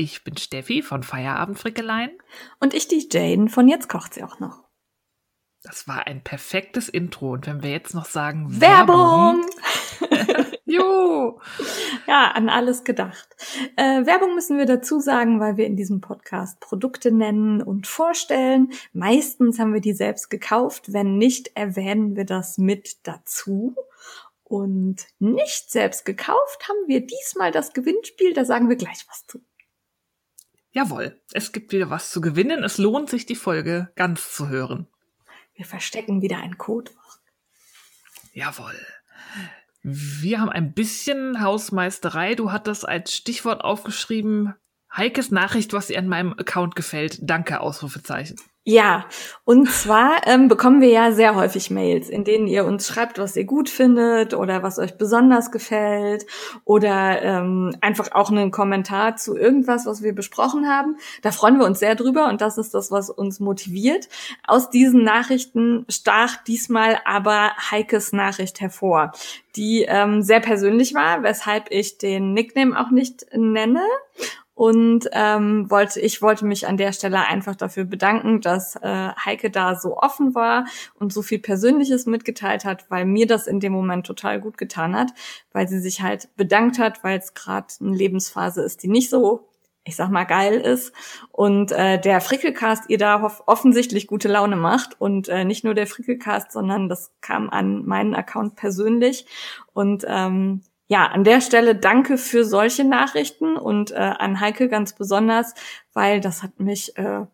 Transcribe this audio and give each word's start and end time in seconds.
Ich 0.00 0.24
bin 0.24 0.38
Steffi 0.38 0.80
von 0.80 1.02
Feierabend 1.02 1.58
Frickeleien. 1.58 2.12
Und 2.58 2.72
ich 2.72 2.88
die 2.88 3.06
Jane 3.12 3.50
von 3.50 3.68
Jetzt 3.68 3.90
kocht 3.90 4.14
sie 4.14 4.24
auch 4.24 4.40
noch. 4.40 4.64
Das 5.62 5.86
war 5.86 6.06
ein 6.06 6.24
perfektes 6.24 6.88
Intro. 6.88 7.32
Und 7.32 7.46
wenn 7.46 7.62
wir 7.62 7.70
jetzt 7.70 7.94
noch 7.94 8.06
sagen 8.06 8.62
Werbung! 8.62 9.44
Werbung 10.00 10.52
jo! 10.64 11.40
Ja, 12.06 12.30
an 12.30 12.48
alles 12.48 12.84
gedacht. 12.84 13.28
Äh, 13.76 14.06
Werbung 14.06 14.34
müssen 14.34 14.56
wir 14.56 14.64
dazu 14.64 15.00
sagen, 15.00 15.38
weil 15.38 15.58
wir 15.58 15.66
in 15.66 15.76
diesem 15.76 16.00
Podcast 16.00 16.60
Produkte 16.60 17.12
nennen 17.12 17.60
und 17.62 17.86
vorstellen. 17.86 18.72
Meistens 18.94 19.58
haben 19.58 19.74
wir 19.74 19.82
die 19.82 19.92
selbst 19.92 20.30
gekauft. 20.30 20.94
Wenn 20.94 21.18
nicht, 21.18 21.58
erwähnen 21.58 22.16
wir 22.16 22.24
das 22.24 22.56
mit 22.56 23.06
dazu. 23.06 23.76
Und 24.44 25.06
nicht 25.18 25.70
selbst 25.70 26.06
gekauft 26.06 26.66
haben 26.70 26.88
wir 26.88 27.06
diesmal 27.06 27.52
das 27.52 27.74
Gewinnspiel. 27.74 28.32
Da 28.32 28.46
sagen 28.46 28.70
wir 28.70 28.76
gleich 28.76 29.04
was 29.06 29.26
zu. 29.26 29.42
Jawohl, 30.72 31.20
es 31.32 31.52
gibt 31.52 31.72
wieder 31.72 31.90
was 31.90 32.10
zu 32.10 32.20
gewinnen. 32.20 32.62
Es 32.62 32.78
lohnt 32.78 33.10
sich, 33.10 33.26
die 33.26 33.34
Folge 33.34 33.90
ganz 33.96 34.32
zu 34.32 34.48
hören. 34.48 34.86
Wir 35.54 35.64
verstecken 35.64 36.22
wieder 36.22 36.38
ein 36.38 36.58
Codewort. 36.58 37.20
Jawohl. 38.32 38.78
Wir 39.82 40.40
haben 40.40 40.50
ein 40.50 40.72
bisschen 40.72 41.42
Hausmeisterei. 41.42 42.34
Du 42.34 42.52
hattest 42.52 42.86
als 42.86 43.14
Stichwort 43.14 43.62
aufgeschrieben, 43.62 44.54
Heikes 44.96 45.30
Nachricht, 45.30 45.72
was 45.72 45.90
ihr 45.90 45.98
an 45.98 46.08
meinem 46.08 46.32
Account 46.32 46.74
gefällt. 46.76 47.18
Danke, 47.22 47.60
Ausrufezeichen. 47.60 48.36
Ja, 48.64 49.06
und 49.44 49.70
zwar 49.70 50.20
ähm, 50.26 50.48
bekommen 50.48 50.82
wir 50.82 50.90
ja 50.90 51.12
sehr 51.12 51.34
häufig 51.34 51.70
Mails, 51.70 52.10
in 52.10 52.24
denen 52.24 52.46
ihr 52.46 52.66
uns 52.66 52.86
schreibt, 52.86 53.18
was 53.18 53.34
ihr 53.34 53.44
gut 53.44 53.70
findet 53.70 54.34
oder 54.34 54.62
was 54.62 54.78
euch 54.78 54.98
besonders 54.98 55.50
gefällt 55.50 56.26
oder 56.64 57.22
ähm, 57.22 57.74
einfach 57.80 58.12
auch 58.12 58.30
einen 58.30 58.50
Kommentar 58.50 59.16
zu 59.16 59.34
irgendwas, 59.34 59.86
was 59.86 60.02
wir 60.02 60.14
besprochen 60.14 60.68
haben. 60.68 60.96
Da 61.22 61.32
freuen 61.32 61.58
wir 61.58 61.64
uns 61.64 61.78
sehr 61.78 61.94
drüber 61.94 62.28
und 62.28 62.42
das 62.42 62.58
ist 62.58 62.74
das, 62.74 62.90
was 62.90 63.08
uns 63.08 63.40
motiviert. 63.40 64.08
Aus 64.46 64.68
diesen 64.68 65.04
Nachrichten 65.04 65.86
stach 65.88 66.36
diesmal 66.44 66.98
aber 67.06 67.52
Heikes 67.70 68.12
Nachricht 68.12 68.60
hervor, 68.60 69.12
die 69.56 69.86
ähm, 69.88 70.22
sehr 70.22 70.40
persönlich 70.40 70.94
war, 70.94 71.22
weshalb 71.22 71.70
ich 71.70 71.96
den 71.96 72.34
Nickname 72.34 72.78
auch 72.78 72.90
nicht 72.90 73.26
nenne 73.34 73.82
und 74.60 75.08
ähm, 75.12 75.70
wollte, 75.70 76.00
ich 76.00 76.20
wollte 76.20 76.44
mich 76.44 76.68
an 76.68 76.76
der 76.76 76.92
Stelle 76.92 77.26
einfach 77.26 77.56
dafür 77.56 77.86
bedanken, 77.86 78.42
dass 78.42 78.76
äh, 78.76 79.08
Heike 79.24 79.50
da 79.50 79.74
so 79.74 79.96
offen 79.96 80.34
war 80.34 80.66
und 80.98 81.14
so 81.14 81.22
viel 81.22 81.38
Persönliches 81.38 82.04
mitgeteilt 82.04 82.66
hat, 82.66 82.84
weil 82.90 83.06
mir 83.06 83.26
das 83.26 83.46
in 83.46 83.60
dem 83.60 83.72
Moment 83.72 84.04
total 84.04 84.38
gut 84.38 84.58
getan 84.58 84.94
hat, 84.94 85.14
weil 85.54 85.66
sie 85.66 85.80
sich 85.80 86.02
halt 86.02 86.28
bedankt 86.36 86.78
hat, 86.78 87.02
weil 87.02 87.18
es 87.18 87.32
gerade 87.32 87.68
eine 87.80 87.96
Lebensphase 87.96 88.60
ist, 88.60 88.82
die 88.82 88.88
nicht 88.88 89.08
so 89.08 89.46
ich 89.84 89.96
sag 89.96 90.10
mal, 90.10 90.24
geil 90.24 90.60
ist. 90.60 90.92
Und 91.32 91.72
äh, 91.72 91.98
der 91.98 92.20
Frickelcast 92.20 92.90
ihr 92.90 92.98
da 92.98 93.34
offensichtlich 93.46 94.06
gute 94.06 94.28
Laune 94.28 94.56
macht. 94.56 95.00
Und 95.00 95.28
äh, 95.28 95.46
nicht 95.46 95.64
nur 95.64 95.72
der 95.72 95.86
Frickelcast, 95.86 96.52
sondern 96.52 96.90
das 96.90 97.12
kam 97.22 97.48
an 97.48 97.86
meinen 97.86 98.14
Account 98.14 98.56
persönlich. 98.56 99.24
Und 99.72 100.04
ähm, 100.06 100.60
ja, 100.90 101.06
an 101.06 101.22
der 101.22 101.40
Stelle 101.40 101.76
danke 101.76 102.18
für 102.18 102.44
solche 102.44 102.82
Nachrichten 102.82 103.56
und 103.56 103.92
äh, 103.92 103.94
an 103.94 104.40
Heike 104.40 104.68
ganz 104.68 104.92
besonders, 104.92 105.54
weil 105.92 106.20
das 106.20 106.42
hat 106.42 106.58
mich 106.58 106.98
äh, 106.98 107.26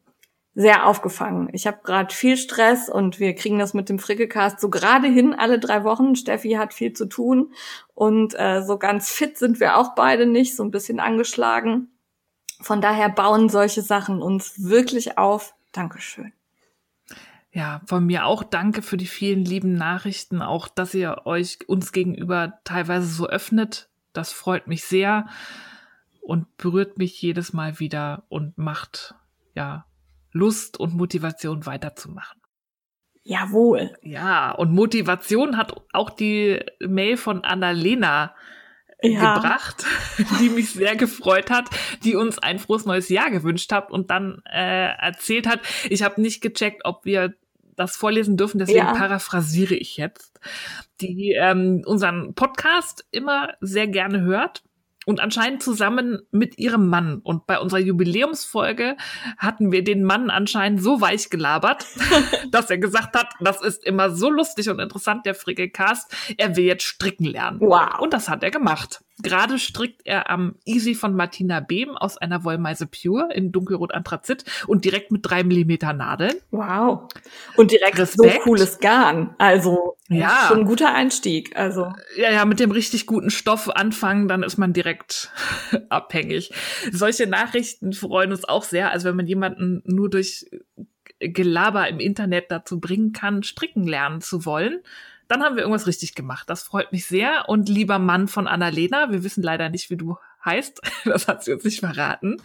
sehr 0.55 0.87
aufgefangen. 0.87 1.49
Ich 1.53 1.67
habe 1.67 1.79
gerade 1.83 2.15
viel 2.15 2.37
Stress 2.37 2.91
und 2.91 3.19
wir 3.19 3.35
kriegen 3.35 3.59
das 3.59 3.73
mit 3.73 3.89
dem 3.89 3.99
Frickelcast 3.99 4.61
so 4.61 4.69
gerade 4.69 5.09
hin 5.09 5.33
alle 5.33 5.59
drei 5.59 5.85
Wochen. 5.85 6.17
Steffi 6.17 6.51
hat 6.53 6.75
viel 6.75 6.93
zu 6.93 7.07
tun 7.07 7.55
und 7.95 8.39
äh, 8.39 8.61
so 8.63 8.77
ganz 8.77 9.09
fit 9.09 9.39
sind 9.39 9.59
wir 9.59 9.79
auch 9.79 9.95
beide 9.95 10.27
nicht, 10.27 10.55
so 10.55 10.63
ein 10.63 10.71
bisschen 10.71 11.01
angeschlagen. 11.01 11.89
Von 12.61 12.83
daher 12.83 13.09
bauen 13.09 13.49
solche 13.49 13.81
Sachen 13.81 14.21
uns 14.21 14.65
wirklich 14.65 15.17
auf. 15.17 15.55
Dankeschön. 15.73 16.35
Ja, 17.57 17.81
von 17.87 18.05
mir 18.05 18.27
auch 18.27 18.43
danke 18.43 18.83
für 18.83 18.99
die 18.99 19.07
vielen 19.07 19.43
lieben 19.43 19.73
Nachrichten, 19.73 20.43
auch 20.43 20.69
dass 20.69 20.93
ihr 20.93 21.23
euch 21.25 21.67
uns 21.67 21.91
gegenüber 21.91 22.61
teilweise 22.65 23.07
so 23.07 23.27
öffnet. 23.27 23.89
Das 24.13 24.31
freut 24.31 24.67
mich 24.67 24.85
sehr 24.85 25.27
und 26.21 26.55
berührt 26.59 26.99
mich 26.99 27.23
jedes 27.23 27.55
Mal 27.55 27.81
wieder 27.81 28.25
und 28.29 28.59
macht 28.59 29.15
ja 29.55 29.87
Lust 30.33 30.79
und 30.79 30.97
Motivation 30.97 31.65
weiterzumachen. 31.65 32.43
Jawohl. 33.23 33.97
Ja, 34.03 34.51
und 34.51 34.73
Motivation 34.73 35.57
hat 35.57 35.81
auch 35.95 36.11
die 36.11 36.61
Mail 36.81 37.17
von 37.17 37.43
Annalena 37.43 38.35
ja. 39.01 39.35
gebracht, 39.35 39.87
die 40.41 40.51
mich 40.51 40.73
sehr 40.75 40.95
gefreut 40.95 41.49
hat, 41.49 41.71
die 42.05 42.17
uns 42.17 42.39
ein 42.39 42.59
frohes 42.59 42.85
neues 42.85 43.09
Jahr 43.09 43.31
gewünscht 43.31 43.73
hat 43.73 43.91
und 43.91 44.11
dann 44.11 44.43
äh, 44.45 44.89
erzählt 44.99 45.47
hat, 45.47 45.61
ich 45.89 46.03
habe 46.03 46.21
nicht 46.21 46.43
gecheckt, 46.43 46.83
ob 46.85 47.07
wir 47.07 47.35
das 47.77 47.97
vorlesen 47.97 48.37
dürfen, 48.37 48.59
deswegen 48.59 48.79
ja. 48.79 48.95
paraphrasiere 48.95 49.75
ich 49.75 49.97
jetzt, 49.97 50.41
die 51.01 51.33
ähm, 51.33 51.83
unseren 51.87 52.35
Podcast 52.35 53.07
immer 53.11 53.55
sehr 53.61 53.87
gerne 53.87 54.23
hört 54.23 54.63
und 55.07 55.21
anscheinend 55.21 55.63
zusammen 55.63 56.21
mit 56.33 56.59
ihrem 56.59 56.89
Mann. 56.89 57.21
Und 57.23 57.47
bei 57.47 57.61
unserer 57.61 57.81
Jubiläumsfolge 57.81 58.97
hatten 59.39 59.71
wir 59.71 59.85
den 59.85 60.03
Mann 60.03 60.31
anscheinend 60.31 60.83
so 60.83 61.01
weich 61.01 61.31
gelabert, 61.31 61.87
dass 62.51 62.69
er 62.71 62.79
gesagt 62.79 63.17
hat, 63.17 63.29
das 63.41 63.63
ist 63.63 63.85
immer 63.85 64.11
so 64.11 64.29
lustig 64.29 64.69
und 64.69 64.81
interessant, 64.81 65.25
der 65.25 65.37
Frickelcast. 65.37 66.15
Er 66.37 66.57
will 66.57 66.65
jetzt 66.65 66.83
stricken 66.83 67.25
lernen. 67.25 67.61
Wow. 67.61 68.01
Und 68.01 68.13
das 68.13 68.29
hat 68.29 68.43
er 68.43 68.51
gemacht. 68.51 69.01
Gerade 69.23 69.59
strickt 69.59 70.03
er 70.05 70.29
am 70.31 70.57
Easy 70.67 70.95
von 70.95 71.15
Martina 71.15 71.61
Behm 71.61 71.97
aus 71.97 72.19
einer 72.19 72.45
Wollmeise 72.45 72.87
Pure 72.87 73.33
in 73.33 73.51
dunkelrot 73.51 73.95
Anthrazit 73.95 74.45
und 74.67 74.85
direkt 74.85 75.11
mit 75.11 75.23
drei 75.25 75.43
Millimeter 75.43 75.95
Nadeln. 75.95 76.35
Wow. 76.51 77.09
Und 77.57 77.71
direkt 77.71 77.99
Respekt. 77.99 78.35
so 78.35 78.41
cooles 78.41 78.79
Garn. 78.79 79.35
Also 79.39 79.97
ja. 80.09 80.47
schon 80.49 80.61
ein 80.61 80.67
guter 80.67 80.95
Einstieg. 80.95 81.57
Also 81.57 81.93
ja, 82.17 82.31
ja, 82.31 82.45
mit 82.45 82.61
dem 82.61 82.71
richtig 82.71 83.07
guten 83.07 83.31
Stoff 83.31 83.71
anfangen, 83.71 84.29
dann 84.29 84.43
ist 84.43 84.59
man 84.59 84.75
direkt 84.75 85.31
abhängig. 85.89 86.53
Solche 86.93 87.27
Nachrichten 87.27 87.95
freuen 87.95 88.33
uns 88.33 88.45
auch 88.45 88.65
sehr. 88.65 88.91
Also 88.91 89.09
wenn 89.09 89.17
man 89.17 89.27
jemanden 89.27 89.83
nur 89.87 90.11
durch 90.11 90.45
Gelaber 91.19 91.89
im 91.89 92.01
Internet 92.01 92.51
dazu 92.51 92.81
bringen 92.81 93.13
kann, 93.13 93.43
stricken 93.43 93.87
lernen 93.87 94.21
zu 94.21 94.45
wollen, 94.45 94.81
dann 95.29 95.43
haben 95.43 95.57
wir 95.57 95.63
irgendwas 95.63 95.87
richtig 95.87 96.15
gemacht. 96.15 96.49
Das 96.49 96.63
freut 96.63 96.93
mich 96.93 97.07
sehr. 97.07 97.49
Und 97.49 97.69
lieber 97.69 97.99
Mann 97.99 98.29
von 98.29 98.47
Annalena, 98.47 99.11
wir 99.11 99.25
wissen 99.25 99.43
leider 99.43 99.69
nicht, 99.69 99.91
wie 99.91 99.97
du 99.97 100.17
heißt. 100.45 100.81
Das 101.05 101.29
hat 101.29 101.45
sie 101.45 101.53
uns 101.53 101.65
nicht 101.65 101.81
verraten. 101.81 102.43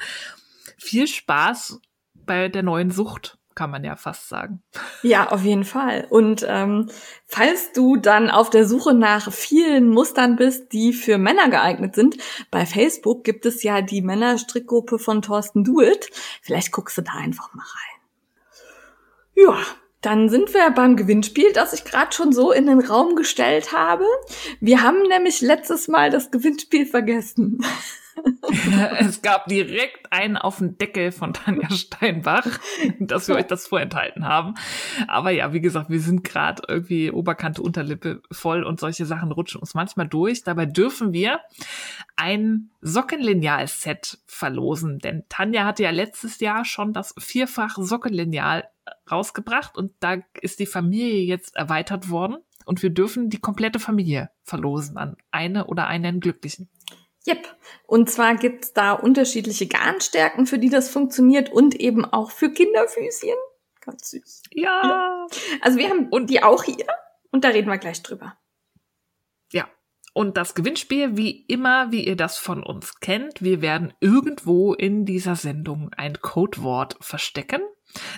Viel 0.77 1.07
Spaß 1.07 1.79
bei 2.13 2.47
der 2.49 2.63
neuen 2.63 2.91
Sucht 2.91 3.37
kann 3.55 3.69
man 3.69 3.83
ja 3.83 3.95
fast 3.95 4.29
sagen. 4.29 4.63
Ja, 5.03 5.29
auf 5.29 5.43
jeden 5.43 5.65
Fall. 5.65 6.07
Und 6.09 6.45
ähm, 6.47 6.89
falls 7.25 7.73
du 7.73 7.97
dann 7.97 8.29
auf 8.29 8.49
der 8.49 8.65
Suche 8.65 8.93
nach 8.93 9.31
vielen 9.31 9.89
Mustern 9.89 10.37
bist, 10.37 10.71
die 10.71 10.93
für 10.93 11.17
Männer 11.17 11.49
geeignet 11.49 11.95
sind, 11.95 12.17
bei 12.49 12.65
Facebook 12.65 13.23
gibt 13.23 13.45
es 13.45 13.61
ja 13.63 13.81
die 13.81 14.01
Männerstrickgruppe 14.01 14.99
von 14.99 15.21
Thorsten 15.21 15.63
Duet. 15.63 16.09
Vielleicht 16.41 16.71
guckst 16.71 16.97
du 16.97 17.01
da 17.01 17.13
einfach 17.13 17.53
mal 17.53 17.63
rein. 17.63 18.01
Ja, 19.35 19.57
dann 20.01 20.29
sind 20.29 20.53
wir 20.53 20.69
beim 20.71 20.95
Gewinnspiel, 20.95 21.53
das 21.53 21.73
ich 21.73 21.83
gerade 21.83 22.11
schon 22.11 22.33
so 22.33 22.51
in 22.51 22.65
den 22.65 22.79
Raum 22.79 23.15
gestellt 23.15 23.71
habe. 23.71 24.05
Wir 24.59 24.81
haben 24.81 25.03
nämlich 25.03 25.41
letztes 25.41 25.87
Mal 25.87 26.09
das 26.09 26.31
Gewinnspiel 26.31 26.85
vergessen. 26.85 27.63
es 28.99 29.21
gab 29.21 29.47
direkt 29.47 30.11
einen 30.11 30.37
auf 30.37 30.57
den 30.57 30.77
Deckel 30.77 31.11
von 31.11 31.33
Tanja 31.33 31.69
Steinbach, 31.69 32.59
dass 32.99 33.27
wir 33.27 33.35
euch 33.35 33.47
das 33.47 33.67
vorenthalten 33.67 34.25
haben. 34.25 34.55
Aber 35.07 35.31
ja, 35.31 35.53
wie 35.53 35.61
gesagt, 35.61 35.89
wir 35.89 35.99
sind 35.99 36.23
gerade 36.23 36.63
irgendwie 36.67 37.11
Oberkante, 37.11 37.61
Unterlippe 37.61 38.21
voll 38.31 38.63
und 38.63 38.79
solche 38.79 39.05
Sachen 39.05 39.31
rutschen 39.31 39.61
uns 39.61 39.73
manchmal 39.73 40.07
durch. 40.07 40.43
Dabei 40.43 40.65
dürfen 40.65 41.13
wir 41.13 41.39
ein 42.15 42.69
Sockenlineal-Set 42.81 44.19
verlosen, 44.25 44.99
denn 44.99 45.23
Tanja 45.29 45.65
hatte 45.65 45.83
ja 45.83 45.91
letztes 45.91 46.39
Jahr 46.39 46.65
schon 46.65 46.93
das 46.93 47.13
vierfach 47.17 47.77
Sockenlineal 47.77 48.67
rausgebracht 49.09 49.77
und 49.77 49.93
da 49.99 50.17
ist 50.41 50.59
die 50.59 50.65
Familie 50.65 51.23
jetzt 51.23 51.55
erweitert 51.55 52.09
worden 52.09 52.37
und 52.65 52.83
wir 52.83 52.89
dürfen 52.89 53.29
die 53.29 53.39
komplette 53.39 53.79
Familie 53.79 54.29
verlosen 54.43 54.97
an 54.97 55.17
eine 55.31 55.67
oder 55.67 55.87
einen 55.87 56.19
Glücklichen. 56.19 56.69
Yep. 57.27 57.47
Und 57.85 58.09
zwar 58.09 58.35
gibt's 58.35 58.73
da 58.73 58.93
unterschiedliche 58.93 59.67
Garnstärken, 59.67 60.47
für 60.47 60.57
die 60.57 60.69
das 60.69 60.89
funktioniert 60.89 61.51
und 61.51 61.75
eben 61.75 62.05
auch 62.05 62.31
für 62.31 62.51
Kinderfüßchen. 62.51 63.35
Ganz 63.81 64.09
süß. 64.09 64.43
Ja. 64.51 64.81
ja. 64.83 65.27
Also 65.61 65.77
wir 65.77 65.89
haben 65.89 66.09
und 66.09 66.29
die 66.29 66.41
auch 66.41 66.63
hier 66.63 66.87
und 67.31 67.43
da 67.43 67.49
reden 67.49 67.69
wir 67.69 67.77
gleich 67.77 68.01
drüber. 68.03 68.37
Ja. 69.51 69.67
Und 70.13 70.37
das 70.37 70.55
Gewinnspiel, 70.55 71.15
wie 71.15 71.45
immer, 71.45 71.91
wie 71.91 72.05
ihr 72.05 72.17
das 72.17 72.37
von 72.37 72.63
uns 72.63 72.99
kennt, 72.99 73.41
wir 73.41 73.61
werden 73.61 73.93
irgendwo 73.99 74.73
in 74.73 75.05
dieser 75.05 75.35
Sendung 75.35 75.91
ein 75.95 76.19
Codewort 76.21 76.97
verstecken. 76.99 77.61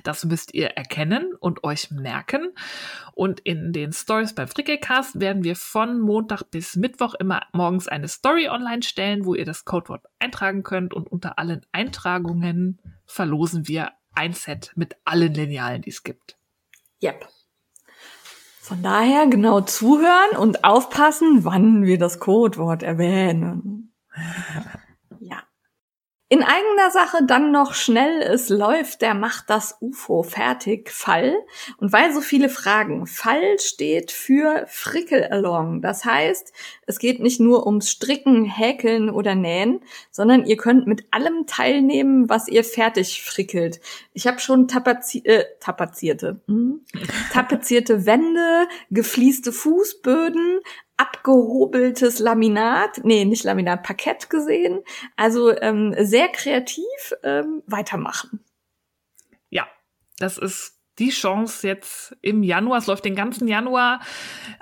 Das 0.04 0.26
müsst 0.26 0.54
ihr 0.54 0.68
erkennen 0.70 1.34
und 1.40 1.64
euch 1.64 1.92
merken. 1.92 2.54
Und 3.14 3.40
in 3.40 3.74
den 3.74 3.94
Stories 3.94 4.34
beim 4.34 4.48
Frickelcast 4.48 5.20
werden 5.20 5.44
wir 5.44 5.56
von 5.56 6.00
Montag 6.00 6.44
bis 6.52 6.76
Mittwoch 6.76 7.14
immer 7.16 7.44
morgens 7.54 7.88
eine 7.88 8.08
Story 8.08 8.50
online 8.50 8.84
stellen, 8.84 9.26
wo 9.26 9.36
ihr 9.36 9.46
das 9.46 9.66
Codewort 9.66 10.06
eintragen 10.20 10.64
könnt. 10.64 10.94
Und 10.94 11.12
unter 11.12 11.40
allen 11.40 11.66
Eintragungen 11.72 12.80
verlosen 13.06 13.68
wir 13.68 13.92
ein 14.16 14.34
Set 14.34 14.72
mit 14.76 14.96
allen 15.06 15.34
Linealen, 15.34 15.82
die 15.82 15.90
es 15.90 16.04
gibt. 16.04 16.38
Yep. 17.02 17.28
Von 18.62 18.82
daher 18.82 19.28
genau 19.28 19.62
zuhören 19.62 20.38
und 20.38 20.64
aufpassen, 20.64 21.44
wann 21.44 21.84
wir 21.84 21.98
das 21.98 22.20
Codewort 22.20 22.82
erwähnen. 22.82 23.92
In 26.34 26.42
eigener 26.42 26.90
Sache 26.90 27.20
dann 27.28 27.52
noch 27.52 27.76
schnell, 27.76 28.24
es 28.24 28.50
läuft, 28.50 29.04
der 29.04 29.14
macht 29.14 29.52
das 29.52 29.78
UFO 29.82 30.24
fertig, 30.24 30.90
Fall. 30.90 31.36
Und 31.78 31.94
weil 31.94 32.12
so 32.12 32.22
viele 32.22 32.50
Fragen, 32.50 33.06
Fall 33.06 33.60
steht 33.60 34.12
für 34.12 34.66
Frickel-Along. 34.68 35.84
Das 35.84 36.06
heißt, 36.06 36.52
es 36.88 36.98
geht 36.98 37.20
nicht 37.20 37.40
nur 37.40 37.68
ums 37.68 37.92
Stricken, 37.92 38.46
Häkeln 38.46 39.12
oder 39.12 39.36
Nähen, 39.36 39.82
sondern 40.10 40.44
ihr 40.46 40.58
könnt 40.58 40.88
mit 40.88 41.06
allem 41.12 41.46
teilnehmen, 41.46 42.28
was 42.30 42.48
ihr 42.48 42.64
fertig 42.64 43.22
frickelt. 43.22 43.80
Ich 44.14 44.26
habe 44.26 44.40
schon 44.40 44.68
tapazi 44.68 45.20
äh, 45.26 45.46
tapazierte, 45.60 46.42
hm? 46.48 46.82
tapezierte 47.32 48.08
Wände, 48.08 48.68
gefließte 48.90 49.52
Fußböden, 49.52 50.62
abgehobeltes 50.98 52.20
Laminat, 52.20 53.02
nee, 53.04 53.26
nicht 53.26 53.44
Laminat, 53.44 53.84
Parkett 53.84 54.30
gesehen. 54.30 54.84
Also 55.16 55.56
ähm, 55.60 55.96
sehr 56.00 56.28
kreativ 56.30 57.14
ähm, 57.24 57.64
weitermachen. 57.66 58.44
Ja, 59.50 59.68
das 60.18 60.38
ist 60.38 60.80
die 61.00 61.10
Chance 61.10 61.68
jetzt 61.68 62.16
im 62.22 62.44
Januar, 62.44 62.78
es 62.78 62.88
läuft 62.88 63.06
den 63.06 63.16
ganzen 63.16 63.48
Januar, 63.48 64.02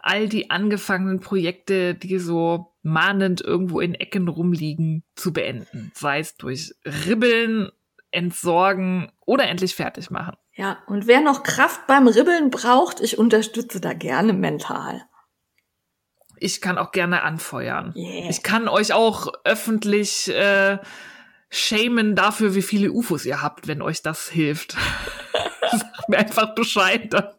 all 0.01 0.29
die 0.29 0.49
angefangenen 0.49 1.19
Projekte, 1.19 1.93
die 1.93 2.19
so 2.19 2.73
mahnend 2.83 3.41
irgendwo 3.41 3.81
in 3.81 3.95
Ecken 3.95 4.29
rumliegen, 4.29 5.03
zu 5.15 5.33
beenden. 5.33 5.91
Sei 5.93 6.19
es 6.19 6.35
durch 6.37 6.73
Ribbeln, 6.85 7.69
Entsorgen 8.11 9.11
oder 9.25 9.47
endlich 9.47 9.75
fertig 9.75 10.09
machen. 10.09 10.35
Ja, 10.53 10.79
und 10.87 11.07
wer 11.07 11.21
noch 11.21 11.43
Kraft 11.43 11.87
beim 11.87 12.07
Ribbeln 12.07 12.49
braucht, 12.49 12.99
ich 12.99 13.17
unterstütze 13.17 13.79
da 13.79 13.93
gerne 13.93 14.33
mental 14.33 15.05
ich 16.41 16.59
kann 16.59 16.77
auch 16.77 16.91
gerne 16.91 17.21
anfeuern. 17.21 17.93
Yeah. 17.95 18.29
Ich 18.29 18.43
kann 18.43 18.67
euch 18.67 18.93
auch 18.93 19.31
öffentlich 19.43 20.27
äh, 20.29 20.79
shamen 21.49 22.15
dafür, 22.15 22.55
wie 22.55 22.61
viele 22.61 22.91
UFOs 22.91 23.25
ihr 23.25 23.41
habt, 23.41 23.67
wenn 23.67 23.81
euch 23.81 24.01
das 24.01 24.27
hilft. 24.29 24.75
Sagt 25.71 26.09
mir 26.09 26.17
einfach 26.17 26.55
Bescheid. 26.55 27.13
Dann 27.13 27.33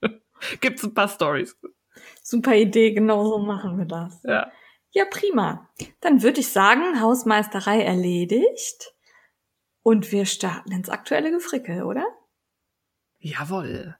gibt's 0.60 0.84
ein 0.84 0.94
paar 0.94 1.08
Stories. 1.08 1.58
Super 2.22 2.54
Idee, 2.54 2.92
genau 2.92 3.24
so 3.24 3.38
machen 3.38 3.76
wir 3.76 3.86
das. 3.86 4.22
Ja. 4.22 4.50
Ja, 4.90 5.04
prima. 5.04 5.68
Dann 6.00 6.22
würde 6.22 6.40
ich 6.40 6.48
sagen, 6.48 7.00
Hausmeisterei 7.00 7.82
erledigt. 7.82 8.94
Und 9.82 10.12
wir 10.12 10.26
starten 10.26 10.72
ins 10.72 10.88
aktuelle 10.88 11.30
Gefrickel, 11.30 11.82
oder? 11.82 12.04
Jawohl. 13.18 13.96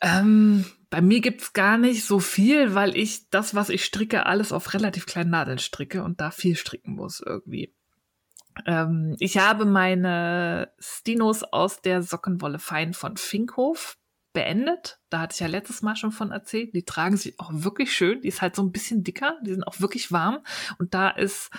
Ähm, 0.00 0.64
bei 0.94 1.00
mir 1.00 1.20
gibt's 1.20 1.52
gar 1.52 1.76
nicht 1.76 2.04
so 2.04 2.20
viel, 2.20 2.76
weil 2.76 2.96
ich 2.96 3.28
das, 3.28 3.56
was 3.56 3.68
ich 3.68 3.84
stricke, 3.84 4.26
alles 4.26 4.52
auf 4.52 4.74
relativ 4.74 5.06
kleinen 5.06 5.30
Nadeln 5.30 5.58
stricke 5.58 6.04
und 6.04 6.20
da 6.20 6.30
viel 6.30 6.54
stricken 6.54 6.94
muss 6.94 7.18
irgendwie. 7.20 7.74
Ähm, 8.64 9.16
ich 9.18 9.38
habe 9.38 9.64
meine 9.64 10.72
Stinos 10.78 11.42
aus 11.42 11.82
der 11.82 12.04
Sockenwolle 12.04 12.60
Fein 12.60 12.94
von 12.94 13.16
Finkhof 13.16 13.98
beendet. 14.32 15.00
Da 15.10 15.18
hatte 15.18 15.34
ich 15.34 15.40
ja 15.40 15.48
letztes 15.48 15.82
Mal 15.82 15.96
schon 15.96 16.12
von 16.12 16.30
erzählt. 16.30 16.72
Die 16.76 16.84
tragen 16.84 17.16
sich 17.16 17.40
auch 17.40 17.50
wirklich 17.52 17.92
schön. 17.92 18.20
Die 18.20 18.28
ist 18.28 18.40
halt 18.40 18.54
so 18.54 18.62
ein 18.62 18.70
bisschen 18.70 19.02
dicker. 19.02 19.36
Die 19.44 19.50
sind 19.50 19.64
auch 19.64 19.80
wirklich 19.80 20.12
warm. 20.12 20.44
Und 20.78 20.94
da 20.94 21.10
ist 21.10 21.50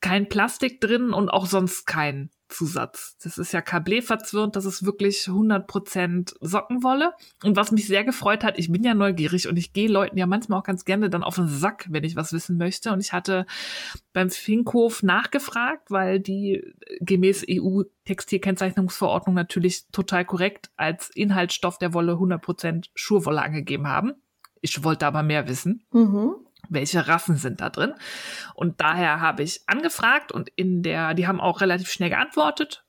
kein 0.00 0.28
Plastik 0.28 0.80
drin 0.80 1.12
und 1.12 1.30
auch 1.30 1.46
sonst 1.46 1.84
kein 1.84 2.30
Zusatz. 2.48 3.16
Das 3.22 3.38
ist 3.38 3.52
ja 3.52 3.60
Kablé 3.60 4.02
verzwirnt, 4.02 4.56
das 4.56 4.64
ist 4.64 4.84
wirklich 4.84 5.26
100% 5.26 6.34
Sockenwolle. 6.40 7.12
Und 7.44 7.56
was 7.56 7.72
mich 7.72 7.86
sehr 7.86 8.04
gefreut 8.04 8.44
hat, 8.44 8.58
ich 8.58 8.72
bin 8.72 8.82
ja 8.82 8.94
neugierig 8.94 9.48
und 9.48 9.56
ich 9.56 9.72
gehe 9.72 9.88
Leuten 9.88 10.18
ja 10.18 10.26
manchmal 10.26 10.58
auch 10.58 10.64
ganz 10.64 10.84
gerne 10.84 11.10
dann 11.10 11.22
auf 11.22 11.36
den 11.36 11.48
Sack, 11.48 11.86
wenn 11.90 12.04
ich 12.04 12.16
was 12.16 12.32
wissen 12.32 12.56
möchte. 12.56 12.92
Und 12.92 13.00
ich 13.00 13.12
hatte 13.12 13.46
beim 14.12 14.30
Finkhof 14.30 15.02
nachgefragt, 15.02 15.90
weil 15.90 16.20
die 16.20 16.62
gemäß 17.00 17.44
EU-Textilkennzeichnungsverordnung 17.48 19.34
natürlich 19.34 19.86
total 19.92 20.24
korrekt 20.24 20.70
als 20.76 21.10
Inhaltsstoff 21.10 21.78
der 21.78 21.94
Wolle 21.94 22.12
100% 22.14 22.88
Schurwolle 22.94 23.42
angegeben 23.42 23.88
haben. 23.88 24.12
Ich 24.60 24.82
wollte 24.82 25.06
aber 25.06 25.22
mehr 25.22 25.48
wissen. 25.48 25.84
Mhm 25.92 26.47
welche 26.68 27.08
Rassen 27.08 27.36
sind 27.36 27.60
da 27.60 27.70
drin. 27.70 27.94
Und 28.54 28.80
daher 28.80 29.20
habe 29.20 29.42
ich 29.42 29.62
angefragt 29.66 30.32
und 30.32 30.50
in 30.56 30.82
der, 30.82 31.14
die 31.14 31.26
haben 31.26 31.40
auch 31.40 31.60
relativ 31.60 31.90
schnell 31.90 32.10
geantwortet. 32.10 32.84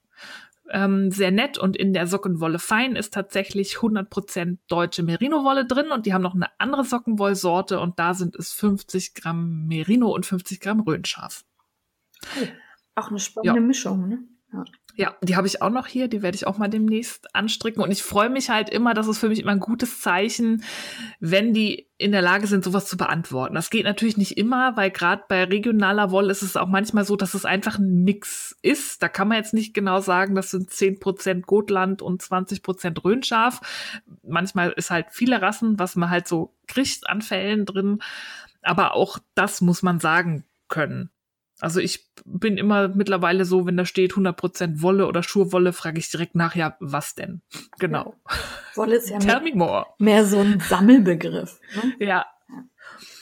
Ähm, 0.72 1.10
sehr 1.10 1.32
nett 1.32 1.58
und 1.58 1.76
in 1.76 1.94
der 1.94 2.06
Sockenwolle 2.06 2.60
Fein 2.60 2.96
ist 2.96 3.14
tatsächlich 3.14 3.78
100% 3.78 4.60
deutsche 4.68 5.02
Merino-Wolle 5.02 5.66
drin 5.66 5.90
und 5.90 6.06
die 6.06 6.14
haben 6.14 6.22
noch 6.22 6.36
eine 6.36 6.48
andere 6.60 6.84
Sockenwollsorte 6.84 7.80
und 7.80 7.98
da 7.98 8.14
sind 8.14 8.36
es 8.36 8.54
50 8.54 9.16
Gramm 9.16 9.66
Merino 9.68 10.14
und 10.14 10.28
50 10.28 10.60
Gramm 10.60 10.82
Röhnschaf. 10.82 11.44
Auch 12.94 13.10
eine 13.10 13.20
spannende 13.20 13.62
ja. 13.62 13.66
Mischung, 13.66 14.08
ne? 14.10 14.20
Ja. 14.54 14.64
Ja, 14.96 15.16
die 15.22 15.36
habe 15.36 15.48
ich 15.48 15.62
auch 15.62 15.70
noch 15.70 15.88
hier, 15.88 16.08
die 16.08 16.22
werde 16.22 16.36
ich 16.36 16.48
auch 16.48 16.58
mal 16.58 16.68
demnächst 16.68 17.34
anstricken. 17.36 17.82
Und 17.82 17.92
ich 17.92 18.04
freue 18.04 18.30
mich 18.30 18.50
halt 18.50 18.70
immer, 18.70 18.94
das 18.94 19.08
ist 19.08 19.20
für 19.20 19.30
mich 19.30 19.40
immer 19.40 19.52
ein 19.52 19.60
gutes 19.60 20.02
Zeichen, 20.02 20.64
wenn 21.20 21.54
die 21.54 21.88
in 21.98 22.12
der 22.12 22.22
Lage 22.22 22.48
sind, 22.48 22.64
sowas 22.64 22.88
zu 22.88 22.98
beantworten. 22.98 23.56
Das 23.56 23.70
geht 23.70 23.84
natürlich 23.84 24.18
nicht 24.18 24.38
immer, 24.38 24.76
weil 24.78 24.90
gerade 24.90 25.24
bei 25.28 25.44
regionaler 25.44 26.12
Wolle 26.12 26.32
ist 26.32 26.42
es 26.42 26.58
auch 26.58 26.68
manchmal 26.68 27.06
so, 27.06 27.16
dass 27.16 27.34
es 27.34 27.46
einfach 27.46 27.78
ein 27.78 28.04
Mix 28.04 28.58
ist. 28.62 29.04
Da 29.04 29.10
kann 29.10 29.28
man 29.28 29.38
jetzt 29.38 29.54
nicht 29.54 29.74
genau 29.74 30.00
sagen, 30.00 30.36
das 30.36 30.52
sind 30.52 30.70
zehn 30.72 31.00
Prozent 31.00 31.46
Gotland 31.46 32.02
und 32.02 32.22
20% 32.22 33.04
Röhnschaf. 33.04 33.62
Manchmal 34.24 34.72
ist 34.72 34.92
halt 34.92 35.08
viele 35.12 35.42
Rassen, 35.42 35.78
was 35.78 35.96
man 35.96 36.10
halt 36.10 36.28
so 36.28 36.56
kriegt 36.68 37.10
an 37.10 37.22
Fällen 37.22 37.66
drin. 37.66 38.00
Aber 38.62 38.96
auch 38.96 39.20
das 39.36 39.62
muss 39.62 39.84
man 39.84 40.00
sagen 40.00 40.46
können. 40.68 41.10
Also 41.62 41.80
ich 41.80 42.10
bin 42.26 42.58
immer 42.58 42.88
mittlerweile 42.88 43.46
so, 43.46 43.66
wenn 43.66 43.78
da 43.78 43.86
steht 43.86 44.14
100% 44.14 44.82
Wolle 44.82 45.08
oder 45.08 45.24
Schurwolle, 45.24 45.74
frage 45.74 46.00
ich 46.00 46.10
direkt 46.10 46.36
nach, 46.36 46.56
ja, 46.56 46.78
was 46.80 47.16
denn? 47.16 47.42
Genau. 47.80 48.16
Wolle 48.76 48.98
ist 48.98 49.10
ja 49.10 49.20
mehr, 49.20 49.42
mehr, 50.00 50.26
so 50.26 50.40
ein 50.40 50.60
Sammelbegriff. 50.60 51.60
Ne? 51.76 52.06
Ja. 52.06 52.26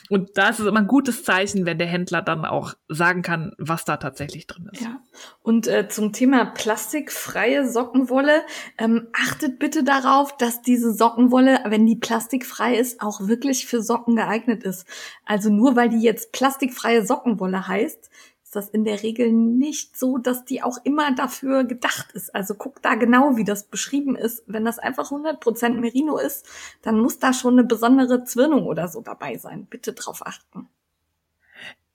Und 0.09 0.37
da 0.37 0.49
ist 0.49 0.59
es 0.59 0.65
immer 0.65 0.79
ein 0.79 0.87
gutes 0.87 1.23
Zeichen, 1.23 1.65
wenn 1.65 1.77
der 1.77 1.87
Händler 1.87 2.21
dann 2.21 2.45
auch 2.45 2.73
sagen 2.87 3.21
kann, 3.21 3.53
was 3.57 3.85
da 3.85 3.97
tatsächlich 3.97 4.47
drin 4.47 4.69
ist. 4.71 4.81
Ja. 4.81 5.01
Und 5.41 5.67
äh, 5.67 5.87
zum 5.89 6.13
Thema 6.13 6.45
plastikfreie 6.45 7.67
Sockenwolle, 7.69 8.43
ähm, 8.77 9.07
achtet 9.13 9.59
bitte 9.59 9.83
darauf, 9.83 10.35
dass 10.37 10.61
diese 10.61 10.93
Sockenwolle, 10.93 11.61
wenn 11.65 11.85
die 11.85 11.95
plastikfrei 11.95 12.75
ist, 12.75 13.01
auch 13.01 13.27
wirklich 13.27 13.65
für 13.65 13.81
Socken 13.81 14.15
geeignet 14.15 14.63
ist. 14.63 14.85
Also 15.25 15.49
nur 15.49 15.75
weil 15.75 15.89
die 15.89 16.01
jetzt 16.01 16.31
plastikfreie 16.31 17.05
Sockenwolle 17.05 17.67
heißt, 17.67 18.09
ist 18.47 18.55
das 18.55 18.69
in 18.69 18.85
der 18.85 19.03
Regel 19.03 19.33
nicht 19.33 19.97
so, 19.97 20.17
dass 20.17 20.45
die 20.45 20.63
auch 20.63 20.77
immer 20.85 21.13
dafür 21.13 21.65
gedacht 21.65 22.13
ist. 22.13 22.33
Also 22.33 22.55
guck 22.55 22.81
da 22.81 22.95
genau, 22.95 23.35
wie 23.35 23.43
das 23.43 23.65
beschrieben 23.65 24.15
ist. 24.15 24.41
Wenn 24.47 24.63
das 24.63 24.79
einfach 24.79 25.11
100% 25.11 25.81
Merino 25.81 26.17
ist, 26.17 26.47
dann 26.81 26.97
muss 26.97 27.19
da 27.19 27.33
schon 27.33 27.59
eine 27.59 27.65
besondere 27.67 28.23
Zwirnung 28.23 28.65
oder 28.65 28.87
so 28.87 29.01
dabei 29.01 29.37
sein. 29.37 29.67
Bitte 29.69 29.91
drauf 29.91 30.25
achten. 30.25 30.69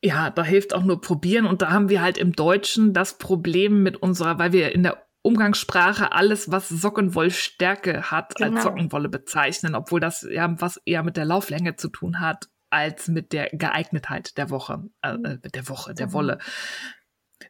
Ja, 0.02 0.28
da 0.28 0.44
hilft 0.44 0.74
auch 0.74 0.82
nur 0.82 1.00
probieren. 1.00 1.46
Und 1.46 1.62
da 1.62 1.70
haben 1.70 1.88
wir 1.88 2.02
halt 2.02 2.18
im 2.18 2.32
Deutschen 2.32 2.92
das 2.92 3.16
Problem 3.16 3.82
mit 3.82 3.96
unserer, 3.96 4.38
weil 4.38 4.52
wir 4.52 4.74
in 4.74 4.82
der 4.82 5.06
Umgangssprache 5.22 6.12
alles, 6.12 6.50
was 6.50 6.68
Sockenwollstärke 6.68 8.10
hat, 8.10 8.34
genau. 8.34 8.56
als 8.56 8.64
Sockenwolle 8.64 9.08
bezeichnen, 9.08 9.74
obwohl 9.74 10.00
das 10.00 10.28
ja 10.30 10.54
was 10.60 10.76
eher 10.84 11.02
mit 11.02 11.16
der 11.16 11.24
Lauflänge 11.24 11.76
zu 11.76 11.88
tun 11.88 12.20
hat 12.20 12.51
als 12.72 13.08
mit 13.08 13.32
der 13.32 13.50
Geeignetheit 13.50 14.36
der 14.38 14.50
Woche, 14.50 14.84
äh, 15.02 15.14
mhm. 15.14 15.24
äh 15.24 15.50
der 15.50 15.68
Woche, 15.68 15.94
der 15.94 16.08
mhm. 16.08 16.12
Wolle. 16.12 16.38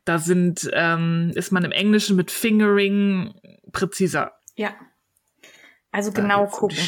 Da 0.05 0.19
sind, 0.19 0.69
ähm, 0.73 1.33
ist 1.35 1.53
man 1.53 1.65
im 1.65 1.73
Englischen 1.73 2.17
mit 2.17 2.31
Fingering 2.31 3.35
präziser. 3.73 4.33
Ja. 4.57 4.75
Also 5.95 6.11
genau 6.11 6.47
gucken. 6.47 6.79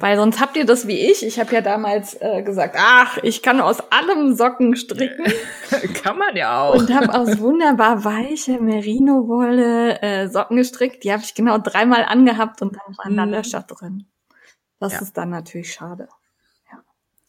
Weil 0.00 0.18
sonst 0.18 0.38
habt 0.38 0.54
ihr 0.54 0.66
das 0.66 0.86
wie 0.86 1.10
ich. 1.10 1.24
Ich 1.24 1.40
habe 1.40 1.54
ja 1.54 1.62
damals 1.62 2.14
äh, 2.20 2.42
gesagt, 2.42 2.76
ach, 2.78 3.16
ich 3.22 3.42
kann 3.42 3.58
aus 3.58 3.80
allem 3.90 4.34
Socken 4.34 4.76
stricken. 4.76 5.32
kann 6.02 6.18
man 6.18 6.36
ja 6.36 6.60
auch. 6.60 6.74
Und 6.74 6.94
habe 6.94 7.14
aus 7.14 7.38
wunderbar 7.38 8.04
weiche 8.04 8.60
Merino-Wolle 8.60 10.02
äh, 10.02 10.28
Socken 10.28 10.58
gestrickt. 10.58 11.04
Die 11.04 11.12
habe 11.12 11.22
ich 11.22 11.34
genau 11.34 11.56
dreimal 11.56 12.04
angehabt 12.04 12.60
und 12.60 12.76
dann 12.76 12.98
waren 12.98 13.16
da 13.16 13.22
hm. 13.22 13.30
Löcher 13.30 13.62
drin. 13.62 14.10
Das 14.78 14.92
ja. 14.92 15.00
ist 15.00 15.16
dann 15.16 15.30
natürlich 15.30 15.72
schade. 15.72 16.08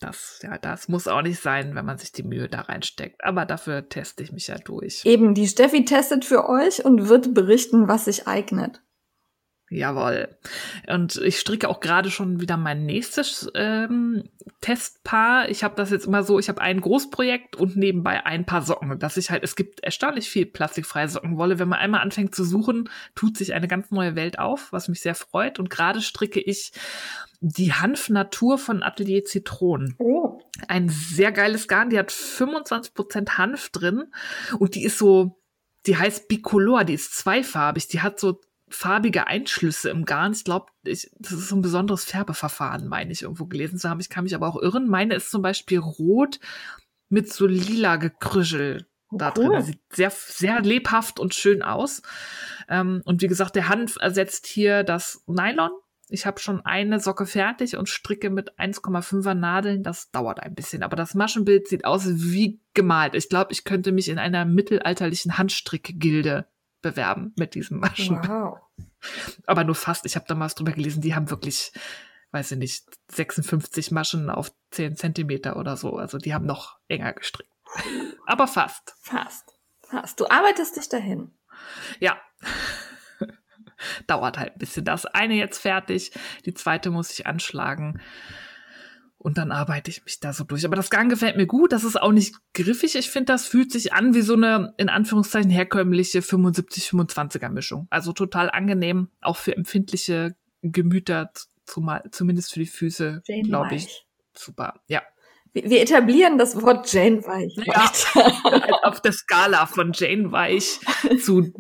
Das, 0.02 0.40
ja, 0.42 0.58
das 0.58 0.88
muss 0.88 1.08
auch 1.08 1.22
nicht 1.22 1.40
sein, 1.40 1.76
wenn 1.76 1.86
man 1.86 2.00
sich 2.00 2.12
die 2.12 2.24
Mühe 2.24 2.50
da 2.50 2.62
reinsteckt. 2.62 3.24
Aber 3.24 3.46
dafür 3.46 3.88
teste 3.88 4.24
ich 4.24 4.32
mich 4.32 4.48
ja 4.48 4.58
durch. 4.58 5.06
Eben, 5.06 5.36
die 5.36 5.48
Steffi 5.48 5.86
testet 5.86 6.26
für 6.26 6.50
euch 6.50 6.84
und 6.84 7.08
wird 7.08 7.36
berichten, 7.36 7.88
was 7.88 8.06
sich 8.06 8.28
eignet. 8.28 8.82
Jawohl. 9.74 10.28
Und 10.88 11.16
ich 11.16 11.40
stricke 11.40 11.70
auch 11.70 11.80
gerade 11.80 12.12
schon 12.12 12.42
wieder 12.42 12.58
mein 12.58 12.86
nächstes 12.86 13.50
ähm, 13.56 14.26
Testpaar. 14.60 15.48
Ich 15.48 15.64
habe 15.64 15.76
das 15.78 15.92
jetzt 15.92 16.06
immer 16.06 16.24
so, 16.24 16.40
ich 16.40 16.50
habe 16.50 16.60
ein 16.60 16.82
Großprojekt 16.82 17.56
und 17.56 17.78
nebenbei 17.78 18.26
ein 18.26 18.46
paar 18.46 18.64
Socken. 18.64 19.00
Dass 19.00 19.16
ich 19.16 19.32
halt, 19.32 19.46
es 19.46 19.56
gibt 19.56 19.80
erstaunlich 19.80 20.30
viel 20.30 20.46
plastikfreie 20.46 21.08
Sockenwolle. 21.08 21.58
Wenn 21.58 21.70
man 21.70 21.80
einmal 21.80 22.02
anfängt 22.02 22.36
zu 22.36 22.44
suchen, 22.44 22.90
tut 23.16 23.38
sich 23.38 23.54
eine 23.54 23.70
ganz 23.70 23.92
neue 23.92 24.18
Welt 24.18 24.40
auf, 24.40 24.74
was 24.74 24.90
mich 24.90 25.00
sehr 25.00 25.16
freut. 25.16 25.58
Und 25.58 25.70
gerade 25.70 26.02
stricke 26.02 26.42
ich 26.42 26.74
die 27.40 27.72
Hanf-Natur 27.72 28.58
von 28.58 28.84
Atelier 28.84 29.24
Zitronen. 29.24 29.96
Oh. 30.00 30.42
Ein 30.68 30.90
sehr 30.90 31.32
geiles 31.32 31.70
Garn, 31.70 31.90
die 31.90 31.98
hat 31.98 32.12
25% 32.12 33.38
Hanf 33.38 33.70
drin 33.70 34.12
und 34.60 34.76
die 34.76 34.84
ist 34.84 34.98
so, 34.98 35.40
die 35.86 35.96
heißt 35.96 36.28
Bicolor, 36.28 36.84
die 36.84 36.94
ist 36.94 37.18
zweifarbig, 37.18 37.88
die 37.88 38.02
hat 38.02 38.20
so 38.20 38.42
farbige 38.72 39.28
Einschlüsse 39.28 39.90
im 39.90 40.06
Garn. 40.06 40.34
Ich 40.34 40.44
glaube, 40.44 40.68
das 40.84 41.04
ist 41.04 41.50
so 41.50 41.56
ein 41.56 41.62
besonderes 41.62 42.04
Färbeverfahren, 42.06 42.88
meine 42.88 43.12
ich, 43.12 43.22
irgendwo 43.22 43.46
gelesen 43.46 43.78
zu 43.78 43.90
haben. 43.90 44.00
Ich 44.00 44.10
kann 44.10 44.24
mich 44.24 44.36
aber 44.36 44.48
auch 44.48 44.62
irren. 44.62 44.88
Meine 44.88 45.16
ist 45.16 45.32
zum 45.32 45.42
Beispiel 45.42 45.80
rot 45.80 46.40
mit 47.10 47.32
so 47.32 47.46
lila 47.46 47.98
Gekrüschel 47.98 48.88
da 49.12 49.34
cool. 49.38 49.50
drin. 49.50 49.62
Sieht 49.64 49.82
sehr, 49.92 50.12
sehr 50.12 50.62
lebhaft 50.62 51.20
und 51.20 51.36
schön 51.36 51.62
aus. 51.62 52.02
Ähm, 52.70 53.02
und 53.06 53.22
wie 53.22 53.28
gesagt, 53.28 53.56
der 53.56 53.70
Hanf 53.70 53.98
ersetzt 54.00 54.48
hier 54.48 54.84
das 54.84 55.24
Nylon. 55.28 55.72
Ich 56.10 56.26
habe 56.26 56.42
schon 56.42 56.66
eine 56.66 57.00
Socke 57.00 57.26
fertig 57.26 57.78
und 57.78 57.88
stricke 57.88 58.30
mit 58.30 58.60
1,5er 58.60 59.34
Nadeln. 59.34 59.82
Das 59.82 60.12
dauert 60.12 60.42
ein 60.42 60.56
bisschen, 60.56 60.84
aber 60.84 60.98
das 60.98 61.16
Maschenbild 61.16 61.68
sieht 61.68 61.86
aus 61.86 62.04
wie 62.06 62.60
gemalt. 62.74 63.16
Ich 63.16 63.30
glaube, 63.30 63.54
ich 63.54 63.64
könnte 63.64 63.94
mich 63.94 64.10
in 64.10 64.20
einer 64.20 64.44
mittelalterlichen 64.44 65.38
Handstrickgilde 65.38 66.48
bewerben 66.82 67.34
mit 67.38 67.56
diesem 67.56 67.80
Maschen. 67.80 68.18
Wow. 68.28 68.60
Aber 69.46 69.64
nur 69.64 69.76
fast. 69.76 70.06
Ich 70.06 70.16
habe 70.16 70.26
damals 70.28 70.56
drüber 70.56 70.72
gelesen, 70.72 71.02
die 71.02 71.16
haben 71.16 71.30
wirklich, 71.30 71.72
weiß 72.32 72.52
ich 72.52 72.58
nicht, 72.58 72.86
56 73.12 73.92
Maschen 73.92 74.30
auf 74.30 74.52
10 74.72 74.96
Zentimeter 74.96 75.58
oder 75.58 75.78
so. 75.78 75.98
Also 75.98 76.18
die 76.18 76.34
haben 76.34 76.46
noch 76.46 76.80
enger 76.88 77.14
gestrickt. 77.14 77.52
Aber 78.26 78.48
fast. 78.48 78.96
Fast. 79.02 79.56
Fast. 79.82 80.20
Du 80.20 80.28
arbeitest 80.30 80.78
dich 80.78 80.90
dahin. 80.90 81.34
Ja. 82.00 82.20
Dauert 84.08 84.38
halt 84.38 84.54
ein 84.54 84.60
bisschen. 84.60 84.86
Das 84.86 85.06
eine 85.06 85.36
jetzt 85.36 85.60
fertig, 85.60 86.12
die 86.46 86.54
zweite 86.54 86.92
muss 86.92 87.12
ich 87.12 87.26
anschlagen. 87.26 88.00
Und 89.22 89.38
dann 89.38 89.52
arbeite 89.52 89.92
ich 89.92 90.04
mich 90.04 90.20
da 90.20 90.34
so 90.34 90.44
durch. 90.44 90.66
Aber 90.66 90.76
das 90.76 90.90
Garn 90.90 91.08
gefällt 91.08 91.38
mir 91.38 91.46
gut. 91.46 91.74
Das 91.74 91.84
ist 91.84 92.02
auch 92.02 92.12
nicht 92.12 92.36
griffig. 92.56 92.96
Ich 92.96 93.12
finde, 93.12 93.34
das 93.34 93.46
fühlt 93.46 93.72
sich 93.72 93.94
an 93.94 94.16
wie 94.16 94.22
so 94.22 94.34
eine, 94.34 94.74
in 94.78 94.90
Anführungszeichen, 94.90 95.52
herkömmliche 95.52 96.22
75-25er 96.22 97.50
Mischung. 97.50 97.86
Also 97.92 98.14
total 98.14 98.50
angenehm, 98.50 99.10
auch 99.22 99.38
für 99.38 99.56
empfindliche 99.56 100.36
Gemüter, 100.64 101.32
zumal, 101.66 102.02
zumindest 102.10 102.52
für 102.52 102.62
die 102.62 102.66
Füße, 102.66 103.22
glaube 103.44 103.76
ich. 103.76 104.08
Super, 104.34 104.82
ja. 104.88 105.04
Wir 105.54 105.82
etablieren 105.82 106.40
das 106.40 106.60
Wort 106.60 106.92
Jane 106.92 107.24
Weich. 107.24 107.56
Ja, 107.58 107.92
auf 108.84 109.02
der 109.02 109.12
Skala 109.12 109.68
von 109.68 109.92
Jane 109.94 110.32
Weich 110.32 110.80
zu 111.22 111.54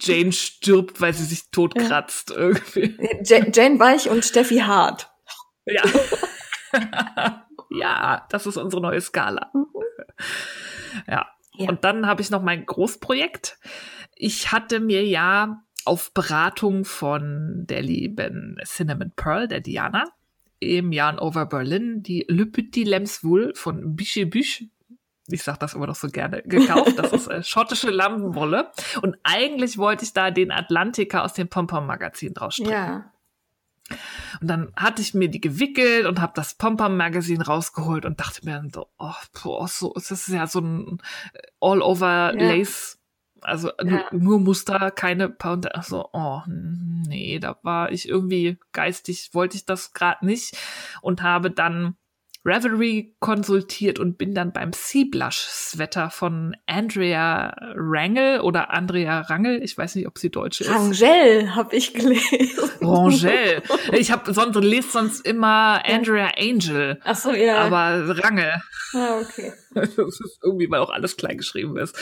Jane 0.00 0.32
stirbt, 0.32 1.00
weil 1.00 1.12
sie 1.14 1.26
sich 1.26 1.50
totkratzt 1.50 2.32
irgendwie. 2.32 2.96
Jane 3.22 3.78
Weich 3.78 4.08
und 4.08 4.24
Steffi 4.24 4.58
Hart. 4.58 5.12
Ja. 5.64 5.82
ja, 7.70 8.26
das 8.28 8.46
ist 8.46 8.56
unsere 8.56 8.82
neue 8.82 9.00
Skala. 9.00 9.50
Ja. 11.06 11.26
ja. 11.54 11.68
Und 11.68 11.84
dann 11.84 12.06
habe 12.06 12.22
ich 12.22 12.30
noch 12.30 12.42
mein 12.42 12.66
Großprojekt. 12.66 13.58
Ich 14.14 14.52
hatte 14.52 14.80
mir 14.80 15.04
ja 15.04 15.62
auf 15.84 16.12
Beratung 16.12 16.84
von 16.84 17.64
der 17.68 17.82
lieben 17.82 18.58
Cinnamon 18.64 19.12
Pearl, 19.16 19.48
der 19.48 19.60
Diana, 19.60 20.04
im 20.60 20.92
Jahr 20.92 21.20
Over 21.20 21.46
Berlin 21.46 22.02
die 22.02 22.24
Le 22.28 22.46
Petit 22.46 22.86
Lemswool 22.86 23.52
von 23.54 23.96
Biche 23.96 24.26
Büch 24.26 24.68
ich 25.28 25.42
sag 25.42 25.58
das 25.58 25.74
immer 25.74 25.86
noch 25.86 25.94
so 25.94 26.08
gerne, 26.08 26.42
gekauft. 26.42 26.98
Das 26.98 27.12
ist 27.12 27.28
äh, 27.28 27.42
schottische 27.44 27.90
Lampenwolle. 27.90 28.70
Und 29.02 29.16
eigentlich 29.22 29.78
wollte 29.78 30.04
ich 30.04 30.12
da 30.12 30.30
den 30.30 30.50
Atlantiker 30.50 31.24
aus 31.24 31.32
dem 31.34 31.48
Pompom-Magazin 31.48 32.34
draus 32.34 32.54
stricken. 32.54 32.72
Ja. 32.72 33.11
Und 34.40 34.48
dann 34.48 34.72
hatte 34.76 35.02
ich 35.02 35.14
mir 35.14 35.28
die 35.28 35.40
gewickelt 35.40 36.06
und 36.06 36.20
habe 36.20 36.32
das 36.34 36.54
Pom-Pom-Magazin 36.54 37.42
rausgeholt 37.42 38.04
und 38.04 38.20
dachte 38.20 38.44
mir 38.44 38.52
dann 38.52 38.70
so, 38.70 38.88
oh, 38.98 39.12
boah, 39.42 39.68
so 39.68 39.92
ist 39.94 40.10
das 40.10 40.26
ja 40.28 40.46
so 40.46 40.60
ein 40.60 40.98
All-Over-Lace. 41.60 42.98
Ja. 42.98 43.48
Also 43.48 43.70
ja. 43.78 43.84
nur, 43.84 44.04
nur, 44.12 44.40
Muster, 44.40 44.90
keine 44.92 45.28
Pound. 45.28 45.74
Also, 45.74 46.08
oh, 46.12 46.42
nee, 46.46 47.40
da 47.40 47.58
war 47.62 47.90
ich 47.90 48.08
irgendwie 48.08 48.58
geistig, 48.70 49.30
wollte 49.32 49.56
ich 49.56 49.66
das 49.66 49.92
gerade 49.92 50.24
nicht 50.24 50.56
und 51.00 51.22
habe 51.22 51.50
dann 51.50 51.96
Revelry 52.44 53.14
konsultiert 53.20 54.00
und 54.00 54.18
bin 54.18 54.34
dann 54.34 54.52
beim 54.52 54.72
Sea 54.72 55.04
Blush 55.08 55.38
Sweater 55.38 56.10
von 56.10 56.56
Andrea 56.66 57.54
Rangel 57.76 58.40
oder 58.40 58.72
Andrea 58.72 59.20
Rangel, 59.20 59.62
ich 59.62 59.78
weiß 59.78 59.94
nicht, 59.94 60.08
ob 60.08 60.18
sie 60.18 60.30
deutsche 60.30 60.64
ist. 60.64 60.70
Rangel 60.70 61.54
habe 61.54 61.76
ich 61.76 61.94
gelesen. 61.94 62.70
Rangel. 62.80 63.62
Ich 63.92 64.10
habe 64.10 64.32
sonst 64.32 64.56
lese 64.56 64.88
sonst 64.90 65.26
immer 65.26 65.82
Andrea 65.84 66.32
Angel. 66.36 66.98
Ach 67.04 67.16
so, 67.16 67.32
ja. 67.32 67.58
Aber 67.58 68.18
Rangel. 68.18 68.60
Ah, 68.94 69.20
okay. 69.20 69.52
Das 69.74 70.20
ist 70.20 70.38
irgendwie, 70.42 70.70
weil 70.70 70.80
auch 70.80 70.90
alles 70.90 71.16
klein 71.16 71.38
geschrieben 71.38 71.76
ist. 71.78 71.96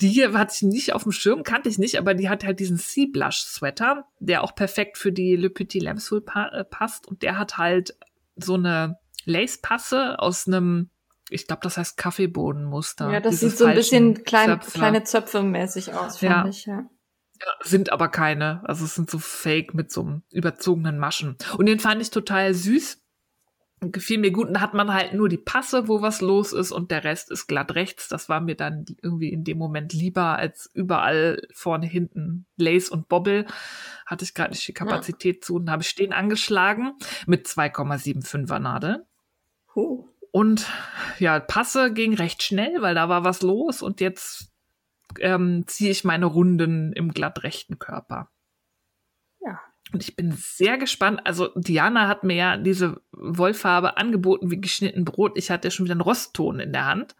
Die 0.00 0.08
hier 0.08 0.32
hatte 0.34 0.52
ich 0.54 0.62
nicht 0.62 0.92
auf 0.92 1.04
dem 1.04 1.12
Schirm, 1.12 1.42
kannte 1.42 1.68
ich 1.68 1.78
nicht, 1.78 1.98
aber 1.98 2.12
die 2.14 2.28
hat 2.28 2.44
halt 2.44 2.60
diesen 2.60 2.76
Sea 2.76 3.06
Blush 3.10 3.38
Sweater, 3.38 4.04
der 4.20 4.44
auch 4.44 4.54
perfekt 4.54 4.98
für 4.98 5.12
die 5.12 5.34
Le 5.36 5.48
Petit 5.48 5.82
Lambswool 5.82 6.20
pa 6.20 6.48
äh, 6.48 6.64
passt 6.64 7.08
und 7.08 7.22
der 7.22 7.38
hat 7.38 7.56
halt 7.56 7.96
so 8.36 8.54
eine 8.54 8.98
Lace-Passe 9.28 10.18
aus 10.18 10.46
einem, 10.46 10.90
ich 11.30 11.46
glaube, 11.46 11.60
das 11.62 11.76
heißt 11.76 11.96
Kaffeebohnenmuster. 11.96 13.10
Ja, 13.12 13.20
das 13.20 13.40
sieht 13.40 13.56
so 13.56 13.66
ein 13.66 13.74
bisschen 13.74 14.24
klein, 14.24 14.58
kleine 14.60 15.04
Zöpfe 15.04 15.42
mäßig 15.42 15.94
aus, 15.94 16.20
ja. 16.20 16.46
ich, 16.46 16.66
ja. 16.66 16.88
Ja, 17.40 17.52
sind 17.60 17.92
aber 17.92 18.08
keine. 18.08 18.62
Also 18.64 18.84
es 18.84 18.94
sind 18.94 19.10
so 19.10 19.18
fake 19.18 19.74
mit 19.74 19.92
so 19.92 20.00
einem 20.02 20.22
überzogenen 20.30 20.98
Maschen. 20.98 21.36
Und 21.56 21.66
den 21.66 21.78
fand 21.78 22.02
ich 22.02 22.10
total 22.10 22.52
süß. 22.52 23.00
Gefiel 23.80 24.18
mir 24.18 24.32
gut. 24.32 24.48
Und 24.48 24.54
da 24.54 24.60
hat 24.60 24.74
man 24.74 24.92
halt 24.92 25.12
nur 25.12 25.28
die 25.28 25.36
Passe, 25.36 25.86
wo 25.86 26.02
was 26.02 26.20
los 26.20 26.52
ist 26.52 26.72
und 26.72 26.90
der 26.90 27.04
Rest 27.04 27.30
ist 27.30 27.46
glatt 27.46 27.76
rechts. 27.76 28.08
Das 28.08 28.28
war 28.28 28.40
mir 28.40 28.56
dann 28.56 28.86
irgendwie 29.02 29.28
in 29.28 29.44
dem 29.44 29.56
Moment 29.56 29.92
lieber 29.92 30.36
als 30.36 30.68
überall 30.74 31.40
vorne, 31.52 31.86
hinten 31.86 32.46
Lace 32.56 32.88
und 32.88 33.08
Bobble. 33.08 33.46
Hatte 34.04 34.24
ich 34.24 34.34
gerade 34.34 34.50
nicht 34.50 34.66
die 34.66 34.72
Kapazität 34.72 35.36
ja. 35.36 35.40
zu 35.42 35.56
und 35.56 35.70
habe 35.70 35.82
ich 35.82 35.94
den 35.94 36.12
angeschlagen 36.12 36.94
mit 37.26 37.46
2,75er 37.46 38.58
Nadel. 38.58 39.06
Und 40.30 40.66
ja, 41.18 41.40
Passe 41.40 41.92
ging 41.92 42.14
recht 42.14 42.42
schnell, 42.42 42.80
weil 42.80 42.94
da 42.94 43.08
war 43.08 43.24
was 43.24 43.42
los 43.42 43.82
und 43.82 44.00
jetzt 44.00 44.52
ähm, 45.20 45.64
ziehe 45.66 45.90
ich 45.90 46.04
meine 46.04 46.26
Runden 46.26 46.92
im 46.92 47.12
glatt 47.12 47.42
rechten 47.42 47.78
Körper. 47.78 48.30
Ja. 49.40 49.60
Und 49.92 50.02
ich 50.02 50.16
bin 50.16 50.32
sehr 50.32 50.76
gespannt. 50.76 51.20
Also 51.24 51.48
Diana 51.54 52.08
hat 52.08 52.24
mir 52.24 52.36
ja 52.36 52.56
diese 52.56 53.00
Wollfarbe 53.12 53.96
angeboten 53.96 54.50
wie 54.50 54.60
geschnitten 54.60 55.04
Brot. 55.04 55.32
Ich 55.36 55.50
hatte 55.50 55.70
schon 55.70 55.86
wieder 55.86 55.94
einen 55.94 56.02
Rostton 56.02 56.60
in 56.60 56.72
der 56.72 56.84
Hand. 56.84 57.16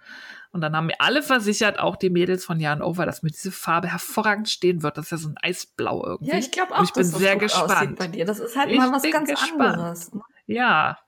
Und 0.50 0.62
dann 0.62 0.74
haben 0.74 0.86
mir 0.86 1.00
alle 1.00 1.22
versichert, 1.22 1.78
auch 1.78 1.96
die 1.96 2.08
Mädels 2.08 2.44
von 2.44 2.58
Jan 2.58 2.82
Over, 2.82 3.04
dass 3.04 3.22
mir 3.22 3.30
diese 3.30 3.52
Farbe 3.52 3.88
hervorragend 3.88 4.48
stehen 4.48 4.82
wird. 4.82 4.96
Das 4.96 5.06
ist 5.06 5.10
ja 5.10 5.16
so 5.18 5.28
ein 5.28 5.36
Eisblau 5.42 6.04
irgendwie. 6.04 6.30
Ja, 6.30 6.38
ich 6.38 6.50
glaube 6.50 6.74
auch, 6.74 6.80
und 6.80 6.84
ich 6.84 6.92
bin 6.92 7.04
sehr 7.04 7.36
gespannt. 7.36 7.98
bei 7.98 8.08
dir. 8.08 8.24
Das 8.24 8.38
ist 8.38 8.56
halt 8.56 8.70
ich 8.70 8.78
mal 8.78 8.90
was 8.90 9.02
ganz 9.02 9.28
gespannt. 9.28 9.74
anderes. 9.74 10.12
Ne? 10.12 10.22
Ja, 10.46 10.98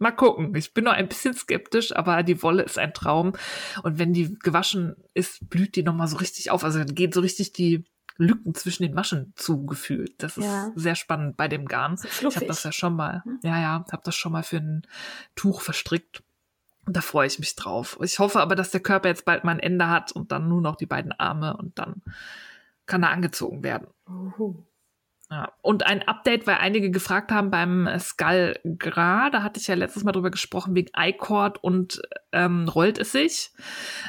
Mal 0.00 0.12
gucken. 0.12 0.54
Ich 0.54 0.72
bin 0.72 0.84
noch 0.84 0.94
ein 0.94 1.08
bisschen 1.08 1.34
skeptisch, 1.34 1.94
aber 1.94 2.22
die 2.22 2.42
Wolle 2.42 2.62
ist 2.62 2.78
ein 2.78 2.94
Traum. 2.94 3.34
Und 3.82 3.98
wenn 3.98 4.14
die 4.14 4.34
gewaschen 4.38 4.96
ist, 5.12 5.50
blüht 5.50 5.76
die 5.76 5.82
nochmal 5.82 6.08
so 6.08 6.16
richtig 6.16 6.50
auf. 6.50 6.64
Also 6.64 6.78
dann 6.78 6.94
gehen 6.94 7.12
so 7.12 7.20
richtig 7.20 7.52
die 7.52 7.84
Lücken 8.16 8.54
zwischen 8.54 8.82
den 8.82 8.94
Maschen 8.94 9.34
zugefühlt. 9.36 10.14
Das 10.22 10.38
ist 10.38 10.46
ja. 10.46 10.72
sehr 10.74 10.94
spannend 10.94 11.36
bei 11.36 11.48
dem 11.48 11.66
Garn. 11.66 11.98
Ich 12.02 12.36
habe 12.36 12.46
das 12.46 12.64
ja 12.64 12.72
schon 12.72 12.96
mal, 12.96 13.22
hm? 13.24 13.40
ja, 13.42 13.60
ja, 13.60 13.84
habe 13.92 14.02
das 14.02 14.16
schon 14.16 14.32
mal 14.32 14.42
für 14.42 14.56
ein 14.56 14.86
Tuch 15.34 15.60
verstrickt. 15.60 16.22
Und 16.86 16.96
da 16.96 17.02
freue 17.02 17.26
ich 17.26 17.38
mich 17.38 17.54
drauf. 17.54 17.98
Ich 18.02 18.18
hoffe 18.18 18.40
aber, 18.40 18.54
dass 18.54 18.70
der 18.70 18.80
Körper 18.80 19.08
jetzt 19.08 19.26
bald 19.26 19.44
mal 19.44 19.52
ein 19.52 19.60
Ende 19.60 19.88
hat 19.88 20.12
und 20.12 20.32
dann 20.32 20.48
nur 20.48 20.62
noch 20.62 20.76
die 20.76 20.86
beiden 20.86 21.12
Arme 21.12 21.58
und 21.58 21.78
dann 21.78 22.00
kann 22.86 23.02
er 23.02 23.10
angezogen 23.10 23.62
werden. 23.62 23.86
Uhu. 24.08 24.64
Ja. 25.30 25.52
Und 25.62 25.86
ein 25.86 26.02
Update, 26.08 26.48
weil 26.48 26.56
einige 26.56 26.90
gefragt 26.90 27.30
haben 27.30 27.52
beim 27.52 27.88
Skull 28.00 28.58
Gra, 28.64 29.30
da 29.30 29.44
hatte 29.44 29.60
ich 29.60 29.68
ja 29.68 29.76
letztes 29.76 30.02
Mal 30.02 30.10
drüber 30.10 30.32
gesprochen, 30.32 30.74
wegen 30.74 30.90
iCord 30.96 31.62
und 31.62 32.02
ähm, 32.32 32.68
rollt 32.68 32.98
es 32.98 33.12
sich. 33.12 33.52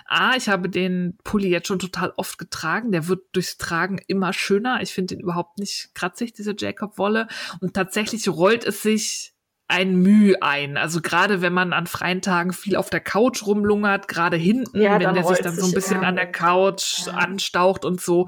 Ah, 0.07 0.33
ich 0.35 0.49
habe 0.49 0.67
den 0.67 1.19
Pulli 1.23 1.49
jetzt 1.49 1.67
schon 1.67 1.77
total 1.77 2.11
oft 2.17 2.39
getragen. 2.39 2.91
Der 2.91 3.07
wird 3.07 3.21
durchs 3.33 3.57
Tragen 3.57 3.99
immer 4.07 4.33
schöner. 4.33 4.81
Ich 4.81 4.93
finde 4.93 5.15
den 5.15 5.21
überhaupt 5.21 5.59
nicht 5.59 5.91
kratzig, 5.93 6.33
diese 6.33 6.55
Jacob-Wolle. 6.57 7.27
Und 7.59 7.75
tatsächlich 7.75 8.27
rollt 8.27 8.65
es 8.65 8.81
sich 8.81 9.35
ein 9.71 9.95
Mühe 9.95 10.41
ein. 10.41 10.75
Also 10.75 11.01
gerade 11.01 11.41
wenn 11.41 11.53
man 11.53 11.71
an 11.71 11.87
freien 11.87 12.21
Tagen 12.21 12.51
viel 12.51 12.75
auf 12.75 12.89
der 12.89 12.99
Couch 12.99 13.45
rumlungert, 13.45 14.07
gerade 14.07 14.37
hinten, 14.37 14.81
ja, 14.81 14.99
wenn 14.99 15.13
der 15.13 15.23
sich 15.23 15.39
dann 15.39 15.55
so 15.55 15.67
ein 15.67 15.71
bisschen 15.71 16.03
an 16.03 16.17
der 16.17 16.29
Couch 16.29 17.05
ja. 17.05 17.13
anstaucht 17.13 17.85
und 17.85 18.01
so. 18.01 18.27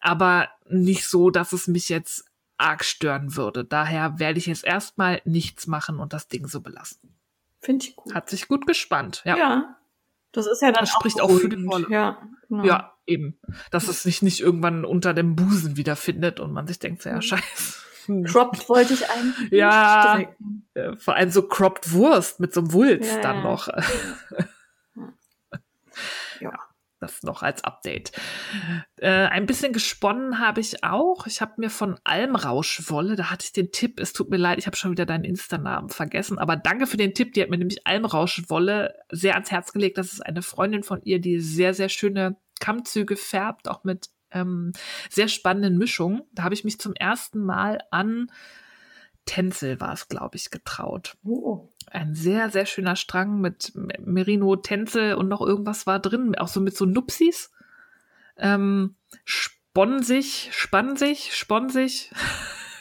Aber 0.00 0.48
nicht 0.68 1.06
so, 1.06 1.30
dass 1.30 1.52
es 1.52 1.68
mich 1.68 1.88
jetzt 1.88 2.24
arg 2.56 2.84
stören 2.84 3.36
würde. 3.36 3.64
Daher 3.64 4.18
werde 4.18 4.38
ich 4.38 4.46
jetzt 4.46 4.64
erstmal 4.64 5.20
nichts 5.24 5.66
machen 5.66 5.98
und 5.98 6.12
das 6.12 6.28
Ding 6.28 6.46
so 6.46 6.60
belassen. 6.60 7.14
Finde 7.60 7.86
ich 7.86 7.96
gut. 7.96 8.14
Hat 8.14 8.28
sich 8.28 8.48
gut 8.48 8.66
gespannt, 8.66 9.22
ja. 9.24 9.36
Ja. 9.36 9.76
Das 10.32 10.46
ist 10.46 10.62
ja 10.62 10.72
dann 10.72 10.84
das 10.84 10.90
auch 10.90 11.00
spricht 11.00 11.20
auch 11.20 11.30
für 11.30 11.48
die 11.48 11.64
Rolle. 11.64 11.86
Ja, 11.88 12.20
genau. 12.48 12.64
ja, 12.64 12.92
eben. 13.06 13.38
Dass 13.70 13.86
es 13.86 14.02
sich 14.02 14.20
nicht 14.20 14.40
irgendwann 14.40 14.84
unter 14.84 15.14
dem 15.14 15.36
Busen 15.36 15.76
wiederfindet 15.76 16.40
und 16.40 16.52
man 16.52 16.66
sich 16.66 16.80
denkt, 16.80 17.04
ja, 17.04 17.16
mhm. 17.16 17.22
scheiße. 17.22 17.84
Cropped 18.24 18.68
wollte 18.68 18.94
ich 18.94 19.08
eigentlich. 19.08 19.50
Ja, 19.52 20.20
äh, 20.74 20.96
vor 20.96 21.14
allem 21.14 21.30
so 21.30 21.46
cropped 21.46 21.92
Wurst 21.92 22.40
mit 22.40 22.52
so 22.52 22.60
einem 22.60 22.72
Wulst 22.72 23.14
ja, 23.14 23.20
dann 23.20 23.42
noch. 23.42 23.68
Ja. 23.68 23.82
ja 26.40 26.58
das 27.04 27.22
noch 27.22 27.42
als 27.42 27.62
Update. 27.64 28.12
Äh, 28.96 29.08
ein 29.08 29.46
bisschen 29.46 29.72
gesponnen 29.72 30.38
habe 30.38 30.60
ich 30.60 30.82
auch. 30.82 31.26
Ich 31.26 31.40
habe 31.40 31.54
mir 31.58 31.70
von 31.70 31.98
Almrauschwolle, 32.04 33.16
da 33.16 33.30
hatte 33.30 33.44
ich 33.44 33.52
den 33.52 33.70
Tipp, 33.72 34.00
es 34.00 34.12
tut 34.12 34.30
mir 34.30 34.36
leid, 34.36 34.58
ich 34.58 34.66
habe 34.66 34.76
schon 34.76 34.90
wieder 34.90 35.06
deinen 35.06 35.24
Insta-Namen 35.24 35.90
vergessen, 35.90 36.38
aber 36.38 36.56
danke 36.56 36.86
für 36.86 36.96
den 36.96 37.14
Tipp. 37.14 37.34
Die 37.34 37.42
hat 37.42 37.50
mir 37.50 37.58
nämlich 37.58 37.86
Almrauschwolle 37.86 38.94
sehr 39.10 39.34
ans 39.34 39.50
Herz 39.50 39.72
gelegt. 39.72 39.98
Das 39.98 40.12
ist 40.12 40.24
eine 40.24 40.42
Freundin 40.42 40.82
von 40.82 41.02
ihr, 41.02 41.20
die 41.20 41.40
sehr, 41.40 41.74
sehr 41.74 41.88
schöne 41.88 42.36
Kammzüge 42.60 43.16
färbt, 43.16 43.68
auch 43.68 43.84
mit 43.84 44.08
ähm, 44.30 44.72
sehr 45.10 45.28
spannenden 45.28 45.78
Mischungen. 45.78 46.22
Da 46.32 46.44
habe 46.44 46.54
ich 46.54 46.64
mich 46.64 46.78
zum 46.78 46.94
ersten 46.94 47.44
Mal 47.44 47.80
an 47.90 48.30
Tänzel 49.26 49.80
war 49.80 49.92
es, 49.92 50.08
glaube 50.08 50.36
ich, 50.36 50.50
getraut. 50.50 51.16
Oh. 51.24 51.70
Ein 51.94 52.16
sehr, 52.16 52.50
sehr 52.50 52.66
schöner 52.66 52.96
Strang 52.96 53.40
mit 53.40 53.72
Merino, 54.00 54.56
Tänzel 54.56 55.14
und 55.14 55.28
noch 55.28 55.40
irgendwas 55.40 55.86
war 55.86 56.00
drin, 56.00 56.34
auch 56.36 56.48
so 56.48 56.60
mit 56.60 56.76
so 56.76 56.86
Nupsis. 56.86 57.52
Ähm, 58.36 58.96
sich, 60.96 61.34
spannen 61.36 61.68
sich. 61.68 62.10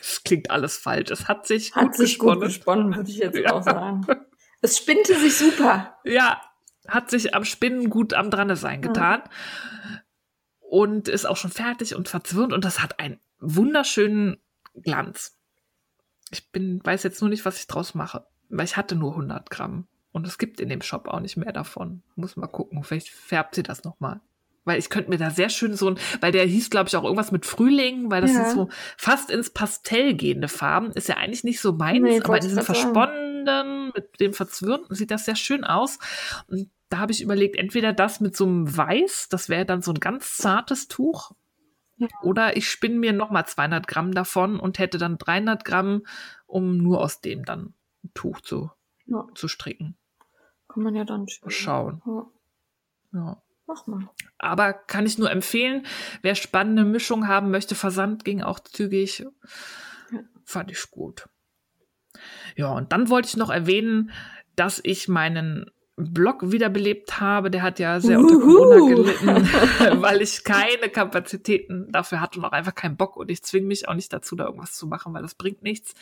Es 0.05 0.22
klingt 0.22 0.51
alles 0.51 0.75
falsch. 0.75 1.12
Es 1.12 1.29
hat 1.29 1.48
sich 1.48 1.74
hat 1.75 1.86
gut 1.86 1.96
sich 1.96 2.10
gesponnen. 2.15 2.39
gut 2.39 2.48
gesponnen, 2.48 2.96
würde 2.98 3.10
ich 3.10 3.20
jetzt 3.20 3.38
ja. 3.39 3.53
auch 3.53 3.63
sagen. 3.63 4.05
Es 4.60 4.77
spinnte 4.77 5.17
sich 5.17 5.38
super. 5.38 5.98
Ja, 6.03 6.41
hat 6.89 7.10
sich 7.10 7.34
am 7.34 7.46
Spinnen 7.46 7.89
gut 7.89 8.13
am 8.13 8.29
Dranne 8.29 8.58
sein 8.58 8.82
getan. 8.82 9.22
Ja. 9.24 10.01
Und 10.60 11.08
ist 11.08 11.25
auch 11.25 11.38
schon 11.38 11.51
fertig 11.51 11.96
und 11.96 12.10
verzwirnt 12.10 12.51
und 12.51 12.65
das 12.65 12.82
hat 12.82 13.00
einen 13.00 13.22
wunderschönen 13.39 14.41
Glanz. 14.74 15.38
Ich 16.32 16.51
bin, 16.51 16.82
weiß 16.84 17.03
jetzt 17.03 17.22
nur 17.22 17.29
nicht, 17.29 17.46
was 17.46 17.60
ich 17.60 17.67
draus 17.67 17.96
mache. 17.96 18.27
Weil 18.50 18.66
ich 18.66 18.78
hatte 18.78 18.96
nur 18.96 19.12
100 19.12 19.50
Gramm. 19.50 19.88
Und 20.12 20.28
es 20.28 20.38
gibt 20.38 20.60
in 20.60 20.70
dem 20.70 20.82
Shop 20.82 21.08
auch 21.08 21.20
nicht 21.20 21.38
mehr 21.38 21.52
davon. 21.52 22.04
Muss 22.16 22.38
mal 22.38 22.48
gucken. 22.48 22.84
Vielleicht 22.84 23.10
färbt 23.10 23.56
sie 23.56 23.64
das 23.64 23.84
nochmal. 23.84 24.22
Weil 24.66 24.80
ich 24.80 24.90
könnte 24.90 25.10
mir 25.10 25.18
da 25.18 25.30
sehr 25.30 25.50
schön 25.50 25.76
so 25.76 25.90
ein, 25.90 26.00
weil 26.22 26.32
der 26.32 26.46
hieß, 26.46 26.70
glaube 26.70 26.88
ich, 26.88 26.96
auch 26.96 27.04
irgendwas 27.04 27.32
mit 27.32 27.46
Frühling, 27.46 28.12
weil 28.12 28.22
das 28.22 28.32
ja. 28.32 28.46
sind 28.46 28.56
so 28.56 28.70
fast 28.96 29.30
ins 29.30 29.50
Pastell 29.50 30.14
gehende 30.14 30.48
Farben. 30.48 30.92
Ist 30.92 31.10
ja 31.10 31.18
eigentlich 31.18 31.44
nicht 31.44 31.60
so 31.60 31.74
meins, 31.74 32.04
nee, 32.04 32.22
aber 32.22 32.40
diesen 32.40 32.62
versponnenen, 32.62 33.92
mit 33.94 34.20
dem 34.22 34.34
Verzwirnten 34.34 34.96
sieht 34.96 35.12
das 35.12 35.26
sehr 35.26 35.36
schön 35.36 35.66
aus. 35.66 36.00
Und 36.48 36.70
da 36.90 37.00
habe 37.00 37.12
ich 37.12 37.22
überlegt, 37.22 37.58
entweder 37.58 37.92
das 37.92 38.22
mit 38.22 38.38
so 38.38 38.46
einem 38.46 38.78
Weiß, 38.78 39.28
das 39.30 39.50
wäre 39.50 39.66
dann 39.66 39.82
so 39.82 39.92
ein 39.92 40.00
ganz 40.00 40.38
zartes 40.38 40.88
Tuch, 40.88 41.32
oder 42.22 42.58
ich 42.58 42.70
spinne 42.70 42.96
mir 42.96 43.14
nochmal 43.14 43.46
200 43.46 43.88
Gramm 43.88 44.14
davon 44.14 44.60
und 44.60 44.80
hätte 44.80 44.98
dann 44.98 45.18
300 45.18 45.64
Gramm, 45.64 46.04
um 46.46 46.78
nur 46.78 47.02
aus 47.02 47.22
dem 47.22 47.46
dann 47.46 47.74
Tuch 48.14 48.42
zu, 48.42 48.72
ja. 49.06 49.28
zu 49.36 49.48
stricken. 49.48 49.98
Kann 50.68 50.84
man 50.84 50.96
ja 50.96 51.04
dann 51.04 51.28
schauen. 51.48 52.02
Ja. 52.06 52.26
ja. 53.13 53.44
Mach 53.66 53.88
mal. 53.88 54.10
Aber 54.39 54.74
kann 54.74 55.06
ich 55.06 55.18
nur 55.18 55.32
empfehlen, 55.32 55.86
wer 56.22 56.36
spannende 56.36 56.84
Mischung 56.84 57.28
haben 57.28 57.50
möchte, 57.50 57.76
Versand 57.76 58.26
ging 58.26 58.42
auch 58.42 58.60
zügig. 58.60 59.20
Ja. 60.12 60.20
Fand 60.44 60.72
ich 60.72 60.92
gut. 60.92 61.30
Ja, 62.56 62.74
und 62.74 62.92
dann 62.92 63.10
wollte 63.10 63.30
ich 63.30 63.38
noch 63.38 63.50
erwähnen, 63.50 64.12
dass 64.56 64.82
ich 64.84 65.08
meinen 65.08 65.72
Blog 65.96 66.52
wiederbelebt 66.52 67.20
habe. 67.20 67.52
Der 67.52 67.62
hat 67.62 67.80
ja 67.80 68.00
sehr 68.00 68.20
unter 68.20 68.39
Corona 68.39 68.88
gelitten, 68.88 69.28
weil 70.02 70.22
ich 70.22 70.44
keine 70.44 70.89
Kapazitäten 70.89 71.92
dafür 71.92 72.20
hatte 72.20 72.39
und 72.39 72.46
auch 72.46 72.52
einfach 72.52 72.76
keinen 72.76 72.98
Bock. 72.98 73.16
Und 73.16 73.30
ich 73.32 73.44
zwinge 73.44 73.68
mich 73.68 73.88
auch 73.88 73.94
nicht 73.94 74.12
dazu, 74.12 74.36
da 74.36 74.46
irgendwas 74.46 74.74
zu 74.74 74.88
machen, 74.88 75.13
weil 75.13 75.22
das 75.22 75.36
bringt 75.36 75.62
nichts. 75.62 75.94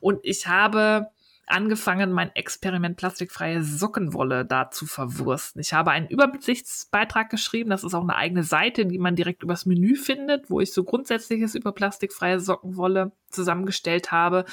Und 0.00 0.20
ich 0.22 0.46
habe 0.46 1.08
angefangen, 1.46 2.12
mein 2.12 2.34
Experiment 2.34 2.96
plastikfreie 2.96 3.62
Sockenwolle 3.62 4.44
da 4.44 4.70
zu 4.70 4.86
verwursten. 4.86 5.60
Ich 5.60 5.72
habe 5.72 5.90
einen 5.90 6.08
Übersichtsbeitrag 6.08 7.30
geschrieben. 7.30 7.70
Das 7.70 7.84
ist 7.84 7.94
auch 7.94 8.02
eine 8.02 8.16
eigene 8.16 8.42
Seite, 8.42 8.86
die 8.86 8.98
man 8.98 9.16
direkt 9.16 9.42
übers 9.42 9.66
Menü 9.66 9.96
findet, 9.96 10.50
wo 10.50 10.60
ich 10.60 10.72
so 10.72 10.84
Grundsätzliches 10.84 11.54
über 11.54 11.72
plastikfreie 11.72 12.40
Sockenwolle 12.40 13.12
zusammengestellt 13.30 14.12
habe. 14.12 14.44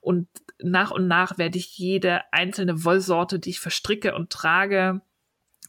Und 0.00 0.28
nach 0.62 0.90
und 0.90 1.06
nach 1.06 1.38
werde 1.38 1.58
ich 1.58 1.78
jede 1.78 2.20
einzelne 2.32 2.84
Wollsorte, 2.84 3.38
die 3.38 3.50
ich 3.50 3.60
verstricke 3.60 4.14
und 4.14 4.30
trage, 4.30 5.00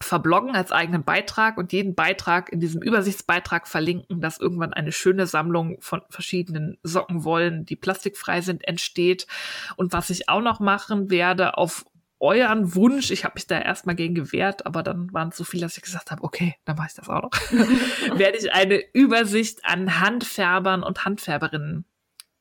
verbloggen 0.01 0.55
als 0.55 0.71
eigenen 0.71 1.03
Beitrag 1.03 1.57
und 1.57 1.73
jeden 1.73 1.95
Beitrag 1.95 2.51
in 2.51 2.59
diesem 2.59 2.81
Übersichtsbeitrag 2.81 3.67
verlinken, 3.67 4.21
dass 4.21 4.39
irgendwann 4.39 4.73
eine 4.73 4.91
schöne 4.91 5.27
Sammlung 5.27 5.77
von 5.79 6.01
verschiedenen 6.09 6.77
Sockenwollen, 6.83 7.65
die 7.65 7.75
plastikfrei 7.75 8.41
sind, 8.41 8.67
entsteht. 8.67 9.27
Und 9.75 9.93
was 9.93 10.09
ich 10.09 10.29
auch 10.29 10.41
noch 10.41 10.59
machen 10.59 11.09
werde, 11.09 11.57
auf 11.57 11.85
euren 12.19 12.73
Wunsch, 12.73 13.11
ich 13.11 13.25
habe 13.25 13.35
mich 13.35 13.47
da 13.47 13.59
erstmal 13.59 13.95
gegen 13.95 14.15
gewehrt, 14.15 14.65
aber 14.65 14.81
dann 14.81 15.13
waren 15.13 15.29
es 15.29 15.37
so 15.37 15.43
viele, 15.43 15.61
dass 15.61 15.77
ich 15.77 15.83
gesagt 15.83 16.09
habe, 16.09 16.23
okay, 16.23 16.55
dann 16.65 16.75
mache 16.75 16.87
ich 16.89 16.95
das 16.95 17.09
auch 17.09 17.21
noch, 17.21 17.31
werde 18.17 18.37
ich 18.37 18.51
eine 18.51 18.81
Übersicht 18.93 19.63
an 19.63 19.99
Handfärbern 19.99 20.83
und 20.83 21.05
Handfärberinnen 21.05 21.85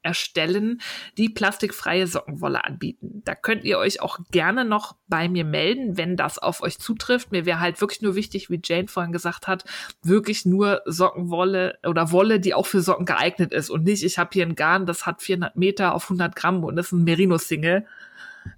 erstellen, 0.06 0.80
die 1.18 1.28
plastikfreie 1.28 2.06
Sockenwolle 2.06 2.64
anbieten. 2.64 3.22
Da 3.24 3.34
könnt 3.34 3.64
ihr 3.64 3.78
euch 3.78 4.00
auch 4.00 4.20
gerne 4.30 4.64
noch 4.64 4.96
bei 5.08 5.28
mir 5.28 5.44
melden, 5.44 5.96
wenn 5.96 6.16
das 6.16 6.38
auf 6.38 6.62
euch 6.62 6.78
zutrifft. 6.78 7.32
Mir 7.32 7.44
wäre 7.44 7.60
halt 7.60 7.80
wirklich 7.80 8.02
nur 8.02 8.14
wichtig, 8.14 8.48
wie 8.48 8.60
Jane 8.64 8.88
vorhin 8.88 9.12
gesagt 9.12 9.48
hat, 9.48 9.64
wirklich 10.02 10.46
nur 10.46 10.82
Sockenwolle 10.86 11.78
oder 11.84 12.12
Wolle, 12.12 12.40
die 12.40 12.54
auch 12.54 12.66
für 12.66 12.80
Socken 12.80 13.04
geeignet 13.04 13.52
ist 13.52 13.68
und 13.68 13.84
nicht, 13.84 14.04
ich 14.04 14.18
habe 14.18 14.30
hier 14.32 14.46
ein 14.46 14.54
Garn, 14.54 14.86
das 14.86 15.06
hat 15.06 15.22
400 15.22 15.56
Meter 15.56 15.94
auf 15.94 16.04
100 16.04 16.36
Gramm 16.36 16.64
und 16.64 16.78
ist 16.78 16.92
ein 16.92 17.04
Merino-Single. 17.04 17.86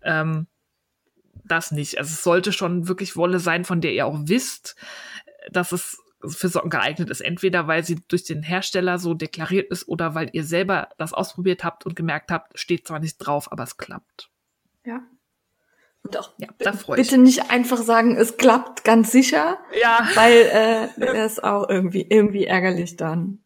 Ähm, 0.03 0.47
das 1.45 1.71
nicht. 1.71 1.99
Also 1.99 2.13
es 2.13 2.23
sollte 2.23 2.53
schon 2.53 2.89
wirklich 2.89 3.17
Wolle 3.17 3.39
sein, 3.39 3.65
von 3.65 3.81
der 3.81 3.93
ihr 3.93 4.07
auch 4.07 4.19
wisst, 4.25 4.77
dass 5.51 5.73
es 5.73 5.99
für 6.27 6.49
Socken 6.49 6.71
geeignet 6.71 7.11
ist. 7.11 7.21
Entweder 7.21 7.67
weil 7.67 7.85
sie 7.85 8.01
durch 8.09 8.25
den 8.25 8.43
Hersteller 8.43 8.99
so 8.99 9.15
deklariert 9.15 9.71
ist 9.71 9.89
oder 9.89 10.15
weil 10.15 10.31
ihr 10.33 10.45
selber 10.45 10.89
das 10.99 11.13
ausprobiert 11.13 11.65
habt 11.65 11.87
und 11.87 11.97
gemerkt 11.97 12.31
habt, 12.31 12.59
steht 12.59 12.87
zwar 12.87 12.99
nicht 12.99 13.19
drauf, 13.19 13.53
aber 13.53 13.65
es 13.65 13.77
klappt. 13.77 14.31
Ja. 14.85 15.03
Und 16.03 16.17
auch 16.17 16.33
ja, 16.39 16.49
da 16.59 16.73
bitte 16.95 17.17
ich. 17.17 17.21
nicht 17.21 17.51
einfach 17.51 17.79
sagen, 17.79 18.17
es 18.17 18.37
klappt 18.37 18.85
ganz 18.85 19.13
sicher. 19.13 19.59
Ja. 19.81 20.09
Weil 20.15 20.37
äh, 20.37 20.89
das 20.99 21.33
ist 21.33 21.45
auch 21.45 21.69
irgendwie, 21.69 22.03
irgendwie 22.03 22.47
ärgerlich 22.47 22.97
dann 22.97 23.45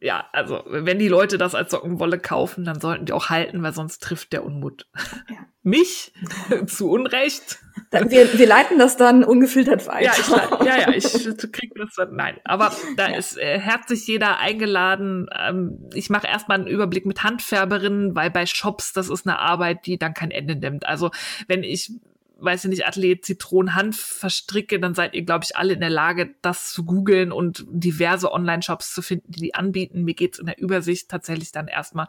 ja, 0.00 0.24
also 0.32 0.62
wenn 0.66 0.98
die 0.98 1.08
Leute 1.08 1.36
das 1.36 1.54
als 1.54 1.72
Sockenwolle 1.72 2.18
kaufen, 2.18 2.64
dann 2.64 2.80
sollten 2.80 3.04
die 3.04 3.12
auch 3.12 3.28
halten, 3.28 3.62
weil 3.62 3.74
sonst 3.74 4.02
trifft 4.02 4.32
der 4.32 4.44
Unmut 4.44 4.86
ja. 5.28 5.36
mich 5.62 6.12
zu 6.66 6.90
Unrecht. 6.90 7.58
Wir, 7.90 8.38
wir 8.38 8.46
leiten 8.46 8.78
das 8.78 8.96
dann 8.96 9.24
ungefiltert 9.24 9.86
weiter. 9.86 10.04
Ja, 10.04 10.12
ich, 10.18 10.66
ja, 10.66 10.78
ja, 10.78 10.88
ich 10.90 11.04
krieg 11.52 11.72
das 11.74 11.94
dann, 11.96 12.14
nein. 12.14 12.38
Aber 12.44 12.72
da 12.96 13.10
ja. 13.10 13.16
ist 13.16 13.36
äh, 13.36 13.58
herzlich 13.58 14.06
jeder 14.06 14.38
eingeladen. 14.38 15.28
Ähm, 15.38 15.88
ich 15.92 16.08
mache 16.08 16.26
erstmal 16.26 16.58
einen 16.58 16.66
Überblick 16.66 17.04
mit 17.04 17.22
Handfärberinnen, 17.22 18.14
weil 18.14 18.30
bei 18.30 18.46
Shops, 18.46 18.94
das 18.94 19.10
ist 19.10 19.26
eine 19.26 19.38
Arbeit, 19.38 19.84
die 19.84 19.98
dann 19.98 20.14
kein 20.14 20.30
Ende 20.30 20.56
nimmt. 20.56 20.86
Also 20.86 21.10
wenn 21.46 21.62
ich 21.62 21.92
weiß 22.40 22.64
ich 22.64 22.70
nicht, 22.70 22.86
Athlet 22.86 23.24
Zitronenhanf 23.24 23.98
verstricke, 23.98 24.80
dann 24.80 24.94
seid 24.94 25.14
ihr, 25.14 25.22
glaube 25.22 25.44
ich, 25.44 25.56
alle 25.56 25.74
in 25.74 25.80
der 25.80 25.90
Lage, 25.90 26.34
das 26.42 26.72
zu 26.72 26.84
googeln 26.84 27.32
und 27.32 27.64
diverse 27.68 28.32
Online-Shops 28.32 28.92
zu 28.94 29.02
finden, 29.02 29.30
die 29.32 29.40
die 29.40 29.54
anbieten. 29.54 30.04
Mir 30.04 30.14
geht's 30.14 30.38
in 30.38 30.46
der 30.46 30.58
Übersicht 30.58 31.10
tatsächlich 31.10 31.52
dann 31.52 31.68
erstmal 31.68 32.06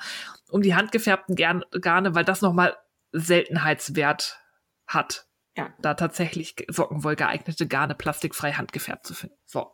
um 0.49 0.61
die 0.61 0.75
handgefärbten 0.75 1.35
Garne, 1.35 2.15
weil 2.15 2.25
das 2.25 2.41
nochmal 2.41 2.77
Seltenheitswert 3.11 4.39
hat. 4.87 5.27
Ja. 5.55 5.73
Da 5.81 5.95
tatsächlich 5.95 6.55
Sockenwoll 6.69 7.15
geeignete 7.15 7.67
Garne 7.67 7.95
plastikfrei 7.95 8.53
handgefärbt 8.53 9.05
zu 9.05 9.13
finden. 9.13 9.37
So. 9.45 9.71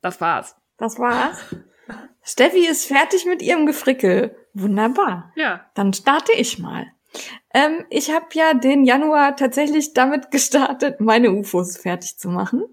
Das 0.00 0.20
war's. 0.20 0.56
Das 0.78 0.98
war's. 0.98 1.38
Steffi 2.22 2.66
ist 2.66 2.86
fertig 2.86 3.26
mit 3.26 3.42
ihrem 3.42 3.66
Gefrickel. 3.66 4.36
Wunderbar. 4.54 5.32
Ja. 5.36 5.70
Dann 5.74 5.92
starte 5.92 6.32
ich 6.32 6.58
mal. 6.58 6.86
Ähm, 7.52 7.84
ich 7.90 8.12
habe 8.12 8.26
ja 8.34 8.54
den 8.54 8.84
Januar 8.84 9.36
tatsächlich 9.36 9.92
damit 9.92 10.30
gestartet, 10.30 11.00
meine 11.00 11.32
UFOs 11.32 11.76
fertig 11.76 12.16
zu 12.18 12.28
machen. 12.28 12.64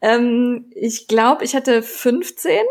Ähm, 0.00 0.70
ich 0.74 1.06
glaube, 1.06 1.44
ich 1.44 1.54
hatte 1.54 1.82
15 1.82 2.64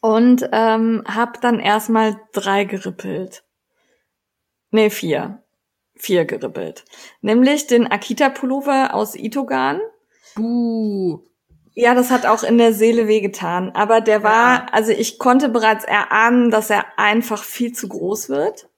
und 0.00 0.48
ähm, 0.52 1.02
habe 1.06 1.32
dann 1.40 1.60
erstmal 1.60 2.16
drei 2.32 2.64
gerippelt. 2.64 3.44
Nee, 4.70 4.90
vier. 4.90 5.42
Vier 5.96 6.24
gerippelt. 6.24 6.84
Nämlich 7.20 7.66
den 7.66 7.86
Akita-Pullover 7.86 8.94
aus 8.94 9.14
Itogan. 9.14 9.80
Buh. 10.34 11.20
Ja, 11.74 11.94
das 11.94 12.10
hat 12.10 12.24
auch 12.24 12.42
in 12.42 12.56
der 12.56 12.72
Seele 12.72 13.06
wehgetan. 13.06 13.70
Aber 13.74 14.00
der 14.00 14.22
war, 14.22 14.72
also 14.72 14.92
ich 14.92 15.18
konnte 15.18 15.48
bereits 15.48 15.84
erahnen, 15.84 16.50
dass 16.50 16.70
er 16.70 16.98
einfach 16.98 17.42
viel 17.42 17.72
zu 17.72 17.88
groß 17.88 18.28
wird. 18.28 18.69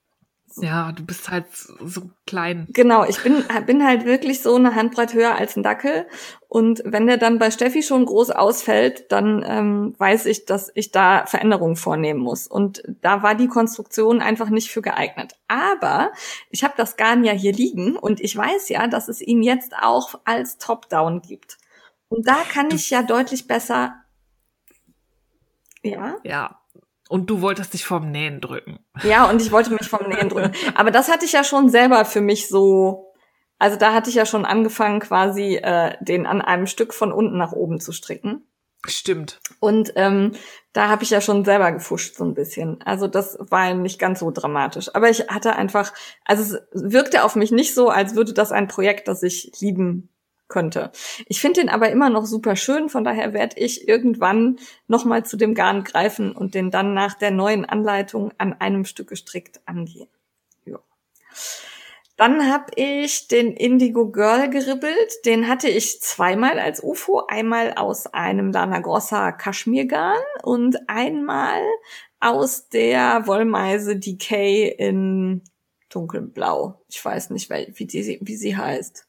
Ja, 0.57 0.93
du 0.93 1.05
bist 1.05 1.31
halt 1.31 1.47
so 1.53 2.11
klein. 2.27 2.67
Genau, 2.71 3.05
ich 3.05 3.23
bin, 3.23 3.45
bin 3.67 3.85
halt 3.85 4.05
wirklich 4.05 4.43
so 4.43 4.55
eine 4.55 4.75
Handbreit 4.75 5.15
höher 5.15 5.35
als 5.35 5.57
ein 5.57 5.63
Dackel. 5.63 6.07
Und 6.49 6.83
wenn 6.85 7.07
der 7.07 7.17
dann 7.17 7.39
bei 7.39 7.51
Steffi 7.51 7.83
schon 7.83 8.05
groß 8.05 8.31
ausfällt, 8.31 9.11
dann 9.11 9.45
ähm, 9.47 9.95
weiß 9.99 10.27
ich, 10.27 10.45
dass 10.45 10.71
ich 10.75 10.91
da 10.91 11.25
Veränderungen 11.27 11.77
vornehmen 11.77 12.21
muss. 12.21 12.47
Und 12.47 12.83
da 13.01 13.23
war 13.23 13.35
die 13.35 13.49
Konstruktion 13.49 14.21
einfach 14.21 14.51
nicht 14.51 14.71
für 14.71 14.83
geeignet. 14.83 15.35
Aber 15.49 16.13
ich 16.51 16.65
habe 16.65 16.75
das 16.77 16.97
Garn 16.97 17.25
ja 17.25 17.33
hier 17.33 17.53
liegen 17.53 17.97
und 17.97 18.21
ich 18.21 18.37
weiß 18.37 18.69
ja, 18.69 18.87
dass 18.87 19.09
es 19.09 19.21
ihn 19.21 19.43
jetzt 19.43 19.75
auch 19.81 20.21
als 20.25 20.59
Top-Down 20.59 21.23
gibt. 21.23 21.59
Und 22.09 22.29
da 22.29 22.43
kann 22.53 22.69
ich 22.73 22.91
ja 22.91 23.03
deutlich 23.03 23.47
besser. 23.47 23.95
Ja. 25.83 26.17
Ja, 26.23 26.62
und 27.13 27.29
du 27.29 27.43
wolltest 27.43 27.75
dich 27.75 27.85
vom 27.85 28.11
Nähen 28.11 28.41
drücken. 28.41 28.79
Ja, 29.03 29.29
und 29.29 29.43
ich 29.43 29.53
wollte 29.53 29.71
mich 29.71 29.87
vom 29.87 30.09
Nähen 30.09 30.31
drücken. 30.31 30.53
Aber 30.75 30.91
das 30.91 31.11
hatte 31.11 31.27
ich 31.27 31.33
ja 31.33 31.45
schon 31.45 31.69
selber 31.69 32.07
für 32.07 32.23
mich 32.23 32.49
so. 32.49 33.13
Also 33.59 33.77
da 33.77 33.93
hatte 33.93 34.09
ich 34.09 34.17
ja 34.17 34.25
schon 34.25 34.47
angefangen, 34.47 35.01
quasi 35.01 35.57
äh, 35.57 35.95
den 36.01 36.25
an 36.25 36.41
einem 36.41 36.67
Stück 36.67 36.95
von 36.95 37.13
unten 37.13 37.37
nach 37.37 37.53
oben 37.53 37.81
zu 37.81 37.93
stricken. 37.93 38.47
Stimmt. 38.87 39.41
Und 39.61 39.93
ähm, 39.97 40.33
da 40.73 40.89
habe 40.89 41.03
ich 41.03 41.11
ja 41.11 41.21
schon 41.21 41.45
selber 41.45 41.71
gefuscht 41.73 42.17
so 42.17 42.25
ein 42.25 42.33
bisschen. 42.33 42.81
Also 42.81 43.09
das 43.09 43.37
war 43.39 43.75
nicht 43.75 43.99
ganz 43.99 44.21
so 44.21 44.31
dramatisch. 44.31 44.93
Aber 44.95 45.11
ich 45.11 45.29
hatte 45.29 45.55
einfach, 45.55 45.93
also 46.25 46.43
es 46.43 46.63
wirkte 46.73 47.25
auf 47.25 47.37
mich 47.37 47.53
nicht 47.53 47.75
so, 47.75 47.91
als 47.91 48.17
würde 48.17 48.33
das 48.33 48.53
ein 48.53 48.69
Projekt, 48.69 49.07
das 49.07 49.23
ich 49.23 49.53
lieben 49.61 50.09
könnte. 50.53 50.93
Ich 51.27 51.41
finde 51.41 51.63
den 51.63 51.71
aber 51.71 51.91
immer 51.91 52.11
noch 52.11 52.27
super 52.27 52.55
schön, 52.55 52.91
von 52.91 53.03
daher 53.03 53.33
werde 53.33 53.59
ich 53.59 53.89
irgendwann 53.89 54.59
nochmal 54.87 55.25
zu 55.25 55.37
dem 55.37 55.55
Garn 55.55 55.83
greifen 55.83 56.33
und 56.33 56.55
den 56.55 56.71
dann 56.71 56.93
nach 56.95 57.15
der 57.15 57.31
neuen 57.31 57.65
Anleitung 57.65 58.33
an 58.37 58.53
einem 58.53 58.85
Stück 58.85 59.09
gestrickt 59.09 59.61
angehen. 59.65 60.09
Ja. 60.67 60.79
Dann 62.17 62.53
habe 62.53 62.67
ich 62.77 63.29
den 63.29 63.53
Indigo 63.55 64.11
Girl 64.11 64.51
geribbelt. 64.51 65.25
Den 65.25 65.49
hatte 65.49 65.69
ich 65.69 66.03
zweimal 66.03 66.59
als 66.59 66.83
UFO. 66.83 67.25
Einmal 67.27 67.73
aus 67.73 68.07
einem 68.07 68.53
Lana 68.53 68.81
Grossa 68.81 69.33
Kaschmirgarn 69.33 70.23
und 70.43 70.77
einmal 70.89 71.63
aus 72.21 72.69
der 72.69 73.27
Wollmeise 73.27 73.97
Decay 73.97 74.69
in 74.69 75.43
dunkelblau. 75.89 76.83
Ich 76.89 77.03
weiß 77.03 77.31
nicht, 77.31 77.51
wie, 77.51 77.87
die, 77.87 78.19
wie 78.21 78.37
sie 78.37 78.57
heißt. 78.57 79.09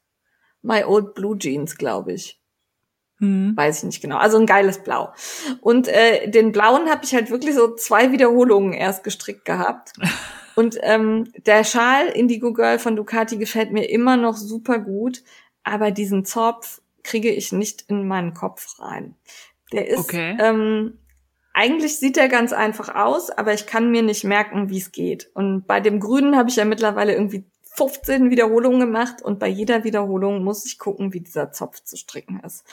My 0.64 0.84
Old 0.84 1.14
Blue 1.14 1.38
Jeans, 1.38 1.78
glaube 1.78 2.14
ich. 2.14 2.40
Hm. 3.20 3.56
Weiß 3.56 3.80
ich 3.80 3.84
nicht 3.84 4.02
genau. 4.02 4.18
Also 4.18 4.38
ein 4.38 4.46
geiles 4.46 4.80
Blau. 4.84 5.14
Und 5.62 5.88
äh, 5.88 6.30
den 6.30 6.52
blauen 6.52 6.90
habe 6.90 7.06
ich 7.06 7.14
halt 7.14 7.30
wirklich 7.30 7.54
so 7.54 7.76
zwei 7.76 8.12
Wiederholungen 8.12 8.74
erst 8.74 9.04
gestrickt 9.04 9.46
gehabt. 9.46 9.94
Und 10.56 10.78
ähm, 10.82 11.32
der 11.46 11.64
Schal 11.64 12.08
Indigo 12.08 12.54
Girl 12.54 12.78
von 12.78 12.96
Ducati 12.96 13.38
gefällt 13.38 13.72
mir 13.72 13.90
immer 13.90 14.18
noch 14.18 14.38
super 14.38 14.78
gut, 14.78 15.24
aber 15.64 15.90
diesen 15.90 16.26
Zopf 16.26 16.82
kriege 17.04 17.32
ich 17.32 17.52
nicht 17.52 17.86
in 17.88 18.08
meinen 18.08 18.34
Kopf 18.34 18.80
rein. 18.80 19.16
Der 19.72 19.88
ist 19.88 20.00
okay. 20.00 20.38
ähm, 20.40 21.00
eigentlich 21.54 21.98
sieht 21.98 22.18
er 22.18 22.30
ganz 22.30 22.54
einfach 22.54 22.94
aus, 22.96 23.30
aber 23.30 23.54
ich 23.54 23.66
kann 23.66 23.92
mir 23.92 24.04
nicht 24.04 24.24
merken, 24.24 24.70
wie 24.70 24.78
es 24.78 24.92
geht. 24.92 25.30
Und 25.34 25.66
bei 25.68 25.80
dem 25.80 26.00
Grünen 26.00 26.36
habe 26.36 26.50
ich 26.50 26.56
ja 26.56 26.66
mittlerweile 26.66 27.14
irgendwie 27.14 27.46
15 27.76 28.30
Wiederholungen 28.30 28.80
gemacht 28.80 29.22
und 29.22 29.40
bei 29.40 29.48
jeder 29.48 29.84
Wiederholung 29.84 30.44
muss 30.44 30.66
ich 30.66 30.78
gucken, 30.78 31.14
wie 31.14 31.22
dieser 31.22 31.52
Zopf 31.52 31.82
zu 31.84 31.98
stricken 31.98 32.40
ist. 32.42 32.66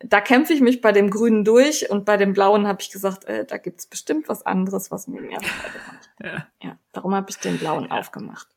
Da 0.00 0.20
kämpfe 0.20 0.52
ich 0.52 0.60
mich 0.60 0.80
bei 0.80 0.92
dem 0.92 1.10
Grünen 1.10 1.44
durch 1.44 1.90
und 1.90 2.04
bei 2.04 2.16
dem 2.16 2.32
Blauen 2.32 2.66
habe 2.68 2.80
ich 2.80 2.90
gesagt, 2.90 3.24
äh, 3.24 3.44
da 3.44 3.58
gibt's 3.58 3.86
bestimmt 3.86 4.28
was 4.28 4.46
anderes, 4.46 4.90
was 4.90 5.08
mir 5.08 5.20
mehr 5.20 5.40
Freude 5.40 5.78
macht. 5.86 6.10
Ja. 6.22 6.46
ja, 6.62 6.78
darum 6.92 7.14
habe 7.14 7.28
ich 7.28 7.38
den 7.38 7.58
Blauen 7.58 7.90
aufgemacht. 7.90 8.48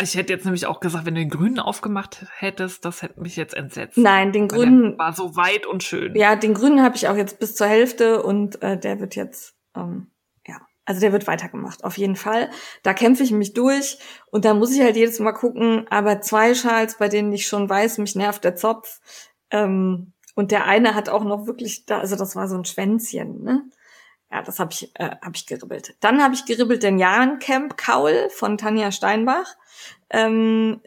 Ich 0.00 0.14
hätte 0.14 0.32
jetzt 0.32 0.44
nämlich 0.44 0.66
auch 0.66 0.80
gesagt, 0.80 1.06
wenn 1.06 1.14
du 1.14 1.20
den 1.22 1.30
Grünen 1.30 1.58
aufgemacht 1.58 2.26
hättest, 2.36 2.84
das 2.84 3.00
hätte 3.00 3.20
mich 3.20 3.36
jetzt 3.36 3.54
entsetzt. 3.54 3.96
Nein, 3.96 4.32
den 4.32 4.46
Grünen 4.46 4.98
war 4.98 5.14
so 5.14 5.34
weit 5.34 5.66
und 5.66 5.82
schön. 5.82 6.14
Ja, 6.14 6.36
den 6.36 6.52
Grünen 6.52 6.82
habe 6.82 6.96
ich 6.96 7.08
auch 7.08 7.16
jetzt 7.16 7.38
bis 7.38 7.54
zur 7.54 7.66
Hälfte 7.66 8.22
und 8.22 8.62
äh, 8.62 8.78
der 8.78 9.00
wird 9.00 9.16
jetzt 9.16 9.56
ähm, 9.74 10.08
also 10.88 11.02
der 11.02 11.12
wird 11.12 11.26
weitergemacht, 11.26 11.84
auf 11.84 11.98
jeden 11.98 12.16
Fall. 12.16 12.48
Da 12.82 12.94
kämpfe 12.94 13.22
ich 13.22 13.30
mich 13.30 13.52
durch 13.52 13.98
und 14.30 14.46
da 14.46 14.54
muss 14.54 14.74
ich 14.74 14.80
halt 14.80 14.96
jedes 14.96 15.18
Mal 15.18 15.32
gucken, 15.32 15.86
aber 15.90 16.22
zwei 16.22 16.54
Schals, 16.54 16.96
bei 16.96 17.10
denen 17.10 17.30
ich 17.30 17.46
schon 17.46 17.68
weiß, 17.68 17.98
mich 17.98 18.16
nervt 18.16 18.42
der 18.42 18.56
Zopf. 18.56 19.00
Ähm, 19.50 20.14
und 20.34 20.50
der 20.50 20.64
eine 20.64 20.94
hat 20.94 21.10
auch 21.10 21.24
noch 21.24 21.46
wirklich, 21.46 21.84
da, 21.84 21.98
also 21.98 22.16
das 22.16 22.36
war 22.36 22.48
so 22.48 22.56
ein 22.56 22.64
Schwänzchen, 22.64 23.42
ne? 23.42 23.64
Ja, 24.32 24.40
das 24.42 24.58
habe 24.58 24.72
ich, 24.72 24.90
äh, 24.94 25.10
hab 25.20 25.36
ich 25.36 25.44
geribbelt. 25.44 25.94
Dann 26.00 26.22
habe 26.22 26.32
ich 26.32 26.46
geribbelt 26.46 26.82
den 26.82 26.98
Jahrencamp 26.98 27.76
Kaul 27.76 28.30
von 28.30 28.56
Tanja 28.56 28.90
Steinbach, 28.90 29.56
ähm, 30.08 30.80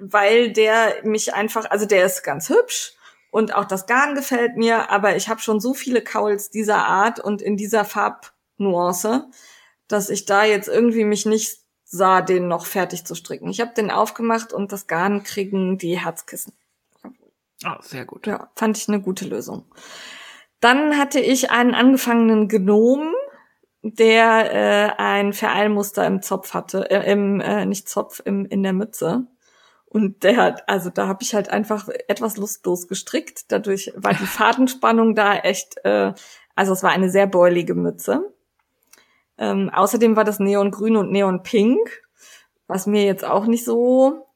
weil 0.00 0.52
der 0.52 0.96
mich 1.04 1.32
einfach, 1.32 1.70
also 1.70 1.86
der 1.86 2.04
ist 2.06 2.24
ganz 2.24 2.48
hübsch 2.48 2.94
und 3.30 3.54
auch 3.54 3.66
das 3.66 3.86
Garn 3.86 4.16
gefällt 4.16 4.56
mir, 4.56 4.90
aber 4.90 5.14
ich 5.14 5.28
habe 5.28 5.40
schon 5.40 5.60
so 5.60 5.74
viele 5.74 6.02
Kauls 6.02 6.50
dieser 6.50 6.86
Art 6.86 7.20
und 7.20 7.40
in 7.40 7.56
dieser 7.56 7.84
Farb 7.84 8.33
Nuance, 8.56 9.28
dass 9.88 10.10
ich 10.10 10.24
da 10.24 10.44
jetzt 10.44 10.68
irgendwie 10.68 11.04
mich 11.04 11.26
nicht 11.26 11.58
sah, 11.84 12.22
den 12.22 12.48
noch 12.48 12.66
fertig 12.66 13.04
zu 13.04 13.14
stricken. 13.14 13.48
Ich 13.48 13.60
habe 13.60 13.74
den 13.74 13.90
aufgemacht 13.90 14.52
und 14.52 14.72
das 14.72 14.86
Garn 14.86 15.22
kriegen 15.22 15.78
die 15.78 15.98
Herzkissen. 15.98 16.52
Ah, 17.62 17.76
oh, 17.78 17.82
sehr 17.82 18.04
gut. 18.04 18.26
Ja, 18.26 18.50
fand 18.56 18.76
ich 18.76 18.88
eine 18.88 19.00
gute 19.00 19.26
Lösung. 19.26 19.64
Dann 20.60 20.98
hatte 20.98 21.20
ich 21.20 21.50
einen 21.50 21.74
angefangenen 21.74 22.48
Gnom, 22.48 23.14
der 23.82 24.52
äh, 24.52 25.02
ein 25.02 25.32
Vereilmuster 25.32 26.06
im 26.06 26.22
Zopf 26.22 26.54
hatte, 26.54 26.90
äh, 26.90 27.10
im 27.12 27.40
äh, 27.40 27.66
nicht 27.66 27.88
Zopf, 27.88 28.22
im 28.24 28.46
in 28.46 28.62
der 28.62 28.72
Mütze. 28.72 29.26
Und 29.84 30.24
der 30.24 30.38
hat, 30.38 30.68
also 30.68 30.90
da 30.90 31.06
habe 31.06 31.22
ich 31.22 31.34
halt 31.34 31.50
einfach 31.50 31.88
etwas 32.08 32.36
lustlos 32.36 32.88
gestrickt. 32.88 33.52
Dadurch 33.52 33.92
war 33.94 34.12
die 34.14 34.26
Fadenspannung 34.26 35.14
da 35.14 35.36
echt, 35.36 35.76
äh, 35.84 36.12
also 36.56 36.72
es 36.72 36.82
war 36.82 36.90
eine 36.90 37.10
sehr 37.10 37.26
beulige 37.26 37.74
Mütze. 37.74 38.33
Ähm, 39.38 39.70
außerdem 39.70 40.16
war 40.16 40.24
das 40.24 40.38
Neongrün 40.38 40.96
und 40.96 41.10
Neonpink, 41.10 42.02
was 42.66 42.86
mir 42.86 43.04
jetzt 43.04 43.24
auch 43.24 43.46
nicht 43.46 43.64
so 43.64 44.26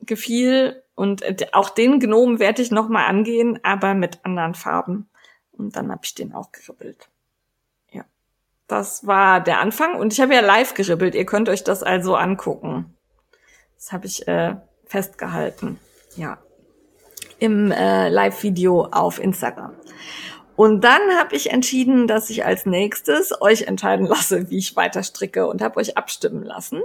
gefiel. 0.00 0.82
Und 0.94 1.22
äh, 1.22 1.36
auch 1.52 1.70
den 1.70 1.98
Gnom 1.98 2.38
werde 2.38 2.62
ich 2.62 2.70
nochmal 2.70 3.06
angehen, 3.06 3.58
aber 3.62 3.94
mit 3.94 4.24
anderen 4.24 4.54
Farben. 4.54 5.08
Und 5.52 5.76
dann 5.76 5.90
habe 5.90 6.02
ich 6.04 6.14
den 6.14 6.32
auch 6.32 6.52
geribbelt. 6.52 7.08
Ja. 7.90 8.04
Das 8.66 9.06
war 9.06 9.40
der 9.40 9.60
Anfang. 9.60 9.94
Und 9.96 10.12
ich 10.12 10.20
habe 10.20 10.34
ja 10.34 10.40
live 10.40 10.74
geribbelt. 10.74 11.14
Ihr 11.14 11.26
könnt 11.26 11.48
euch 11.48 11.64
das 11.64 11.82
also 11.82 12.14
angucken. 12.14 12.94
Das 13.76 13.92
habe 13.92 14.06
ich 14.06 14.26
äh, 14.28 14.56
festgehalten. 14.86 15.78
Ja. 16.16 16.38
Im 17.38 17.72
äh, 17.72 18.08
Live-Video 18.08 18.84
auf 18.84 19.18
Instagram. 19.18 19.74
Und 20.56 20.84
dann 20.84 21.00
habe 21.18 21.34
ich 21.34 21.50
entschieden, 21.50 22.06
dass 22.06 22.30
ich 22.30 22.44
als 22.44 22.64
nächstes 22.64 23.32
euch 23.40 23.62
entscheiden 23.62 24.06
lasse, 24.06 24.50
wie 24.50 24.58
ich 24.58 24.76
weiter 24.76 25.02
stricke 25.02 25.46
und 25.46 25.62
habe 25.62 25.78
euch 25.80 25.96
abstimmen 25.96 26.44
lassen. 26.44 26.82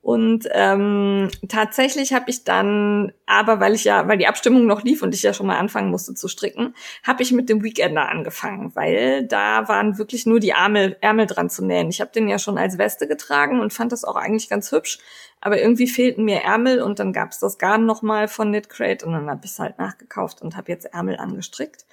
Und 0.00 0.48
ähm, 0.52 1.28
tatsächlich 1.48 2.12
habe 2.12 2.30
ich 2.30 2.44
dann, 2.44 3.12
aber 3.26 3.58
weil 3.60 3.74
ich 3.74 3.84
ja, 3.84 4.06
weil 4.06 4.16
die 4.16 4.28
Abstimmung 4.28 4.64
noch 4.64 4.82
lief 4.84 5.02
und 5.02 5.12
ich 5.14 5.22
ja 5.22 5.34
schon 5.34 5.46
mal 5.46 5.58
anfangen 5.58 5.90
musste 5.90 6.14
zu 6.14 6.28
stricken, 6.28 6.74
habe 7.02 7.22
ich 7.22 7.32
mit 7.32 7.48
dem 7.48 7.62
Weekender 7.64 8.08
angefangen, 8.08 8.74
weil 8.74 9.26
da 9.26 9.68
waren 9.68 9.98
wirklich 9.98 10.24
nur 10.24 10.38
die 10.38 10.50
Ärmel, 10.50 10.96
Ärmel 11.00 11.26
dran 11.26 11.50
zu 11.50 11.64
nähen. 11.64 11.90
Ich 11.90 12.00
habe 12.00 12.12
den 12.12 12.28
ja 12.28 12.38
schon 12.38 12.58
als 12.58 12.78
Weste 12.78 13.08
getragen 13.08 13.60
und 13.60 13.72
fand 13.72 13.90
das 13.90 14.04
auch 14.04 14.16
eigentlich 14.16 14.48
ganz 14.48 14.70
hübsch, 14.70 14.98
aber 15.40 15.60
irgendwie 15.60 15.86
fehlten 15.86 16.24
mir 16.24 16.42
Ärmel 16.42 16.82
und 16.82 16.98
dann 16.98 17.12
gab's 17.12 17.38
das 17.38 17.58
Garn 17.58 17.86
nochmal 17.86 18.28
von 18.28 18.48
Knit 18.48 18.68
Crate 18.68 19.04
und 19.04 19.12
dann 19.12 19.30
habe 19.30 19.40
ich 19.44 19.52
es 19.52 19.58
halt 19.58 19.78
nachgekauft 19.78 20.42
und 20.42 20.56
habe 20.56 20.70
jetzt 20.72 20.86
Ärmel 20.86 21.16
angestrickt. 21.16 21.86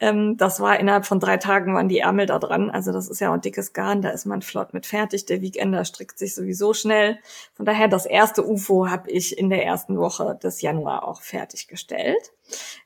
Ähm, 0.00 0.36
das 0.36 0.60
war 0.60 0.78
innerhalb 0.78 1.06
von 1.06 1.20
drei 1.20 1.36
Tagen 1.36 1.74
waren 1.74 1.88
die 1.88 2.00
Ärmel 2.00 2.26
da 2.26 2.38
dran. 2.38 2.70
Also 2.70 2.92
das 2.92 3.08
ist 3.08 3.20
ja 3.20 3.30
auch 3.30 3.34
ein 3.34 3.40
dickes 3.40 3.72
Garn, 3.72 4.02
da 4.02 4.10
ist 4.10 4.26
man 4.26 4.42
flott 4.42 4.74
mit 4.74 4.86
fertig. 4.86 5.26
Der 5.26 5.40
Weekender 5.40 5.84
strickt 5.84 6.18
sich 6.18 6.34
sowieso 6.34 6.74
schnell. 6.74 7.18
Von 7.54 7.66
daher, 7.66 7.88
das 7.88 8.06
erste 8.06 8.46
UFO 8.46 8.88
habe 8.88 9.10
ich 9.10 9.38
in 9.38 9.50
der 9.50 9.64
ersten 9.64 9.98
Woche 9.98 10.38
des 10.42 10.60
Januar 10.60 11.06
auch 11.06 11.22
fertiggestellt. 11.22 12.32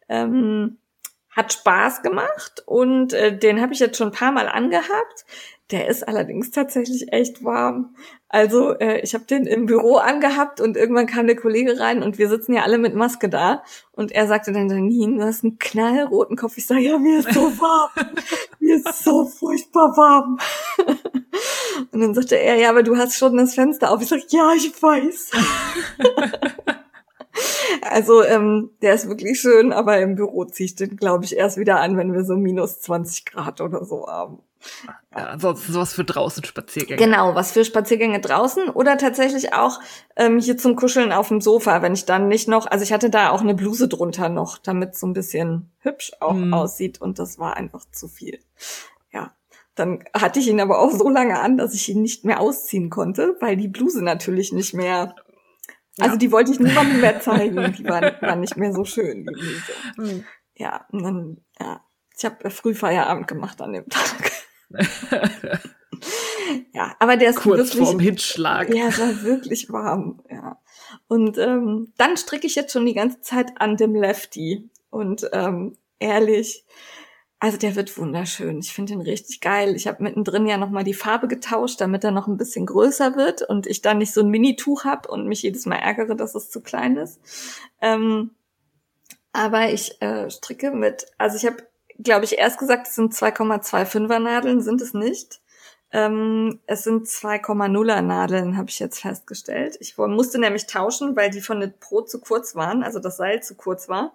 Ähm, 0.08 0.78
hat 1.36 1.52
Spaß 1.52 2.02
gemacht 2.02 2.62
und 2.64 3.12
äh, 3.12 3.36
den 3.36 3.60
habe 3.60 3.74
ich 3.74 3.78
jetzt 3.78 3.98
schon 3.98 4.08
ein 4.08 4.14
paar 4.14 4.32
Mal 4.32 4.48
angehabt. 4.48 5.26
Der 5.70 5.86
ist 5.86 6.06
allerdings 6.06 6.50
tatsächlich 6.50 7.12
echt 7.12 7.44
warm. 7.44 7.94
Also 8.36 8.78
äh, 8.78 9.00
ich 9.00 9.14
habe 9.14 9.24
den 9.24 9.46
im 9.46 9.64
Büro 9.64 9.96
angehabt 9.96 10.60
und 10.60 10.76
irgendwann 10.76 11.06
kam 11.06 11.26
der 11.26 11.36
Kollege 11.36 11.80
rein 11.80 12.02
und 12.02 12.18
wir 12.18 12.28
sitzen 12.28 12.52
ja 12.52 12.64
alle 12.64 12.76
mit 12.76 12.94
Maske 12.94 13.30
da 13.30 13.62
und 13.92 14.12
er 14.12 14.26
sagte 14.26 14.52
dann, 14.52 14.68
Janine, 14.68 15.16
du 15.16 15.24
hast 15.24 15.42
einen 15.42 15.58
knallroten 15.58 16.36
Kopf. 16.36 16.58
Ich 16.58 16.66
sage, 16.66 16.82
ja, 16.82 16.98
mir 16.98 17.20
ist 17.20 17.32
so 17.32 17.40
warm. 17.58 17.90
mir 18.60 18.76
ist 18.76 19.02
so 19.02 19.24
furchtbar 19.24 19.96
warm. 19.96 20.38
und 21.92 21.98
dann 21.98 22.12
sagte 22.12 22.38
er, 22.38 22.56
ja, 22.56 22.68
aber 22.68 22.82
du 22.82 22.98
hast 22.98 23.16
schon 23.16 23.38
das 23.38 23.54
Fenster 23.54 23.90
auf. 23.90 24.02
Ich 24.02 24.08
sage, 24.08 24.24
ja, 24.28 24.52
ich 24.54 24.70
weiß. 24.82 25.30
Also 27.82 28.22
ähm, 28.24 28.70
der 28.80 28.94
ist 28.94 29.10
wirklich 29.10 29.38
schön, 29.38 29.70
aber 29.70 29.98
im 29.98 30.14
Büro 30.14 30.46
ziehe 30.46 30.64
ich 30.64 30.74
den, 30.74 30.96
glaube 30.96 31.26
ich, 31.26 31.36
erst 31.36 31.58
wieder 31.58 31.80
an, 31.80 31.98
wenn 31.98 32.14
wir 32.14 32.24
so 32.24 32.34
minus 32.34 32.80
20 32.80 33.26
Grad 33.26 33.60
oder 33.60 33.84
so 33.84 34.06
haben. 34.06 34.38
Ja, 35.16 35.26
ansonsten 35.26 35.72
sowas 35.72 35.94
für 35.94 36.04
draußen 36.04 36.44
Spaziergänge. 36.44 37.02
Genau, 37.02 37.34
was 37.34 37.52
für 37.52 37.64
Spaziergänge 37.64 38.20
draußen 38.20 38.68
oder 38.68 38.98
tatsächlich 38.98 39.52
auch 39.54 39.80
ähm, 40.16 40.38
hier 40.38 40.58
zum 40.58 40.76
Kuscheln 40.76 41.12
auf 41.12 41.28
dem 41.28 41.40
Sofa, 41.40 41.82
wenn 41.82 41.94
ich 41.94 42.04
dann 42.04 42.28
nicht 42.28 42.48
noch, 42.48 42.66
also 42.66 42.82
ich 42.82 42.92
hatte 42.92 43.10
da 43.10 43.30
auch 43.30 43.40
eine 43.40 43.54
Bluse 43.54 43.88
drunter 43.88 44.28
noch, 44.28 44.58
damit 44.58 44.96
so 44.96 45.06
ein 45.06 45.12
bisschen 45.12 45.72
hübsch 45.80 46.12
auch 46.20 46.34
hm. 46.34 46.52
aussieht 46.52 47.00
und 47.00 47.18
das 47.18 47.38
war 47.38 47.56
einfach 47.56 47.84
zu 47.90 48.08
viel. 48.08 48.38
Ja, 49.12 49.34
dann 49.74 50.04
hatte 50.14 50.40
ich 50.40 50.48
ihn 50.48 50.60
aber 50.60 50.78
auch 50.78 50.90
so 50.90 51.08
lange 51.08 51.40
an, 51.40 51.56
dass 51.56 51.74
ich 51.74 51.88
ihn 51.88 52.02
nicht 52.02 52.24
mehr 52.24 52.40
ausziehen 52.40 52.90
konnte, 52.90 53.36
weil 53.40 53.56
die 53.56 53.68
Bluse 53.68 54.02
natürlich 54.02 54.52
nicht 54.52 54.74
mehr 54.74 55.14
also 55.98 56.12
ja. 56.12 56.18
die 56.18 56.32
wollte 56.32 56.52
ich 56.52 56.60
niemandem 56.60 57.00
mehr 57.00 57.20
zeigen. 57.22 57.72
Die 57.72 57.84
war, 57.84 58.02
war 58.20 58.36
nicht 58.36 58.56
mehr 58.56 58.72
so 58.72 58.84
schön, 58.84 59.24
die 59.24 59.32
Bluse. 59.32 59.72
Mhm. 59.96 60.24
Ja, 60.54 60.86
und 60.90 61.02
dann, 61.02 61.36
ja. 61.60 61.80
Ich 62.18 62.24
habe 62.24 62.48
früh 62.50 62.74
Feierabend 62.74 63.28
gemacht 63.28 63.60
an 63.60 63.74
dem 63.74 63.88
Tag. 63.88 64.32
Ja, 66.72 66.94
aber 66.98 67.16
der 67.16 67.30
ist 67.30 67.36
Kurz 67.36 67.58
wirklich, 67.58 67.88
vorm 67.88 67.98
Hitschlag. 67.98 68.74
Ja, 68.74 68.88
es 68.88 68.98
war 68.98 69.22
wirklich 69.22 69.70
warm, 69.70 70.22
ja. 70.30 70.58
Und 71.08 71.38
ähm, 71.38 71.92
dann 71.96 72.16
stricke 72.16 72.46
ich 72.46 72.54
jetzt 72.54 72.72
schon 72.72 72.86
die 72.86 72.94
ganze 72.94 73.20
Zeit 73.20 73.52
an 73.60 73.76
dem 73.76 73.94
Lefty. 73.94 74.68
Und 74.90 75.28
ähm, 75.32 75.76
ehrlich, 75.98 76.64
also 77.38 77.58
der 77.58 77.76
wird 77.76 77.96
wunderschön. 77.98 78.60
Ich 78.60 78.72
finde 78.72 78.94
ihn 78.94 79.02
richtig 79.02 79.40
geil. 79.40 79.76
Ich 79.76 79.86
habe 79.86 80.02
mittendrin 80.02 80.46
ja 80.46 80.56
nochmal 80.56 80.84
die 80.84 80.94
Farbe 80.94 81.28
getauscht, 81.28 81.80
damit 81.80 82.02
er 82.02 82.10
noch 82.10 82.28
ein 82.28 82.38
bisschen 82.38 82.64
größer 82.64 83.14
wird 83.16 83.42
und 83.42 83.66
ich 83.66 83.82
dann 83.82 83.98
nicht 83.98 84.14
so 84.14 84.22
ein 84.22 84.30
Mini-Tuch 84.30 84.84
habe 84.84 85.08
und 85.10 85.26
mich 85.26 85.42
jedes 85.42 85.66
Mal 85.66 85.76
ärgere, 85.76 86.16
dass 86.16 86.34
es 86.34 86.50
zu 86.50 86.62
klein 86.62 86.96
ist. 86.96 87.20
Ähm, 87.82 88.30
aber 89.32 89.70
ich 89.70 90.00
äh, 90.00 90.30
stricke 90.30 90.70
mit, 90.70 91.06
also 91.18 91.36
ich 91.36 91.44
habe, 91.44 91.58
glaube 91.98 92.24
ich, 92.24 92.38
erst 92.38 92.58
gesagt, 92.58 92.88
es 92.88 92.94
sind 92.94 93.12
2,25er 93.12 94.18
Nadeln, 94.18 94.60
sind 94.60 94.80
es 94.80 94.94
nicht. 94.94 95.40
Ähm, 95.92 96.60
es 96.66 96.82
sind 96.82 97.06
2,0er 97.06 98.02
Nadeln, 98.02 98.56
habe 98.56 98.68
ich 98.68 98.78
jetzt 98.78 99.00
festgestellt. 99.00 99.76
Ich 99.80 99.96
musste 99.96 100.38
nämlich 100.38 100.66
tauschen, 100.66 101.16
weil 101.16 101.30
die 101.30 101.40
von 101.40 101.60
der 101.60 101.68
Pro 101.68 102.02
zu 102.02 102.20
kurz 102.20 102.54
waren, 102.56 102.82
also 102.82 102.98
das 102.98 103.16
Seil 103.16 103.42
zu 103.42 103.54
kurz 103.54 103.88
war. 103.88 104.12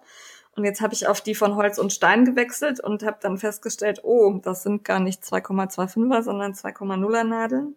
Und 0.54 0.64
jetzt 0.64 0.82
habe 0.82 0.92
ich 0.92 1.06
auf 1.06 1.22
die 1.22 1.34
von 1.34 1.56
Holz 1.56 1.78
und 1.78 1.92
Stein 1.92 2.26
gewechselt 2.26 2.78
und 2.78 3.02
habe 3.04 3.16
dann 3.22 3.38
festgestellt, 3.38 4.00
oh, 4.02 4.38
das 4.42 4.62
sind 4.62 4.84
gar 4.84 5.00
nicht 5.00 5.22
2,25er, 5.22 6.22
sondern 6.22 6.52
2,0er 6.52 7.24
Nadeln. 7.24 7.74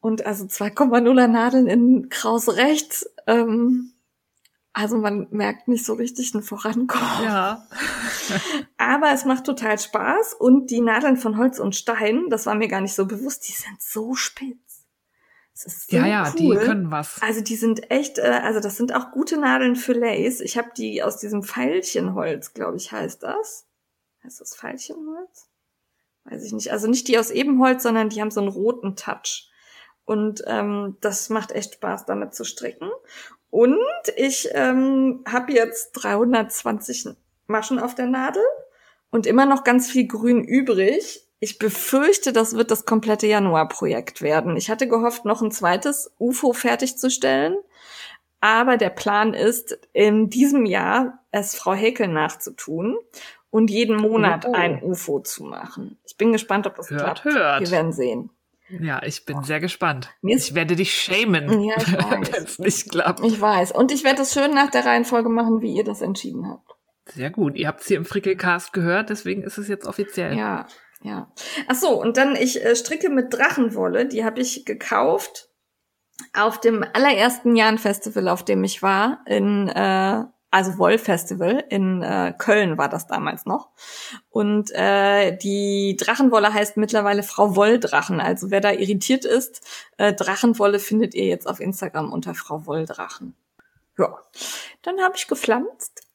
Und 0.00 0.24
also 0.24 0.44
2,0er 0.44 1.26
Nadeln 1.26 1.66
in 1.66 2.08
Kraus 2.08 2.48
rechts. 2.48 3.10
Ähm, 3.26 3.92
also 4.78 4.96
man 4.96 5.26
merkt 5.32 5.66
nicht 5.66 5.84
so 5.84 5.94
richtig 5.94 6.32
ein 6.34 6.42
Vorankommen. 6.42 7.24
Ja. 7.24 7.66
Aber 8.76 9.12
es 9.12 9.24
macht 9.24 9.44
total 9.44 9.76
Spaß. 9.76 10.34
Und 10.34 10.70
die 10.70 10.80
Nadeln 10.80 11.16
von 11.16 11.36
Holz 11.36 11.58
und 11.58 11.74
Stein, 11.74 12.26
das 12.30 12.46
war 12.46 12.54
mir 12.54 12.68
gar 12.68 12.80
nicht 12.80 12.94
so 12.94 13.04
bewusst, 13.04 13.48
die 13.48 13.52
sind 13.52 13.82
so 13.82 14.14
spitz. 14.14 14.86
So 15.52 15.96
ja, 15.96 16.06
ja, 16.06 16.34
cool. 16.38 16.56
die 16.56 16.64
können 16.64 16.92
was. 16.92 17.20
Also 17.20 17.40
die 17.40 17.56
sind 17.56 17.90
echt, 17.90 18.18
äh, 18.18 18.40
also 18.44 18.60
das 18.60 18.76
sind 18.76 18.94
auch 18.94 19.10
gute 19.10 19.36
Nadeln 19.40 19.74
für 19.74 19.94
Lace. 19.94 20.40
Ich 20.40 20.56
habe 20.56 20.70
die 20.76 21.02
aus 21.02 21.18
diesem 21.18 21.42
Pfeilchenholz, 21.42 22.54
glaube 22.54 22.76
ich, 22.76 22.92
heißt 22.92 23.24
das. 23.24 23.66
Heißt 24.22 24.40
das 24.40 24.54
Pfeilchenholz? 24.54 25.48
Weiß 26.22 26.44
ich 26.44 26.52
nicht. 26.52 26.70
Also 26.70 26.86
nicht 26.86 27.08
die 27.08 27.18
aus 27.18 27.32
Ebenholz, 27.32 27.82
sondern 27.82 28.10
die 28.10 28.20
haben 28.20 28.30
so 28.30 28.40
einen 28.40 28.50
roten 28.50 28.94
Touch. 28.94 29.50
Und 30.04 30.42
ähm, 30.46 30.96
das 31.00 31.28
macht 31.30 31.50
echt 31.50 31.74
Spaß, 31.74 32.06
damit 32.06 32.34
zu 32.34 32.44
stricken. 32.44 32.88
Und 33.50 33.78
ich 34.16 34.48
ähm, 34.52 35.24
habe 35.26 35.52
jetzt 35.52 35.92
320 35.92 37.10
Maschen 37.46 37.78
auf 37.78 37.94
der 37.94 38.06
Nadel 38.06 38.42
und 39.10 39.26
immer 39.26 39.46
noch 39.46 39.64
ganz 39.64 39.90
viel 39.90 40.06
Grün 40.06 40.44
übrig. 40.44 41.24
Ich 41.40 41.58
befürchte, 41.58 42.32
das 42.32 42.56
wird 42.56 42.70
das 42.70 42.84
komplette 42.84 43.26
Januarprojekt 43.26 44.22
werden. 44.22 44.56
Ich 44.56 44.70
hatte 44.70 44.88
gehofft, 44.88 45.24
noch 45.24 45.40
ein 45.40 45.52
zweites 45.52 46.12
UFO 46.18 46.52
fertigzustellen. 46.52 47.56
Aber 48.40 48.76
der 48.76 48.90
Plan 48.90 49.34
ist, 49.34 49.78
in 49.92 50.30
diesem 50.30 50.64
Jahr 50.64 51.24
es 51.30 51.54
Frau 51.56 51.74
Häkel 51.74 52.08
nachzutun 52.08 52.96
und 53.50 53.70
jeden 53.70 53.96
Monat 53.96 54.46
oh. 54.46 54.52
ein 54.52 54.82
UFO 54.82 55.20
zu 55.20 55.44
machen. 55.44 55.98
Ich 56.04 56.16
bin 56.16 56.32
gespannt, 56.32 56.66
ob 56.66 56.76
das 56.76 56.90
hört, 56.90 57.22
klappt. 57.22 57.24
Hört. 57.24 57.60
Wir 57.60 57.70
werden 57.70 57.92
sehen. 57.92 58.30
Ja, 58.68 59.02
ich 59.02 59.24
bin 59.24 59.42
sehr 59.44 59.60
gespannt. 59.60 60.10
Ich 60.22 60.54
werde 60.54 60.76
dich 60.76 60.92
schämen, 60.92 61.62
ja, 61.62 61.76
wenn 62.32 62.44
es 62.44 62.58
nicht 62.58 62.90
klappt. 62.90 63.24
Ich 63.24 63.40
weiß. 63.40 63.72
Und 63.72 63.92
ich 63.92 64.04
werde 64.04 64.22
es 64.22 64.32
schön 64.32 64.52
nach 64.54 64.70
der 64.70 64.84
Reihenfolge 64.84 65.28
machen, 65.28 65.62
wie 65.62 65.74
ihr 65.74 65.84
das 65.84 66.02
entschieden 66.02 66.46
habt. 66.48 66.70
Sehr 67.06 67.30
gut. 67.30 67.56
Ihr 67.56 67.68
habt 67.68 67.80
es 67.80 67.86
hier 67.86 67.96
im 67.96 68.04
Frickelcast 68.04 68.72
gehört, 68.72 69.10
deswegen 69.10 69.42
ist 69.42 69.58
es 69.58 69.68
jetzt 69.68 69.86
offiziell. 69.86 70.36
Ja, 70.36 70.66
ja. 71.02 71.32
Ach 71.66 71.74
so, 71.74 72.00
und 72.00 72.16
dann 72.16 72.36
ich 72.36 72.62
äh, 72.62 72.76
stricke 72.76 73.08
mit 73.08 73.32
Drachenwolle, 73.32 74.06
die 74.06 74.24
habe 74.24 74.40
ich 74.40 74.64
gekauft 74.66 75.48
auf 76.34 76.60
dem 76.60 76.84
allerersten 76.92 77.56
Jahn-Festival, 77.56 78.28
auf 78.28 78.44
dem 78.44 78.64
ich 78.64 78.82
war, 78.82 79.22
in 79.26 79.68
äh, 79.68 80.24
also 80.50 80.78
Wollfestival 80.78 81.64
in 81.68 82.02
äh, 82.02 82.32
Köln 82.36 82.78
war 82.78 82.88
das 82.88 83.06
damals 83.06 83.44
noch. 83.44 83.70
Und 84.30 84.70
äh, 84.72 85.36
die 85.36 85.96
Drachenwolle 85.98 86.52
heißt 86.52 86.76
mittlerweile 86.76 87.22
Frau 87.22 87.54
Wolldrachen. 87.54 88.20
Also 88.20 88.50
wer 88.50 88.60
da 88.60 88.72
irritiert 88.72 89.24
ist, 89.24 89.60
äh, 89.98 90.14
Drachenwolle 90.14 90.78
findet 90.78 91.14
ihr 91.14 91.26
jetzt 91.26 91.46
auf 91.46 91.60
Instagram 91.60 92.12
unter 92.12 92.34
Frau 92.34 92.66
Wolldrachen. 92.66 93.34
Ja, 93.98 94.18
dann 94.82 95.00
habe 95.00 95.16
ich 95.16 95.26
gepflanzt 95.26 96.07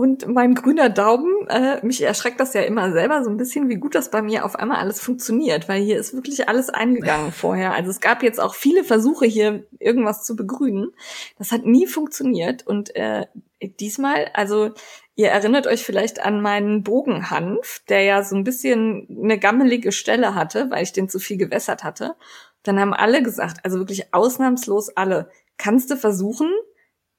und 0.00 0.26
mein 0.28 0.54
grüner 0.54 0.88
Daumen, 0.88 1.46
äh, 1.48 1.84
mich 1.84 2.00
erschreckt 2.00 2.40
das 2.40 2.54
ja 2.54 2.62
immer 2.62 2.90
selber 2.90 3.22
so 3.22 3.28
ein 3.28 3.36
bisschen, 3.36 3.68
wie 3.68 3.74
gut 3.74 3.94
das 3.94 4.10
bei 4.10 4.22
mir 4.22 4.46
auf 4.46 4.56
einmal 4.56 4.78
alles 4.78 4.98
funktioniert, 4.98 5.68
weil 5.68 5.82
hier 5.82 5.98
ist 5.98 6.14
wirklich 6.14 6.48
alles 6.48 6.70
eingegangen 6.70 7.32
vorher. 7.36 7.74
Also 7.74 7.90
es 7.90 8.00
gab 8.00 8.22
jetzt 8.22 8.40
auch 8.40 8.54
viele 8.54 8.82
Versuche 8.82 9.26
hier 9.26 9.66
irgendwas 9.78 10.24
zu 10.24 10.36
begrünen. 10.36 10.92
Das 11.36 11.52
hat 11.52 11.66
nie 11.66 11.86
funktioniert 11.86 12.66
und 12.66 12.96
äh, 12.96 13.26
diesmal, 13.60 14.30
also 14.32 14.70
ihr 15.16 15.28
erinnert 15.28 15.66
euch 15.66 15.84
vielleicht 15.84 16.24
an 16.24 16.40
meinen 16.40 16.82
Bogenhanf, 16.82 17.82
der 17.90 18.00
ja 18.00 18.22
so 18.22 18.36
ein 18.36 18.44
bisschen 18.44 19.06
eine 19.22 19.38
gammelige 19.38 19.92
Stelle 19.92 20.34
hatte, 20.34 20.70
weil 20.70 20.82
ich 20.82 20.94
den 20.94 21.10
zu 21.10 21.18
viel 21.18 21.36
gewässert 21.36 21.84
hatte. 21.84 22.14
Dann 22.62 22.80
haben 22.80 22.94
alle 22.94 23.22
gesagt, 23.22 23.66
also 23.66 23.76
wirklich 23.76 24.14
ausnahmslos 24.14 24.96
alle, 24.96 25.28
kannst 25.58 25.90
du 25.90 25.96
versuchen, 25.98 26.50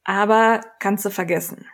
aber 0.03 0.61
kannst 0.79 1.05
du 1.05 1.11
vergessen 1.11 1.67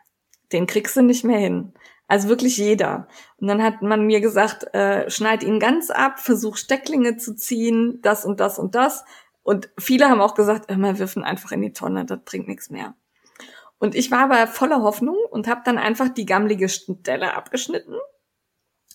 den 0.52 0.68
kriegst 0.68 0.96
du 0.96 1.02
nicht 1.02 1.24
mehr 1.24 1.40
hin. 1.40 1.74
Also 2.08 2.30
wirklich 2.30 2.58
jeder. 2.58 3.08
Und 3.38 3.48
dann 3.48 3.62
hat 3.62 3.82
man 3.82 4.06
mir 4.06 4.22
gesagt, 4.22 4.74
äh, 4.74 5.10
schneid 5.10 5.44
ihn 5.44 5.60
ganz 5.60 5.90
ab, 5.90 6.20
versuch 6.20 6.56
Stecklinge 6.56 7.18
zu 7.18 7.36
ziehen, 7.36 8.00
das 8.02 8.26
und 8.26 8.40
das 8.40 8.58
und 8.60 8.76
das. 8.76 9.04
Und 9.44 9.70
viele 9.78 10.10
haben 10.10 10.22
auch 10.22 10.34
gesagt, 10.34 10.72
immer 10.72 11.00
wirfen 11.00 11.24
einfach 11.24 11.52
in 11.52 11.62
die 11.62 11.74
Tonne, 11.74 12.06
das 12.06 12.20
bringt 12.24 12.48
nichts 12.48 12.70
mehr. 12.70 12.96
Und 13.80 13.94
ich 13.94 14.10
war 14.10 14.20
aber 14.20 14.48
voller 14.48 14.82
Hoffnung 14.82 15.18
und 15.30 15.48
habe 15.48 15.62
dann 15.64 15.78
einfach 15.78 16.10
die 16.10 16.26
gammlige 16.26 16.70
Stelle 16.70 17.34
abgeschnitten, 17.34 17.96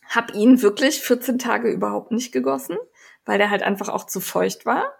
hab 0.08 0.34
ihn 0.34 0.60
wirklich 0.60 1.00
14 1.00 1.38
Tage 1.38 1.70
überhaupt 1.70 2.10
nicht 2.10 2.32
gegossen, 2.32 2.76
weil 3.24 3.38
der 3.38 3.50
halt 3.50 3.62
einfach 3.62 3.88
auch 3.88 4.06
zu 4.06 4.20
feucht 4.20 4.66
war 4.66 4.92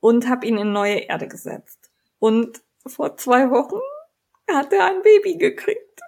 und 0.00 0.28
hab 0.28 0.44
ihn 0.44 0.58
in 0.58 0.72
neue 0.72 0.98
Erde 0.98 1.28
gesetzt. 1.28 1.90
Und 2.18 2.62
vor 2.86 3.16
zwei 3.16 3.50
Wochen 3.50 3.80
hat 4.50 4.72
er 4.72 4.86
ein 4.86 5.02
Baby 5.02 5.36
gekriegt. 5.36 6.00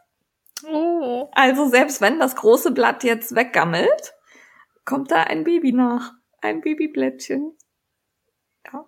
Oh. 0.67 1.29
Also 1.33 1.69
selbst 1.69 2.01
wenn 2.01 2.19
das 2.19 2.37
große 2.37 2.71
Blatt 2.71 3.05
jetzt 3.05 3.35
weggammelt, 3.35 4.15
kommt 4.85 5.11
da 5.11 5.23
ein 5.23 5.45
Baby 5.45 5.73
nach. 5.73 6.13
Ein 6.41 6.61
Babyblättchen. 6.61 7.57
Ja, 8.67 8.85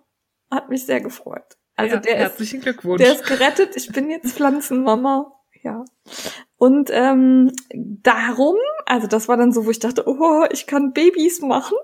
hat 0.51 0.69
mich 0.69 0.85
sehr 0.85 1.01
gefreut. 1.01 1.57
Also 1.75 1.95
ja, 1.95 2.01
der 2.01 2.17
herzlichen 2.17 2.57
ist, 2.57 2.63
Glückwunsch. 2.63 3.01
Der 3.01 3.13
ist 3.13 3.25
gerettet. 3.25 3.75
Ich 3.75 3.91
bin 3.91 4.09
jetzt 4.09 4.35
Pflanzenmama. 4.35 5.33
Ja. 5.63 5.85
Und 6.57 6.89
ähm, 6.91 7.51
darum, 7.73 8.57
also 8.85 9.07
das 9.07 9.27
war 9.27 9.37
dann 9.37 9.51
so, 9.51 9.65
wo 9.65 9.71
ich 9.71 9.79
dachte, 9.79 10.07
oh, 10.07 10.45
ich 10.51 10.65
kann 10.65 10.93
Babys 10.93 11.41
machen. 11.41 11.77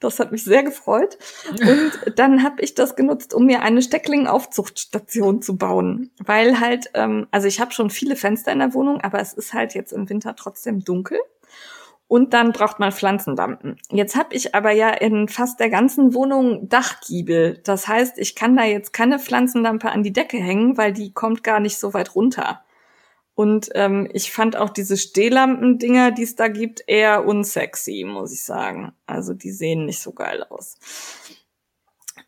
Das 0.00 0.20
hat 0.20 0.32
mich 0.32 0.44
sehr 0.44 0.62
gefreut. 0.62 1.18
Und 1.50 1.92
dann 2.16 2.42
habe 2.42 2.62
ich 2.62 2.74
das 2.74 2.96
genutzt, 2.96 3.34
um 3.34 3.46
mir 3.46 3.62
eine 3.62 3.82
Stecklingaufzuchtstation 3.82 5.42
zu 5.42 5.56
bauen. 5.56 6.10
Weil 6.24 6.60
halt, 6.60 6.90
ähm, 6.94 7.26
also 7.30 7.48
ich 7.48 7.60
habe 7.60 7.72
schon 7.72 7.90
viele 7.90 8.16
Fenster 8.16 8.52
in 8.52 8.60
der 8.60 8.74
Wohnung, 8.74 9.00
aber 9.00 9.20
es 9.20 9.32
ist 9.32 9.54
halt 9.54 9.74
jetzt 9.74 9.92
im 9.92 10.08
Winter 10.08 10.36
trotzdem 10.36 10.84
dunkel. 10.84 11.18
Und 12.08 12.32
dann 12.32 12.52
braucht 12.52 12.78
man 12.78 12.90
Pflanzendampen. 12.90 13.76
Jetzt 13.90 14.16
habe 14.16 14.34
ich 14.34 14.54
aber 14.54 14.70
ja 14.70 14.88
in 14.88 15.28
fast 15.28 15.60
der 15.60 15.68
ganzen 15.68 16.14
Wohnung 16.14 16.66
Dachgiebel. 16.68 17.60
Das 17.64 17.86
heißt, 17.86 18.18
ich 18.18 18.34
kann 18.34 18.56
da 18.56 18.64
jetzt 18.64 18.94
keine 18.94 19.18
Pflanzendampe 19.18 19.90
an 19.90 20.02
die 20.02 20.12
Decke 20.12 20.38
hängen, 20.38 20.78
weil 20.78 20.94
die 20.94 21.12
kommt 21.12 21.44
gar 21.44 21.60
nicht 21.60 21.78
so 21.78 21.92
weit 21.92 22.14
runter. 22.14 22.62
Und 23.38 23.70
ähm, 23.76 24.08
ich 24.12 24.32
fand 24.32 24.56
auch 24.56 24.68
diese 24.68 24.96
Stehlampendinger, 24.96 26.10
die 26.10 26.24
es 26.24 26.34
da 26.34 26.48
gibt, 26.48 26.82
eher 26.88 27.24
unsexy, 27.24 28.02
muss 28.04 28.32
ich 28.32 28.42
sagen. 28.42 28.90
Also 29.06 29.32
die 29.32 29.52
sehen 29.52 29.86
nicht 29.86 30.00
so 30.00 30.10
geil 30.10 30.44
aus. 30.50 30.74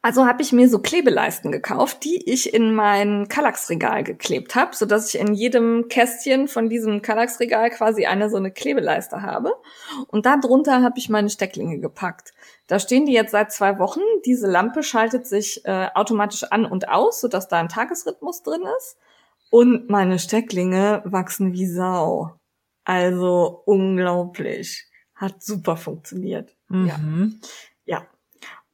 Also 0.03 0.25
habe 0.25 0.41
ich 0.43 0.53
mir 0.53 0.69
so 0.69 0.79
Klebeleisten 0.79 1.51
gekauft, 1.51 2.05
die 2.05 2.31
ich 2.31 2.55
in 2.55 2.73
mein 2.77 3.27
Kallax-Regal 3.27 4.05
geklebt 4.05 4.55
habe, 4.55 4.77
so 4.77 4.87
dass 4.87 5.13
ich 5.13 5.21
in 5.21 5.35
jedem 5.35 5.89
Kästchen 5.89 6.47
von 6.47 6.69
diesem 6.69 7.03
Kallax-Regal 7.03 7.71
quasi 7.71 8.07
eine 8.07 8.31
so 8.31 8.37
eine 8.37 8.53
Klebeleiste 8.53 9.21
habe. 9.21 9.53
Und 10.07 10.27
da 10.27 10.37
drunter 10.37 10.81
habe 10.81 11.01
ich 11.01 11.09
meine 11.09 11.29
Stecklinge 11.29 11.81
gepackt. 11.81 12.35
Da 12.69 12.79
stehen 12.79 13.05
die 13.05 13.15
jetzt 13.15 13.33
seit 13.33 13.51
zwei 13.51 13.81
Wochen. 13.81 14.01
Diese 14.27 14.47
Lampe 14.47 14.85
schaltet 14.85 15.27
sich 15.27 15.65
äh, 15.65 15.89
automatisch 15.93 16.45
an 16.45 16.67
und 16.67 16.89
aus, 16.89 17.21
so 17.21 17.27
dass 17.27 17.49
da 17.49 17.59
ein 17.59 17.69
Tagesrhythmus 17.69 18.45
drin 18.45 18.63
ist. 18.79 18.97
Und 19.51 19.91
meine 19.91 20.19
Stecklinge 20.19 21.03
wachsen 21.05 21.53
wie 21.53 21.67
Sau. 21.67 22.37
Also 22.85 23.63
unglaublich. 23.67 24.89
Hat 25.15 25.43
super 25.43 25.77
funktioniert. 25.77 26.57
Mhm. 26.69 26.87
Ja. 26.87 27.01
Ja. 27.85 28.07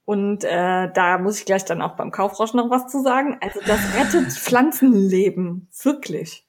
Und 0.05 0.45
äh, 0.45 0.93
da 0.93 1.19
muss 1.19 1.41
ich 1.41 1.47
gleich 1.47 1.65
dann 1.65 1.83
auch 1.83 1.97
beim 1.97 2.13
Kaufrausch 2.13 2.55
noch 2.55 2.71
was 2.71 2.87
zu 2.87 3.03
sagen. 3.03 3.39
Also 3.41 3.61
das 3.67 3.81
rettet 3.97 4.33
Pflanzenleben, 4.39 5.69
wirklich. 5.83 6.46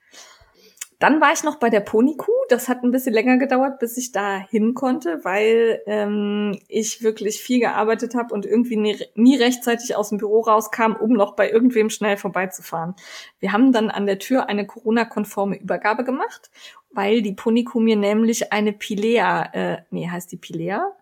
Dann 0.99 1.21
war 1.21 1.31
ich 1.31 1.43
noch 1.43 1.57
bei 1.57 1.69
der 1.69 1.81
Ponikuh. 1.81 2.31
Das 2.49 2.67
hat 2.67 2.83
ein 2.83 2.89
bisschen 2.89 3.13
länger 3.13 3.37
gedauert, 3.37 3.77
bis 3.79 3.97
ich 3.97 4.11
da 4.11 4.39
hin 4.39 4.73
konnte, 4.73 5.23
weil 5.23 5.81
ähm, 5.85 6.59
ich 6.67 7.03
wirklich 7.03 7.39
viel 7.39 7.59
gearbeitet 7.59 8.15
habe 8.15 8.33
und 8.33 8.47
irgendwie 8.47 8.77
nie, 8.77 8.97
nie 9.13 9.37
rechtzeitig 9.37 9.95
aus 9.95 10.09
dem 10.09 10.17
Büro 10.17 10.41
rauskam, 10.41 10.93
um 10.93 11.13
noch 11.13 11.35
bei 11.35 11.51
irgendwem 11.51 11.91
schnell 11.91 12.17
vorbeizufahren. 12.17 12.95
Wir 13.39 13.53
haben 13.53 13.71
dann 13.71 13.91
an 13.91 14.07
der 14.07 14.17
Tür 14.17 14.49
eine 14.49 14.65
Corona-konforme 14.65 15.59
Übergabe 15.59 16.03
gemacht, 16.03 16.49
weil 16.89 17.21
die 17.21 17.33
Ponikuh 17.33 17.79
mir 17.79 17.95
nämlich 17.95 18.51
eine 18.51 18.73
Pilea, 18.73 19.53
äh, 19.53 19.77
nee, 19.91 20.09
heißt 20.09 20.31
die 20.31 20.37
Pilea? 20.37 20.95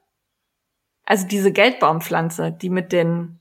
Also 1.05 1.25
diese 1.25 1.53
Geldbaumpflanze, 1.53 2.51
die 2.51 2.69
mit 2.69 2.91
den 2.91 3.39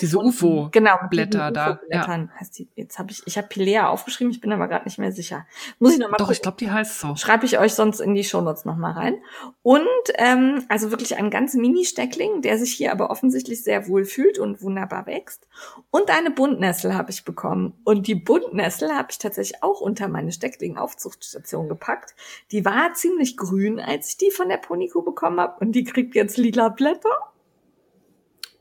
diese 0.00 0.18
UFO 0.18 0.68
genau, 0.72 0.96
Blätter 1.10 1.50
da. 1.50 1.80
Ja. 1.90 2.06
Heißt 2.38 2.58
die, 2.58 2.68
jetzt 2.76 2.98
habe 2.98 3.10
ich 3.10 3.22
ich 3.26 3.36
habe 3.36 3.48
Pilea 3.48 3.88
aufgeschrieben, 3.88 4.30
ich 4.30 4.40
bin 4.40 4.52
aber 4.52 4.68
gerade 4.68 4.84
nicht 4.84 4.98
mehr 4.98 5.12
sicher. 5.12 5.46
Muss 5.78 5.92
ich 5.92 5.98
noch 5.98 6.08
mal 6.08 6.16
Doch, 6.16 6.26
gucken. 6.26 6.34
ich 6.34 6.42
glaube, 6.42 6.56
die 6.58 6.70
heißt 6.70 7.00
so. 7.00 7.16
Schreibe 7.16 7.44
ich 7.46 7.58
euch 7.58 7.74
sonst 7.74 8.00
in 8.00 8.14
die 8.14 8.24
Shownotes 8.24 8.64
noch 8.64 8.76
mal 8.76 8.92
rein. 8.92 9.16
Und 9.62 9.86
ähm, 10.14 10.64
also 10.68 10.90
wirklich 10.90 11.16
ein 11.16 11.30
ganz 11.30 11.54
Mini 11.54 11.84
Steckling, 11.84 12.42
der 12.42 12.58
sich 12.58 12.72
hier 12.72 12.92
aber 12.92 13.10
offensichtlich 13.10 13.62
sehr 13.62 13.88
wohl 13.88 14.04
fühlt 14.04 14.38
und 14.38 14.62
wunderbar 14.62 15.06
wächst. 15.06 15.46
Und 15.90 16.10
eine 16.10 16.30
Buntnessel 16.30 16.94
habe 16.94 17.10
ich 17.10 17.24
bekommen 17.24 17.74
und 17.84 18.06
die 18.06 18.14
Buntnessel 18.14 18.92
habe 18.94 19.08
ich 19.10 19.18
tatsächlich 19.18 19.62
auch 19.62 19.80
unter 19.80 20.08
meine 20.08 20.32
Steckling 20.32 20.76
Aufzuchtstation 20.76 21.68
gepackt. 21.68 22.14
Die 22.50 22.64
war 22.64 22.94
ziemlich 22.94 23.36
grün, 23.36 23.80
als 23.80 24.08
ich 24.08 24.16
die 24.16 24.30
von 24.30 24.48
der 24.48 24.56
Poniko 24.56 25.02
bekommen 25.02 25.40
habe 25.40 25.56
und 25.60 25.72
die 25.72 25.84
kriegt 25.84 26.14
jetzt 26.14 26.36
lila 26.36 26.68
Blätter. 26.68 27.31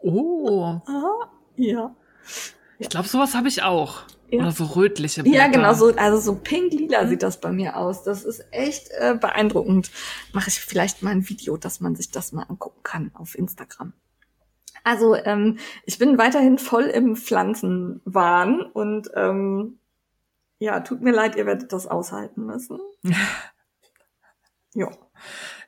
Oh. 0.01 0.79
Ah, 0.85 1.29
ja. 1.55 1.95
Ich 2.79 2.89
glaube, 2.89 3.07
sowas 3.07 3.35
habe 3.35 3.47
ich 3.47 3.63
auch. 3.63 4.03
Ja. 4.29 4.39
Oder 4.39 4.51
so 4.51 4.63
rötliche 4.63 5.23
Blätter. 5.23 5.37
Ja, 5.37 5.47
genau, 5.49 5.73
so, 5.73 5.93
also 5.95 6.17
so 6.17 6.35
pink-lila 6.35 7.03
mhm. 7.03 7.09
sieht 7.09 7.23
das 7.23 7.41
bei 7.41 7.51
mir 7.51 7.75
aus. 7.75 8.03
Das 8.03 8.23
ist 8.23 8.45
echt 8.51 8.89
äh, 8.91 9.15
beeindruckend. 9.19 9.91
Mache 10.33 10.47
ich 10.47 10.59
vielleicht 10.59 11.03
mal 11.03 11.11
ein 11.11 11.27
Video, 11.27 11.57
dass 11.57 11.81
man 11.81 11.95
sich 11.95 12.11
das 12.11 12.31
mal 12.31 12.43
angucken 12.43 12.79
kann 12.83 13.11
auf 13.13 13.37
Instagram. 13.37 13.93
Also 14.83 15.15
ähm, 15.15 15.59
ich 15.85 15.97
bin 15.97 16.17
weiterhin 16.17 16.57
voll 16.57 16.83
im 16.83 17.15
Pflanzenwahn 17.15 18.61
und 18.61 19.11
ähm, 19.15 19.77
ja, 20.59 20.79
tut 20.79 21.01
mir 21.01 21.11
leid, 21.11 21.35
ihr 21.35 21.45
werdet 21.45 21.73
das 21.73 21.87
aushalten 21.87 22.45
müssen. 22.45 22.79
ja. 24.73 24.89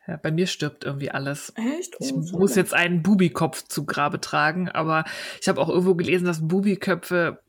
Ja, 0.08 0.18
bei 0.18 0.32
mir 0.32 0.48
stirbt 0.48 0.84
irgendwie 0.84 1.12
alles. 1.12 1.54
Echt? 1.56 1.96
Oh, 2.00 2.04
ich 2.04 2.14
muss 2.14 2.56
jetzt 2.56 2.74
einen 2.74 3.04
Bubikopf 3.04 3.64
zu 3.64 3.86
Grabe 3.86 4.20
tragen, 4.20 4.70
aber 4.70 5.06
ich 5.42 5.48
habe 5.48 5.62
auch 5.62 5.70
irgendwo 5.70 5.96
gelesen, 5.96 6.26
dass 6.26 6.48
Bubiköpfe 6.48 7.40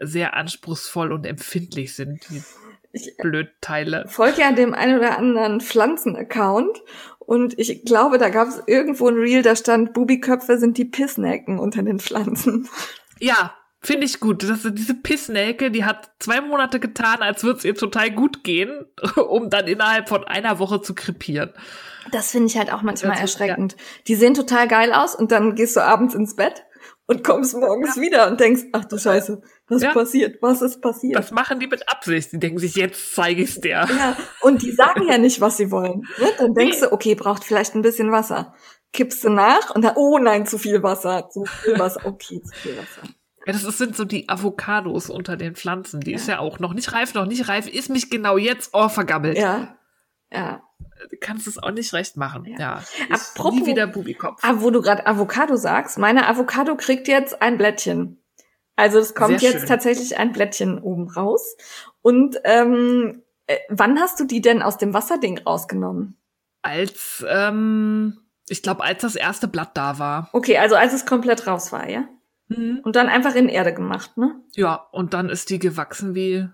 sehr 0.00 0.34
anspruchsvoll 0.34 1.12
und 1.12 1.26
empfindlich 1.26 1.94
sind, 1.94 2.28
die 2.28 2.42
ich 2.92 3.16
Blödteile. 3.18 4.08
Folge 4.08 4.40
ja 4.40 4.50
dem 4.50 4.74
einen 4.74 4.98
oder 4.98 5.16
anderen 5.16 5.60
Pflanzen-Account 5.60 6.82
und 7.20 7.56
ich 7.58 7.84
glaube, 7.84 8.18
da 8.18 8.28
gab 8.28 8.48
es 8.48 8.60
irgendwo 8.66 9.08
ein 9.08 9.14
Reel, 9.14 9.42
da 9.42 9.54
stand, 9.54 9.92
Bubiköpfe 9.92 10.58
sind 10.58 10.78
die 10.78 10.84
Pissnecken 10.84 11.60
unter 11.60 11.82
den 11.84 12.00
Pflanzen. 12.00 12.68
Ja, 13.20 13.54
Finde 13.82 14.04
ich 14.04 14.20
gut. 14.20 14.42
Das, 14.42 14.68
diese 14.72 14.94
Pissnelke, 14.94 15.70
die 15.70 15.86
hat 15.86 16.10
zwei 16.18 16.42
Monate 16.42 16.80
getan, 16.80 17.22
als 17.22 17.42
würde 17.44 17.60
es 17.60 17.64
ihr 17.64 17.74
total 17.74 18.10
gut 18.10 18.44
gehen, 18.44 18.84
um 19.16 19.48
dann 19.48 19.66
innerhalb 19.66 20.08
von 20.08 20.24
einer 20.24 20.58
Woche 20.58 20.82
zu 20.82 20.94
krepieren. 20.94 21.50
Das 22.12 22.30
finde 22.30 22.48
ich 22.48 22.56
halt 22.56 22.72
auch 22.72 22.82
manchmal 22.82 23.12
das 23.12 23.20
erschreckend. 23.20 23.72
Ja. 23.72 23.78
Die 24.08 24.14
sehen 24.14 24.34
total 24.34 24.68
geil 24.68 24.92
aus 24.92 25.14
und 25.14 25.32
dann 25.32 25.54
gehst 25.54 25.76
du 25.76 25.80
abends 25.82 26.14
ins 26.14 26.36
Bett 26.36 26.64
und 27.06 27.24
kommst 27.24 27.56
morgens 27.56 27.96
ja. 27.96 28.02
wieder 28.02 28.30
und 28.30 28.38
denkst, 28.38 28.62
ach 28.72 28.84
du 28.84 28.96
Scheiße, 28.96 29.42
was 29.68 29.82
ja. 29.82 29.92
passiert? 29.92 30.40
Was 30.42 30.62
ist 30.62 30.80
passiert? 30.80 31.18
Das 31.18 31.32
machen 31.32 31.58
die 31.58 31.66
mit 31.66 31.88
Absicht. 31.88 32.32
Die 32.32 32.38
denken 32.38 32.58
sich, 32.58 32.76
jetzt 32.76 33.14
zeige 33.14 33.42
ich's 33.42 33.60
dir. 33.60 33.86
Ja, 33.88 34.16
und 34.42 34.62
die 34.62 34.72
sagen 34.72 35.08
ja 35.08 35.18
nicht, 35.18 35.40
was 35.40 35.56
sie 35.56 35.70
wollen. 35.70 36.02
Ne? 36.18 36.28
Dann 36.38 36.54
denkst 36.54 36.80
nee. 36.80 36.86
du, 36.86 36.92
okay, 36.92 37.14
braucht 37.14 37.44
vielleicht 37.44 37.74
ein 37.74 37.82
bisschen 37.82 38.12
Wasser. 38.12 38.54
Kippst 38.92 39.24
du 39.24 39.30
nach 39.30 39.74
und 39.74 39.82
dann, 39.82 39.94
oh 39.96 40.18
nein, 40.18 40.46
zu 40.46 40.58
viel 40.58 40.82
Wasser, 40.82 41.28
zu 41.30 41.44
viel 41.44 41.78
Wasser, 41.78 42.00
okay, 42.04 42.40
zu 42.42 42.54
viel 42.54 42.76
Wasser. 42.76 43.02
Ja, 43.46 43.52
das 43.54 43.62
sind 43.62 43.96
so 43.96 44.04
die 44.04 44.28
Avocados 44.28 45.10
unter 45.10 45.36
den 45.36 45.56
Pflanzen. 45.56 46.00
Die 46.00 46.12
ja. 46.12 46.16
ist 46.16 46.28
ja 46.28 46.38
auch 46.38 46.58
noch 46.60 46.74
nicht 46.74 46.92
reif, 46.92 47.14
noch 47.14 47.26
nicht 47.26 47.48
reif, 47.48 47.66
ist 47.66 47.88
mich 47.88 48.10
genau 48.10 48.36
jetzt, 48.36 48.70
oh, 48.72 48.88
vergammelt. 48.88 49.38
Ja. 49.38 49.76
Ja. 50.32 50.62
Du 51.08 51.16
kannst 51.20 51.46
es 51.46 51.58
auch 51.62 51.70
nicht 51.70 51.92
recht 51.92 52.16
machen. 52.16 52.44
Ja. 52.44 52.58
ja. 52.58 52.82
Apropos, 53.10 53.60
nie 53.60 53.66
wieder 53.66 53.86
Bubikopf. 53.86 54.42
Aber 54.42 54.62
wo 54.62 54.70
du 54.70 54.82
gerade 54.82 55.06
Avocado 55.06 55.56
sagst, 55.56 55.98
meine 55.98 56.28
Avocado 56.28 56.76
kriegt 56.76 57.08
jetzt 57.08 57.40
ein 57.40 57.58
Blättchen. 57.58 58.22
Also 58.76 58.98
es 58.98 59.14
kommt 59.14 59.42
jetzt 59.42 59.68
tatsächlich 59.68 60.18
ein 60.18 60.32
Blättchen 60.32 60.78
oben 60.78 61.08
raus. 61.10 61.56
Und 62.02 62.40
ähm, 62.44 63.22
äh, 63.46 63.58
wann 63.68 63.98
hast 64.00 64.18
du 64.20 64.24
die 64.24 64.40
denn 64.40 64.62
aus 64.62 64.78
dem 64.78 64.94
Wasserding 64.94 65.38
rausgenommen? 65.38 66.16
Als, 66.62 67.24
ähm, 67.28 68.20
ich 68.48 68.62
glaube, 68.62 68.82
als 68.82 69.02
das 69.02 69.16
erste 69.16 69.48
Blatt 69.48 69.76
da 69.76 69.98
war. 69.98 70.30
Okay, 70.32 70.58
also 70.58 70.76
als 70.76 70.92
es 70.92 71.04
komplett 71.04 71.46
raus 71.46 71.72
war, 71.72 71.88
ja? 71.88 72.08
Mhm. 72.48 72.80
Und 72.82 72.96
dann 72.96 73.08
einfach 73.08 73.34
in 73.34 73.48
Erde 73.48 73.74
gemacht, 73.74 74.16
ne? 74.16 74.40
Ja, 74.54 74.74
und 74.92 75.14
dann 75.14 75.28
ist 75.28 75.50
die 75.50 75.58
gewachsen 75.58 76.14
wie 76.14 76.48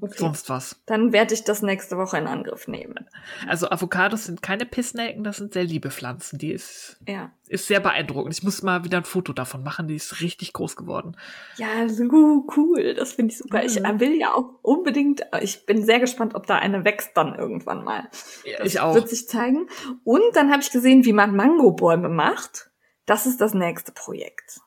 okay. 0.00 0.14
sonst 0.16 0.48
was. 0.48 0.80
Dann 0.86 1.12
werde 1.12 1.34
ich 1.34 1.44
das 1.44 1.62
nächste 1.62 1.96
Woche 1.96 2.18
in 2.18 2.26
Angriff 2.26 2.68
nehmen. 2.68 3.08
Also 3.48 3.70
Avocados 3.70 4.24
sind 4.24 4.42
keine 4.42 4.66
Pissnelken, 4.66 5.24
das 5.24 5.36
sind 5.36 5.52
sehr 5.52 5.64
liebe 5.64 5.90
Pflanzen. 5.90 6.38
Die 6.38 6.52
ist, 6.52 6.98
ja. 7.06 7.30
ist 7.48 7.66
sehr 7.66 7.80
beeindruckend. 7.80 8.34
Ich 8.34 8.42
muss 8.42 8.62
mal 8.62 8.84
wieder 8.84 8.98
ein 8.98 9.04
Foto 9.04 9.32
davon 9.32 9.62
machen, 9.62 9.88
die 9.88 9.96
ist 9.96 10.20
richtig 10.20 10.52
groß 10.52 10.76
geworden. 10.76 11.16
Ja, 11.56 11.88
so 11.88 12.46
cool, 12.56 12.94
das 12.94 13.12
finde 13.12 13.32
ich 13.32 13.38
super. 13.38 13.58
Mhm. 13.58 13.66
Ich 13.66 13.76
will 13.76 14.18
ja 14.18 14.34
auch 14.34 14.58
unbedingt, 14.62 15.22
ich 15.40 15.66
bin 15.66 15.84
sehr 15.84 16.00
gespannt, 16.00 16.34
ob 16.34 16.46
da 16.46 16.56
eine 16.56 16.84
wächst 16.84 17.16
dann 17.16 17.34
irgendwann 17.34 17.84
mal. 17.84 18.08
Ja, 18.44 18.64
ich 18.64 18.80
auch. 18.80 18.94
Wird 18.94 19.08
sich 19.08 19.28
zeigen. 19.28 19.68
Und 20.04 20.22
dann 20.34 20.50
habe 20.50 20.62
ich 20.62 20.70
gesehen, 20.70 21.04
wie 21.04 21.12
man 21.12 21.34
Mangobäume 21.36 22.08
macht. 22.08 22.70
Das 23.06 23.26
ist 23.26 23.40
das 23.40 23.54
nächste 23.54 23.92
Projekt. 23.92 24.60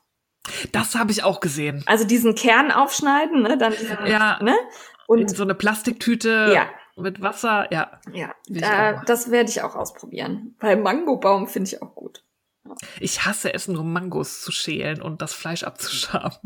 Das 0.72 0.96
habe 0.96 1.12
ich 1.12 1.24
auch 1.24 1.40
gesehen. 1.40 1.84
Also 1.86 2.06
diesen 2.06 2.36
Kern 2.36 2.72
aufschneiden, 2.72 3.42
ne? 3.44 3.58
Dann 3.58 3.74
diesen, 3.74 3.98
ja. 4.06 4.42
ne? 4.42 4.56
Und 5.10 5.22
in 5.22 5.28
so 5.28 5.42
eine 5.42 5.56
Plastiktüte 5.56 6.52
ja. 6.54 6.70
mit 6.96 7.20
Wasser, 7.20 7.68
ja. 7.74 8.00
Ja, 8.14 8.32
äh, 8.48 9.00
das 9.08 9.32
werde 9.32 9.50
ich 9.50 9.64
auch 9.64 9.76
ausprobieren. 9.76 10.56
Weil 10.60 10.78
Mangobaum 10.78 11.48
finde 11.48 11.68
ich 11.68 11.82
auch 11.82 11.96
gut. 11.96 12.24
Ich 13.00 13.26
hasse 13.26 13.52
es 13.52 13.68
nur 13.68 13.84
Mangos 13.84 14.42
zu 14.42 14.52
schälen 14.52 15.02
und 15.02 15.24
das 15.24 15.34
Fleisch 15.34 15.64
abzuschaben. 15.64 16.38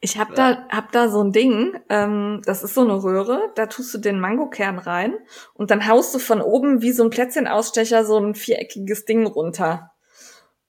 Ich 0.00 0.18
habe 0.18 0.34
da 0.34 0.68
hab 0.68 0.92
da 0.92 1.08
so 1.08 1.24
ein 1.24 1.32
Ding, 1.32 1.80
ähm, 1.88 2.42
das 2.44 2.62
ist 2.62 2.74
so 2.74 2.82
eine 2.82 3.02
Röhre, 3.02 3.50
da 3.54 3.64
tust 3.64 3.94
du 3.94 3.98
den 3.98 4.20
Mangokern 4.20 4.78
rein 4.78 5.14
und 5.54 5.70
dann 5.70 5.88
haust 5.88 6.14
du 6.14 6.18
von 6.18 6.42
oben 6.42 6.82
wie 6.82 6.92
so 6.92 7.04
ein 7.04 7.10
Plätzchenausstecher 7.10 8.04
so 8.04 8.18
ein 8.18 8.34
viereckiges 8.34 9.06
Ding 9.06 9.26
runter. 9.26 9.93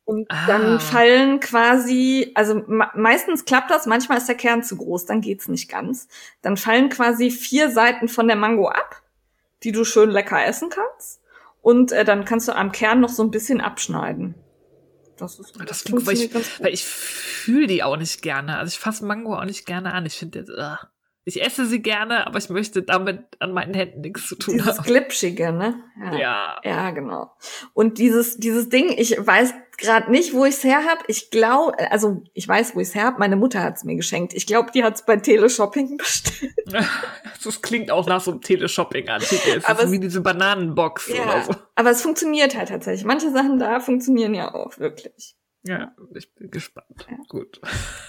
Und 0.05 0.27
ah. 0.29 0.45
dann 0.45 0.79
fallen 0.79 1.39
quasi, 1.39 2.31
also 2.35 2.63
meistens 2.67 3.43
klappt 3.43 3.71
das, 3.71 3.87
manchmal 3.87 4.19
ist 4.19 4.27
der 4.27 4.35
Kern 4.35 4.61
zu 4.61 4.77
groß, 4.77 5.05
dann 5.05 5.19
geht's 5.19 5.47
nicht 5.47 5.67
ganz. 5.67 6.07
Dann 6.43 6.57
fallen 6.57 6.89
quasi 6.89 7.31
vier 7.31 7.71
Seiten 7.71 8.07
von 8.07 8.27
der 8.27 8.37
Mango 8.37 8.69
ab, 8.69 9.01
die 9.63 9.71
du 9.71 9.83
schön 9.83 10.11
lecker 10.11 10.45
essen 10.45 10.69
kannst. 10.69 11.21
Und 11.61 11.91
äh, 11.91 12.05
dann 12.05 12.23
kannst 12.23 12.47
du 12.47 12.55
am 12.55 12.71
Kern 12.71 12.99
noch 12.99 13.09
so 13.09 13.23
ein 13.23 13.31
bisschen 13.31 13.61
abschneiden. 13.61 14.35
Das, 15.17 15.39
ist, 15.39 15.55
das, 15.59 15.65
das 15.65 15.83
klingt, 15.85 16.05
weil 16.05 16.17
ich, 16.17 16.33
weil 16.61 16.73
ich 16.73 16.85
fühle 16.85 17.65
die 17.65 17.81
auch 17.81 17.97
nicht 17.97 18.21
gerne. 18.21 18.57
Also 18.59 18.69
ich 18.69 18.79
fasse 18.79 19.05
Mango 19.05 19.35
auch 19.35 19.45
nicht 19.45 19.65
gerne 19.65 19.93
an. 19.93 20.05
Ich 20.05 20.13
finde 20.13 20.39
jetzt, 20.39 20.51
uh, 20.51 20.75
ich 21.27 21.43
esse 21.43 21.65
sie 21.65 21.81
gerne, 21.81 22.27
aber 22.27 22.37
ich 22.37 22.49
möchte 22.49 22.83
damit 22.83 23.19
an 23.39 23.51
meinen 23.51 23.73
Händen 23.73 24.01
nichts 24.01 24.27
zu 24.27 24.35
tun 24.35 24.57
dieses 24.57 24.77
haben. 24.77 24.85
Glitschige, 24.85 25.51
ne? 25.51 25.83
Ja. 25.99 26.15
ja. 26.15 26.61
Ja, 26.63 26.91
genau. 26.91 27.31
Und 27.73 27.97
dieses, 27.97 28.37
dieses 28.37 28.69
Ding, 28.69 28.93
ich 28.95 29.17
weiß 29.17 29.53
gerade 29.77 30.11
nicht, 30.11 30.33
wo 30.33 30.45
ich 30.45 30.55
es 30.55 30.63
her 30.63 30.85
habe. 30.87 31.03
Ich 31.07 31.31
glaube, 31.31 31.91
also 31.91 32.21
ich 32.33 32.47
weiß, 32.47 32.75
wo 32.75 32.79
ich 32.79 32.89
es 32.89 32.95
her 32.95 33.05
habe. 33.05 33.19
Meine 33.19 33.35
Mutter 33.35 33.63
hat 33.63 33.77
es 33.77 33.83
mir 33.83 33.95
geschenkt. 33.95 34.35
Ich 34.35 34.45
glaube, 34.45 34.71
die 34.71 34.83
hat 34.83 34.95
es 34.95 35.05
bei 35.05 35.17
Teleshopping 35.17 35.97
bestellt. 35.97 36.53
Das 37.43 37.61
klingt 37.61 37.91
auch 37.91 38.07
nach 38.07 38.21
so 38.21 38.31
einem 38.31 38.41
Teleshopping-Artikel. 38.41 39.57
Es 39.57 39.65
aber 39.65 39.83
ist 39.83 39.91
wie 39.91 39.99
diese 39.99 40.21
Bananenbox 40.21 41.09
ja, 41.09 41.23
oder 41.23 41.43
so. 41.43 41.55
Aber 41.75 41.91
es 41.91 42.01
funktioniert 42.01 42.57
halt 42.57 42.69
tatsächlich. 42.69 43.05
Manche 43.05 43.31
Sachen 43.31 43.59
da 43.59 43.79
funktionieren 43.79 44.33
ja 44.33 44.51
auch 44.51 44.79
wirklich. 44.79 45.35
Ja, 45.61 45.95
ich 46.15 46.33
bin 46.33 46.49
gespannt. 46.49 47.07
Ja. 47.09 47.17
Gut. 47.27 47.61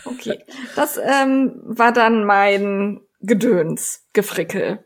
Okay. 0.07 0.43
Das 0.75 0.99
ähm, 0.99 1.61
war 1.65 1.93
dann 1.93 2.25
mein 2.25 3.06
Gedöns, 3.27 4.07
Gefrickel. 4.13 4.85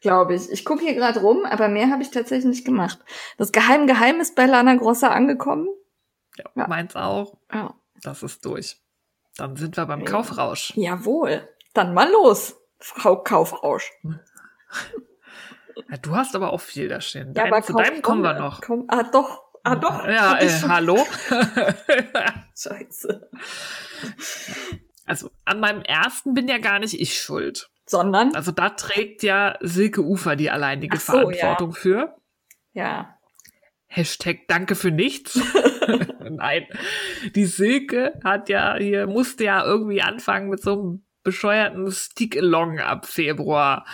Glaube 0.00 0.34
ich. 0.34 0.50
Ich 0.50 0.64
gucke 0.64 0.82
hier 0.82 0.94
gerade 0.94 1.20
rum, 1.20 1.44
aber 1.44 1.68
mehr 1.68 1.90
habe 1.90 2.02
ich 2.02 2.10
tatsächlich 2.10 2.46
nicht 2.46 2.64
gemacht. 2.64 2.98
Das 3.38 3.52
Geheim 3.52 3.86
Geheim 3.86 4.20
ist 4.20 4.36
bei 4.36 4.46
Lana 4.46 4.74
Grossa 4.76 5.08
angekommen. 5.08 5.68
Ja, 6.36 6.44
ja. 6.54 6.68
meins 6.68 6.94
auch. 6.94 7.36
Ja. 7.52 7.74
Das 8.02 8.22
ist 8.22 8.44
durch. 8.44 8.76
Dann 9.36 9.56
sind 9.56 9.76
wir 9.76 9.86
beim 9.86 10.00
ja. 10.00 10.06
Kaufrausch. 10.06 10.72
Jawohl. 10.76 11.48
Dann 11.74 11.92
mal 11.92 12.10
los, 12.10 12.56
Frau 12.78 13.22
Kaufrausch. 13.22 13.92
Ja, 15.90 15.98
du 15.98 16.16
hast 16.16 16.34
aber 16.34 16.54
auch 16.54 16.60
viel 16.60 16.88
da 16.88 17.00
stehen. 17.00 17.28
Ja, 17.28 17.42
Dein, 17.42 17.52
aber 17.52 17.62
zu 17.62 17.74
deinem 17.74 18.00
kommen 18.00 18.22
wir 18.22 18.32
noch. 18.32 18.62
Komm, 18.62 18.86
ah, 18.88 19.02
doch. 19.02 19.42
Ah, 19.62 19.76
doch. 19.76 20.06
Ja, 20.06 20.38
äh, 20.38 20.48
hallo. 20.68 20.96
Scheiße. 22.56 23.30
Also 25.06 25.30
an 25.44 25.60
meinem 25.60 25.82
ersten 25.82 26.34
bin 26.34 26.48
ja 26.48 26.58
gar 26.58 26.80
nicht 26.80 27.00
ich 27.00 27.18
schuld. 27.18 27.70
Sondern? 27.86 28.34
Also 28.34 28.50
da 28.50 28.70
trägt 28.70 29.22
ja 29.22 29.56
Silke 29.60 30.02
Ufer 30.02 30.34
die 30.34 30.50
alleinige 30.50 30.98
so, 30.98 31.12
Verantwortung 31.12 31.70
ja. 31.70 31.76
für. 31.76 32.16
Ja. 32.72 33.18
Hashtag 33.86 34.48
Danke 34.48 34.74
für 34.74 34.90
nichts. 34.90 35.40
Nein. 36.30 36.66
Die 37.34 37.46
Silke 37.46 38.18
hat 38.24 38.48
ja 38.48 38.76
hier, 38.76 39.06
musste 39.06 39.44
ja 39.44 39.64
irgendwie 39.64 40.02
anfangen 40.02 40.50
mit 40.50 40.60
so 40.60 40.72
einem 40.72 41.06
bescheuerten 41.22 41.90
Stick-Along 41.90 42.80
ab 42.80 43.06
Februar. 43.06 43.86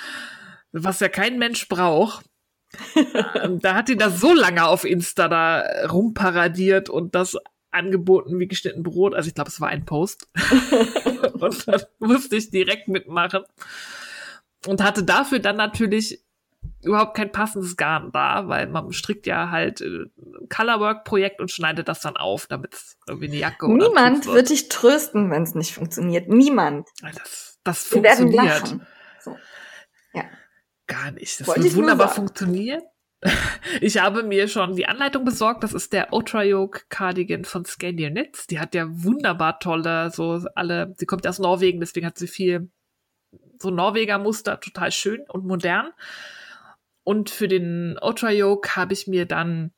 Was 0.73 1.01
ja 1.01 1.09
kein 1.09 1.39
Mensch 1.39 1.69
braucht. 1.69 2.25
Ähm, 3.35 3.59
da 3.61 3.75
hat 3.75 3.89
die 3.89 3.97
da 3.97 4.09
so 4.11 4.33
lange 4.33 4.67
auf 4.67 4.85
Insta 4.85 5.29
da 5.29 5.63
rumparadiert 5.89 6.89
und 6.89 7.15
das 7.15 7.37
angeboten 7.73 8.39
wie 8.39 8.47
geschnitten 8.47 8.83
Brot. 8.83 9.14
Also 9.14 9.29
ich 9.29 9.35
glaube, 9.35 9.49
es 9.49 9.61
war 9.61 9.68
ein 9.68 9.85
Post. 9.85 10.29
und 11.33 11.68
dann 11.68 11.83
musste 11.99 12.37
ich 12.37 12.51
direkt 12.51 12.89
mitmachen. 12.89 13.43
Und 14.66 14.83
hatte 14.83 15.03
dafür 15.03 15.41
dann 15.41 15.57
natürlich 15.57 16.23
überhaupt 16.83 17.16
kein 17.16 17.33
passendes 17.33 17.77
Garn 17.77 18.11
da, 18.12 18.49
weil 18.49 18.66
man 18.68 18.93
strickt 18.93 19.27
ja 19.27 19.51
halt 19.51 19.81
äh, 19.81 20.07
Colorwork-Projekt 20.49 21.41
und 21.41 21.51
schneidet 21.51 21.89
das 21.89 22.01
dann 22.01 22.16
auf, 22.16 22.47
damit 22.47 22.75
es 22.75 22.97
irgendwie 23.07 23.29
eine 23.29 23.37
Jacke 23.37 23.66
oder 23.66 23.89
Niemand 23.89 24.27
wird. 24.27 24.51
dich 24.51 24.68
trösten, 24.68 25.31
wenn 25.31 25.43
es 25.43 25.55
nicht 25.55 25.75
funktioniert. 25.75 26.29
Niemand. 26.29 26.89
Das, 27.01 27.59
das 27.64 27.85
funktioniert. 27.85 28.77
So. 29.20 29.37
Ja. 30.12 30.25
Gar 30.87 31.12
nicht. 31.12 31.41
Das 31.41 31.47
Wollte 31.47 31.64
wird 31.64 31.77
wunderbar 31.77 32.09
funktionieren. 32.09 32.83
Ich 33.81 33.99
habe 33.99 34.23
mir 34.23 34.49
schon 34.49 34.77
die 34.77 34.87
Anleitung 34.87 35.25
besorgt. 35.25 35.62
Das 35.62 35.73
ist 35.73 35.93
der 35.93 36.12
Ultra-Yoke 36.12 36.83
Cardigan 36.89 37.45
von 37.45 37.64
Scandier 37.64 38.11
Knits. 38.11 38.47
Die 38.47 38.61
hat 38.61 38.75
ja 38.75 38.87
wunderbar 38.89 39.59
tolle, 39.61 40.11
so 40.11 40.45
alle, 40.55 40.95
sie 40.99 41.07
kommt 41.07 41.27
aus 41.27 41.39
Norwegen, 41.39 41.81
deswegen 41.81 42.07
hat 42.07 42.18
sie 42.18 42.27
viel 42.27 42.70
so 43.59 43.70
Norweger 43.70 44.18
Muster, 44.18 44.61
total 44.61 44.93
schön 44.93 45.25
und 45.29 45.47
modern. 45.47 45.93
Und 47.05 47.31
für 47.31 47.49
den 47.49 47.99
Ultra-Yoke 48.01 48.77
habe 48.77 48.93
ich 48.93 49.07
mir 49.07 49.27
dann 49.27 49.73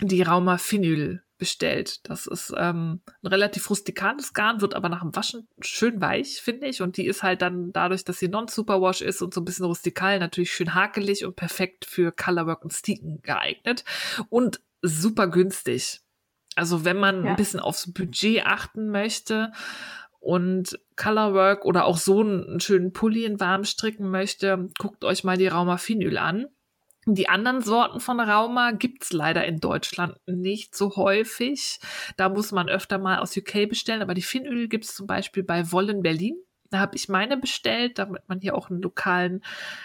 die 0.00 0.22
Rauma 0.22 0.58
Phenyl 0.58 1.22
bestellt. 1.38 2.08
Das 2.08 2.26
ist 2.26 2.52
ähm, 2.56 3.00
ein 3.22 3.26
relativ 3.26 3.68
rustikales 3.70 4.32
Garn, 4.32 4.60
wird 4.60 4.74
aber 4.74 4.88
nach 4.88 5.02
dem 5.02 5.14
Waschen 5.14 5.48
schön 5.60 6.00
weich, 6.00 6.40
finde 6.40 6.66
ich. 6.66 6.82
Und 6.82 6.96
die 6.96 7.06
ist 7.06 7.22
halt 7.22 7.42
dann 7.42 7.72
dadurch, 7.72 8.04
dass 8.04 8.18
sie 8.18 8.28
non-superwash 8.28 9.02
ist 9.02 9.22
und 9.22 9.34
so 9.34 9.40
ein 9.40 9.44
bisschen 9.44 9.66
rustikal, 9.66 10.18
natürlich 10.18 10.52
schön 10.52 10.74
hakelig 10.74 11.24
und 11.24 11.36
perfekt 11.36 11.84
für 11.84 12.12
Colorwork 12.12 12.64
und 12.64 12.72
Steaken 12.72 13.20
geeignet. 13.22 13.84
Und 14.28 14.60
super 14.82 15.28
günstig. 15.28 16.00
Also 16.54 16.84
wenn 16.84 16.96
man 16.96 17.24
ja. 17.24 17.30
ein 17.30 17.36
bisschen 17.36 17.60
aufs 17.60 17.92
Budget 17.92 18.46
achten 18.46 18.90
möchte 18.90 19.52
und 20.20 20.80
Colorwork 20.96 21.64
oder 21.64 21.84
auch 21.84 21.98
so 21.98 22.20
einen 22.20 22.60
schönen 22.60 22.92
Pulli 22.92 23.24
in 23.24 23.38
warm 23.38 23.64
stricken 23.64 24.10
möchte, 24.10 24.70
guckt 24.78 25.04
euch 25.04 25.22
mal 25.22 25.36
die 25.36 25.48
Rauma 25.48 25.76
Phenyl 25.76 26.16
an. 26.16 26.46
Die 27.08 27.28
anderen 27.28 27.62
Sorten 27.62 28.00
von 28.00 28.18
Rauma 28.18 28.72
gibt's 28.72 29.12
leider 29.12 29.44
in 29.44 29.60
Deutschland 29.60 30.16
nicht 30.26 30.74
so 30.74 30.96
häufig. 30.96 31.78
Da 32.16 32.28
muss 32.28 32.50
man 32.50 32.68
öfter 32.68 32.98
mal 32.98 33.18
aus 33.18 33.36
UK 33.36 33.68
bestellen, 33.68 34.02
aber 34.02 34.14
die 34.14 34.22
Finnöl 34.22 34.66
gibt's 34.66 34.96
zum 34.96 35.06
Beispiel 35.06 35.44
bei 35.44 35.70
Wollen 35.70 36.02
Berlin. 36.02 36.36
Da 36.70 36.78
habe 36.78 36.96
ich 36.96 37.08
meine 37.08 37.36
bestellt, 37.36 37.98
damit 37.98 38.22
man 38.28 38.40
hier 38.40 38.54
auch 38.54 38.70
einen 38.70 38.82
lokalen 38.82 39.42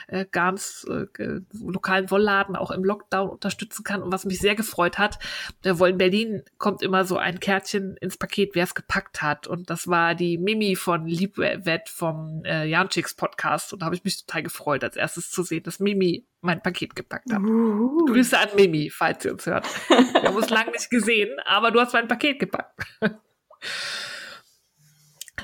äh, 0.08 0.26
Garns, 0.32 0.86
äh, 0.90 1.42
lokalen 1.54 2.10
Wollladen 2.12 2.56
auch 2.56 2.72
im 2.72 2.84
Lockdown 2.84 3.30
unterstützen 3.30 3.84
kann. 3.84 4.02
Und 4.02 4.12
was 4.12 4.26
mich 4.26 4.40
sehr 4.40 4.56
gefreut 4.56 4.98
hat, 4.98 5.20
der 5.64 5.80
Wollen 5.80 5.98
Berlin 5.98 6.44
kommt 6.58 6.82
immer 6.82 7.06
so 7.06 7.18
ein 7.18 7.40
Kärtchen 7.40 7.98
ins 7.98 8.18
Paket, 8.18 8.52
wer 8.54 8.64
es 8.64 8.76
gepackt 8.76 9.22
hat. 9.22 9.48
Und 9.48 9.70
das 9.70 9.88
war 9.88 10.16
die 10.16 10.38
Mimi 10.38 10.76
von 10.76 11.06
Liebwett 11.06 11.90
vom 11.90 12.44
äh, 12.46 12.66
Janchicks 12.66 13.16
Podcast. 13.16 13.74
Und 13.74 13.82
da 13.82 13.86
habe 13.86 13.96
ich 13.96 14.04
mich 14.04 14.26
total 14.26 14.44
gefreut, 14.44 14.84
als 14.84 14.96
erstes 14.96 15.32
zu 15.32 15.44
sehen, 15.44 15.64
dass 15.64 15.80
Mimi 15.80 16.26
mein 16.42 16.62
Paket 16.62 16.96
gepackt 16.96 17.32
hat. 17.32 17.42
Uh. 17.42 18.06
Grüße 18.06 18.38
an 18.38 18.50
Mimi, 18.56 18.90
falls 18.90 19.24
sie 19.24 19.30
uns 19.30 19.46
hört. 19.46 19.68
Wir 19.90 20.24
haben 20.24 20.36
uns 20.36 20.50
lange 20.50 20.72
nicht 20.72 20.90
gesehen, 20.90 21.30
aber 21.46 21.72
du 21.72 21.80
hast 21.80 21.94
mein 21.94 22.08
Paket 22.08 22.40
gepackt. 22.40 22.82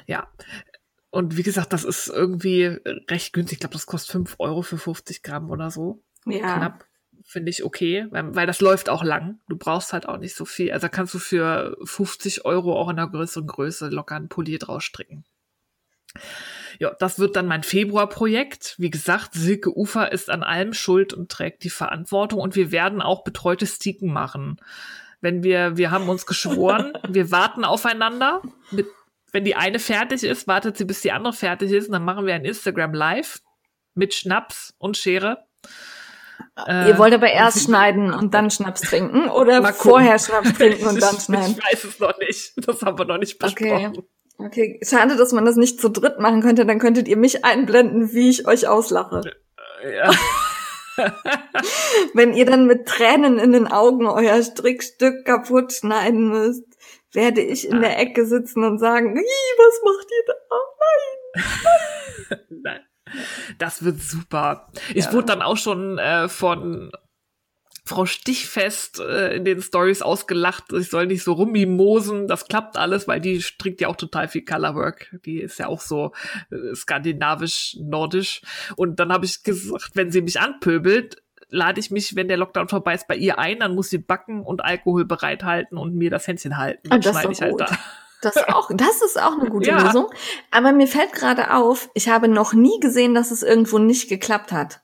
ja, 0.08 0.28
und 1.10 1.38
wie 1.38 1.44
gesagt, 1.44 1.74
das 1.74 1.84
ist 1.84 2.08
irgendwie 2.08 2.78
recht 3.10 3.34
günstig. 3.34 3.58
Ich 3.58 3.60
glaube, 3.62 3.74
das 3.74 3.86
kostet 3.86 4.12
5 4.12 4.36
Euro 4.40 4.62
für 4.62 4.78
50 4.78 5.24
Gramm 5.24 5.50
oder 5.50 5.72
so. 5.72 6.04
Ja. 6.26 6.58
Knapp. 6.58 6.86
Finde 7.24 7.50
ich 7.50 7.64
okay, 7.64 8.08
weil, 8.12 8.36
weil 8.36 8.48
das 8.48 8.62
läuft 8.62 8.90
auch 8.90 9.04
lang. 9.04 9.40
Du 9.50 9.58
brauchst 9.58 9.92
halt 9.92 10.08
auch 10.08 10.18
nicht 10.18 10.36
so 10.36 10.46
viel. 10.46 10.72
Also 10.72 10.88
kannst 10.90 11.14
du 11.14 11.20
für 11.20 11.78
50 11.84 12.46
Euro 12.46 12.80
auch 12.80 12.90
in 12.90 12.98
einer 12.98 13.10
größeren 13.10 13.48
Größe 13.48 13.90
locker 13.90 14.16
einen 14.16 14.30
Pulli 14.30 14.58
draus 14.58 14.84
stricken. 14.84 15.26
Ja, 16.80 16.94
das 17.00 17.20
wird 17.20 17.36
dann 17.36 17.48
mein 17.48 17.64
Februarprojekt. 17.64 18.76
Wie 18.78 18.90
gesagt, 18.90 19.34
Silke 19.34 19.76
Ufer 19.76 20.12
ist 20.12 20.30
an 20.30 20.44
allem 20.44 20.74
schuld 20.74 21.14
und 21.14 21.30
trägt 21.30 21.64
die 21.64 21.70
Verantwortung 21.70 22.40
und 22.40 22.56
wir 22.56 22.72
werden 22.72 23.02
auch 23.02 23.24
betreute 23.24 23.66
Sticken 23.66 24.14
machen. 24.14 24.58
Wenn 25.20 25.44
wir, 25.44 25.78
wir 25.78 25.92
haben 25.92 26.10
uns 26.10 26.26
geschworen, 26.26 26.94
wir 27.10 27.32
warten 27.32 27.66
aufeinander 27.66 28.42
mit 28.72 28.88
wenn 29.32 29.44
die 29.44 29.56
eine 29.56 29.80
fertig 29.80 30.24
ist, 30.24 30.48
wartet 30.48 30.78
sie, 30.78 30.86
bis 30.86 31.02
die 31.02 31.12
andere 31.12 31.34
fertig 31.34 31.72
ist. 31.72 31.88
Und 31.88 31.94
dann 31.94 32.06
machen 32.06 32.26
wir 32.26 32.36
ein 32.36 32.46
Instagram 32.46 32.94
Live 32.94 33.42
mit 33.94 34.14
Schnaps 34.14 34.74
und 34.78 34.98
Schere. 34.98 35.46
Ihr 36.68 36.96
äh, 36.96 36.98
wollt 36.98 37.14
aber 37.14 37.30
erst 37.30 37.64
schneiden 37.66 38.14
und 38.14 38.34
dann 38.34 38.50
Schnaps 38.50 38.82
trinken 38.82 39.30
oder 39.30 39.74
vorher 39.74 40.18
Schnaps 40.18 40.54
trinken 40.58 40.88
und 40.88 41.02
dann 41.02 41.20
schneiden? 41.20 41.58
Ich 41.58 41.64
weiß 41.64 41.84
es 41.84 42.00
noch 42.00 42.18
nicht. 42.20 42.54
Das 42.68 42.82
haben 42.82 42.98
wir 42.98 43.06
noch 43.06 43.18
nicht 43.18 43.38
besprochen. 43.40 43.98
Okay. 43.98 44.04
Okay, 44.40 44.80
schade, 44.84 45.16
dass 45.16 45.32
man 45.32 45.46
das 45.46 45.56
nicht 45.56 45.82
zu 45.82 45.90
dritt 45.90 46.20
machen 46.20 46.42
könnte. 46.42 46.66
Dann 46.66 46.78
könntet 46.78 47.08
ihr 47.08 47.18
mich 47.18 47.44
einblenden, 47.44 48.14
wie 48.14 48.30
ich 48.30 48.48
euch 48.48 48.68
auslache. 48.68 49.22
Ja. 49.84 50.12
Wenn 52.14 52.34
ihr 52.34 52.46
dann 52.46 52.68
mit 52.68 52.88
Tränen 52.88 53.40
in 53.40 53.52
den 53.52 53.68
Augen 53.68 54.06
euer 54.06 54.42
Strickstück 54.44 55.26
kaputt 55.26 55.74
schneiden 55.74 56.30
müsst 56.30 56.77
werde 57.14 57.42
ich 57.42 57.68
in 57.68 57.78
ah. 57.78 57.80
der 57.80 58.00
Ecke 58.00 58.26
sitzen 58.26 58.64
und 58.64 58.80
sagen, 58.80 59.16
was 59.16 59.82
macht 59.84 60.08
ihr 60.12 60.26
da? 60.28 60.34
Nein. 62.30 62.40
Nein. 62.64 62.80
Das 63.58 63.84
wird 63.84 64.02
super. 64.02 64.70
Ich 64.94 65.06
ja. 65.06 65.14
wurde 65.14 65.28
dann 65.28 65.42
auch 65.42 65.58
schon 65.58 65.98
äh, 65.98 66.28
von 66.28 66.92
Frau 67.88 68.06
Stichfest 68.06 69.00
äh, 69.00 69.36
in 69.36 69.46
den 69.46 69.62
Stories 69.62 70.02
ausgelacht, 70.02 70.74
ich 70.74 70.90
soll 70.90 71.08
nicht 71.08 71.24
so 71.24 71.34
rummimosen, 71.34 72.28
das 72.28 72.48
klappt 72.48 72.78
alles, 72.78 73.08
weil 73.08 73.22
die 73.22 73.42
strickt 73.42 73.80
ja 73.80 73.88
auch 73.88 73.96
total 73.96 74.28
viel 74.28 74.44
Colorwork. 74.44 75.16
Die 75.26 75.40
ist 75.40 75.58
ja 75.58 75.68
auch 75.68 75.80
so 75.80 76.12
äh, 76.52 76.76
skandinavisch-nordisch. 76.76 78.42
Und 78.76 79.00
dann 79.00 79.12
habe 79.12 79.26
ich 79.26 79.44
gesagt, 79.44 79.92
wenn 79.94 80.12
sie 80.12 80.22
mich 80.22 80.40
anpöbelt, 80.40 81.24
lade 81.50 81.80
ich 81.80 81.92
mich, 81.92 82.16
wenn 82.16 82.28
der 82.28 82.38
Lockdown 82.38 82.68
vorbei 82.68 82.94
ist, 82.94 83.08
bei 83.08 83.16
ihr 83.16 83.40
ein, 83.40 83.60
dann 83.60 83.76
muss 83.76 83.90
sie 83.90 83.98
backen 83.98 84.42
und 84.42 84.64
Alkohol 84.64 85.06
bereithalten 85.06 85.78
und 85.78 85.96
mir 85.96 86.10
das 86.10 86.28
Händchen 86.28 86.58
halten. 86.58 86.90
Dann 86.90 87.02
schneide 87.02 87.32
ich 87.32 87.42
halt 87.42 87.60
da. 87.60 87.68
Das 88.22 88.36
auch, 88.38 88.72
das 88.74 89.02
ist 89.02 89.22
auch 89.22 89.40
eine 89.40 89.50
gute 89.50 89.70
ja. 89.70 89.84
Lösung. 89.84 90.10
Aber 90.52 90.72
mir 90.72 90.88
fällt 90.88 91.14
gerade 91.14 91.54
auf, 91.54 91.90
ich 91.94 92.10
habe 92.10 92.28
noch 92.28 92.54
nie 92.54 92.80
gesehen, 92.80 93.14
dass 93.14 93.32
es 93.32 93.44
irgendwo 93.44 93.78
nicht 93.78 94.10
geklappt 94.10 94.52
hat. 94.52 94.82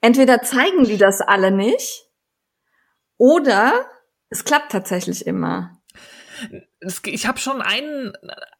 Entweder 0.00 0.42
zeigen 0.42 0.84
die 0.84 0.98
das 0.98 1.20
alle 1.20 1.50
nicht 1.50 2.06
oder 3.16 3.86
es 4.28 4.44
klappt 4.44 4.72
tatsächlich 4.72 5.26
immer. 5.26 5.78
Ich 7.06 7.26
habe 7.26 7.38
schon 7.38 7.62
einen, 7.62 8.12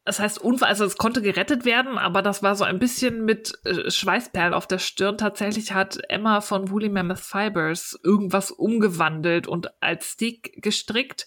das 0.04 0.20
heißt 0.20 0.38
Unfall, 0.38 0.68
also 0.68 0.84
es 0.84 0.96
konnte 0.96 1.22
gerettet 1.22 1.64
werden, 1.64 1.98
aber 1.98 2.22
das 2.22 2.42
war 2.42 2.54
so 2.56 2.64
ein 2.64 2.78
bisschen 2.78 3.24
mit 3.24 3.58
äh, 3.64 3.90
Schweißperlen 3.90 4.54
auf 4.54 4.66
der 4.66 4.78
Stirn. 4.78 5.18
Tatsächlich 5.18 5.72
hat 5.72 5.98
Emma 6.08 6.40
von 6.40 6.70
Woolly 6.70 6.88
Mammoth 6.88 7.18
Fibers 7.18 7.98
irgendwas 8.02 8.50
umgewandelt 8.50 9.46
und 9.46 9.70
als 9.82 10.12
Stick 10.12 10.62
gestrickt 10.62 11.26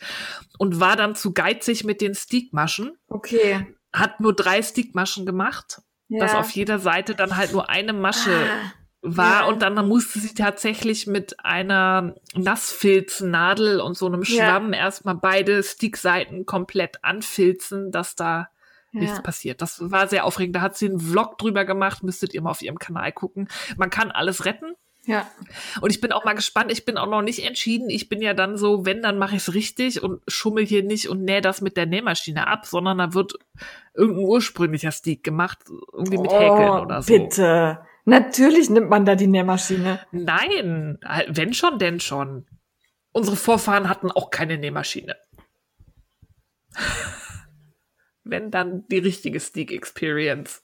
und 0.58 0.80
war 0.80 0.95
dann 0.95 1.16
zu 1.16 1.34
geizig 1.34 1.84
mit 1.84 2.02
den 2.02 2.16
Stickmaschen. 2.16 2.98
Okay. 3.08 3.68
Hat 3.93 4.20
nur 4.20 4.36
drei 4.36 4.62
Stickmaschen 4.62 5.26
gemacht, 5.26 5.82
ja. 6.08 6.20
dass 6.20 6.36
auf 6.36 6.52
jeder 6.52 6.80
Seite 6.80 7.16
dann 7.16 7.38
halt 7.38 7.54
nur 7.54 7.70
eine 7.70 7.93
Masche 7.93 8.32
ah 8.32 8.77
war 9.02 9.41
ja. 9.41 9.48
und 9.48 9.62
dann 9.62 9.88
musste 9.88 10.20
sie 10.20 10.34
tatsächlich 10.34 11.08
mit 11.08 11.43
einer 11.43 12.16
Nassfilznadel 12.36 13.80
und 13.80 13.98
so 13.98 14.08
einem 14.08 14.24
Schwamm 14.24 14.74
ja. 14.74 14.80
erstmal 14.80 15.16
beide 15.16 15.64
Stickseiten 15.64 16.45
komplett 16.45 17.04
anfilzen, 17.04 17.91
dass 17.91 18.16
da 18.16 18.50
ja. 18.91 19.02
nichts 19.02 19.22
passiert. 19.22 19.62
Das 19.62 19.91
war 19.91 20.08
sehr 20.08 20.26
aufregend. 20.26 20.56
Da 20.56 20.62
hat 20.62 20.78
sie 20.78 20.89
einen 20.89 21.00
Vlog 21.00 21.38
drüber 21.38 21.64
gemacht, 21.64 22.04
müsstet 22.04 22.34
ihr 22.34 22.41
mal 22.41 22.52
auf 22.52 22.62
ihrem 22.62 22.80
Kanal 22.80 23.12
gucken. 23.12 23.48
Man 23.78 23.89
kann 23.89 24.12
alles 24.12 24.45
retten. 24.45 24.74
Ja. 25.06 25.26
Und 25.80 25.89
ich 25.89 26.02
bin 26.02 26.12
auch 26.12 26.26
mal 26.26 26.34
gespannt. 26.34 26.70
Ich 26.70 26.84
bin 26.84 26.98
auch 26.98 27.08
noch 27.08 27.22
nicht 27.22 27.45
entschieden. 27.45 27.89
Ich 27.89 28.10
bin 28.10 28.22
ja 28.22 28.34
dann 28.34 28.58
so, 28.58 28.86
wenn, 28.86 29.02
dann 29.02 29.18
mache 29.18 29.38
ich 29.38 29.41
es 29.43 29.54
richtig 29.54 30.04
und 30.04 30.22
schummel 30.28 30.66
hier 30.66 30.84
nicht 30.84 31.08
und 31.08 31.24
nähe 31.24 31.39
das 31.39 31.62
mit 31.62 31.78
der 31.78 31.86
Nähmaschine 31.86 32.45
ab, 32.45 32.66
sondern 32.66 32.98
da 32.98 33.14
wird 33.14 33.36
irgendein 33.93 34.26
ursprünglicher 34.26 34.91
Stick 34.91 35.24
gemacht, 35.24 35.60
irgendwie 35.93 36.18
mit 36.18 36.30
oh, 36.30 36.39
Häkeln 36.39 36.70
oder 36.82 37.02
so. 37.02 37.14
Bitte. 37.14 37.80
Natürlich 38.08 38.70
nimmt 38.70 38.89
man 38.89 39.03
da 39.03 39.16
die 39.16 39.28
Nähmaschine. 39.28 39.99
Nein, 40.14 40.97
wenn 41.28 41.53
schon, 41.53 41.78
denn 41.78 41.99
schon. 41.99 42.47
Unsere 43.12 43.36
Vorfahren 43.36 43.89
hatten 43.89 44.12
auch 44.12 44.30
keine 44.30 44.58
Nähmaschine. 44.58 45.18
wenn 48.24 48.49
dann 48.49 48.88
die 48.88 48.99
richtige 48.99 49.41
Stick 49.41 49.74
Experience. 49.74 50.64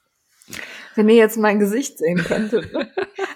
Wenn 0.95 1.09
ihr 1.09 1.15
jetzt 1.15 1.35
mein 1.35 1.59
Gesicht 1.59 1.97
sehen 1.97 2.23
könntet. 2.23 2.71
Ne? 2.71 2.89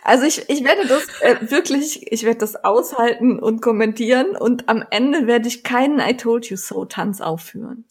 Also 0.04 0.24
ich, 0.24 0.50
ich 0.50 0.64
werde 0.64 0.88
das 0.88 1.06
äh, 1.22 1.52
wirklich, 1.52 2.10
ich 2.10 2.24
werde 2.24 2.40
das 2.40 2.56
aushalten 2.56 3.40
und 3.40 3.62
kommentieren 3.62 4.38
und 4.38 4.70
am 4.70 4.86
Ende 4.90 5.28
werde 5.28 5.50
ich 5.50 5.66
keinen 5.66 6.00
I 6.00 6.16
told 6.16 6.50
you 6.50 6.56
so 6.56 6.86
Tanz 6.86 7.20
aufführen. 7.20 7.84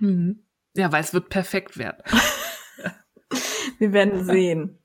Mhm. 0.00 0.44
Ja, 0.74 0.90
weil 0.90 1.04
es 1.04 1.14
wird 1.14 1.28
perfekt 1.28 1.78
werden. 1.78 2.02
Wir 3.78 3.92
werden 3.92 4.24
sehen. 4.24 4.81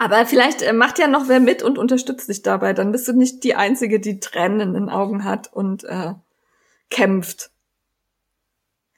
Aber 0.00 0.24
vielleicht 0.24 0.62
äh, 0.62 0.72
macht 0.72 0.98
ja 0.98 1.08
noch 1.08 1.28
wer 1.28 1.40
mit 1.40 1.62
und 1.62 1.76
unterstützt 1.76 2.30
dich 2.30 2.40
dabei. 2.40 2.72
Dann 2.72 2.90
bist 2.90 3.06
du 3.06 3.12
nicht 3.12 3.44
die 3.44 3.54
Einzige, 3.54 4.00
die 4.00 4.18
Tränen 4.18 4.60
in 4.60 4.72
den 4.72 4.88
Augen 4.88 5.24
hat 5.24 5.52
und 5.52 5.84
äh, 5.84 6.14
kämpft. 6.88 7.50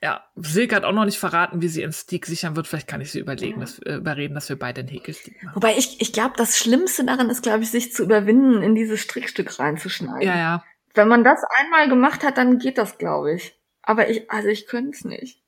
Ja, 0.00 0.24
Silke 0.36 0.76
hat 0.76 0.84
auch 0.84 0.92
noch 0.92 1.04
nicht 1.04 1.18
verraten, 1.18 1.60
wie 1.60 1.66
sie 1.66 1.80
ihren 1.80 1.92
Stick 1.92 2.24
sichern 2.24 2.54
wird. 2.54 2.68
Vielleicht 2.68 2.86
kann 2.86 3.00
ich 3.00 3.10
sie 3.10 3.18
überlegen, 3.18 3.60
dass, 3.60 3.80
äh, 3.80 3.94
überreden, 3.94 4.34
dass 4.34 4.48
wir 4.48 4.56
beide 4.56 4.82
einen 4.82 4.90
Häkelstick 4.90 5.42
machen. 5.42 5.56
Wobei 5.56 5.76
ich, 5.76 6.00
ich 6.00 6.12
glaube, 6.12 6.34
das 6.36 6.56
Schlimmste 6.56 7.04
daran 7.04 7.30
ist, 7.30 7.42
glaube 7.42 7.64
ich, 7.64 7.72
sich 7.72 7.92
zu 7.92 8.04
überwinden, 8.04 8.62
in 8.62 8.76
dieses 8.76 9.00
Strickstück 9.00 9.58
reinzuschneiden. 9.58 10.22
Ja, 10.22 10.36
ja. 10.36 10.64
Wenn 10.94 11.08
man 11.08 11.24
das 11.24 11.40
einmal 11.58 11.88
gemacht 11.88 12.22
hat, 12.22 12.38
dann 12.38 12.60
geht 12.60 12.78
das, 12.78 12.96
glaube 12.96 13.34
ich. 13.34 13.58
Aber 13.82 14.08
ich, 14.08 14.30
also 14.30 14.46
ich 14.46 14.68
könnte 14.68 14.96
es 14.96 15.04
nicht. 15.04 15.42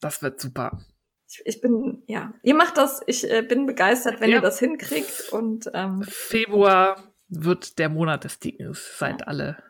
Das 0.00 0.22
wird 0.22 0.40
super 0.40 0.78
ich, 1.32 1.42
ich 1.44 1.60
bin, 1.60 2.02
ja, 2.06 2.34
ihr 2.42 2.54
macht 2.54 2.76
das, 2.76 3.00
ich 3.06 3.28
äh, 3.30 3.42
bin 3.42 3.66
begeistert, 3.66 4.20
wenn 4.20 4.30
ja. 4.30 4.36
ihr 4.36 4.42
das 4.42 4.58
hinkriegt 4.58 5.30
und 5.30 5.70
ähm, 5.72 6.02
Februar 6.02 7.02
wird 7.28 7.78
der 7.78 7.88
Monat 7.88 8.24
des 8.24 8.38
Dickens, 8.38 8.98
seid 8.98 9.20
ja. 9.20 9.26
alle. 9.26 9.62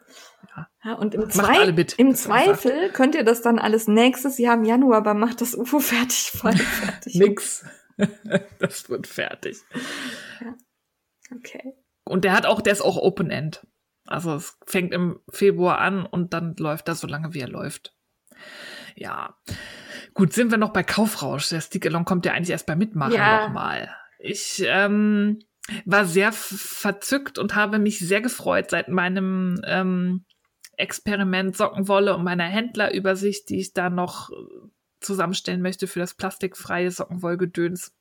Ja. 0.57 0.69
ja 0.85 0.95
und 0.95 1.15
im, 1.15 1.31
Zwei 1.31 1.65
im 1.97 2.15
Zweifel 2.15 2.91
könnt 2.91 3.15
ihr 3.15 3.25
das 3.25 3.43
dann 3.43 3.59
alles 3.59 3.87
nächstes 3.87 4.39
Jahr 4.39 4.57
im 4.57 4.65
Januar, 4.65 4.99
aber 4.99 5.15
macht 5.15 5.41
das 5.41 5.55
UFO 5.55 5.79
fertig, 5.79 6.33
voll 6.35 6.57
fertig. 6.57 7.15
Nix. 7.15 7.65
das 8.59 8.89
wird 8.91 9.07
fertig. 9.07 9.59
Ja. 10.41 10.55
Okay. 11.37 11.75
Und 12.05 12.25
der 12.25 12.33
hat 12.33 12.47
auch, 12.47 12.61
der 12.61 12.73
ist 12.73 12.83
auch 12.83 12.97
Open 12.97 13.31
End. 13.31 13.65
Also 14.07 14.35
es 14.35 14.59
fängt 14.67 14.93
im 14.93 15.21
Februar 15.31 15.79
an 15.79 16.05
und 16.05 16.35
dann 16.35 16.57
läuft 16.57 16.89
er 16.89 16.97
so 16.97 17.07
lange, 17.07 17.33
wie 17.35 17.41
er 17.41 17.49
läuft. 17.49 17.97
Ja. 18.97 19.37
Gut, 20.15 20.33
sind 20.33 20.51
wir 20.51 20.59
noch 20.59 20.73
bei 20.73 20.83
Kaufrausch. 20.83 21.49
Der 21.49 21.61
Stick-Along 21.61 22.05
kommt 22.05 22.27
ja 22.27 22.33
eigentlich 22.33 22.51
erst 22.51 22.67
bei 22.67 22.77
Mitmachen 22.77 23.15
ja. 23.15 23.47
nochmal. 23.47 23.95
Ich 24.19 24.63
ähm, 24.67 25.41
war 25.85 26.05
sehr 26.05 26.33
verzückt 26.33 27.39
und 27.39 27.55
habe 27.55 27.79
mich 27.79 27.99
sehr 27.99 28.21
gefreut 28.21 28.71
seit 28.71 28.89
meinem 28.89 29.61
ähm, 29.65 30.25
Experiment 30.77 31.57
Sockenwolle 31.57 32.15
und 32.17 32.25
meiner 32.25 32.45
Händlerübersicht, 32.45 33.49
die 33.49 33.61
ich 33.61 33.73
da 33.73 33.91
noch 33.91 34.31
zusammenstellen 35.01 35.63
möchte 35.63 35.87
für 35.87 35.99
das 36.01 36.15
plastikfreie 36.15 36.91
Sockenwollgedöns, 36.91 37.95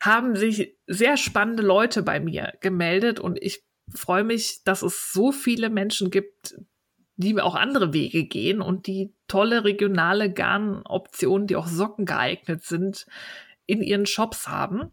haben 0.00 0.36
sich 0.36 0.76
sehr 0.86 1.16
spannende 1.16 1.62
Leute 1.62 2.02
bei 2.02 2.20
mir 2.20 2.52
gemeldet 2.60 3.20
und 3.20 3.38
ich 3.40 3.64
freue 3.94 4.24
mich, 4.24 4.62
dass 4.64 4.82
es 4.82 5.12
so 5.12 5.32
viele 5.32 5.70
Menschen 5.70 6.10
gibt, 6.10 6.56
die 7.18 7.38
auch 7.40 7.56
andere 7.56 7.92
Wege 7.92 8.24
gehen 8.24 8.62
und 8.62 8.86
die 8.86 9.12
tolle 9.26 9.64
regionale 9.64 10.32
Garnoptionen, 10.32 11.48
die 11.48 11.56
auch 11.56 11.66
Socken 11.66 12.06
geeignet 12.06 12.62
sind, 12.62 13.06
in 13.66 13.82
ihren 13.82 14.06
Shops 14.06 14.48
haben. 14.48 14.92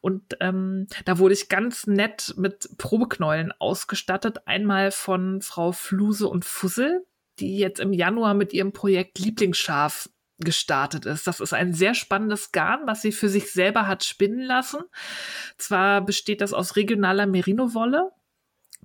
Und 0.00 0.36
ähm, 0.40 0.88
da 1.04 1.18
wurde 1.18 1.34
ich 1.34 1.48
ganz 1.48 1.86
nett 1.86 2.34
mit 2.36 2.68
Probeknäulen 2.78 3.52
ausgestattet. 3.58 4.48
Einmal 4.48 4.90
von 4.90 5.42
Frau 5.42 5.70
Fluse 5.70 6.26
und 6.26 6.44
Fussel, 6.44 7.06
die 7.38 7.58
jetzt 7.58 7.78
im 7.78 7.92
Januar 7.92 8.34
mit 8.34 8.52
ihrem 8.54 8.72
Projekt 8.72 9.18
Lieblingsschaf 9.18 10.08
gestartet 10.38 11.06
ist. 11.06 11.26
Das 11.26 11.40
ist 11.40 11.52
ein 11.52 11.74
sehr 11.74 11.94
spannendes 11.94 12.52
Garn, 12.52 12.80
was 12.86 13.02
sie 13.02 13.12
für 13.12 13.28
sich 13.28 13.52
selber 13.52 13.86
hat 13.86 14.02
spinnen 14.02 14.40
lassen. 14.40 14.80
Zwar 15.58 16.04
besteht 16.04 16.40
das 16.40 16.52
aus 16.52 16.76
regionaler 16.76 17.26
Merino-Wolle, 17.26 18.10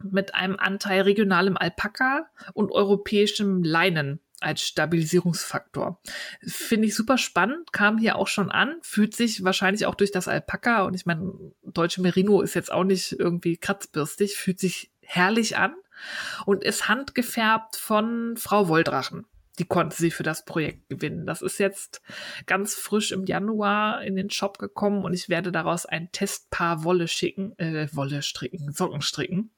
mit 0.10 0.36
einem 0.36 0.58
Anteil 0.58 1.02
regionalem 1.02 1.58
Alpaka 1.58 2.28
und 2.54 2.72
europäischem 2.72 3.64
Leinen 3.64 4.20
als 4.42 4.64
Stabilisierungsfaktor. 4.64 6.02
Finde 6.42 6.88
ich 6.88 6.96
super 6.96 7.18
spannend, 7.18 7.72
kam 7.72 7.98
hier 7.98 8.16
auch 8.16 8.28
schon 8.28 8.52
an, 8.52 8.78
fühlt 8.82 9.16
sich 9.16 9.44
wahrscheinlich 9.44 9.86
auch 9.86 9.96
durch 9.96 10.12
das 10.12 10.28
Alpaka 10.28 10.84
und 10.84 10.96
ich 10.96 11.06
meine, 11.06 11.32
deutsche 11.64 12.02
Merino 12.02 12.42
ist 12.42 12.56
jetzt 12.56 12.72
auch 12.72 12.84
nicht 12.84 13.14
irgendwie 13.14 13.58
kratzbürstig, 13.58 14.36
fühlt 14.36 14.60
sich 14.60 14.92
herrlich 15.02 15.58
an 15.58 15.76
und 16.46 16.64
ist 16.64 16.88
handgefärbt 16.88 17.76
von 17.76 18.36
Frau 18.38 18.68
Wolldrachen. 18.68 19.26
Die 19.60 19.66
konnte 19.66 19.96
sie 19.96 20.12
für 20.12 20.24
das 20.24 20.46
Projekt 20.46 20.90
gewinnen. 20.90 21.28
Das 21.28 21.42
ist 21.42 21.60
jetzt 21.60 22.02
ganz 22.48 22.74
frisch 22.74 23.12
im 23.12 23.26
Januar 23.26 24.02
in 24.02 24.16
den 24.16 24.30
Shop 24.30 24.58
gekommen 24.58 25.04
und 25.04 25.14
ich 25.14 25.30
werde 25.30 25.52
daraus 25.52 25.86
ein 25.86 26.12
Testpaar 26.12 26.84
Wolle 26.84 27.08
schicken, 27.08 27.58
äh, 27.60 27.88
Wolle 27.92 28.24
stricken, 28.24 28.72
Socken 28.72 29.02
stricken 29.02 29.52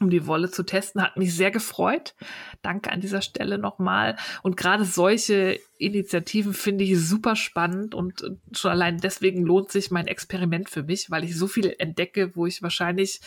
um 0.00 0.10
die 0.10 0.26
Wolle 0.26 0.50
zu 0.50 0.62
testen, 0.62 1.02
hat 1.02 1.16
mich 1.16 1.34
sehr 1.34 1.50
gefreut. 1.50 2.14
Danke 2.62 2.92
an 2.92 3.00
dieser 3.00 3.22
Stelle 3.22 3.58
nochmal. 3.58 4.16
Und 4.42 4.56
gerade 4.56 4.84
solche 4.84 5.58
Initiativen 5.78 6.52
finde 6.52 6.84
ich 6.84 6.98
super 6.98 7.34
spannend 7.34 7.94
und 7.94 8.22
schon 8.52 8.70
allein 8.70 8.98
deswegen 8.98 9.42
lohnt 9.42 9.70
sich 9.70 9.90
mein 9.90 10.06
Experiment 10.06 10.68
für 10.68 10.82
mich, 10.82 11.10
weil 11.10 11.24
ich 11.24 11.36
so 11.36 11.46
viel 11.46 11.74
entdecke, 11.78 12.36
wo 12.36 12.46
ich 12.46 12.62
wahrscheinlich 12.62 13.20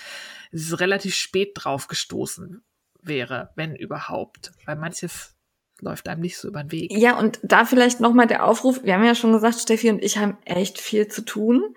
relativ 0.54 1.16
spät 1.16 1.52
drauf 1.56 1.88
gestoßen 1.88 2.62
wäre, 3.02 3.50
wenn 3.56 3.76
überhaupt. 3.76 4.52
Weil 4.66 4.76
manches 4.76 5.39
läuft 5.82 6.08
einem 6.08 6.22
nicht 6.22 6.38
so 6.38 6.48
über 6.48 6.64
den 6.64 6.72
Weg. 6.72 6.92
Ja, 6.96 7.18
und 7.18 7.40
da 7.44 7.66
vielleicht 7.66 8.00
nochmal 8.00 8.28
der 8.28 8.46
Aufruf. 8.46 8.84
Wir 8.84 8.94
haben 8.94 9.04
ja 9.04 9.16
schon 9.16 9.32
gesagt, 9.32 9.60
Steffi 9.60 9.90
und 9.90 10.04
ich 10.04 10.18
haben 10.18 10.38
echt 10.46 10.80
viel 10.80 11.08
zu 11.08 11.24
tun 11.24 11.76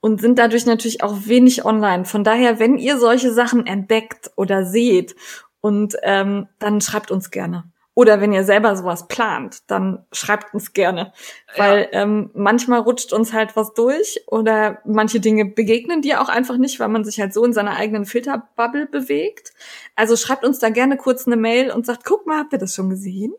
und 0.00 0.20
sind 0.20 0.38
dadurch 0.38 0.66
natürlich 0.66 1.02
auch 1.02 1.26
wenig 1.26 1.64
online. 1.64 2.04
Von 2.04 2.24
daher, 2.24 2.58
wenn 2.58 2.78
ihr 2.78 2.98
solche 2.98 3.32
Sachen 3.32 3.66
entdeckt 3.66 4.30
oder 4.36 4.64
seht 4.64 5.14
und 5.60 5.96
ähm, 6.02 6.48
dann 6.58 6.80
schreibt 6.80 7.10
uns 7.10 7.30
gerne. 7.30 7.64
Oder 8.00 8.22
wenn 8.22 8.32
ihr 8.32 8.44
selber 8.44 8.74
sowas 8.76 9.08
plant, 9.08 9.58
dann 9.66 10.06
schreibt 10.10 10.54
uns 10.54 10.72
gerne. 10.72 11.12
Weil 11.54 11.90
ja. 11.92 12.00
ähm, 12.00 12.30
manchmal 12.32 12.80
rutscht 12.80 13.12
uns 13.12 13.34
halt 13.34 13.56
was 13.56 13.74
durch 13.74 14.22
oder 14.26 14.78
manche 14.86 15.20
Dinge 15.20 15.44
begegnen 15.44 16.00
dir 16.00 16.22
auch 16.22 16.30
einfach 16.30 16.56
nicht, 16.56 16.80
weil 16.80 16.88
man 16.88 17.04
sich 17.04 17.20
halt 17.20 17.34
so 17.34 17.44
in 17.44 17.52
seiner 17.52 17.76
eigenen 17.76 18.06
Filterbubble 18.06 18.86
bewegt. 18.86 19.52
Also 19.96 20.16
schreibt 20.16 20.46
uns 20.46 20.58
da 20.58 20.70
gerne 20.70 20.96
kurz 20.96 21.26
eine 21.26 21.36
Mail 21.36 21.70
und 21.70 21.84
sagt, 21.84 22.06
guck 22.06 22.26
mal, 22.26 22.38
habt 22.38 22.54
ihr 22.54 22.58
das 22.58 22.74
schon 22.74 22.88
gesehen? 22.88 23.34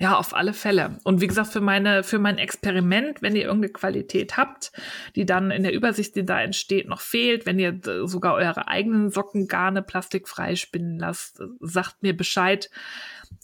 Ja. 0.00 0.16
Auf 0.16 0.34
alle 0.34 0.52
Fälle. 0.52 0.98
Und 1.04 1.20
wie 1.20 1.26
gesagt, 1.26 1.52
für 1.52 1.60
meine, 1.60 2.02
für 2.02 2.18
mein 2.18 2.38
Experiment, 2.38 3.22
wenn 3.22 3.36
ihr 3.36 3.44
irgendeine 3.44 3.72
Qualität 3.72 4.36
habt, 4.36 4.72
die 5.14 5.26
dann 5.26 5.50
in 5.50 5.62
der 5.62 5.72
Übersicht, 5.72 6.16
die 6.16 6.24
da 6.24 6.40
entsteht, 6.40 6.88
noch 6.88 7.00
fehlt, 7.00 7.46
wenn 7.46 7.58
ihr 7.58 7.80
sogar 8.04 8.34
eure 8.34 8.68
eigenen 8.68 9.10
Sockengarne 9.10 9.82
plastikfrei 9.82 10.56
spinnen 10.56 10.98
lasst, 10.98 11.42
sagt 11.60 12.02
mir 12.02 12.16
Bescheid. 12.16 12.70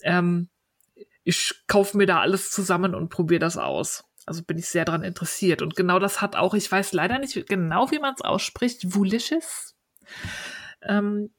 Ähm, 0.03 0.49
ich 1.23 1.53
kaufe 1.67 1.97
mir 1.97 2.05
da 2.05 2.19
alles 2.19 2.51
zusammen 2.51 2.95
und 2.95 3.09
probiere 3.09 3.39
das 3.39 3.57
aus. 3.57 4.03
Also 4.25 4.43
bin 4.43 4.57
ich 4.57 4.67
sehr 4.67 4.85
daran 4.85 5.03
interessiert. 5.03 5.61
Und 5.61 5.75
genau 5.75 5.99
das 5.99 6.21
hat 6.21 6.35
auch, 6.35 6.53
ich 6.53 6.71
weiß 6.71 6.93
leider 6.93 7.19
nicht 7.19 7.47
genau, 7.47 7.91
wie 7.91 7.99
man 7.99 8.13
es 8.13 8.21
ausspricht, 8.21 8.93
Vulicious. 8.95 9.75
Ähm, 10.81 11.29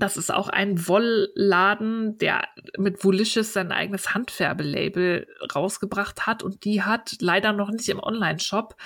Das 0.00 0.16
ist 0.16 0.32
auch 0.32 0.48
ein 0.48 0.88
Wollladen, 0.88 2.16
der 2.18 2.48
mit 2.78 3.04
Volicious 3.04 3.52
sein 3.52 3.70
eigenes 3.70 4.14
Handfärbelabel 4.14 5.26
rausgebracht 5.54 6.26
hat 6.26 6.42
und 6.42 6.64
die 6.64 6.82
hat 6.82 7.16
leider 7.20 7.52
noch 7.52 7.70
nicht 7.70 7.88
im 7.90 8.00
Online-Shop 8.00 8.76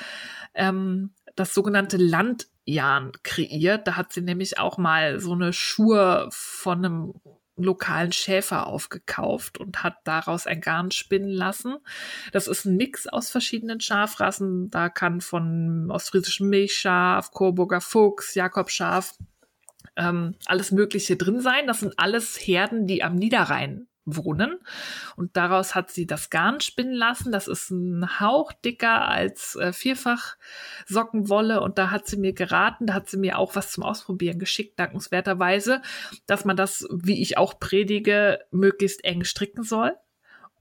ähm, 0.55 1.15
das 1.37 1.55
sogenannte 1.55 1.99
Landjan 1.99 3.13
kreiert. 3.23 3.87
Da 3.87 3.97
hat 3.97 4.13
sie 4.13 4.23
nämlich 4.23 4.59
auch 4.59 4.77
mal 4.77 5.21
so 5.21 5.33
eine 5.33 5.53
Schuhe 5.53 6.29
von 6.33 6.85
einem 6.85 7.15
lokalen 7.57 8.11
Schäfer 8.11 8.67
aufgekauft 8.67 9.59
und 9.59 9.85
hat 9.85 9.99
daraus 10.03 10.49
ein 10.49 10.61
Garn 10.61 10.91
spinnen 10.91 11.29
lassen. 11.29 11.77
Das 12.33 12.49
ist 12.49 12.65
ein 12.65 12.77
Mix 12.77 13.07
aus 13.07 13.31
verschiedenen 13.31 13.81
Schafrassen. 13.81 14.71
Da 14.71 14.89
kann 14.89 15.21
von 15.21 15.91
ostfriesischem 15.93 16.49
Milchschaf, 16.49 17.31
Coburger 17.31 17.81
Fuchs, 17.81 18.35
Jakobschaf 18.35 19.15
ähm, 19.97 20.35
alles 20.47 20.73
Mögliche 20.73 21.17
drin 21.17 21.41
sein. 21.41 21.67
Das 21.67 21.81
sind 21.81 21.95
alles 21.99 22.37
Herden, 22.37 22.87
die 22.87 23.03
am 23.03 23.15
Niederrhein 23.15 23.87
wohnen. 24.05 24.59
Und 25.17 25.37
daraus 25.37 25.75
hat 25.75 25.91
sie 25.91 26.07
das 26.07 26.31
Garn 26.31 26.61
spinnen 26.61 26.95
lassen. 26.95 27.33
Das 27.33 27.49
ist 27.49 27.71
ein 27.71 28.21
Hauch 28.21 28.53
dicker 28.53 29.09
als 29.09 29.57
äh, 29.57 29.73
vierfach 29.73 30.37
Sockenwolle. 30.87 31.61
Und 31.61 31.79
da 31.79 31.91
hat 31.91 32.07
sie 32.07 32.17
mir 32.17 32.33
geraten, 32.33 32.87
da 32.87 32.95
hat 32.95 33.09
sie 33.09 33.17
mir 33.17 33.39
auch 33.39 33.57
was 33.57 33.73
zum 33.73 33.83
Ausprobieren 33.83 34.39
geschickt, 34.39 34.79
dankenswerterweise, 34.79 35.81
dass 36.27 36.45
man 36.45 36.57
das, 36.57 36.87
wie 36.91 37.23
ich 37.23 37.39
auch 37.39 37.59
predige, 37.59 38.41
möglichst 38.51 39.05
eng 39.05 39.25
stricken 39.25 39.63
soll 39.63 39.95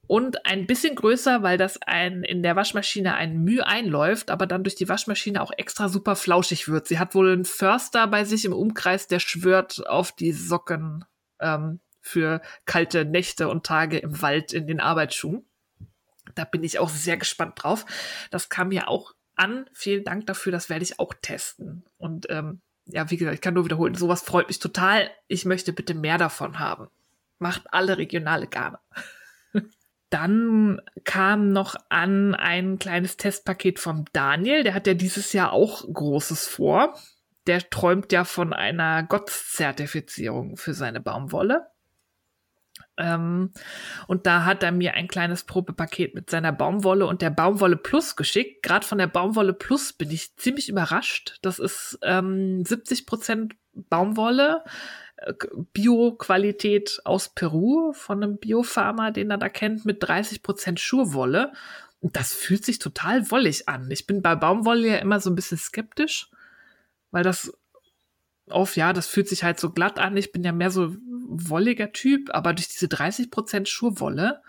und 0.08 0.45
ein 0.45 0.68
bisschen 0.68 0.95
größer, 0.95 1.43
weil 1.43 1.58
das 1.58 1.82
ein 1.82 2.24
in 2.24 2.43
der 2.43 2.56
Waschmaschine 2.56 3.16
ein 3.16 3.43
Mühe 3.43 3.66
einläuft, 3.66 4.30
aber 4.30 4.47
dann 4.47 4.64
durch 4.64 4.76
die 4.76 4.89
Waschmaschine 4.89 5.41
auch 5.41 5.51
extra 5.58 5.89
super 5.89 6.16
flauschig 6.16 6.68
wird. 6.68 6.88
Sie 6.88 6.99
hat 6.99 7.16
wohl 7.16 7.32
einen 7.32 7.45
Förster 7.45 8.08
bei 8.08 8.26
sich 8.26 8.45
im 8.45 8.54
Umkreis, 8.54 9.08
der 9.08 9.20
schwört 9.20 9.88
auf 9.88 10.12
die 10.12 10.34
Socken 10.34 11.06
ähm, 11.39 11.80
für 12.01 12.41
kalte 12.66 13.06
Nächte 13.06 13.47
und 13.47 13.66
Tage 13.66 13.97
im 13.97 14.22
Wald 14.22 14.51
in 14.51 14.68
den 14.68 14.82
Arbeitsschuhen. 14.82 15.45
Da 16.36 16.43
bin 16.43 16.64
ich 16.64 16.80
auch 16.80 16.89
sehr 16.89 17.18
gespannt 17.18 17.64
drauf. 17.64 17.86
Das 18.30 18.49
kam 18.49 18.70
mir 18.70 18.89
auch 18.89 19.14
an. 19.36 19.70
Vielen 19.74 20.04
Dank 20.04 20.28
dafür. 20.28 20.51
Das 20.51 20.70
werde 20.70 20.84
ich 20.84 20.99
auch 20.99 21.14
testen. 21.22 21.86
Und 21.97 22.28
ähm, 22.30 22.62
ja, 22.86 23.10
wie 23.10 23.18
gesagt, 23.18 23.36
ich 23.36 23.41
kann 23.41 23.54
nur 23.54 23.66
wiederholen. 23.66 23.95
Sowas 23.95 24.22
freut 24.22 24.47
mich 24.47 24.60
total. 24.60 25.10
Ich 25.28 25.45
möchte 25.45 25.72
bitte 25.72 25.93
mehr 25.93 26.18
davon 26.18 26.60
haben. 26.60 26.89
Macht 27.39 27.64
alle 27.72 27.97
regionale 27.97 28.47
Garne. 28.47 28.80
Dann 30.14 30.80
kam 31.05 31.49
noch 31.49 31.76
an 31.89 32.36
ein 32.36 32.78
kleines 32.78 33.18
Testpaket 33.18 33.80
vom 33.80 34.05
Daniel. 34.14 34.61
Der 34.61 34.76
hat 34.76 34.86
ja 34.86 34.93
dieses 34.93 35.34
Jahr 35.34 35.51
auch 35.51 35.91
Großes 35.91 36.45
vor. 36.45 36.93
Der 37.47 37.68
träumt 37.68 38.11
ja 38.11 38.24
von 38.24 38.53
einer 38.53 39.01
Gottszertifizierung 39.01 40.55
für 40.55 40.76
seine 40.76 40.99
Baumwolle. 40.99 41.66
Ähm, 42.95 43.53
und 44.05 44.28
da 44.28 44.45
hat 44.45 44.61
er 44.61 44.72
mir 44.72 44.93
ein 44.93 45.07
kleines 45.07 45.45
Probepaket 45.45 46.14
mit 46.14 46.30
seiner 46.30 46.51
Baumwolle 46.51 47.07
und 47.07 47.24
der 47.24 47.32
Baumwolle 47.32 47.78
Plus 47.78 48.16
geschickt. 48.16 48.61
Gerade 48.61 48.86
von 48.86 48.99
der 48.99 49.07
Baumwolle 49.07 49.53
Plus 49.53 49.93
bin 49.93 50.11
ich 50.11 50.36
ziemlich 50.36 50.70
überrascht. 50.70 51.39
Das 51.41 51.57
ist 51.57 51.97
ähm, 52.03 52.64
70 52.64 53.07
Prozent 53.07 53.55
Baumwolle, 53.74 54.64
Bio-Qualität 55.74 57.02
aus 57.06 57.30
Peru 57.30 57.94
von 57.94 58.24
einem 58.24 58.38
Biofarmer, 58.38 59.12
den 59.12 59.32
er 59.32 59.38
da 59.38 59.50
kennt, 59.50 59.86
mit 59.86 60.04
30 60.04 60.44
Prozent 60.44 60.80
Schurwolle. 60.80 61.54
Und 62.00 62.16
das 62.16 62.34
fühlt 62.34 62.66
sich 62.66 62.80
total 62.80 63.32
wollig 63.32 63.70
an. 63.70 63.90
Ich 63.90 64.06
bin 64.06 64.22
bei 64.22 64.36
Baumwolle 64.36 64.88
ja 64.88 64.98
immer 64.98 65.20
so 65.20 65.30
ein 65.30 65.36
bisschen 65.36 65.58
skeptisch, 65.58 66.30
weil 67.12 67.24
das 67.24 67.54
auf, 68.50 68.76
ja, 68.76 68.92
das 68.92 69.08
fühlt 69.08 69.30
sich 69.30 69.44
halt 69.44 69.60
so 69.60 69.70
glatt 69.70 70.00
an. 70.00 70.18
Ich 70.18 70.32
bin 70.32 70.44
ja 70.44 70.52
mehr 70.52 70.72
so 70.72 70.96
wolliger 71.28 71.94
Typ, 71.94 72.30
aber 72.34 72.54
durch 72.54 72.68
diese 72.68 72.88
30 72.88 73.32
Prozent 73.32 73.70
Schurwolle 73.70 74.42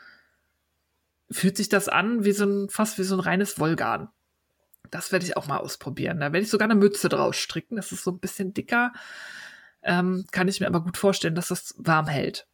fühlt 1.30 1.56
sich 1.56 1.68
das 1.68 1.88
an 1.88 2.24
wie 2.24 2.32
so 2.32 2.44
ein, 2.44 2.68
fast 2.68 2.98
wie 2.98 3.04
so 3.04 3.16
ein 3.16 3.20
reines 3.20 3.58
Wollgarn. 3.58 4.08
Das 4.90 5.12
werde 5.12 5.24
ich 5.24 5.36
auch 5.36 5.46
mal 5.46 5.58
ausprobieren. 5.58 6.20
Da 6.20 6.32
werde 6.32 6.44
ich 6.44 6.50
sogar 6.50 6.66
eine 6.66 6.78
Mütze 6.78 7.08
draus 7.08 7.36
stricken. 7.36 7.76
Das 7.76 7.92
ist 7.92 8.04
so 8.04 8.10
ein 8.10 8.20
bisschen 8.20 8.52
dicker. 8.54 8.92
Ähm, 9.84 10.24
kann 10.32 10.48
ich 10.48 10.60
mir 10.60 10.66
aber 10.66 10.80
gut 10.80 10.96
vorstellen, 10.96 11.34
dass 11.34 11.48
das 11.48 11.74
warm 11.78 12.06
hält. 12.06 12.46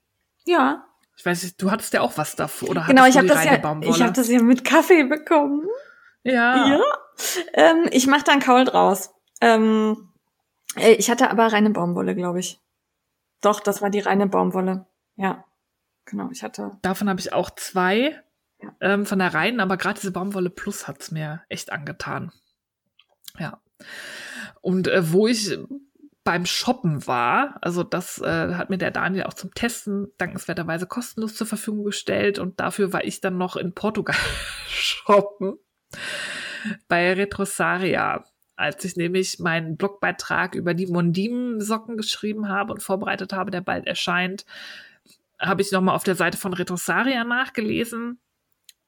Ja. 0.44 0.84
Ich 1.16 1.24
weiß 1.24 1.42
nicht, 1.42 1.62
du 1.62 1.70
hattest 1.70 1.92
ja 1.92 2.00
auch 2.00 2.16
was 2.16 2.34
davor, 2.34 2.70
oder? 2.70 2.84
Genau, 2.86 3.06
ich 3.06 3.16
habe 3.16 3.28
das 3.28 3.44
ja, 3.44 3.56
Baumwolle? 3.58 3.94
ich 3.94 4.02
habe 4.02 4.12
das 4.12 4.28
ja 4.28 4.42
mit 4.42 4.64
Kaffee 4.64 5.04
bekommen. 5.04 5.66
Ja. 6.22 6.66
Ja. 6.66 6.80
Ähm, 7.52 7.88
ich 7.90 8.06
mache 8.06 8.24
da 8.24 8.32
einen 8.32 8.40
Kaul 8.40 8.64
draus. 8.64 9.10
Ähm, 9.40 10.12
äh, 10.76 10.92
ich 10.92 11.10
hatte 11.10 11.30
aber 11.30 11.52
reine 11.52 11.70
Baumwolle, 11.70 12.14
glaube 12.14 12.40
ich. 12.40 12.58
Doch, 13.40 13.60
das 13.60 13.82
war 13.82 13.90
die 13.90 14.00
reine 14.00 14.26
Baumwolle. 14.26 14.86
Ja. 15.16 15.44
Genau, 16.06 16.30
ich 16.30 16.42
hatte. 16.42 16.78
Davon 16.82 17.08
habe 17.08 17.20
ich 17.20 17.32
auch 17.32 17.50
zwei 17.50 18.22
ja. 18.60 18.74
ähm, 18.80 19.06
von 19.06 19.18
der 19.18 19.32
reinen, 19.32 19.60
aber 19.60 19.76
gerade 19.76 20.00
diese 20.00 20.12
Baumwolle 20.12 20.50
Plus 20.50 20.88
hat's 20.88 21.10
mir 21.10 21.42
echt 21.48 21.72
angetan. 21.72 22.32
Ja. 23.38 23.60
Und 24.60 24.88
äh, 24.88 25.12
wo 25.12 25.26
ich 25.26 25.56
beim 26.24 26.44
Shoppen 26.46 27.06
war. 27.06 27.58
Also 27.62 27.82
das 27.82 28.20
äh, 28.20 28.54
hat 28.54 28.70
mir 28.70 28.78
der 28.78 28.90
Daniel 28.90 29.24
auch 29.24 29.34
zum 29.34 29.54
Testen 29.54 30.08
dankenswerterweise 30.18 30.86
kostenlos 30.86 31.34
zur 31.34 31.46
Verfügung 31.46 31.84
gestellt 31.84 32.38
und 32.38 32.60
dafür 32.60 32.92
war 32.92 33.04
ich 33.04 33.20
dann 33.20 33.38
noch 33.38 33.56
in 33.56 33.74
Portugal 33.74 34.16
shoppen 34.68 35.58
bei 36.88 37.12
Retrosaria. 37.12 38.24
Als 38.56 38.84
ich 38.84 38.96
nämlich 38.96 39.38
meinen 39.38 39.78
Blogbeitrag 39.78 40.54
über 40.54 40.74
die 40.74 40.86
Mondim-Socken 40.86 41.96
geschrieben 41.96 42.48
habe 42.48 42.74
und 42.74 42.82
vorbereitet 42.82 43.32
habe, 43.32 43.50
der 43.50 43.62
bald 43.62 43.86
erscheint, 43.86 44.44
habe 45.40 45.62
ich 45.62 45.72
nochmal 45.72 45.94
auf 45.94 46.04
der 46.04 46.14
Seite 46.14 46.36
von 46.36 46.52
Retrosaria 46.52 47.24
nachgelesen 47.24 48.20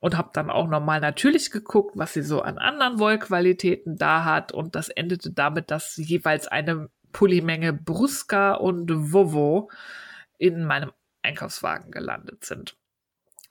und 0.01 0.19
habe 0.19 0.29
dann 0.35 0.51
auch 0.51 0.69
nochmal 0.69 1.01
natürlich 1.01 1.51
geguckt, 1.51 1.97
was 1.97 2.13
sie 2.13 2.23
so 2.23 2.43
an 2.43 2.59
anderen 2.59 2.99
Wollqualitäten 2.99 3.97
da 3.97 4.27
hat. 4.27 4.53
Und 4.53 4.75
das 4.75 4.91
endete 4.91 5.33
damit, 5.33 5.71
dass 5.71 5.97
jeweils 5.97 6.49
eine 6.49 6.91
Pullimenge 7.13 7.73
Brusca 7.73 8.55
und 8.55 8.91
Vovo 9.13 9.71
in 10.39 10.65
meinem 10.65 10.93
Einkaufswagen 11.23 11.91
gelandet 11.91 12.45
sind. 12.45 12.77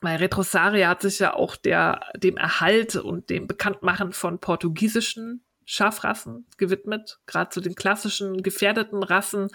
Weil 0.01 0.17
Retrosaria 0.17 0.89
hat 0.89 1.01
sich 1.01 1.19
ja 1.19 1.33
auch 1.33 1.55
der, 1.55 2.01
dem 2.15 2.37
Erhalt 2.37 2.95
und 2.95 3.29
dem 3.29 3.47
Bekanntmachen 3.47 4.13
von 4.13 4.39
portugiesischen 4.39 5.43
Schafrassen 5.65 6.47
gewidmet, 6.57 7.19
gerade 7.27 7.49
zu 7.51 7.61
den 7.61 7.75
klassischen 7.75 8.41
gefährdeten 8.41 9.03
Rassen. 9.03 9.49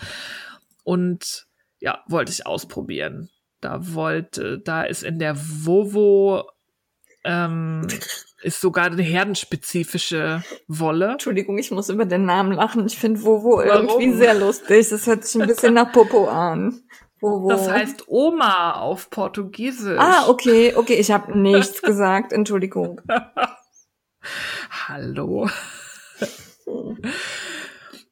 Und 0.85 1.49
ja, 1.81 2.05
wollte 2.07 2.33
ich 2.33 2.47
ausprobieren. 2.47 3.29
Da 3.61 3.93
wollte, 3.95 4.61
da 4.61 4.85
ist 4.85 5.03
in 5.03 5.19
der 5.19 5.37
Vovo 5.37 6.49
ähm, 7.27 7.87
ist 8.43 8.61
sogar 8.61 8.87
eine 8.87 9.03
herdenspezifische 9.03 10.43
Wolle. 10.69 11.13
Entschuldigung, 11.13 11.59
ich 11.59 11.71
muss 11.71 11.89
über 11.89 12.05
den 12.05 12.25
Namen 12.25 12.53
lachen. 12.53 12.87
Ich 12.87 12.99
finde 12.99 13.23
Vovo 13.23 13.61
irgendwie 13.61 14.13
sehr 14.13 14.35
lustig. 14.35 14.89
Das 14.89 15.07
hört 15.07 15.25
sich 15.25 15.41
ein 15.41 15.49
bisschen 15.49 15.75
nach 15.75 15.93
Popo 15.93 16.29
an. 16.29 16.83
Vovo. 17.21 17.49
Das 17.49 17.69
heißt 17.69 18.05
Oma 18.09 18.75
auf 18.75 19.11
Portugiesisch. 19.11 19.99
Ah, 19.99 20.29
okay, 20.29 20.75
okay, 20.77 20.95
ich 20.95 21.11
habe 21.11 21.37
nichts 21.39 21.83
gesagt. 21.83 22.33
Entschuldigung. 22.33 23.01
Hallo. 24.89 25.49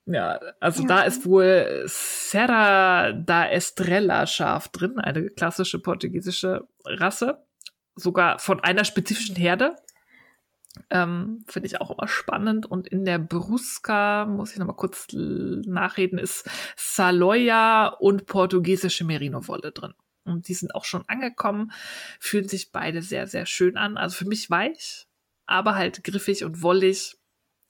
Ja, 0.07 0.39
also 0.61 0.83
ja. 0.83 0.89
da 0.89 1.03
ist 1.05 1.25
wohl 1.25 1.85
Serra 1.87 3.12
da 3.12 3.49
Estrella 3.49 4.27
Schaf 4.27 4.69
drin, 4.69 4.99
eine 4.99 5.31
klassische 5.31 5.79
portugiesische 5.79 6.69
Rasse 6.85 7.43
sogar 7.97 8.38
von 8.38 8.61
einer 8.61 8.84
spezifischen 8.84 9.36
Herde. 9.36 9.76
Ähm, 10.90 11.45
Finde 11.47 11.66
ich 11.66 11.80
auch 11.80 11.90
immer 11.90 12.09
spannend. 12.09 12.66
Und 12.66 12.88
in 12.88 13.05
der 13.05 13.18
Brusca, 13.18 14.26
muss 14.26 14.53
ich 14.53 14.59
nochmal 14.59 14.76
kurz 14.76 15.07
nachreden, 15.12 16.18
ist 16.18 16.49
Saloya 16.76 17.86
und 17.86 18.26
portugiesische 18.26 19.05
Merino-Wolle 19.05 19.72
drin. 19.72 19.95
Und 20.24 20.49
die 20.49 20.55
sind 20.55 20.74
auch 20.74 20.84
schon 20.84 21.05
angekommen, 21.07 21.72
fühlen 22.18 22.49
sich 22.49 22.72
beide 22.72 23.03
sehr, 23.03 23.26
sehr 23.26 23.47
schön 23.47 23.76
an. 23.76 23.97
Also 23.97 24.16
für 24.16 24.26
mich 24.26 24.51
weich, 24.51 25.07
aber 25.47 25.74
halt 25.74 26.03
griffig 26.03 26.45
und 26.45 26.62
wollig. 26.62 27.16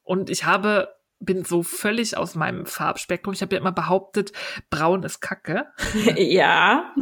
Und 0.03 0.31
ich 0.31 0.45
habe, 0.45 0.95
bin 1.19 1.45
so 1.45 1.63
völlig 1.63 2.17
aus 2.17 2.35
meinem 2.35 2.65
Farbspektrum. 2.65 3.35
Ich 3.35 3.43
habe 3.43 3.55
ja 3.55 3.61
immer 3.61 3.73
behauptet, 3.73 4.33
braun 4.71 5.03
ist 5.03 5.21
Kacke. 5.21 5.67
Ja. 6.17 6.95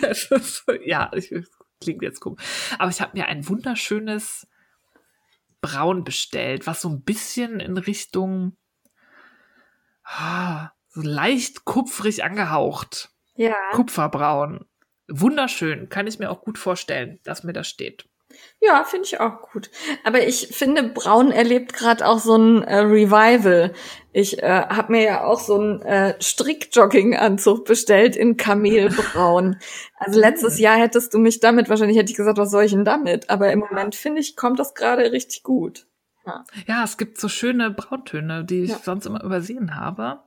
ja, 0.84 1.10
ich 1.14 1.32
klingt 1.80 2.02
jetzt 2.02 2.20
komisch. 2.20 2.42
Aber 2.78 2.90
ich 2.90 3.00
habe 3.00 3.16
mir 3.16 3.26
ein 3.26 3.48
wunderschönes 3.48 4.46
Braun 5.60 6.04
bestellt, 6.04 6.66
was 6.66 6.80
so 6.80 6.88
ein 6.88 7.02
bisschen 7.02 7.60
in 7.60 7.76
Richtung 7.76 8.56
ah, 10.04 10.70
so 10.88 11.02
leicht 11.02 11.64
kupfrig 11.64 12.24
angehaucht. 12.24 13.10
Ja. 13.36 13.54
Kupferbraun. 13.72 14.66
Wunderschön. 15.08 15.88
Kann 15.88 16.06
ich 16.06 16.18
mir 16.18 16.30
auch 16.30 16.42
gut 16.42 16.58
vorstellen, 16.58 17.20
dass 17.24 17.44
mir 17.44 17.52
das 17.52 17.68
steht. 17.68 18.08
Ja, 18.60 18.84
finde 18.84 19.06
ich 19.06 19.20
auch 19.20 19.40
gut. 19.40 19.70
Aber 20.04 20.26
ich 20.26 20.48
finde, 20.48 20.82
Braun 20.82 21.32
erlebt 21.32 21.72
gerade 21.72 22.06
auch 22.06 22.18
so 22.18 22.36
ein 22.36 22.62
äh, 22.62 22.78
Revival. 22.78 23.72
Ich 24.12 24.42
äh, 24.42 24.66
habe 24.68 24.92
mir 24.92 25.02
ja 25.02 25.24
auch 25.24 25.40
so 25.40 25.58
einen 25.58 25.82
äh, 25.82 26.14
Strickjogging-Anzug 26.20 27.64
bestellt 27.64 28.16
in 28.16 28.36
Kamelbraun. 28.36 29.56
Also 29.96 30.20
letztes 30.20 30.58
Jahr 30.58 30.76
hättest 30.76 31.14
du 31.14 31.18
mich 31.18 31.40
damit, 31.40 31.68
wahrscheinlich 31.68 31.96
hätte 31.96 32.10
ich 32.10 32.16
gesagt, 32.16 32.38
was 32.38 32.50
soll 32.50 32.64
ich 32.64 32.72
denn 32.72 32.84
damit? 32.84 33.30
Aber 33.30 33.50
im 33.50 33.60
Moment 33.60 33.94
finde 33.94 34.20
ich, 34.20 34.36
kommt 34.36 34.58
das 34.58 34.74
gerade 34.74 35.10
richtig 35.10 35.42
gut. 35.42 35.86
Ja. 36.26 36.44
ja, 36.66 36.84
es 36.84 36.98
gibt 36.98 37.18
so 37.18 37.28
schöne 37.28 37.70
Brauntöne, 37.70 38.44
die 38.44 38.64
ich 38.64 38.70
ja. 38.70 38.78
sonst 38.82 39.06
immer 39.06 39.24
übersehen 39.24 39.76
habe. 39.76 40.20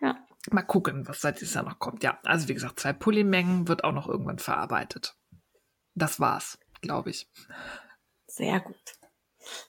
Ja. 0.00 0.16
Mal 0.50 0.62
gucken, 0.62 1.06
was 1.06 1.20
seit 1.20 1.40
dieses 1.40 1.54
Jahr 1.54 1.64
noch 1.64 1.78
kommt. 1.78 2.02
Ja, 2.02 2.18
also 2.24 2.48
wie 2.48 2.54
gesagt, 2.54 2.80
zwei 2.80 2.92
Pullimengen 2.92 3.68
wird 3.68 3.84
auch 3.84 3.92
noch 3.92 4.08
irgendwann 4.08 4.40
verarbeitet. 4.40 5.14
Das 5.94 6.18
war's 6.18 6.58
glaube 6.80 7.10
ich. 7.10 7.28
Sehr 8.26 8.60
gut. 8.60 8.76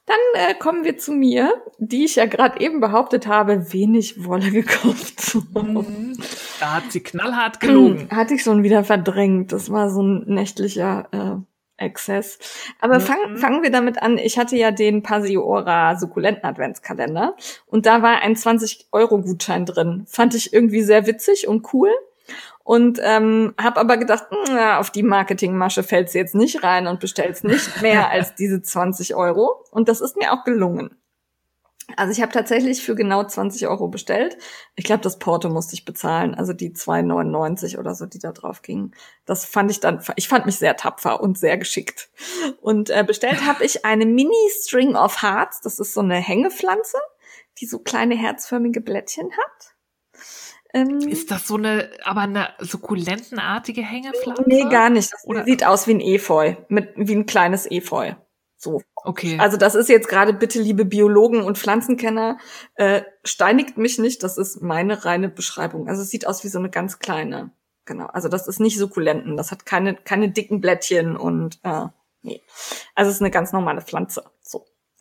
Dann 0.05 0.17
äh, 0.33 0.55
kommen 0.55 0.83
wir 0.83 0.97
zu 0.97 1.11
mir, 1.11 1.53
die 1.77 2.05
ich 2.05 2.15
ja 2.15 2.25
gerade 2.25 2.59
eben 2.59 2.79
behauptet 2.79 3.27
habe, 3.27 3.71
wenig 3.71 4.25
Wolle 4.25 4.51
gekauft 4.51 5.21
zu 5.21 5.43
haben. 5.55 6.17
Da 6.59 6.75
hat 6.75 6.91
sie 6.91 7.01
knallhart 7.01 7.59
gelogen. 7.59 8.09
Hatte 8.11 8.33
ich 8.33 8.43
schon 8.43 8.63
wieder 8.63 8.83
verdrängt. 8.83 9.51
Das 9.51 9.71
war 9.71 9.89
so 9.89 10.01
ein 10.01 10.25
nächtlicher 10.25 11.07
äh, 11.11 11.83
Exzess. 11.83 12.39
Aber 12.81 12.95
mhm. 12.95 13.03
fang, 13.03 13.37
fangen 13.37 13.63
wir 13.63 13.71
damit 13.71 14.01
an. 14.01 14.17
Ich 14.17 14.37
hatte 14.37 14.57
ja 14.57 14.71
den 14.71 15.03
Pasiora 15.03 15.95
Sukkulenten 15.95 16.43
Adventskalender 16.43 17.35
und 17.67 17.85
da 17.85 18.01
war 18.01 18.21
ein 18.21 18.35
20 18.35 18.87
Euro 18.91 19.21
Gutschein 19.21 19.65
drin. 19.65 20.05
Fand 20.07 20.35
ich 20.35 20.53
irgendwie 20.53 20.81
sehr 20.81 21.07
witzig 21.07 21.47
und 21.47 21.73
cool 21.73 21.91
und 22.69 22.99
ähm, 23.01 23.55
habe 23.59 23.79
aber 23.79 23.97
gedacht, 23.97 24.27
na, 24.47 24.77
auf 24.77 24.91
die 24.91 25.01
Marketingmasche 25.01 25.81
fällst 25.81 26.13
du 26.13 26.19
jetzt 26.19 26.35
nicht 26.35 26.61
rein 26.61 26.85
und 26.85 26.99
bestellst 26.99 27.43
nicht 27.43 27.81
mehr 27.81 28.11
als 28.11 28.35
diese 28.35 28.61
20 28.61 29.15
Euro. 29.15 29.65
Und 29.71 29.89
das 29.89 30.01
ist 30.01 30.15
mir 30.17 30.31
auch 30.31 30.43
gelungen. 30.43 30.95
Also 31.95 32.11
ich 32.11 32.21
habe 32.21 32.31
tatsächlich 32.31 32.83
für 32.83 32.93
genau 32.93 33.23
20 33.23 33.67
Euro 33.67 33.87
bestellt. 33.87 34.37
Ich 34.75 34.85
glaube, 34.85 35.01
das 35.01 35.17
Porto 35.17 35.49
musste 35.49 35.73
ich 35.73 35.83
bezahlen, 35.83 36.35
also 36.35 36.53
die 36.53 36.69
2,99 36.69 37.79
oder 37.79 37.95
so, 37.95 38.05
die 38.05 38.19
da 38.19 38.33
drauf 38.33 38.61
gingen. 38.61 38.93
Das 39.25 39.45
fand 39.45 39.71
ich 39.71 39.79
dann, 39.79 40.03
ich 40.15 40.27
fand 40.27 40.45
mich 40.45 40.57
sehr 40.57 40.77
tapfer 40.77 41.21
und 41.21 41.39
sehr 41.39 41.57
geschickt. 41.57 42.11
Und 42.61 42.91
äh, 42.91 43.03
bestellt 43.03 43.47
habe 43.47 43.65
ich 43.65 43.83
eine 43.83 44.05
Mini 44.05 44.47
String 44.61 44.95
of 44.95 45.23
Hearts. 45.23 45.61
Das 45.61 45.79
ist 45.79 45.95
so 45.95 46.01
eine 46.01 46.17
Hängepflanze, 46.17 46.99
die 47.57 47.65
so 47.65 47.79
kleine 47.79 48.15
herzförmige 48.15 48.79
Blättchen 48.79 49.31
hat. 49.31 49.73
Ähm, 50.73 50.99
ist 50.99 51.31
das 51.31 51.47
so 51.47 51.55
eine, 51.55 51.89
aber 52.03 52.21
eine 52.21 52.49
sukkulentenartige 52.59 53.81
Hängepflanze? 53.81 54.43
Nee, 54.45 54.65
gar 54.69 54.89
nicht. 54.89 55.11
Das 55.11 55.25
Oder? 55.25 55.45
sieht 55.45 55.65
aus 55.65 55.87
wie 55.87 55.95
ein 55.95 56.01
Efeu, 56.01 56.55
mit, 56.67 56.93
wie 56.95 57.15
ein 57.15 57.25
kleines 57.25 57.69
Efeu. 57.69 58.13
So. 58.55 58.81
Okay. 58.95 59.37
Also 59.39 59.57
das 59.57 59.73
ist 59.73 59.89
jetzt 59.89 60.09
gerade 60.09 60.33
bitte, 60.33 60.59
liebe 60.59 60.85
Biologen 60.85 61.41
und 61.41 61.57
Pflanzenkenner, 61.57 62.37
äh, 62.75 63.01
steinigt 63.23 63.77
mich 63.77 63.97
nicht, 63.97 64.21
das 64.21 64.37
ist 64.37 64.61
meine 64.61 65.05
reine 65.05 65.29
Beschreibung. 65.29 65.87
Also 65.87 66.01
es 66.01 66.09
sieht 66.09 66.27
aus 66.27 66.43
wie 66.43 66.49
so 66.49 66.59
eine 66.59 66.69
ganz 66.69 66.99
kleine. 66.99 67.51
Genau. 67.85 68.07
Also 68.07 68.27
das 68.27 68.47
ist 68.47 68.59
nicht 68.59 68.77
Sukkulenten, 68.77 69.37
das 69.37 69.51
hat 69.51 69.65
keine, 69.65 69.95
keine 69.95 70.29
dicken 70.29 70.59
Blättchen 70.61 71.15
und 71.15 71.59
äh, 71.63 71.85
nee. 72.21 72.43
Also 72.95 73.09
es 73.09 73.15
ist 73.15 73.21
eine 73.21 73.31
ganz 73.31 73.53
normale 73.53 73.81
Pflanze. 73.81 74.25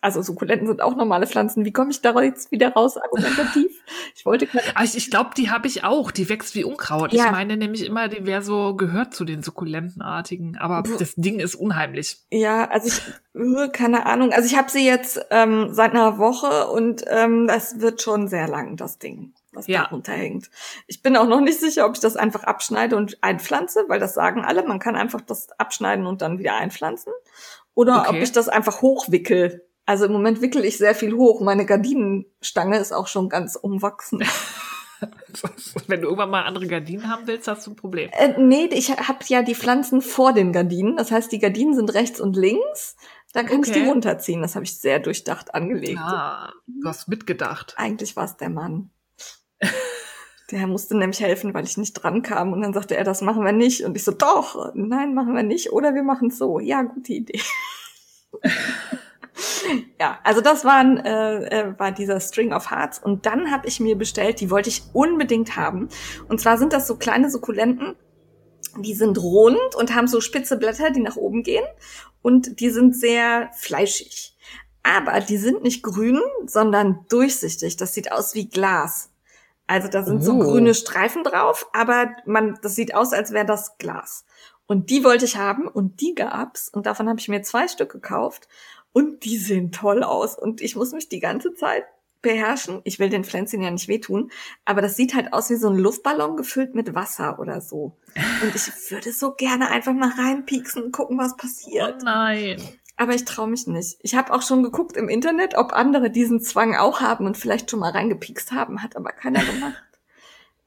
So. 0.01 0.05
Also 0.05 0.21
Sukkulenten 0.21 0.67
sind 0.67 0.81
auch 0.81 0.95
normale 0.95 1.27
Pflanzen. 1.27 1.65
Wie 1.65 1.73
komme 1.73 1.91
ich 1.91 2.01
da 2.01 2.19
jetzt 2.21 2.51
wieder 2.51 2.73
raus 2.73 2.97
argumentativ? 2.97 3.71
Ich 4.15 4.25
wollte 4.25 4.45
gerade. 4.45 4.65
Also 4.75 4.97
ich 4.97 5.09
glaube, 5.09 5.31
die 5.35 5.49
habe 5.49 5.67
ich 5.67 5.83
auch. 5.83 6.11
Die 6.11 6.29
wächst 6.29 6.53
wie 6.53 6.63
Unkraut. 6.63 7.11
Ja. 7.11 7.25
Ich 7.25 7.31
meine 7.31 7.57
nämlich 7.57 7.85
immer, 7.85 8.07
die 8.07 8.25
wäre 8.25 8.43
so 8.43 8.75
gehört 8.75 9.15
zu 9.15 9.25
den 9.25 9.41
Sukkulentenartigen. 9.41 10.57
Aber 10.57 10.83
Buh. 10.83 10.95
das 10.97 11.15
Ding 11.15 11.39
ist 11.39 11.55
unheimlich. 11.55 12.17
Ja, 12.29 12.69
also 12.69 12.87
ich 12.87 13.01
äh, 13.39 13.69
keine 13.69 14.05
Ahnung. 14.05 14.31
Also 14.31 14.47
ich 14.47 14.57
habe 14.57 14.69
sie 14.69 14.85
jetzt 14.85 15.19
ähm, 15.31 15.69
seit 15.71 15.91
einer 15.91 16.17
Woche 16.17 16.67
und 16.67 17.03
ähm, 17.07 17.47
das 17.47 17.79
wird 17.79 18.01
schon 18.01 18.27
sehr 18.27 18.47
lang, 18.47 18.77
das 18.77 18.99
Ding, 18.99 19.33
was 19.53 19.67
ja. 19.67 19.83
da 19.83 19.89
runterhängt. 19.89 20.49
Ich 20.87 21.01
bin 21.01 21.15
auch 21.15 21.27
noch 21.27 21.41
nicht 21.41 21.59
sicher, 21.59 21.85
ob 21.85 21.95
ich 21.95 22.01
das 22.01 22.15
einfach 22.15 22.43
abschneide 22.43 22.95
und 22.95 23.17
einpflanze, 23.21 23.85
weil 23.87 23.99
das 23.99 24.13
sagen 24.13 24.45
alle. 24.45 24.63
Man 24.67 24.79
kann 24.79 24.95
einfach 24.95 25.21
das 25.21 25.47
abschneiden 25.57 26.05
und 26.05 26.21
dann 26.21 26.39
wieder 26.39 26.55
einpflanzen. 26.55 27.13
Oder 27.73 28.01
okay. 28.01 28.09
ob 28.09 28.15
ich 28.15 28.31
das 28.31 28.49
einfach 28.49 28.81
hochwickel 28.81 29.65
also 29.89 30.05
im 30.05 30.11
Moment 30.11 30.39
wickel 30.39 30.65
ich 30.65 30.77
sehr 30.77 30.93
viel 30.93 31.13
hoch. 31.13 31.41
Meine 31.41 31.65
Gardinenstange 31.65 32.77
ist 32.77 32.91
auch 32.91 33.07
schon 33.07 33.27
ganz 33.27 33.55
umwachsen. 33.55 34.23
Wenn 35.87 36.01
du 36.01 36.09
irgendwann 36.09 36.29
mal 36.29 36.43
andere 36.43 36.67
Gardinen 36.67 37.09
haben 37.09 37.25
willst, 37.25 37.47
hast 37.47 37.65
du 37.65 37.71
ein 37.71 37.75
Problem. 37.75 38.11
Äh, 38.11 38.35
nee, 38.37 38.65
ich 38.65 38.91
habe 38.91 39.19
ja 39.29 39.41
die 39.41 39.55
Pflanzen 39.55 40.03
vor 40.03 40.33
den 40.33 40.53
Gardinen. 40.53 40.95
Das 40.95 41.09
heißt, 41.09 41.31
die 41.31 41.39
Gardinen 41.39 41.73
sind 41.73 41.91
rechts 41.95 42.21
und 42.21 42.35
links. 42.35 42.97
Da 43.33 43.41
kann 43.41 43.61
okay. 43.61 43.71
ich 43.71 43.77
die 43.77 43.87
runterziehen. 43.87 44.43
Das 44.43 44.53
habe 44.53 44.63
ich 44.63 44.77
sehr 44.77 44.99
durchdacht 44.99 45.55
angelegt. 45.55 45.97
Ah, 45.99 46.53
du 46.67 46.87
hast 46.87 47.07
mitgedacht. 47.07 47.73
Eigentlich 47.77 48.15
war 48.15 48.25
es 48.25 48.37
der 48.37 48.49
Mann. 48.49 48.91
Der 50.51 50.67
musste 50.67 50.95
nämlich 50.95 51.19
helfen, 51.19 51.55
weil 51.55 51.65
ich 51.65 51.77
nicht 51.77 51.93
dran 51.93 52.21
kam. 52.21 52.53
Und 52.53 52.61
dann 52.61 52.73
sagte 52.73 52.95
er, 52.95 53.03
das 53.03 53.21
machen 53.21 53.43
wir 53.43 53.53
nicht. 53.53 53.85
Und 53.85 53.95
ich 53.95 54.03
so, 54.03 54.11
doch, 54.11 54.71
nein, 54.75 55.15
machen 55.15 55.35
wir 55.35 55.43
nicht. 55.43 55.71
Oder 55.71 55.95
wir 55.95 56.03
machen 56.03 56.27
es 56.27 56.37
so. 56.37 56.59
Ja, 56.59 56.83
gute 56.83 57.13
Idee. 57.13 57.41
ja, 59.99 60.19
also 60.23 60.41
das 60.41 60.65
waren, 60.65 60.97
äh, 60.97 61.45
äh, 61.45 61.79
war 61.79 61.91
dieser 61.91 62.19
String 62.19 62.53
of 62.53 62.71
Hearts. 62.71 62.99
Und 62.99 63.25
dann 63.25 63.51
habe 63.51 63.67
ich 63.67 63.79
mir 63.79 63.97
bestellt, 63.97 64.39
die 64.41 64.51
wollte 64.51 64.69
ich 64.69 64.83
unbedingt 64.93 65.55
haben. 65.55 65.89
Und 66.27 66.41
zwar 66.41 66.57
sind 66.57 66.73
das 66.73 66.87
so 66.87 66.97
kleine 66.97 67.29
Sukkulenten, 67.29 67.95
die 68.77 68.93
sind 68.93 69.17
rund 69.17 69.75
und 69.75 69.95
haben 69.95 70.07
so 70.07 70.21
spitze 70.21 70.57
Blätter, 70.57 70.91
die 70.91 71.01
nach 71.01 71.15
oben 71.15 71.43
gehen. 71.43 71.65
Und 72.21 72.59
die 72.59 72.69
sind 72.69 72.95
sehr 72.95 73.49
fleischig. 73.55 74.35
Aber 74.83 75.19
die 75.19 75.37
sind 75.37 75.63
nicht 75.63 75.83
grün, 75.83 76.21
sondern 76.45 77.05
durchsichtig. 77.09 77.77
Das 77.77 77.93
sieht 77.93 78.11
aus 78.11 78.35
wie 78.35 78.49
Glas. 78.49 79.09
Also 79.67 79.87
da 79.87 80.03
sind 80.03 80.21
oh. 80.21 80.23
so 80.23 80.37
grüne 80.39 80.73
Streifen 80.73 81.23
drauf, 81.23 81.69
aber 81.73 82.09
man, 82.25 82.57
das 82.63 82.73
sieht 82.73 82.95
aus, 82.95 83.13
als 83.13 83.31
wäre 83.31 83.45
das 83.45 83.77
Glas. 83.77 84.25
Und 84.65 84.89
die 84.89 85.03
wollte 85.03 85.25
ich 85.25 85.37
haben 85.37 85.67
und 85.67 86.01
die 86.01 86.15
gab's 86.15 86.69
und 86.69 86.85
davon 86.85 87.07
habe 87.07 87.19
ich 87.19 87.27
mir 87.27 87.43
zwei 87.43 87.67
Stück 87.67 87.91
gekauft 87.91 88.47
und 88.91 89.23
die 89.23 89.37
sehen 89.37 89.71
toll 89.71 90.03
aus. 90.03 90.37
Und 90.37 90.61
ich 90.61 90.75
muss 90.75 90.91
mich 90.91 91.09
die 91.09 91.19
ganze 91.19 91.53
Zeit 91.53 91.85
beherrschen. 92.21 92.81
Ich 92.83 92.99
will 92.99 93.09
den 93.09 93.23
Pflänzchen 93.23 93.61
ja 93.61 93.71
nicht 93.71 93.87
wehtun, 93.87 94.31
aber 94.65 94.81
das 94.81 94.95
sieht 94.95 95.15
halt 95.15 95.31
aus 95.31 95.49
wie 95.49 95.55
so 95.55 95.69
ein 95.69 95.77
Luftballon 95.77 96.35
gefüllt 96.35 96.75
mit 96.75 96.93
Wasser 96.93 97.39
oder 97.39 97.61
so. 97.61 97.97
Und 98.41 98.55
ich 98.55 98.91
würde 98.91 99.13
so 99.13 99.31
gerne 99.31 99.69
einfach 99.69 99.93
mal 99.93 100.11
reinpieksen 100.11 100.83
und 100.83 100.91
gucken, 100.91 101.17
was 101.17 101.37
passiert. 101.37 101.97
Oh 102.01 102.05
nein. 102.05 102.61
Aber 102.97 103.15
ich 103.15 103.23
traue 103.23 103.47
mich 103.47 103.65
nicht. 103.67 103.97
Ich 104.01 104.15
habe 104.15 104.33
auch 104.33 104.41
schon 104.41 104.61
geguckt 104.61 104.97
im 104.97 105.07
Internet, 105.07 105.55
ob 105.55 105.71
andere 105.71 106.09
diesen 106.09 106.41
Zwang 106.41 106.75
auch 106.75 106.99
haben 106.99 107.25
und 107.25 107.37
vielleicht 107.37 107.71
schon 107.71 107.79
mal 107.79 107.91
reingepiekst 107.91 108.51
haben, 108.51 108.83
hat 108.83 108.97
aber 108.97 109.11
keiner 109.11 109.43
gemacht. 109.45 109.81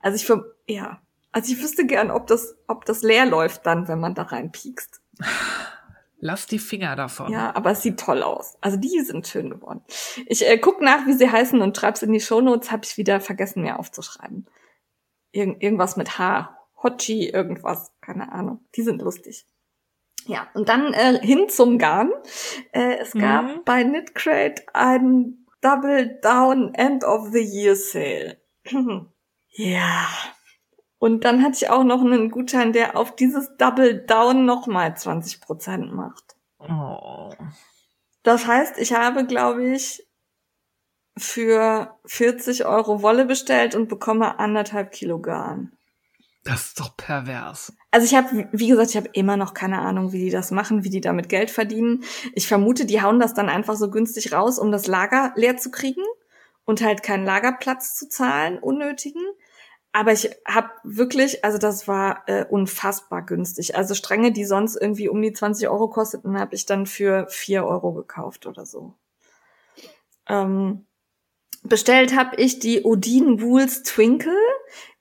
Also 0.00 0.16
ich 0.16 0.24
für, 0.24 0.56
ja, 0.66 1.02
also 1.30 1.52
ich 1.52 1.62
wüsste 1.62 1.86
gern, 1.86 2.10
ob 2.10 2.26
das, 2.26 2.56
ob 2.66 2.86
das 2.86 3.02
leer 3.02 3.26
läuft 3.26 3.66
dann, 3.66 3.86
wenn 3.86 4.00
man 4.00 4.14
da 4.14 4.22
reinpiekst. 4.22 5.02
Lass 6.24 6.46
die 6.46 6.60
Finger 6.60 6.94
davon. 6.94 7.32
Ja, 7.32 7.52
aber 7.56 7.72
es 7.72 7.82
sieht 7.82 7.98
toll 7.98 8.22
aus. 8.22 8.56
Also 8.60 8.76
die 8.76 9.00
sind 9.00 9.26
schön 9.26 9.50
geworden. 9.50 9.82
Ich 10.26 10.48
äh, 10.48 10.56
guck 10.56 10.80
nach, 10.80 11.04
wie 11.04 11.14
sie 11.14 11.28
heißen 11.28 11.60
und 11.60 11.76
schreib's 11.76 12.00
in 12.02 12.12
die 12.12 12.20
Shownotes. 12.20 12.70
Habe 12.70 12.84
ich 12.84 12.96
wieder 12.96 13.20
vergessen, 13.20 13.62
mir 13.62 13.80
aufzuschreiben. 13.80 14.46
Irg 15.32 15.60
irgendwas 15.60 15.96
mit 15.96 16.20
H. 16.20 16.56
Hochi, 16.80 17.28
irgendwas. 17.28 17.90
Keine 18.00 18.30
Ahnung. 18.30 18.60
Die 18.76 18.82
sind 18.82 19.02
lustig. 19.02 19.48
Ja, 20.26 20.46
und 20.54 20.68
dann 20.68 20.94
äh, 20.94 21.18
hin 21.18 21.48
zum 21.48 21.78
Garn. 21.78 22.12
Äh, 22.70 22.98
es 22.98 23.14
gab 23.14 23.44
mhm. 23.44 23.64
bei 23.64 23.82
Knitcrate 23.82 24.62
ein 24.74 25.44
Double 25.60 26.20
Down 26.22 26.72
End 26.74 27.02
of 27.02 27.30
the 27.32 27.42
Year 27.42 27.74
Sale. 27.74 28.40
ja, 29.48 30.06
und 31.02 31.24
dann 31.24 31.42
hatte 31.42 31.56
ich 31.56 31.68
auch 31.68 31.82
noch 31.82 32.00
einen 32.00 32.30
Gutschein, 32.30 32.72
der 32.72 32.96
auf 32.96 33.16
dieses 33.16 33.56
Double 33.56 34.06
Down 34.06 34.44
nochmal 34.44 34.96
20 34.96 35.40
Prozent 35.40 35.92
macht. 35.92 36.36
Oh. 36.60 37.34
Das 38.22 38.46
heißt, 38.46 38.78
ich 38.78 38.92
habe, 38.92 39.26
glaube 39.26 39.64
ich, 39.64 40.06
für 41.16 41.98
40 42.06 42.66
Euro 42.66 43.02
Wolle 43.02 43.24
bestellt 43.24 43.74
und 43.74 43.88
bekomme 43.88 44.38
anderthalb 44.38 44.92
Kilo 44.92 45.20
Garn. 45.20 45.72
Das 46.44 46.66
ist 46.66 46.78
doch 46.78 46.96
pervers. 46.96 47.72
Also 47.90 48.06
ich 48.06 48.14
habe, 48.14 48.48
wie 48.52 48.68
gesagt, 48.68 48.90
ich 48.90 48.96
habe 48.96 49.10
immer 49.12 49.36
noch 49.36 49.54
keine 49.54 49.80
Ahnung, 49.80 50.12
wie 50.12 50.20
die 50.20 50.30
das 50.30 50.52
machen, 50.52 50.84
wie 50.84 50.90
die 50.90 51.00
damit 51.00 51.28
Geld 51.28 51.50
verdienen. 51.50 52.04
Ich 52.36 52.46
vermute, 52.46 52.86
die 52.86 53.02
hauen 53.02 53.18
das 53.18 53.34
dann 53.34 53.48
einfach 53.48 53.74
so 53.74 53.90
günstig 53.90 54.32
raus, 54.32 54.56
um 54.56 54.70
das 54.70 54.86
Lager 54.86 55.32
leer 55.34 55.56
zu 55.56 55.72
kriegen 55.72 56.04
und 56.64 56.80
halt 56.80 57.02
keinen 57.02 57.26
Lagerplatz 57.26 57.96
zu 57.96 58.08
zahlen, 58.08 58.60
unnötigen. 58.60 59.24
Aber 59.92 60.12
ich 60.12 60.30
habe 60.46 60.70
wirklich, 60.84 61.44
also 61.44 61.58
das 61.58 61.86
war 61.86 62.22
äh, 62.26 62.46
unfassbar 62.48 63.22
günstig. 63.22 63.76
Also 63.76 63.94
Stränge, 63.94 64.32
die 64.32 64.46
sonst 64.46 64.76
irgendwie 64.76 65.08
um 65.08 65.20
die 65.20 65.34
20 65.34 65.68
Euro 65.68 65.88
kosteten, 65.88 66.38
habe 66.38 66.54
ich 66.54 66.64
dann 66.64 66.86
für 66.86 67.26
4 67.28 67.66
Euro 67.66 67.92
gekauft 67.92 68.46
oder 68.46 68.64
so. 68.64 68.94
Ähm, 70.28 70.86
bestellt 71.62 72.16
habe 72.16 72.36
ich 72.36 72.58
die 72.58 72.84
Odin 72.84 73.42
Wools 73.42 73.82
Twinkle 73.82 74.36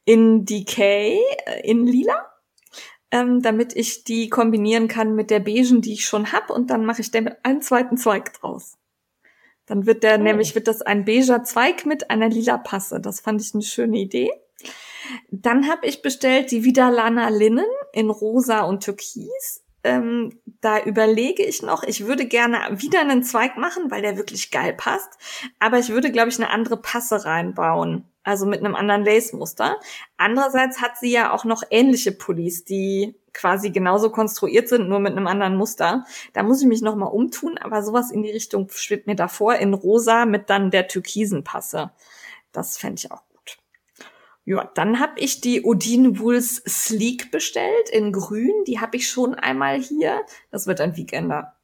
in 0.04 0.44
Decay 0.46 1.20
äh, 1.46 1.70
in 1.70 1.86
lila. 1.88 2.28
ähm, 3.12 3.42
damit 3.42 3.76
ich 3.76 4.04
die 4.06 4.30
kombinieren 4.30 4.88
kann 4.88 5.16
mit 5.16 5.32
der 5.32 5.40
beigen, 5.42 5.82
die 5.82 5.94
ich 5.94 6.06
schon 6.06 6.32
hab, 6.32 6.50
und 6.50 6.70
dann 6.70 6.86
mache 6.86 7.02
ich 7.02 7.12
damit 7.12 7.38
einen 7.44 7.62
zweiten 7.62 7.98
Zweig 7.98 8.34
draus. 8.34 8.78
Dann 9.66 9.86
wird 9.86 10.04
der, 10.04 10.20
oh. 10.20 10.24
nämlich 10.24 10.56
wird 10.56 10.68
das 10.68 10.82
ein 10.82 11.06
beiger 11.06 11.44
Zweig 11.44 11.86
mit 11.86 12.10
einer 12.10 12.30
lila 12.30 12.58
Passe. 12.58 13.00
Das 13.00 13.20
fand 13.22 13.42
ich 13.42 13.54
eine 13.54 13.64
schöne 13.64 13.98
Idee. 14.00 14.32
Dann 15.30 15.70
habe 15.70 15.88
ich 15.88 16.02
bestellt 16.02 16.52
die 16.52 16.64
Vidalana 16.64 17.30
Linnen 17.30 17.66
in 17.94 18.10
rosa 18.10 18.62
und 18.62 18.84
türkis. 18.84 19.64
Ähm, 19.84 20.40
da 20.62 20.80
überlege 20.84 21.44
ich 21.44 21.64
noch, 21.64 21.82
ich 21.84 22.06
würde 22.06 22.26
gerne 22.26 22.60
wieder 22.80 23.02
einen 23.02 23.24
Zweig 23.24 23.58
machen, 23.58 23.90
weil 23.90 24.04
der 24.04 24.16
wirklich 24.16 24.52
geil 24.52 24.74
passt. 24.74 25.18
Aber 25.60 25.80
ich 25.80 25.90
würde, 25.90 26.12
glaube 26.12 26.30
ich, 26.30 26.38
eine 26.38 26.52
andere 26.52 26.78
Passe 26.78 27.26
reinbauen. 27.26 28.06
Also 28.24 28.46
mit 28.46 28.60
einem 28.60 28.76
anderen 28.76 29.04
Lace-Muster. 29.04 29.80
Andererseits 30.18 30.80
hat 30.80 30.98
sie 31.00 31.12
ja 31.12 31.34
auch 31.34 31.44
noch 31.44 31.64
ähnliche 31.72 32.12
Pullis, 32.12 32.64
die 32.64 33.16
quasi 33.34 33.72
genauso 33.72 34.12
konstruiert 34.12 34.70
sind, 34.70 34.88
nur 34.88 35.00
mit 35.00 35.14
einem 35.14 35.26
anderen 35.26 35.56
Muster. 35.56 36.06
Da 36.34 36.44
muss 36.44 36.62
ich 36.62 36.68
mich 36.68 36.84
noch 36.84 36.96
mal 36.96 37.08
umtun, 37.08 37.58
aber 37.58 37.82
sowas 37.82 38.12
in 38.12 38.22
die 38.22 38.30
Richtung 38.30 38.70
schwebt 38.70 39.08
mir 39.08 39.16
davor 39.16 39.56
in 39.56 39.74
rosa 39.74 40.26
mit 40.26 40.52
dann 40.52 40.70
der 40.70 40.88
türkisen 40.88 41.44
Passe. 41.44 41.92
Das 42.52 42.78
fände 42.78 43.00
ich 43.00 43.12
auch 43.12 43.24
ja, 44.52 44.70
dann 44.76 45.00
habe 45.00 45.18
ich 45.18 45.40
die 45.40 45.64
Odin 45.64 46.20
Wools 46.20 46.62
Sleek 46.68 47.32
bestellt 47.32 47.90
in 47.90 48.12
grün. 48.12 48.66
Die 48.68 48.82
habe 48.82 48.98
ich 48.98 49.10
schon 49.10 49.34
einmal 49.34 49.80
hier. 49.80 50.26
Das 50.52 50.68
wird 50.68 50.82
ein 50.82 50.98
Weekender. 50.98 51.56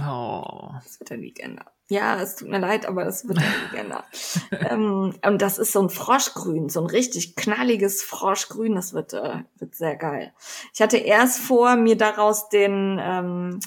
Oh. 0.00 0.72
Das 0.82 0.98
wird 0.98 1.12
ein 1.12 1.22
Weekender. 1.22 1.66
Ja, 1.88 2.20
es 2.20 2.34
tut 2.34 2.48
mir 2.48 2.58
leid, 2.58 2.86
aber 2.86 3.04
das 3.04 3.28
wird 3.28 3.38
ein 3.38 3.44
Weekender. 3.70 4.04
ähm, 4.50 5.14
und 5.24 5.40
das 5.40 5.58
ist 5.58 5.70
so 5.70 5.82
ein 5.82 5.88
Froschgrün, 5.88 6.68
so 6.68 6.80
ein 6.80 6.86
richtig 6.86 7.36
knalliges 7.36 8.02
Froschgrün. 8.02 8.74
Das 8.74 8.92
wird, 8.92 9.12
äh, 9.12 9.44
wird 9.60 9.76
sehr 9.76 9.94
geil. 9.94 10.34
Ich 10.72 10.82
hatte 10.82 10.96
erst 10.96 11.38
vor, 11.38 11.76
mir 11.76 11.96
daraus 11.96 12.48
den 12.48 12.98
ähm, 13.00 13.60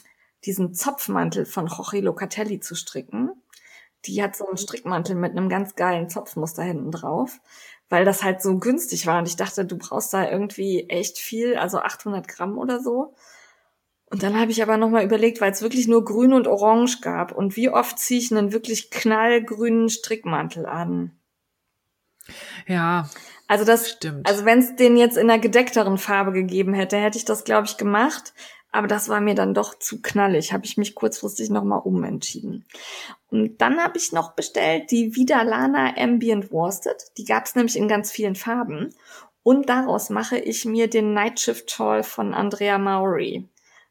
diesen 0.43 0.73
Zopfmantel 0.73 1.45
von 1.45 1.67
Jorge 1.67 2.01
Locatelli 2.01 2.59
zu 2.59 2.75
stricken. 2.75 3.31
Die 4.03 4.21
hat 4.21 4.35
so 4.35 4.45
einen 4.45 4.57
Strickmantel 4.57 5.15
mit 5.15 5.31
einem 5.31 5.47
ganz 5.47 5.75
geilen 5.75 6.09
Zopfmuster 6.09 6.63
hinten 6.63 6.91
drauf 6.91 7.39
weil 7.89 8.05
das 8.05 8.23
halt 8.23 8.41
so 8.41 8.57
günstig 8.57 9.07
war. 9.07 9.19
Und 9.19 9.27
ich 9.27 9.35
dachte, 9.35 9.65
du 9.65 9.77
brauchst 9.77 10.13
da 10.13 10.29
irgendwie 10.29 10.89
echt 10.89 11.17
viel, 11.17 11.55
also 11.55 11.79
800 11.79 12.27
Gramm 12.27 12.57
oder 12.57 12.79
so. 12.81 13.13
Und 14.09 14.23
dann 14.23 14.39
habe 14.39 14.51
ich 14.51 14.61
aber 14.61 14.77
nochmal 14.77 15.03
überlegt, 15.03 15.41
weil 15.41 15.51
es 15.51 15.61
wirklich 15.61 15.87
nur 15.87 16.05
grün 16.05 16.33
und 16.33 16.47
orange 16.47 17.01
gab. 17.01 17.33
Und 17.33 17.55
wie 17.57 17.69
oft 17.69 17.99
ziehe 17.99 18.19
ich 18.19 18.31
einen 18.31 18.53
wirklich 18.53 18.89
knallgrünen 18.89 19.89
Strickmantel 19.89 20.65
an? 20.65 21.11
Ja. 22.67 23.09
Also 23.47 23.63
das 23.63 23.89
stimmt. 23.89 24.27
Also 24.27 24.45
wenn 24.45 24.59
es 24.59 24.75
den 24.75 24.97
jetzt 24.97 25.17
in 25.17 25.29
einer 25.29 25.39
gedeckteren 25.39 25.97
Farbe 25.97 26.33
gegeben 26.33 26.73
hätte, 26.73 26.97
hätte 26.97 27.17
ich 27.17 27.25
das, 27.25 27.43
glaube 27.43 27.67
ich, 27.67 27.77
gemacht. 27.77 28.33
Aber 28.77 28.85
das 28.85 29.09
war 29.09 29.21
mir 29.21 29.33
dann 29.33 29.55
doch 29.55 29.79
zu 29.79 30.03
knallig. 30.03 30.53
Habe 30.53 30.65
ich 30.65 30.77
mich 30.77 30.93
kurzfristig 30.93 31.49
nochmal 31.49 31.81
umentschieden. 31.83 32.63
Und 33.31 33.59
dann 33.59 33.79
habe 33.79 33.97
ich 33.97 34.11
noch 34.11 34.33
bestellt 34.33 34.91
die 34.91 35.15
Vidalana 35.15 35.97
Ambient 35.97 36.51
Worsted. 36.51 36.95
Die 37.17 37.25
gab 37.25 37.47
es 37.47 37.55
nämlich 37.55 37.75
in 37.75 37.87
ganz 37.87 38.11
vielen 38.11 38.35
Farben. 38.35 38.93
Und 39.41 39.67
daraus 39.67 40.11
mache 40.11 40.37
ich 40.37 40.63
mir 40.65 40.87
den 40.87 41.15
Night 41.15 41.39
Shift 41.39 41.71
Shawl 41.71 42.03
von 42.03 42.35
Andrea 42.35 42.77
Maury. 42.77 43.49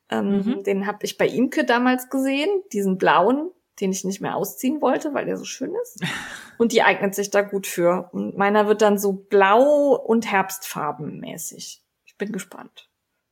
Ähm, 0.09 0.37
mhm. 0.37 0.62
Den 0.62 0.87
habe 0.87 0.99
ich 1.03 1.18
bei 1.18 1.26
Imke 1.26 1.64
damals 1.64 2.09
gesehen, 2.09 2.49
diesen 2.72 2.97
blauen, 2.97 3.51
den 3.80 3.91
ich 3.91 4.05
nicht 4.05 4.20
mehr 4.20 4.37
ausziehen 4.37 4.80
wollte, 4.80 5.12
weil 5.14 5.26
der 5.26 5.37
so 5.37 5.45
schön 5.45 5.74
ist. 5.82 6.01
Und 6.59 6.70
die 6.70 6.84
eignet 6.84 7.16
sich 7.16 7.32
da 7.32 7.43
gut 7.43 7.66
für. 7.66 8.09
Und 8.12 8.39
meiner 8.39 8.68
wird 8.68 8.82
dann 8.82 8.99
so 8.99 9.14
blau 9.14 9.97
und 9.97 10.30
herbstfarbenmäßig. 10.30 11.82
Ich 12.05 12.16
bin 12.16 12.30
gespannt. 12.30 12.86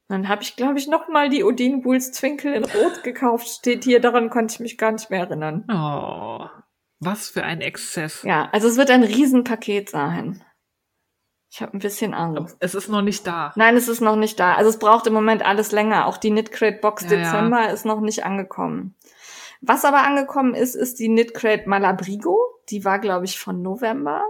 Dann 0.08 0.28
habe 0.28 0.42
ich, 0.42 0.56
glaube 0.56 0.78
ich, 0.78 0.86
noch 0.86 1.08
mal 1.08 1.30
die 1.30 1.44
Odin 1.44 1.80
Bulls 1.82 2.12
Twinkle 2.12 2.54
in 2.54 2.64
Rot 2.64 3.02
gekauft. 3.02 3.48
Steht 3.48 3.84
hier, 3.84 4.00
daran 4.00 4.28
konnte 4.28 4.54
ich 4.54 4.60
mich 4.60 4.76
gar 4.76 4.92
nicht 4.92 5.10
mehr 5.10 5.20
erinnern. 5.20 5.64
Oh, 5.72 6.46
was 7.00 7.28
für 7.30 7.42
ein 7.42 7.60
Exzess. 7.60 8.22
Ja, 8.22 8.48
also 8.52 8.68
es 8.68 8.76
wird 8.76 8.90
ein 8.90 9.02
Riesenpaket 9.02 9.90
sein. 9.90 10.44
Ich 11.50 11.62
habe 11.62 11.76
ein 11.76 11.78
bisschen 11.78 12.14
Angst. 12.14 12.56
Es 12.58 12.74
ist 12.74 12.88
noch 12.88 13.02
nicht 13.02 13.26
da. 13.26 13.52
Nein, 13.54 13.76
es 13.76 13.86
ist 13.86 14.00
noch 14.00 14.16
nicht 14.16 14.40
da. 14.40 14.54
Also 14.54 14.70
es 14.70 14.78
braucht 14.78 15.06
im 15.06 15.12
Moment 15.14 15.46
alles 15.46 15.70
länger. 15.70 16.06
Auch 16.06 16.16
die 16.16 16.30
Knitcrate 16.30 16.78
Box 16.80 17.04
ja, 17.04 17.10
Dezember 17.10 17.60
ja. 17.62 17.70
ist 17.70 17.86
noch 17.86 18.00
nicht 18.00 18.24
angekommen. 18.24 18.96
Was 19.60 19.84
aber 19.84 20.02
angekommen 20.02 20.54
ist, 20.54 20.74
ist 20.74 20.98
die 20.98 21.06
Knitcrate 21.06 21.68
Malabrigo. 21.68 22.38
Die 22.70 22.84
war, 22.84 22.98
glaube 22.98 23.26
ich, 23.26 23.38
von 23.38 23.62
November. 23.62 24.24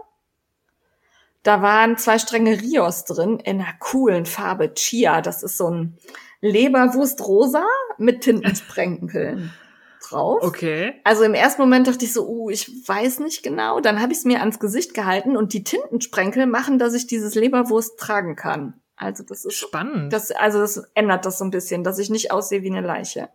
Da 1.44 1.60
waren 1.60 1.98
zwei 1.98 2.18
Stränge 2.18 2.60
Rios 2.60 3.04
drin 3.04 3.38
in 3.38 3.60
einer 3.60 3.74
coolen 3.78 4.26
Farbe 4.26 4.72
Chia. 4.74 5.20
Das 5.20 5.42
ist 5.42 5.58
so 5.58 5.70
ein 5.70 5.98
Leberwurst-Rosa 6.40 7.64
mit 7.98 8.22
Tintensprenkeln 8.22 9.52
drauf. 10.08 10.42
Okay. 10.42 10.94
Also 11.04 11.22
im 11.22 11.34
ersten 11.34 11.60
Moment 11.60 11.86
dachte 11.86 12.06
ich 12.06 12.14
so, 12.14 12.26
uh, 12.26 12.50
ich 12.50 12.88
weiß 12.88 13.20
nicht 13.20 13.42
genau. 13.42 13.80
Dann 13.80 14.00
habe 14.00 14.12
ich 14.12 14.18
es 14.18 14.24
mir 14.24 14.40
ans 14.40 14.58
Gesicht 14.58 14.94
gehalten 14.94 15.36
und 15.36 15.52
die 15.52 15.64
Tintensprenkel 15.64 16.46
machen, 16.46 16.78
dass 16.78 16.94
ich 16.94 17.06
dieses 17.06 17.34
Leberwurst 17.34 17.98
tragen 17.98 18.36
kann. 18.36 18.80
Also 18.96 19.22
das 19.22 19.44
ist 19.44 19.54
spannend. 19.54 20.14
Das, 20.14 20.30
also 20.30 20.60
das 20.60 20.82
ändert 20.94 21.26
das 21.26 21.38
so 21.38 21.44
ein 21.44 21.50
bisschen, 21.50 21.84
dass 21.84 21.98
ich 21.98 22.08
nicht 22.08 22.32
aussehe 22.32 22.62
wie 22.62 22.70
eine 22.70 22.86
Leiche. 22.86 23.28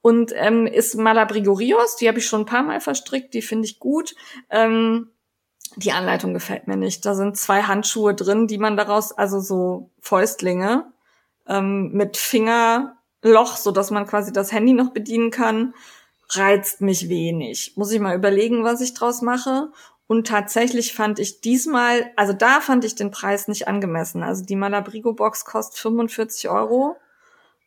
Und 0.00 0.32
ähm, 0.34 0.66
ist 0.66 0.94
Malabrigorios, 0.96 1.96
die 1.96 2.08
habe 2.08 2.18
ich 2.18 2.26
schon 2.26 2.42
ein 2.42 2.46
paar 2.46 2.62
Mal 2.62 2.80
verstrickt, 2.80 3.34
die 3.34 3.42
finde 3.42 3.66
ich 3.66 3.78
gut. 3.78 4.14
Ähm, 4.48 5.10
die 5.76 5.92
Anleitung 5.92 6.34
gefällt 6.34 6.66
mir 6.66 6.76
nicht. 6.76 7.04
Da 7.06 7.14
sind 7.14 7.36
zwei 7.36 7.62
Handschuhe 7.62 8.14
drin, 8.14 8.46
die 8.46 8.58
man 8.58 8.76
daraus, 8.76 9.12
also 9.12 9.40
so 9.40 9.90
Fäustlinge 10.00 10.92
ähm, 11.46 11.92
mit 11.92 12.16
Fingerloch, 12.16 13.56
so 13.56 13.70
dass 13.70 13.90
man 13.90 14.06
quasi 14.06 14.32
das 14.32 14.52
Handy 14.52 14.72
noch 14.72 14.90
bedienen 14.90 15.30
kann, 15.30 15.74
reizt 16.30 16.80
mich 16.80 17.08
wenig. 17.08 17.74
Muss 17.76 17.92
ich 17.92 18.00
mal 18.00 18.16
überlegen, 18.16 18.64
was 18.64 18.80
ich 18.80 18.94
draus 18.94 19.22
mache. 19.22 19.70
Und 20.06 20.26
tatsächlich 20.26 20.92
fand 20.92 21.20
ich 21.20 21.40
diesmal, 21.40 22.10
also 22.16 22.32
da 22.32 22.60
fand 22.60 22.84
ich 22.84 22.96
den 22.96 23.12
Preis 23.12 23.46
nicht 23.46 23.68
angemessen. 23.68 24.24
Also 24.24 24.44
die 24.44 24.56
Malabrigo 24.56 25.12
Box 25.12 25.44
kostet 25.44 25.78
45 25.78 26.48
Euro. 26.48 26.96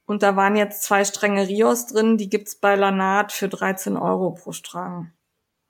Und 0.05 0.23
da 0.23 0.35
waren 0.35 0.57
jetzt 0.57 0.83
zwei 0.83 1.05
Stränge 1.05 1.47
Rios 1.47 1.85
drin, 1.85 2.17
die 2.17 2.29
gibt's 2.29 2.55
bei 2.55 2.75
Lanat 2.75 3.31
für 3.31 3.47
13 3.47 3.95
Euro 3.95 4.31
pro 4.31 4.51
Strang. 4.51 5.13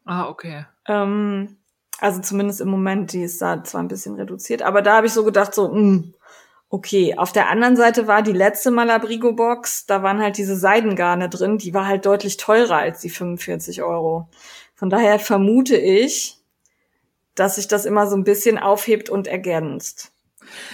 Ah, 0.06 0.28
okay. 0.28 0.66
Ähm, 0.88 1.58
also 2.04 2.20
zumindest 2.20 2.60
im 2.60 2.68
Moment, 2.68 3.14
die 3.14 3.24
ist 3.24 3.42
da 3.42 3.64
zwar 3.64 3.82
ein 3.82 3.88
bisschen 3.88 4.16
reduziert, 4.16 4.62
aber 4.62 4.82
da 4.82 4.98
habe 4.98 5.08
ich 5.08 5.14
so 5.14 5.24
gedacht, 5.24 5.56
so, 5.56 5.70
mh, 5.70 5.74
hm, 5.74 6.14
okay. 6.68 7.16
Auf 7.18 7.32
der 7.32 7.50
anderen 7.50 7.78
Seite 7.78 8.08
war 8.08 8.22
die 8.22 8.34
letzte 8.34 8.72
Malabrigo-Box, 8.72 9.86
da 9.86 10.04
waren 10.04 10.20
halt 10.20 10.38
diese 10.38 10.58
Seidengarne 10.58 11.30
drin, 11.30 11.58
die 11.58 11.74
war 11.74 11.88
halt 11.88 12.06
deutlich 12.06 12.36
teurer 12.36 12.76
als 12.76 13.00
die 13.00 13.10
45 13.10 13.84
Euro. 13.84 14.28
Von 14.76 14.90
daher 14.90 15.18
vermute 15.18 15.78
ich, 15.78 16.40
dass 17.36 17.56
sich 17.56 17.70
das 17.70 17.86
immer 17.86 18.06
so 18.06 18.18
ein 18.18 18.26
bisschen 18.26 18.58
aufhebt 18.58 19.10
und 19.10 19.28
ergänzt. 19.28 20.12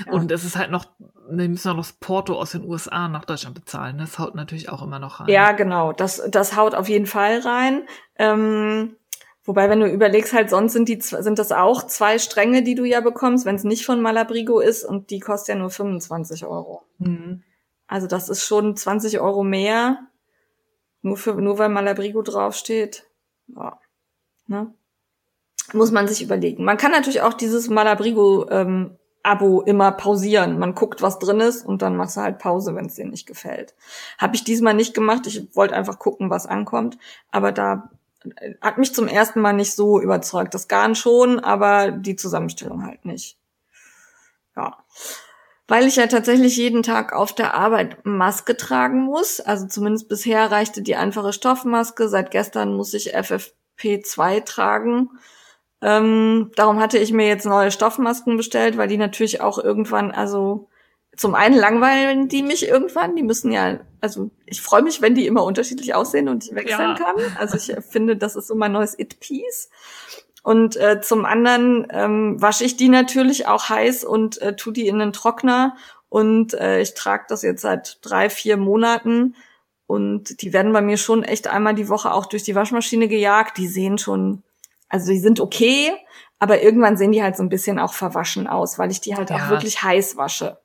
Ja. 0.08 0.14
Und 0.14 0.32
es 0.32 0.44
ist 0.44 0.58
halt 0.58 0.72
noch, 0.72 0.88
wir 1.30 1.48
müssen 1.48 1.70
auch 1.70 1.76
noch 1.76 1.86
das 1.86 1.94
Porto 1.94 2.40
aus 2.40 2.54
den 2.54 2.66
USA 2.66 3.08
nach 3.08 3.26
Deutschland 3.26 3.54
bezahlen. 3.54 4.00
Das 4.00 4.18
haut 4.18 4.34
natürlich 4.34 4.70
auch 4.70 4.82
immer 4.82 4.98
noch 4.98 5.20
rein. 5.20 5.30
Ja, 5.30 5.52
genau. 5.52 5.94
Das, 5.94 6.24
das 6.28 6.56
haut 6.56 6.74
auf 6.74 6.90
jeden 6.90 7.06
Fall 7.06 7.42
rein. 7.42 7.84
Ähm, 8.18 8.96
Wobei, 9.50 9.68
wenn 9.68 9.80
du 9.80 9.88
überlegst, 9.88 10.32
halt 10.32 10.52
sonst 10.52 10.74
sind 10.74 10.90
die 10.90 11.02
sind 11.02 11.40
das 11.40 11.52
auch 11.52 11.82
zwei 11.88 12.20
Stränge, 12.20 12.62
die 12.62 12.76
du 12.76 12.84
ja 12.84 13.02
bekommst, 13.02 13.46
wenn 13.46 13.56
es 13.56 13.64
nicht 13.64 13.84
von 13.84 14.00
Malabrigo 14.00 14.60
ist 14.60 14.86
und 14.86 15.10
die 15.10 15.20
kostet 15.20 15.56
ja 15.56 15.56
nur 15.56 15.72
25 15.72 16.46
Euro. 16.46 16.84
Mhm. 17.00 17.42
Also 17.88 18.06
das 18.06 18.30
ist 18.30 18.46
schon 18.46 18.78
20 18.78 19.20
Euro 19.20 19.44
mehr, 19.44 20.06
nur 21.02 21.18
für 21.18 21.34
nur 21.34 21.58
weil 21.58 21.70
Malabrigo 21.70 22.22
draufsteht. 22.22 23.08
Ja. 23.48 23.80
Ne? 24.46 24.72
Muss 25.74 25.92
man 25.92 26.08
sich 26.08 26.22
überlegen. 26.22 26.64
Man 26.64 26.78
kann 26.78 26.92
natürlich 26.92 27.22
auch 27.22 27.34
dieses 27.34 27.70
Malabrigo 27.70 28.48
ähm, 28.52 29.00
Abo 29.24 29.62
immer 29.62 29.92
pausieren. 29.94 30.60
Man 30.60 30.76
guckt, 30.76 31.02
was 31.02 31.18
drin 31.18 31.40
ist 31.40 31.66
und 31.66 31.82
dann 31.82 31.96
machst 31.96 32.18
du 32.18 32.22
halt 32.22 32.38
Pause, 32.38 32.76
wenn 32.76 32.86
es 32.86 32.94
dir 32.94 33.08
nicht 33.08 33.26
gefällt. 33.26 33.74
Habe 34.20 34.36
ich 34.36 34.44
diesmal 34.44 34.76
nicht 34.76 34.94
gemacht. 34.94 35.26
Ich 35.26 35.56
wollte 35.56 35.76
einfach 35.76 35.98
gucken, 35.98 36.30
was 36.30 36.46
ankommt. 36.46 37.00
Aber 37.32 37.52
da 37.52 37.90
hat 38.62 38.78
mich 38.78 38.94
zum 38.94 39.08
ersten 39.08 39.42
Mal 39.42 39.54
nicht 39.54 39.74
so 39.74 40.00
überzeugt. 40.00 40.54
Das 40.54 40.68
Garn 40.68 40.96
schon, 40.96 41.40
aber 41.40 41.92
die 41.92 42.16
Zusammenstellung 42.16 42.86
halt 42.86 43.06
nicht. 43.06 43.38
Ja. 44.56 44.78
Weil 45.68 45.86
ich 45.86 45.98
ja 45.98 46.08
tatsächlich 46.08 46.58
jeden 46.58 46.84
Tag 46.84 47.14
auf 47.14 47.34
der 47.34 47.54
Arbeit 47.54 48.06
Maske 48.06 48.58
tragen 48.58 49.02
muss. 49.04 49.40
Also 49.40 49.68
zumindest 49.68 50.10
bisher 50.10 50.52
reichte 50.52 50.82
die 50.82 50.96
einfache 50.96 51.32
Stoffmaske. 51.32 52.10
Seit 52.10 52.32
gestern 52.32 52.74
muss 52.76 52.94
ich 52.94 53.16
FFP2 53.16 54.44
tragen. 54.44 55.12
Ähm, 55.82 56.52
darum 56.56 56.80
hatte 56.80 56.98
ich 56.98 57.14
mir 57.14 57.28
jetzt 57.28 57.46
neue 57.46 57.72
Stoffmasken 57.72 58.36
bestellt, 58.36 58.78
weil 58.78 58.88
die 58.88 58.98
natürlich 58.98 59.42
auch 59.42 59.60
irgendwann, 59.60 60.12
also 60.12 60.69
zum 61.20 61.36
einen 61.36 61.56
langweilen 61.56 62.30
die 62.30 62.44
mich 62.44 62.66
irgendwann. 62.66 63.18
Die 63.18 63.24
müssen 63.24 63.52
ja, 63.52 63.82
also 64.00 64.32
ich 64.46 64.62
freue 64.62 64.84
mich, 64.84 65.02
wenn 65.02 65.16
die 65.16 65.28
immer 65.28 65.44
unterschiedlich 65.44 65.94
aussehen 65.94 66.30
und 66.30 66.46
ich 66.46 66.56
wechseln 66.56 66.80
ja. 66.80 66.94
kann. 66.96 67.16
Also 67.38 67.58
ich 67.58 67.76
finde, 67.84 68.16
das 68.16 68.38
ist 68.38 68.48
so 68.48 68.56
mein 68.56 68.72
neues 68.72 68.98
It-Piece. 68.98 69.70
Und 70.44 70.78
äh, 70.78 71.02
zum 71.02 71.26
anderen 71.26 71.86
ähm, 71.90 72.42
wasche 72.42 72.64
ich 72.64 72.78
die 72.78 72.88
natürlich 72.88 73.48
auch 73.48 73.68
heiß 73.68 74.06
und 74.06 74.42
äh, 74.42 74.56
tu 74.56 74.72
die 74.72 74.88
in 74.88 74.98
den 74.98 75.12
Trockner 75.12 75.76
Und 76.08 76.54
äh, 76.54 76.80
ich 76.80 76.94
trage 76.94 77.26
das 77.28 77.42
jetzt 77.42 77.64
seit 77.64 77.98
drei, 78.02 78.30
vier 78.30 78.56
Monaten. 78.56 79.36
Und 79.88 80.42
die 80.42 80.54
werden 80.54 80.72
bei 80.72 80.82
mir 80.82 80.96
schon 80.96 81.24
echt 81.24 81.50
einmal 81.50 81.76
die 81.76 81.90
Woche 81.90 82.14
auch 82.14 82.28
durch 82.28 82.44
die 82.44 82.56
Waschmaschine 82.56 83.10
gejagt. 83.10 83.58
Die 83.58 83.68
sehen 83.68 83.98
schon, 83.98 84.42
also 84.88 85.12
die 85.12 85.20
sind 85.20 85.42
okay, 85.42 85.92
aber 86.40 86.62
irgendwann 86.62 86.96
sehen 86.96 87.12
die 87.12 87.22
halt 87.22 87.36
so 87.36 87.44
ein 87.44 87.50
bisschen 87.50 87.78
auch 87.78 87.92
verwaschen 87.92 88.48
aus, 88.48 88.80
weil 88.80 88.90
ich 88.90 89.02
die 89.02 89.18
halt 89.18 89.32
ja. 89.32 89.36
auch 89.36 89.50
wirklich 89.50 89.84
heiß 89.84 90.16
wasche. 90.16 90.58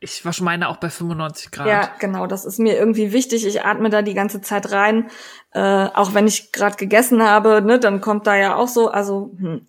Ich 0.00 0.24
wasche 0.24 0.44
meine 0.44 0.68
auch 0.68 0.76
bei 0.76 0.90
95 0.90 1.50
Grad. 1.50 1.66
Ja, 1.66 1.90
genau. 1.98 2.26
Das 2.26 2.44
ist 2.44 2.58
mir 2.58 2.76
irgendwie 2.76 3.12
wichtig. 3.12 3.46
Ich 3.46 3.64
atme 3.64 3.90
da 3.90 4.02
die 4.02 4.14
ganze 4.14 4.40
Zeit 4.40 4.72
rein. 4.72 5.08
Äh, 5.52 5.88
auch 5.94 6.14
wenn 6.14 6.26
ich 6.26 6.52
gerade 6.52 6.76
gegessen 6.76 7.22
habe, 7.22 7.62
ne, 7.62 7.78
dann 7.78 8.00
kommt 8.00 8.26
da 8.26 8.36
ja 8.36 8.56
auch 8.56 8.68
so, 8.68 8.88
also 8.88 9.32
hm. 9.38 9.66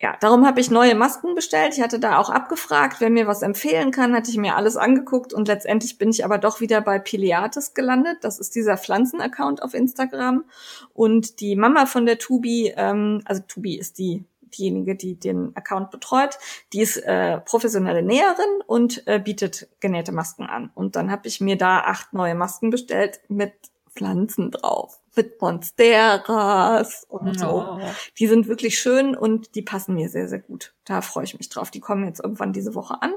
ja, 0.00 0.16
darum 0.20 0.46
habe 0.46 0.60
ich 0.60 0.70
neue 0.70 0.94
Masken 0.94 1.34
bestellt. 1.34 1.74
Ich 1.74 1.82
hatte 1.82 1.98
da 1.98 2.18
auch 2.18 2.30
abgefragt, 2.30 2.96
wer 3.00 3.10
mir 3.10 3.26
was 3.26 3.42
empfehlen 3.42 3.90
kann, 3.90 4.14
hatte 4.14 4.30
ich 4.30 4.36
mir 4.36 4.56
alles 4.56 4.76
angeguckt 4.76 5.32
und 5.32 5.48
letztendlich 5.48 5.98
bin 5.98 6.10
ich 6.10 6.24
aber 6.24 6.38
doch 6.38 6.60
wieder 6.60 6.80
bei 6.80 6.98
Piliates 6.98 7.74
gelandet. 7.74 8.18
Das 8.22 8.38
ist 8.38 8.54
dieser 8.54 8.76
Pflanzen-Account 8.76 9.62
auf 9.62 9.74
Instagram 9.74 10.44
und 10.92 11.40
die 11.40 11.56
Mama 11.56 11.86
von 11.86 12.04
der 12.04 12.18
Tubi, 12.18 12.74
ähm, 12.76 13.22
also 13.24 13.42
Tubi 13.46 13.78
ist 13.78 13.98
die 13.98 14.24
diejenige, 14.50 14.94
die 14.94 15.18
den 15.18 15.54
Account 15.56 15.90
betreut, 15.90 16.38
die 16.72 16.80
ist 16.80 16.96
äh, 16.98 17.38
professionelle 17.40 18.02
Näherin 18.02 18.62
und 18.66 19.06
äh, 19.06 19.18
bietet 19.18 19.68
genähte 19.80 20.12
Masken 20.12 20.44
an. 20.44 20.70
Und 20.74 20.96
dann 20.96 21.10
habe 21.10 21.28
ich 21.28 21.40
mir 21.40 21.56
da 21.56 21.80
acht 21.80 22.12
neue 22.12 22.34
Masken 22.34 22.70
bestellt 22.70 23.20
mit 23.28 23.52
Pflanzen 23.94 24.50
drauf 24.50 25.00
mit 25.18 25.40
Monsteras 25.42 27.04
und 27.08 27.38
so. 27.38 27.46
Oh. 27.46 27.80
Die 28.18 28.28
sind 28.28 28.46
wirklich 28.46 28.78
schön 28.78 29.16
und 29.16 29.56
die 29.56 29.62
passen 29.62 29.94
mir 29.94 30.08
sehr, 30.08 30.28
sehr 30.28 30.38
gut. 30.38 30.74
Da 30.84 31.02
freue 31.02 31.24
ich 31.24 31.36
mich 31.36 31.48
drauf. 31.48 31.70
Die 31.70 31.80
kommen 31.80 32.06
jetzt 32.06 32.20
irgendwann 32.20 32.52
diese 32.52 32.74
Woche 32.76 33.02
an. 33.02 33.12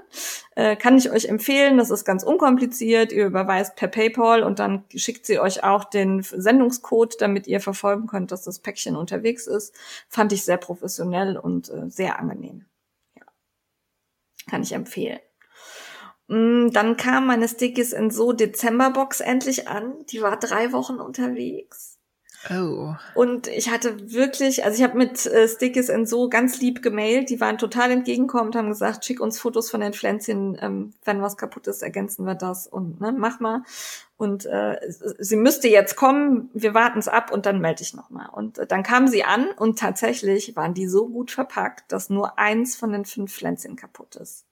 Äh, 0.56 0.76
kann 0.76 0.98
ich 0.98 1.12
euch 1.12 1.26
empfehlen. 1.26 1.78
Das 1.78 1.92
ist 1.92 2.04
ganz 2.04 2.24
unkompliziert. 2.24 3.12
Ihr 3.12 3.28
überweist 3.28 3.76
per 3.76 3.88
PayPal 3.88 4.42
und 4.44 4.58
dann 4.58 4.84
schickt 4.96 5.28
sie 5.28 5.40
euch 5.40 5.64
auch 5.64 5.84
den 5.84 6.24
Sendungscode, 6.24 7.22
damit 7.22 7.46
ihr 7.46 7.62
verfolgen 7.62 8.08
könnt, 8.08 8.32
dass 8.32 8.44
das 8.44 8.60
Päckchen 8.60 8.96
unterwegs 8.96 9.46
ist. 9.46 9.76
Fand 10.10 10.34
ich 10.34 10.44
sehr 10.44 10.58
professionell 10.58 11.38
und 11.38 11.70
äh, 11.70 11.88
sehr 11.88 12.20
angenehm. 12.20 12.66
Ja. 13.16 13.24
Kann 14.50 14.64
ich 14.64 14.74
empfehlen. 14.74 15.20
Mm, 16.32 16.70
dann 16.72 16.96
kam 16.96 17.28
meine 17.28 17.50
Stickies 17.50 17.92
in 17.92 18.10
so 18.10 18.32
Dezemberbox 18.32 19.20
endlich 19.20 19.68
an. 19.68 20.06
Die 20.08 20.22
war 20.22 20.40
drei 20.40 20.72
Wochen 20.72 20.96
unterwegs. 20.96 21.91
Oh. 22.50 22.96
Und 23.14 23.48
ich 23.48 23.70
hatte 23.70 24.12
wirklich, 24.12 24.66
also 24.66 24.78
ich 24.78 24.84
habe 24.84 24.98
mit 24.98 25.26
äh, 25.28 25.48
Stickies 25.48 25.90
in 25.90 26.06
so 26.06 26.28
ganz 26.28 26.60
lieb 26.60 26.82
gemailt. 26.82 27.30
Die 27.30 27.40
waren 27.40 27.58
total 27.58 27.92
entgegenkommend, 27.92 28.56
haben 28.56 28.70
gesagt, 28.70 29.06
schick 29.06 29.20
uns 29.20 29.40
Fotos 29.40 29.70
von 29.70 29.82
den 29.82 29.94
Pflänzchen, 29.94 30.58
ähm, 30.60 30.94
wenn 31.06 31.22
was 31.22 31.38
kaputt 31.38 31.68
ist, 31.68 31.84
ergänzen 31.84 32.26
wir 32.26 32.36
das 32.36 32.66
und 32.66 33.00
ne, 33.00 33.12
mach 33.12 33.40
mal. 33.40 33.64
Und 34.18 34.46
äh, 34.46 34.78
sie 34.88 35.36
müsste 35.36 35.68
jetzt 35.68 35.96
kommen, 35.96 36.50
wir 36.54 36.74
warten 36.74 37.00
es 37.00 37.08
ab 37.08 37.32
und 37.32 37.46
dann 37.46 37.60
melde 37.60 37.84
ich 37.84 37.94
nochmal. 37.94 38.30
Und 38.32 38.58
äh, 38.58 38.68
dann 38.68 38.84
kam 38.84 39.08
sie 39.08 39.24
an 39.24 39.50
und 39.58 39.78
tatsächlich 39.80 40.56
waren 40.56 40.74
die 40.74 40.88
so 40.88 41.08
gut 41.08 41.32
verpackt, 41.32 41.92
dass 41.92 42.10
nur 42.10 42.40
eins 42.40 42.76
von 42.76 42.92
den 42.92 43.06
fünf 43.06 43.34
Pflänzchen 43.34 43.76
kaputt 43.76 44.16
ist. 44.16 44.46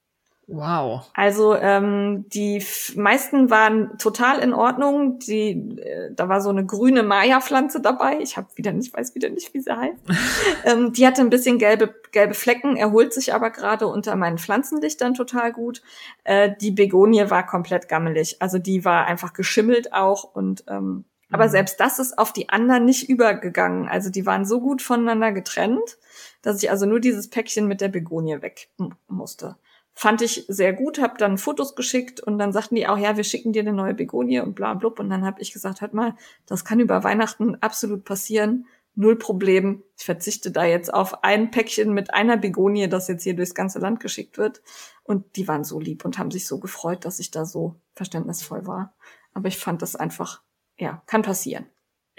Wow. 0.51 1.11
Also 1.13 1.55
ähm, 1.55 2.25
die 2.29 2.63
meisten 2.95 3.51
waren 3.51 3.97
total 3.99 4.39
in 4.39 4.53
Ordnung. 4.53 5.19
Die, 5.19 5.51
äh, 5.79 6.11
da 6.11 6.27
war 6.27 6.41
so 6.41 6.49
eine 6.49 6.65
grüne 6.65 7.03
Maya-Pflanze 7.03 7.81
dabei. 7.81 8.17
Ich 8.19 8.35
habe 8.35 8.47
wieder 8.55 8.71
nicht, 8.71 8.91
weiß 8.91 9.13
wieder 9.13 9.29
nicht, 9.29 9.53
wie 9.53 9.59
sie 9.59 9.75
heißt. 9.75 9.99
ähm, 10.65 10.91
die 10.91 11.05
hatte 11.05 11.21
ein 11.21 11.29
bisschen 11.29 11.59
gelbe, 11.59 11.93
gelbe 12.11 12.33
Flecken, 12.33 12.77
erholt 12.77 13.13
sich 13.13 13.33
aber 13.33 13.51
gerade 13.51 13.85
unter 13.85 14.15
meinen 14.15 14.39
Pflanzenlichtern 14.39 15.13
total 15.13 15.53
gut. 15.53 15.83
Äh, 16.23 16.51
die 16.59 16.71
Begonie 16.71 17.29
war 17.29 17.45
komplett 17.45 17.87
gammelig. 17.87 18.41
Also 18.41 18.57
die 18.57 18.83
war 18.83 19.05
einfach 19.05 19.33
geschimmelt 19.33 19.93
auch 19.93 20.23
und 20.23 20.63
ähm, 20.67 21.05
aber 21.31 21.45
mhm. 21.45 21.51
selbst 21.51 21.79
das 21.79 21.99
ist 21.99 22.17
auf 22.17 22.33
die 22.33 22.49
anderen 22.49 22.85
nicht 22.85 23.07
übergegangen. 23.07 23.87
Also 23.87 24.09
die 24.09 24.25
waren 24.25 24.45
so 24.45 24.59
gut 24.61 24.81
voneinander 24.81 25.31
getrennt, 25.31 25.99
dass 26.41 26.63
ich 26.63 26.71
also 26.71 26.87
nur 26.87 26.99
dieses 26.99 27.29
Päckchen 27.29 27.67
mit 27.67 27.81
der 27.81 27.89
Begonie 27.89 28.41
weg 28.41 28.69
musste 29.07 29.55
fand 29.99 30.21
ich 30.21 30.45
sehr 30.47 30.71
gut, 30.71 31.01
habe 31.01 31.17
dann 31.17 31.37
Fotos 31.37 31.75
geschickt 31.75 32.21
und 32.21 32.37
dann 32.37 32.53
sagten 32.53 32.75
die 32.75 32.87
auch, 32.87 32.97
ja, 32.97 33.17
wir 33.17 33.25
schicken 33.25 33.51
dir 33.51 33.63
eine 33.63 33.73
neue 33.73 33.93
Begonie 33.93 34.39
und 34.39 34.55
bla 34.55 34.73
blub. 34.73 34.97
Und 34.97 35.09
dann 35.09 35.25
habe 35.25 35.41
ich 35.41 35.51
gesagt, 35.51 35.81
hört 35.81 35.93
mal, 35.93 36.15
das 36.45 36.63
kann 36.63 36.79
über 36.79 37.03
Weihnachten 37.03 37.55
absolut 37.55 38.05
passieren. 38.05 38.65
Null 38.95 39.17
Problem. 39.17 39.83
Ich 39.97 40.05
verzichte 40.05 40.51
da 40.51 40.63
jetzt 40.63 40.93
auf 40.93 41.25
ein 41.25 41.51
Päckchen 41.51 41.93
mit 41.93 42.13
einer 42.13 42.37
Begonie, 42.37 42.87
das 42.87 43.09
jetzt 43.09 43.23
hier 43.23 43.35
durchs 43.35 43.53
ganze 43.53 43.79
Land 43.79 43.99
geschickt 43.99 44.37
wird. 44.37 44.61
Und 45.03 45.35
die 45.35 45.49
waren 45.49 45.65
so 45.65 45.81
lieb 45.81 46.05
und 46.05 46.17
haben 46.17 46.31
sich 46.31 46.47
so 46.47 46.61
gefreut, 46.61 47.03
dass 47.03 47.19
ich 47.19 47.29
da 47.29 47.43
so 47.43 47.75
verständnisvoll 47.91 48.65
war. 48.65 48.95
Aber 49.33 49.49
ich 49.49 49.57
fand 49.57 49.81
das 49.81 49.97
einfach, 49.97 50.43
ja, 50.77 51.03
kann 51.07 51.23
passieren. 51.23 51.65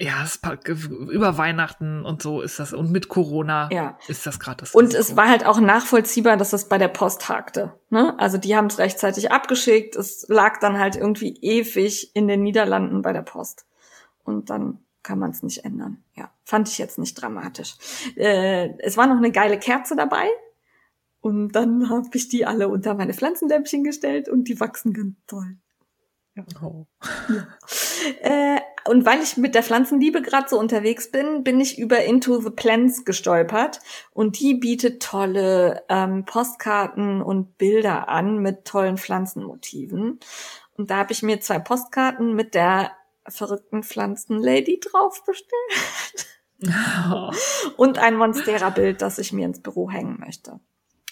Ja, 0.00 0.24
es, 0.24 0.40
über 0.88 1.36
Weihnachten 1.36 2.06
und 2.06 2.22
so 2.22 2.40
ist 2.40 2.58
das 2.58 2.72
und 2.72 2.90
mit 2.90 3.08
Corona 3.08 3.68
ja. 3.70 3.98
ist 4.08 4.26
das 4.26 4.40
gerade 4.40 4.58
das. 4.58 4.74
Und 4.74 4.94
es 4.94 5.14
war 5.14 5.28
halt 5.28 5.44
auch 5.44 5.60
nachvollziehbar, 5.60 6.38
dass 6.38 6.50
das 6.50 6.70
bei 6.70 6.78
der 6.78 6.88
Post 6.88 7.28
hakte. 7.28 7.74
Ne? 7.90 8.18
Also 8.18 8.38
die 8.38 8.56
haben 8.56 8.66
es 8.66 8.78
rechtzeitig 8.78 9.30
abgeschickt. 9.30 9.96
Es 9.96 10.26
lag 10.28 10.58
dann 10.60 10.78
halt 10.78 10.96
irgendwie 10.96 11.36
ewig 11.42 12.16
in 12.16 12.28
den 12.28 12.42
Niederlanden 12.42 13.02
bei 13.02 13.12
der 13.12 13.20
Post. 13.20 13.66
Und 14.24 14.48
dann 14.48 14.78
kann 15.02 15.18
man 15.18 15.32
es 15.32 15.42
nicht 15.42 15.66
ändern. 15.66 16.02
Ja, 16.14 16.30
fand 16.44 16.68
ich 16.68 16.78
jetzt 16.78 16.98
nicht 16.98 17.14
dramatisch. 17.20 17.76
Äh, 18.16 18.70
es 18.78 18.96
war 18.96 19.06
noch 19.06 19.18
eine 19.18 19.32
geile 19.32 19.58
Kerze 19.58 19.96
dabei. 19.96 20.28
Und 21.20 21.52
dann 21.52 21.90
habe 21.90 22.08
ich 22.14 22.28
die 22.28 22.46
alle 22.46 22.68
unter 22.68 22.94
meine 22.94 23.12
Pflanzendämmchen 23.12 23.84
gestellt 23.84 24.30
und 24.30 24.44
die 24.44 24.58
wachsen 24.60 24.94
ganz 24.94 25.16
toll. 25.26 25.56
Ja. 26.34 26.44
Oh. 26.62 26.86
Ja. 27.28 27.46
Äh, 28.22 28.60
und 28.88 29.04
weil 29.04 29.20
ich 29.20 29.36
mit 29.36 29.54
der 29.54 29.62
Pflanzenliebe 29.62 30.22
gerade 30.22 30.48
so 30.48 30.58
unterwegs 30.58 31.10
bin, 31.10 31.44
bin 31.44 31.60
ich 31.60 31.78
über 31.78 32.02
Into 32.04 32.40
the 32.40 32.50
Plants 32.50 33.04
gestolpert. 33.04 33.80
Und 34.12 34.38
die 34.40 34.54
bietet 34.54 35.02
tolle 35.02 35.82
ähm, 35.88 36.24
Postkarten 36.24 37.22
und 37.22 37.58
Bilder 37.58 38.08
an 38.08 38.38
mit 38.38 38.64
tollen 38.64 38.98
Pflanzenmotiven. 38.98 40.20
Und 40.76 40.90
da 40.90 40.98
habe 40.98 41.12
ich 41.12 41.22
mir 41.22 41.40
zwei 41.40 41.58
Postkarten 41.58 42.34
mit 42.34 42.54
der 42.54 42.92
verrückten 43.28 43.82
Pflanzenlady 43.82 44.80
drauf 44.80 45.24
bestellt. 45.24 46.26
Oh. 47.10 47.30
und 47.76 47.98
ein 47.98 48.16
Monstera-Bild, 48.16 49.02
das 49.02 49.18
ich 49.18 49.32
mir 49.32 49.46
ins 49.46 49.60
Büro 49.60 49.90
hängen 49.90 50.18
möchte. 50.20 50.60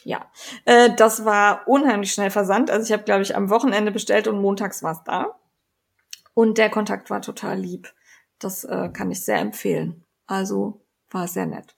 Ja, 0.04 0.26
äh, 0.64 0.94
das 0.94 1.24
war 1.24 1.66
unheimlich 1.66 2.12
schnell 2.12 2.30
versandt. 2.30 2.70
Also 2.70 2.86
ich 2.86 2.92
habe, 2.92 3.02
glaube 3.02 3.22
ich, 3.22 3.36
am 3.36 3.50
Wochenende 3.50 3.92
bestellt 3.92 4.26
und 4.26 4.40
montags 4.40 4.82
war 4.82 4.92
es 4.92 5.02
da. 5.04 5.37
Und 6.38 6.56
der 6.56 6.70
Kontakt 6.70 7.10
war 7.10 7.20
total 7.20 7.58
lieb. 7.58 7.92
Das 8.38 8.62
äh, 8.62 8.90
kann 8.92 9.10
ich 9.10 9.24
sehr 9.24 9.38
empfehlen. 9.38 10.04
Also 10.28 10.86
war 11.10 11.26
sehr 11.26 11.46
nett. 11.46 11.74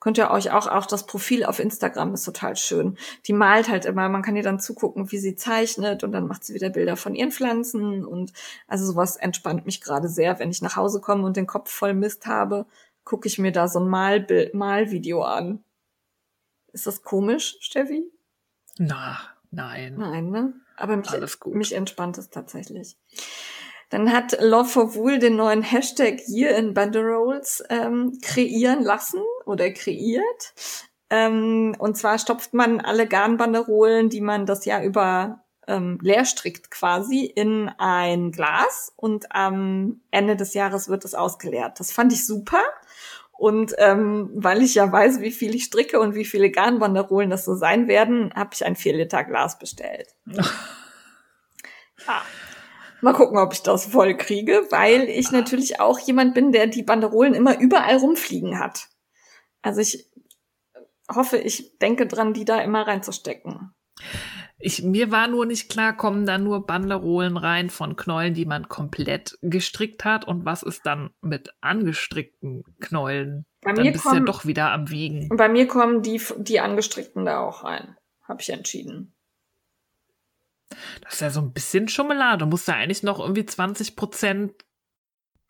Könnt 0.00 0.16
ihr 0.16 0.30
euch 0.30 0.50
auch, 0.50 0.66
auch 0.66 0.86
das 0.86 1.04
Profil 1.04 1.44
auf 1.44 1.58
Instagram 1.58 2.14
ist 2.14 2.24
total 2.24 2.56
schön. 2.56 2.96
Die 3.26 3.34
malt 3.34 3.68
halt 3.68 3.84
immer, 3.84 4.08
man 4.08 4.22
kann 4.22 4.34
ihr 4.34 4.42
dann 4.42 4.60
zugucken, 4.60 5.12
wie 5.12 5.18
sie 5.18 5.36
zeichnet 5.36 6.04
und 6.04 6.12
dann 6.12 6.26
macht 6.26 6.42
sie 6.42 6.54
wieder 6.54 6.70
Bilder 6.70 6.96
von 6.96 7.14
ihren 7.14 7.32
Pflanzen 7.32 8.02
und 8.02 8.32
also 8.66 8.86
sowas 8.86 9.16
entspannt 9.16 9.66
mich 9.66 9.82
gerade 9.82 10.08
sehr, 10.08 10.38
wenn 10.38 10.50
ich 10.50 10.62
nach 10.62 10.76
Hause 10.76 11.02
komme 11.02 11.26
und 11.26 11.36
den 11.36 11.46
Kopf 11.46 11.70
voll 11.70 11.92
Mist 11.92 12.24
habe, 12.24 12.64
gucke 13.04 13.28
ich 13.28 13.38
mir 13.38 13.52
da 13.52 13.68
so 13.68 13.78
ein 13.78 13.88
Malbild, 13.88 14.54
Malvideo 14.54 15.22
an. 15.22 15.62
Ist 16.72 16.86
das 16.86 17.02
komisch, 17.02 17.58
Steffi? 17.60 18.10
Na, 18.78 19.18
nein. 19.50 19.96
Nein, 19.98 20.30
ne? 20.30 20.54
Aber 20.78 20.96
mich, 20.96 21.10
mich 21.44 21.74
entspannt 21.74 22.16
es 22.16 22.30
tatsächlich. 22.30 22.96
Dann 23.90 24.12
hat 24.12 24.36
Love 24.40 24.68
for 24.68 24.94
Wool 24.94 25.18
den 25.18 25.36
neuen 25.36 25.62
Hashtag 25.62 26.20
Year 26.28 26.56
in 26.56 26.74
Banderoles 26.74 27.64
ähm, 27.70 28.18
kreieren 28.22 28.82
lassen 28.82 29.20
oder 29.46 29.70
kreiert. 29.70 30.54
Ähm, 31.10 31.74
und 31.78 31.96
zwar 31.96 32.18
stopft 32.18 32.52
man 32.52 32.80
alle 32.80 33.06
Garnbanderolen, 33.06 34.10
die 34.10 34.20
man 34.20 34.44
das 34.44 34.66
Jahr 34.66 34.82
über 34.82 35.44
ähm, 35.66 35.98
leer 36.02 36.24
strickt 36.24 36.70
quasi, 36.70 37.24
in 37.24 37.70
ein 37.78 38.32
Glas 38.32 38.92
und 38.96 39.32
am 39.32 40.00
Ende 40.10 40.36
des 40.36 40.54
Jahres 40.54 40.88
wird 40.88 41.04
es 41.04 41.14
ausgeleert. 41.14 41.80
Das 41.80 41.92
fand 41.92 42.12
ich 42.12 42.26
super. 42.26 42.62
Und 43.32 43.74
ähm, 43.78 44.30
weil 44.34 44.62
ich 44.62 44.74
ja 44.74 44.90
weiß, 44.90 45.20
wie 45.20 45.30
viel 45.30 45.54
ich 45.54 45.64
stricke 45.64 46.00
und 46.00 46.14
wie 46.14 46.24
viele 46.24 46.50
Garnbanderolen 46.50 47.30
das 47.30 47.44
so 47.44 47.54
sein 47.54 47.86
werden, 47.86 48.32
habe 48.34 48.50
ich 48.52 48.64
ein 48.64 48.74
4-Liter-Glas 48.74 49.58
bestellt. 49.58 50.14
ah. 52.06 52.22
Mal 53.00 53.12
gucken, 53.14 53.38
ob 53.38 53.52
ich 53.52 53.62
das 53.62 53.86
voll 53.86 54.16
kriege, 54.16 54.66
weil 54.70 55.08
ich 55.08 55.30
natürlich 55.30 55.80
auch 55.80 55.98
jemand 55.98 56.34
bin, 56.34 56.52
der 56.52 56.66
die 56.66 56.82
Banderolen 56.82 57.34
immer 57.34 57.58
überall 57.60 57.96
rumfliegen 57.96 58.58
hat. 58.58 58.88
Also 59.62 59.80
ich 59.80 60.10
hoffe, 61.14 61.38
ich 61.38 61.78
denke 61.78 62.06
dran, 62.06 62.34
die 62.34 62.44
da 62.44 62.60
immer 62.60 62.86
reinzustecken. 62.86 63.72
Ich, 64.60 64.82
mir 64.82 65.12
war 65.12 65.28
nur 65.28 65.46
nicht 65.46 65.70
klar, 65.70 65.96
kommen 65.96 66.26
da 66.26 66.36
nur 66.36 66.66
Banderolen 66.66 67.36
rein 67.36 67.70
von 67.70 67.94
Knollen, 67.94 68.34
die 68.34 68.44
man 68.44 68.68
komplett 68.68 69.38
gestrickt 69.40 70.04
hat 70.04 70.26
und 70.26 70.44
was 70.44 70.64
ist 70.64 70.84
dann 70.84 71.10
mit 71.20 71.50
angestrickten 71.60 72.64
Knollen? 72.80 73.46
Bei 73.62 73.72
dann 73.72 73.84
mir 73.84 73.92
bist 73.92 74.06
du 74.06 74.14
ja 74.14 74.20
doch 74.20 74.46
wieder 74.46 74.72
am 74.72 74.90
Wiegen. 74.90 75.28
Bei 75.36 75.48
mir 75.48 75.68
kommen 75.68 76.02
die, 76.02 76.20
die 76.38 76.58
angestrickten 76.58 77.24
da 77.24 77.38
auch 77.38 77.62
rein, 77.62 77.96
habe 78.26 78.40
ich 78.40 78.50
entschieden. 78.50 79.14
Das 81.02 81.14
ist 81.14 81.20
ja 81.20 81.30
so 81.30 81.40
ein 81.40 81.52
bisschen 81.52 81.88
Schummelade. 81.88 82.38
Du 82.38 82.46
musst 82.46 82.68
ja 82.68 82.74
eigentlich 82.74 83.02
noch 83.02 83.20
irgendwie 83.20 83.46
20 83.46 83.96
Prozent 83.96 84.52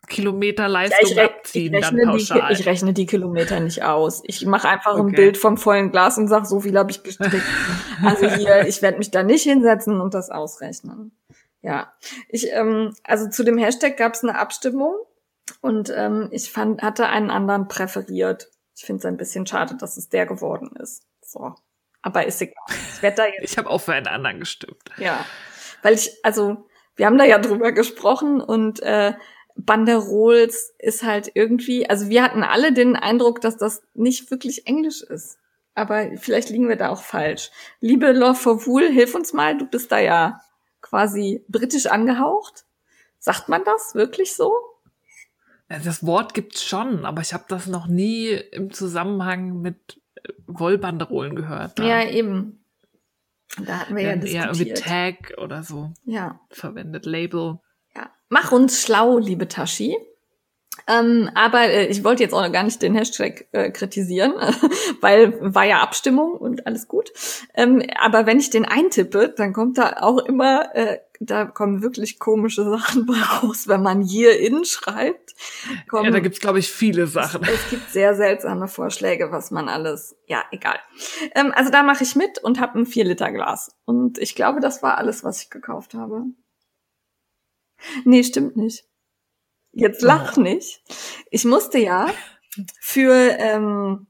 Kilometerleistung 0.07 1.15
ja, 1.15 1.25
abziehen, 1.25 1.73
ich 1.73 1.81
dann 1.81 1.97
pauschal. 2.03 2.47
Die, 2.47 2.59
ich 2.59 2.65
rechne 2.65 2.93
die 2.93 3.05
Kilometer 3.05 3.59
nicht 3.59 3.83
aus. 3.83 4.21
Ich 4.25 4.45
mache 4.45 4.67
einfach 4.67 4.93
okay. 4.93 5.01
ein 5.01 5.11
Bild 5.11 5.37
vom 5.37 5.57
vollen 5.57 5.91
Glas 5.91 6.17
und 6.17 6.27
sag, 6.27 6.45
so 6.45 6.61
viel 6.61 6.77
habe 6.77 6.91
ich 6.91 7.03
gestrickt. 7.03 7.43
also 8.03 8.27
hier, 8.27 8.67
ich 8.67 8.81
werde 8.81 8.97
mich 8.97 9.11
da 9.11 9.23
nicht 9.23 9.43
hinsetzen 9.43 10.01
und 10.01 10.13
das 10.13 10.29
ausrechnen. 10.29 11.11
Ja, 11.61 11.93
ich, 12.29 12.51
ähm, 12.51 12.93
also 13.03 13.29
zu 13.29 13.43
dem 13.43 13.57
Hashtag 13.57 13.97
gab 13.97 14.13
es 14.13 14.23
eine 14.23 14.37
Abstimmung 14.37 14.95
und 15.61 15.91
ähm, 15.95 16.29
ich 16.31 16.51
fand, 16.51 16.81
hatte 16.81 17.07
einen 17.07 17.29
anderen 17.29 17.67
präferiert. 17.67 18.49
Ich 18.75 18.85
finde 18.85 18.99
es 18.99 19.05
ein 19.05 19.17
bisschen 19.17 19.45
schade, 19.45 19.75
dass 19.75 19.97
es 19.97 20.09
der 20.09 20.25
geworden 20.25 20.71
ist. 20.77 21.03
So, 21.21 21.53
aber 22.01 22.25
ist 22.25 22.41
egal. 22.41 22.55
Ich 22.93 23.01
werde 23.01 23.17
da 23.17 23.25
jetzt. 23.39 23.51
ich 23.51 23.57
habe 23.57 23.69
auch 23.69 23.79
für 23.81 23.93
einen 23.93 24.07
anderen 24.07 24.39
gestimmt. 24.39 24.83
Ja, 24.97 25.25
weil 25.81 25.95
ich, 25.95 26.11
also 26.23 26.67
wir 26.95 27.05
haben 27.05 27.17
da 27.17 27.25
ja 27.25 27.39
drüber 27.39 27.71
gesprochen 27.71 28.41
und 28.41 28.81
äh, 28.81 29.13
Banderols 29.55 30.73
ist 30.79 31.03
halt 31.03 31.31
irgendwie, 31.33 31.89
also 31.89 32.09
wir 32.09 32.23
hatten 32.23 32.43
alle 32.43 32.73
den 32.73 32.95
Eindruck, 32.95 33.41
dass 33.41 33.57
das 33.57 33.81
nicht 33.93 34.31
wirklich 34.31 34.67
Englisch 34.67 35.01
ist. 35.01 35.37
Aber 35.75 36.09
vielleicht 36.17 36.49
liegen 36.49 36.67
wir 36.67 36.75
da 36.75 36.89
auch 36.89 37.01
falsch. 37.01 37.51
Liebe 37.79 38.11
Love 38.11 38.35
for 38.35 38.65
Wool, 38.65 38.89
hilf 38.89 39.15
uns 39.15 39.33
mal, 39.33 39.57
du 39.57 39.65
bist 39.65 39.91
da 39.91 39.99
ja 39.99 40.41
quasi 40.81 41.43
britisch 41.47 41.85
angehaucht. 41.85 42.65
Sagt 43.17 43.49
man 43.49 43.63
das 43.63 43.95
wirklich 43.95 44.35
so? 44.35 44.53
Das 45.67 46.05
Wort 46.05 46.33
gibt's 46.33 46.63
schon, 46.63 47.05
aber 47.05 47.21
ich 47.21 47.33
habe 47.33 47.45
das 47.47 47.67
noch 47.67 47.87
nie 47.87 48.29
im 48.29 48.73
Zusammenhang 48.73 49.61
mit 49.61 49.98
Wollbanderolen 50.47 51.35
gehört. 51.35 51.79
Da. 51.79 51.83
Ja, 51.83 52.09
eben. 52.09 52.63
Da 53.65 53.79
hatten 53.79 53.95
wir 53.95 54.03
ja, 54.03 54.09
ja 54.09 54.15
diskutiert. 54.15 54.35
Eher 54.35 54.45
irgendwie 54.45 54.73
Tag 54.73 55.33
oder 55.39 55.63
so 55.63 55.91
ja. 56.05 56.39
verwendet, 56.49 57.05
Label. 57.05 57.59
Ja. 57.95 58.09
Mach 58.29 58.51
uns 58.51 58.81
schlau, 58.81 59.17
liebe 59.17 59.47
Tashi. 59.47 59.97
Ähm, 60.87 61.29
aber 61.33 61.63
äh, 61.63 61.87
ich 61.87 62.03
wollte 62.03 62.23
jetzt 62.23 62.33
auch 62.33 62.41
noch 62.41 62.51
gar 62.51 62.63
nicht 62.63 62.81
den 62.81 62.95
Hashtag 62.95 63.47
äh, 63.51 63.71
kritisieren, 63.71 64.33
weil 65.01 65.33
war 65.41 65.65
ja 65.65 65.81
Abstimmung 65.81 66.33
und 66.33 66.65
alles 66.67 66.87
gut. 66.87 67.11
Ähm, 67.53 67.83
aber 67.99 68.25
wenn 68.25 68.39
ich 68.39 68.49
den 68.49 68.65
eintippe, 68.65 69.33
dann 69.35 69.53
kommt 69.53 69.77
da 69.77 69.97
auch 69.99 70.19
immer, 70.25 70.75
äh, 70.75 70.99
da 71.19 71.45
kommen 71.45 71.81
wirklich 71.81 72.17
komische 72.17 72.63
Sachen 72.63 73.05
bei 73.07 73.19
raus, 73.19 73.67
wenn 73.67 73.83
man 73.83 74.01
hier 74.01 74.39
in 74.39 74.63
schreibt. 74.65 75.35
Kommen, 75.87 76.05
ja, 76.05 76.11
da 76.11 76.19
gibt's 76.19 76.39
glaube 76.39 76.59
ich 76.59 76.71
viele 76.71 77.07
Sachen. 77.07 77.43
Es, 77.43 77.49
es, 77.49 77.69
gibt 77.69 77.89
sehr 77.89 78.15
seltsame 78.15 78.67
Vorschläge, 78.67 79.31
was 79.31 79.51
man 79.51 79.67
alles. 79.67 80.15
Ja, 80.27 80.43
egal. 80.51 80.79
Ähm, 81.35 81.51
also 81.53 81.71
da 81.71 81.83
mache 81.83 82.03
ich 82.03 82.15
mit 82.15 82.39
und 82.39 82.59
habe 82.59 82.79
ein 82.79 82.85
4 82.85 83.05
Liter 83.05 83.31
Glas. 83.31 83.75
Und 83.85 84.17
ich 84.17 84.35
glaube, 84.35 84.59
das 84.61 84.81
war 84.81 84.97
alles, 84.97 85.23
was 85.23 85.43
ich 85.43 85.49
gekauft 85.49 85.93
habe. 85.93 86.23
Nee, 88.05 88.23
stimmt 88.23 88.57
nicht. 88.57 88.85
Jetzt 89.71 90.01
lach 90.01 90.37
nicht. 90.37 90.81
Ich 91.29 91.45
musste 91.45 91.77
ja 91.77 92.07
für, 92.81 93.13
ähm, 93.13 94.08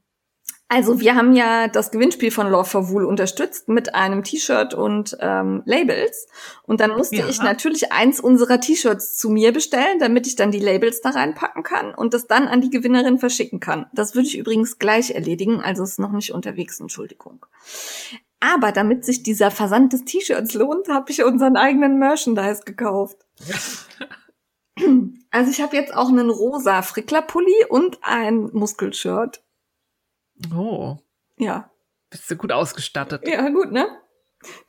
also 0.72 1.00
wir 1.00 1.16
haben 1.16 1.34
ja 1.34 1.66
das 1.66 1.90
Gewinnspiel 1.90 2.30
von 2.30 2.48
Love 2.48 2.64
for 2.64 2.88
Wool 2.90 3.04
unterstützt 3.04 3.68
mit 3.68 3.96
einem 3.96 4.22
T-Shirt 4.22 4.72
und 4.72 5.16
ähm, 5.18 5.62
Labels. 5.64 6.28
Und 6.62 6.80
dann 6.80 6.92
musste 6.92 7.16
ja. 7.16 7.28
ich 7.28 7.42
natürlich 7.42 7.90
eins 7.90 8.20
unserer 8.20 8.60
T-Shirts 8.60 9.16
zu 9.16 9.30
mir 9.30 9.52
bestellen, 9.52 9.98
damit 9.98 10.28
ich 10.28 10.36
dann 10.36 10.52
die 10.52 10.60
Labels 10.60 11.00
da 11.00 11.10
reinpacken 11.10 11.64
kann 11.64 11.92
und 11.92 12.14
das 12.14 12.28
dann 12.28 12.46
an 12.46 12.60
die 12.60 12.70
Gewinnerin 12.70 13.18
verschicken 13.18 13.58
kann. 13.58 13.86
Das 13.92 14.14
würde 14.14 14.28
ich 14.28 14.38
übrigens 14.38 14.78
gleich 14.78 15.10
erledigen, 15.10 15.60
also 15.60 15.82
ist 15.82 15.98
noch 15.98 16.12
nicht 16.12 16.32
unterwegs, 16.32 16.78
Entschuldigung. 16.78 17.44
Aber 18.38 18.70
damit 18.70 19.04
sich 19.04 19.24
dieser 19.24 19.50
Versand 19.50 19.92
des 19.92 20.04
T-Shirts 20.04 20.54
lohnt, 20.54 20.88
habe 20.88 21.10
ich 21.10 21.24
unseren 21.24 21.56
eigenen 21.56 21.98
Merchandise 21.98 22.62
gekauft. 22.64 23.18
Also 25.32 25.50
ich 25.50 25.60
habe 25.60 25.76
jetzt 25.76 25.94
auch 25.94 26.08
einen 26.08 26.30
rosa 26.30 26.82
Fricklerpulli 26.82 27.66
und 27.68 27.98
ein 28.02 28.48
Muskelshirt. 28.52 29.42
Oh. 30.54 30.96
Ja. 31.36 31.70
Bist 32.10 32.30
du 32.30 32.36
gut 32.36 32.52
ausgestattet. 32.52 33.26
Ja, 33.26 33.48
gut, 33.48 33.72
ne? 33.72 33.86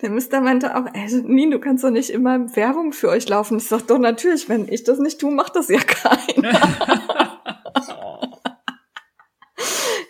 Der 0.01 0.09
Mister 0.09 0.41
meinte 0.41 0.76
auch, 0.76 0.86
ey, 0.93 1.22
Nien, 1.24 1.51
du 1.51 1.59
kannst 1.59 1.84
doch 1.84 1.91
nicht 1.91 2.09
immer 2.09 2.55
Werbung 2.55 2.91
für 2.91 3.09
euch 3.09 3.28
laufen. 3.30 3.57
Ich 3.57 3.67
sag 3.67 3.88
doch 3.88 3.99
natürlich, 3.99 4.49
wenn 4.49 4.67
ich 4.67 4.84
das 4.84 4.99
nicht 4.99 5.19
tue, 5.19 5.32
macht 5.32 5.55
das 5.55 5.69
ja 5.69 5.80
keiner. 5.86 6.51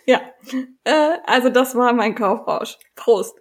ja, 0.06 0.20
äh, 0.84 1.18
also 1.26 1.48
das 1.48 1.76
war 1.76 1.92
mein 1.92 2.14
Kaufrausch. 2.14 2.76
Prost. 2.96 3.38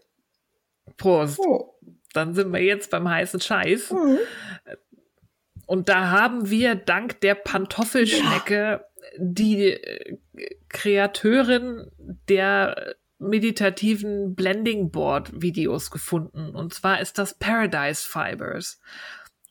Prost. 0.97 1.39
Oh. 1.39 1.73
Dann 2.13 2.35
sind 2.35 2.51
wir 2.51 2.61
jetzt 2.61 2.91
beim 2.91 3.09
heißen 3.09 3.39
Scheiß. 3.39 3.91
Mhm. 3.91 4.19
Und 5.65 5.89
da 5.89 6.11
haben 6.11 6.49
wir 6.49 6.75
dank 6.75 7.21
der 7.21 7.35
Pantoffelschnecke 7.35 8.55
ja. 8.55 8.81
Die 9.17 9.71
äh, 9.71 10.17
Kreateurin 10.69 11.91
der 12.29 12.95
meditativen 13.19 14.35
Blending 14.35 14.91
Board 14.91 15.41
Videos 15.41 15.91
gefunden. 15.91 16.55
Und 16.55 16.73
zwar 16.73 16.99
ist 17.01 17.17
das 17.17 17.37
Paradise 17.37 18.07
Fibers. 18.07 18.81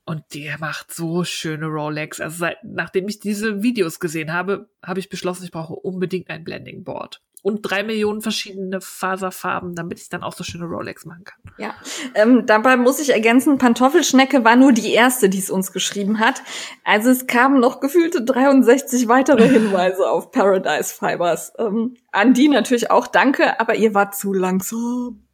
Und 0.04 0.24
der 0.34 0.58
macht 0.58 0.92
so 0.92 1.22
schöne 1.22 1.66
Rolex. 1.66 2.20
Also 2.20 2.38
seit, 2.38 2.64
nachdem 2.64 3.06
ich 3.08 3.20
diese 3.20 3.62
Videos 3.62 4.00
gesehen 4.00 4.32
habe, 4.32 4.68
habe 4.82 4.98
ich 4.98 5.08
beschlossen, 5.08 5.44
ich 5.44 5.52
brauche 5.52 5.74
unbedingt 5.74 6.30
ein 6.30 6.42
Blending 6.42 6.82
Board 6.82 7.22
und 7.42 7.62
drei 7.62 7.82
Millionen 7.82 8.20
verschiedene 8.20 8.80
Faserfarben, 8.80 9.74
damit 9.74 10.00
ich 10.00 10.08
dann 10.08 10.22
auch 10.22 10.32
so 10.32 10.44
schöne 10.44 10.66
Rolex 10.66 11.06
machen 11.06 11.24
kann. 11.24 11.40
Ja, 11.58 11.74
ähm, 12.14 12.44
dabei 12.46 12.76
muss 12.76 13.00
ich 13.00 13.10
ergänzen, 13.10 13.58
Pantoffelschnecke 13.58 14.44
war 14.44 14.56
nur 14.56 14.72
die 14.72 14.92
erste, 14.92 15.28
die 15.28 15.38
es 15.38 15.50
uns 15.50 15.72
geschrieben 15.72 16.20
hat. 16.20 16.42
Also 16.84 17.10
es 17.10 17.26
kamen 17.26 17.60
noch 17.60 17.80
gefühlte 17.80 18.22
63 18.22 19.08
weitere 19.08 19.48
Hinweise 19.48 20.08
auf 20.08 20.30
Paradise 20.30 20.94
Fibers. 20.94 21.52
Ähm, 21.58 21.96
an 22.12 22.34
die 22.34 22.48
natürlich 22.48 22.90
auch 22.90 23.06
danke, 23.06 23.58
aber 23.60 23.74
ihr 23.74 23.94
wart 23.94 24.14
zu 24.14 24.32
langsam. 24.32 25.26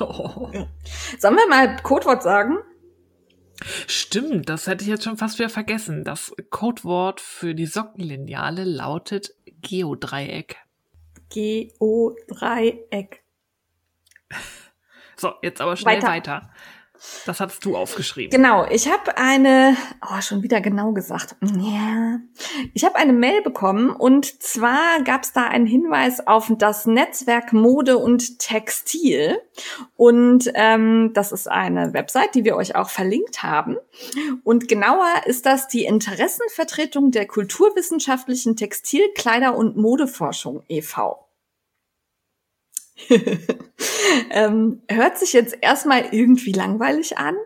Oh. 0.00 0.50
Ja. 0.52 0.66
Sollen 1.18 1.36
wir 1.36 1.48
mal 1.48 1.76
Codewort 1.82 2.22
sagen? 2.22 2.58
Stimmt, 3.86 4.48
das 4.48 4.66
hätte 4.66 4.84
ich 4.84 4.90
jetzt 4.90 5.04
schon 5.04 5.16
fast 5.16 5.38
wieder 5.38 5.48
vergessen. 5.48 6.04
Das 6.04 6.32
Codewort 6.50 7.20
für 7.20 7.54
die 7.54 7.66
Sockenlineale 7.66 8.64
lautet 8.64 9.35
Geodreieck. 9.62 10.56
Geodreieck. 11.30 13.22
So, 15.18 15.32
jetzt 15.40 15.62
aber 15.62 15.76
schnell 15.78 15.96
weiter. 15.96 16.08
weiter. 16.08 16.50
Das 17.26 17.40
hast 17.40 17.64
du 17.64 17.76
aufgeschrieben. 17.76 18.30
Genau, 18.30 18.66
ich 18.70 18.90
habe 18.90 19.16
eine, 19.16 19.76
oh, 20.02 20.20
schon 20.20 20.42
wieder 20.42 20.60
genau 20.60 20.92
gesagt. 20.92 21.36
Ja, 21.42 22.18
ich 22.74 22.84
habe 22.84 22.96
eine 22.96 23.12
Mail 23.12 23.42
bekommen 23.42 23.90
und 23.90 24.42
zwar 24.42 25.02
gab 25.04 25.24
es 25.24 25.32
da 25.32 25.46
einen 25.46 25.66
Hinweis 25.66 26.26
auf 26.26 26.50
das 26.58 26.86
Netzwerk 26.86 27.52
Mode 27.52 27.98
und 27.98 28.38
Textil 28.38 29.38
und 29.96 30.50
ähm, 30.54 31.10
das 31.14 31.32
ist 31.32 31.50
eine 31.50 31.92
Website, 31.92 32.34
die 32.34 32.44
wir 32.44 32.56
euch 32.56 32.76
auch 32.76 32.90
verlinkt 32.90 33.42
haben. 33.42 33.76
Und 34.44 34.68
genauer 34.68 35.06
ist 35.26 35.46
das 35.46 35.68
die 35.68 35.84
Interessenvertretung 35.84 37.10
der 37.10 37.26
kulturwissenschaftlichen 37.26 38.56
Textil-, 38.56 39.12
Kleider- 39.14 39.56
und 39.56 39.76
Modeforschung 39.76 40.62
e.V. 40.68 41.25
ähm, 44.30 44.82
hört 44.88 45.18
sich 45.18 45.32
jetzt 45.32 45.56
erstmal 45.60 46.06
irgendwie 46.12 46.52
langweilig 46.52 47.18
an, 47.18 47.36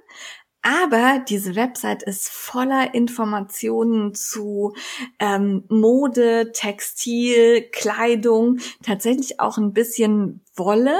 aber 0.63 1.25
diese 1.27 1.57
Website 1.57 2.03
ist 2.03 2.29
voller 2.29 2.95
Informationen 2.95 4.15
zu 4.15 4.75
ähm, 5.19 5.65
Mode, 5.69 6.53
Textil, 6.53 7.63
Kleidung, 7.71 8.59
tatsächlich 8.83 9.41
auch 9.41 9.57
ein 9.57 9.73
bisschen 9.73 10.45
Wolle. 10.55 10.99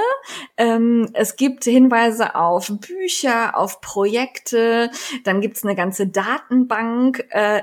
Ähm, 0.57 1.09
es 1.13 1.35
gibt 1.35 1.65
Hinweise 1.65 2.35
auf 2.35 2.71
Bücher, 2.79 3.55
auf 3.55 3.81
Projekte, 3.81 4.89
dann 5.25 5.41
gibt's 5.41 5.63
eine 5.63 5.75
ganze 5.75 6.07
Datenbank. 6.07 7.27
Äh, 7.29 7.61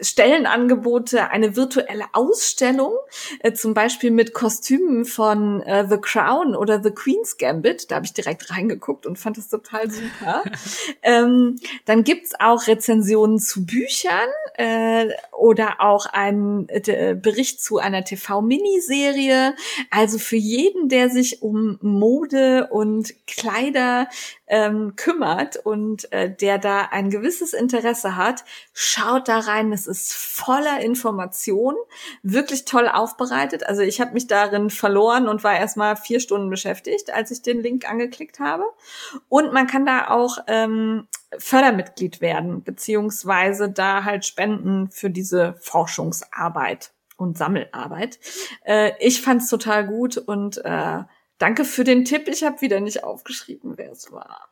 Stellenangebote, 0.00 1.30
eine 1.30 1.56
virtuelle 1.56 2.04
Ausstellung, 2.12 2.92
äh, 3.40 3.52
zum 3.52 3.74
Beispiel 3.74 4.10
mit 4.10 4.32
Kostümen 4.32 5.04
von 5.04 5.62
äh, 5.62 5.86
The 5.88 5.98
Crown 5.98 6.54
oder 6.54 6.82
The 6.82 6.90
Queen's 6.90 7.36
Gambit. 7.36 7.90
Da 7.90 7.96
habe 7.96 8.06
ich 8.06 8.12
direkt 8.12 8.50
reingeguckt 8.50 9.06
und 9.06 9.18
fand 9.18 9.38
das 9.38 9.48
total 9.48 9.90
super. 9.90 10.42
ähm, 11.02 11.56
dann 11.84 12.04
gibt's 12.04 12.34
auch 12.38 12.66
Rezensionen 12.66 13.38
zu 13.38 13.66
Büchern 13.66 14.28
äh, 14.54 15.08
oder 15.32 15.80
auch 15.80 16.06
einen 16.06 16.68
äh, 16.68 17.16
Bericht 17.20 17.60
zu 17.60 17.78
einer 17.78 18.04
TV-Miniserie. 18.04 19.54
Also 19.90 20.18
für 20.18 20.36
jeden, 20.36 20.88
der 20.88 21.10
sich 21.10 21.42
um 21.42 21.78
Mode 21.80 22.68
und 22.70 23.14
Kleider 23.26 24.08
ähm, 24.48 24.96
kümmert 24.96 25.56
und 25.56 26.10
äh, 26.12 26.34
der 26.34 26.58
da 26.58 26.88
ein 26.90 27.10
gewisses 27.10 27.52
Interesse 27.52 28.16
hat, 28.16 28.44
schaut 28.72 29.28
da 29.28 29.38
rein. 29.38 29.72
Es 29.72 29.86
ist 29.86 30.14
voller 30.14 30.80
Information, 30.80 31.74
wirklich 32.22 32.64
toll 32.64 32.88
aufbereitet. 32.88 33.66
Also 33.66 33.82
ich 33.82 34.00
habe 34.00 34.12
mich 34.12 34.26
darin 34.26 34.70
verloren 34.70 35.28
und 35.28 35.44
war 35.44 35.56
erstmal 35.56 35.96
vier 35.96 36.20
Stunden 36.20 36.50
beschäftigt, 36.50 37.12
als 37.12 37.30
ich 37.30 37.42
den 37.42 37.60
Link 37.60 37.88
angeklickt 37.88 38.40
habe. 38.40 38.64
Und 39.28 39.52
man 39.52 39.66
kann 39.66 39.86
da 39.86 40.08
auch 40.08 40.38
ähm, 40.46 41.06
Fördermitglied 41.36 42.20
werden, 42.20 42.62
beziehungsweise 42.62 43.70
da 43.70 44.04
halt 44.04 44.24
spenden 44.24 44.90
für 44.90 45.10
diese 45.10 45.54
Forschungsarbeit 45.60 46.92
und 47.16 47.36
Sammelarbeit. 47.36 48.18
Äh, 48.64 48.92
ich 49.00 49.20
fand's 49.20 49.50
total 49.50 49.86
gut 49.86 50.16
und 50.16 50.64
äh, 50.64 51.02
danke 51.38 51.64
für 51.64 51.84
den 51.84 52.04
Tipp. 52.04 52.28
Ich 52.28 52.42
habe 52.42 52.60
wieder 52.60 52.80
nicht 52.80 53.04
aufgeschrieben, 53.04 53.76
wer 53.76 53.92
es 53.92 54.10
war. 54.12 54.48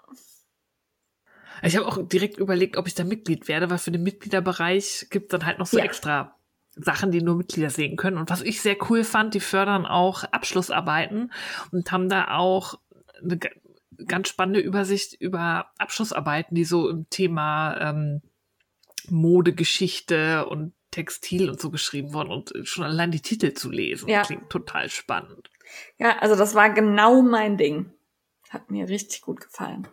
Ich 1.63 1.77
habe 1.77 1.87
auch 1.87 1.99
direkt 2.07 2.39
überlegt, 2.39 2.77
ob 2.77 2.87
ich 2.87 2.95
da 2.95 3.05
Mitglied 3.05 3.49
werde, 3.49 3.71
weil 3.71 3.79
für 3.79 3.91
den 3.91 4.03
Mitgliederbereich 4.03 5.07
gibt 5.11 5.33
dann 5.33 5.47
halt 5.47 5.59
noch 5.59 5.67
so 5.67 5.79
ja. 5.79 5.85
extra 5.85 6.37
Sachen, 6.75 7.11
die 7.11 7.23
nur 7.23 7.37
Mitglieder 7.37 7.71
sehen 7.71 7.97
können. 7.97 8.19
Und 8.19 8.31
was 8.31 8.43
ich 8.43 8.61
sehr 8.61 8.77
cool 8.91 9.05
fand, 9.05 9.35
die 9.35 9.41
fördern 9.41 9.87
auch 9.87 10.25
Abschlussarbeiten 10.25 11.33
und 11.73 11.91
haben 11.91 12.09
da 12.09 12.37
auch 12.37 12.79
eine 13.23 13.39
ganz 14.07 14.29
spannende 14.29 14.61
Übersicht 14.61 15.15
über 15.15 15.71
Abschlussarbeiten, 15.79 16.55
die 16.55 16.65
so 16.65 16.91
im 16.91 17.09
Thema 17.09 17.79
ähm, 17.81 18.21
Modegeschichte 19.09 20.47
und 20.47 20.75
Textil 20.91 21.49
und 21.49 21.61
so 21.61 21.71
geschrieben 21.71 22.13
worden 22.13 22.31
und 22.31 22.53
schon 22.65 22.85
allein 22.85 23.11
die 23.11 23.21
Titel 23.21 23.53
zu 23.53 23.71
lesen 23.71 24.09
ja. 24.09 24.23
klingt 24.23 24.51
total 24.51 24.89
spannend. 24.89 25.51
Ja, 25.99 26.19
also 26.19 26.37
das 26.37 26.55
war 26.55 26.71
genau 26.71 27.23
mein 27.23 27.57
Ding. 27.57 27.93
Hat 28.51 28.71
mir 28.71 28.89
richtig 28.89 29.23
gut 29.23 29.41
gefallen. 29.41 29.89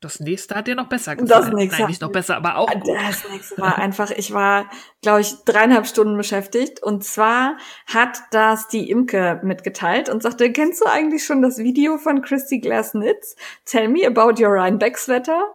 Das 0.00 0.20
nächste 0.20 0.54
hat 0.54 0.66
dir 0.66 0.74
noch 0.74 0.88
besser 0.88 1.16
gefallen. 1.16 1.44
Das 1.46 1.54
nächste 1.54 1.80
Nein, 1.82 1.88
nicht 1.88 2.02
noch 2.02 2.12
besser, 2.12 2.36
aber 2.36 2.58
auch. 2.58 2.70
Gut. 2.70 2.94
Das 2.94 3.28
nächste 3.30 3.56
war 3.58 3.78
einfach, 3.78 4.10
ich 4.10 4.32
war, 4.32 4.70
glaube 5.00 5.22
ich, 5.22 5.34
dreieinhalb 5.46 5.86
Stunden 5.86 6.18
beschäftigt. 6.18 6.82
Und 6.82 7.02
zwar 7.02 7.56
hat 7.86 8.18
das 8.30 8.68
die 8.68 8.90
Imke 8.90 9.40
mitgeteilt 9.42 10.10
und 10.10 10.22
sagte, 10.22 10.52
kennst 10.52 10.82
du 10.82 10.86
eigentlich 10.86 11.24
schon 11.24 11.40
das 11.40 11.58
Video 11.58 11.96
von 11.96 12.20
Christy 12.20 12.58
Glass 12.58 12.90
Knits? 12.90 13.36
Tell 13.64 13.88
me 13.88 14.06
about 14.06 14.40
your 14.40 14.52
Rhinebeck 14.52 14.98
Sweater. 14.98 15.54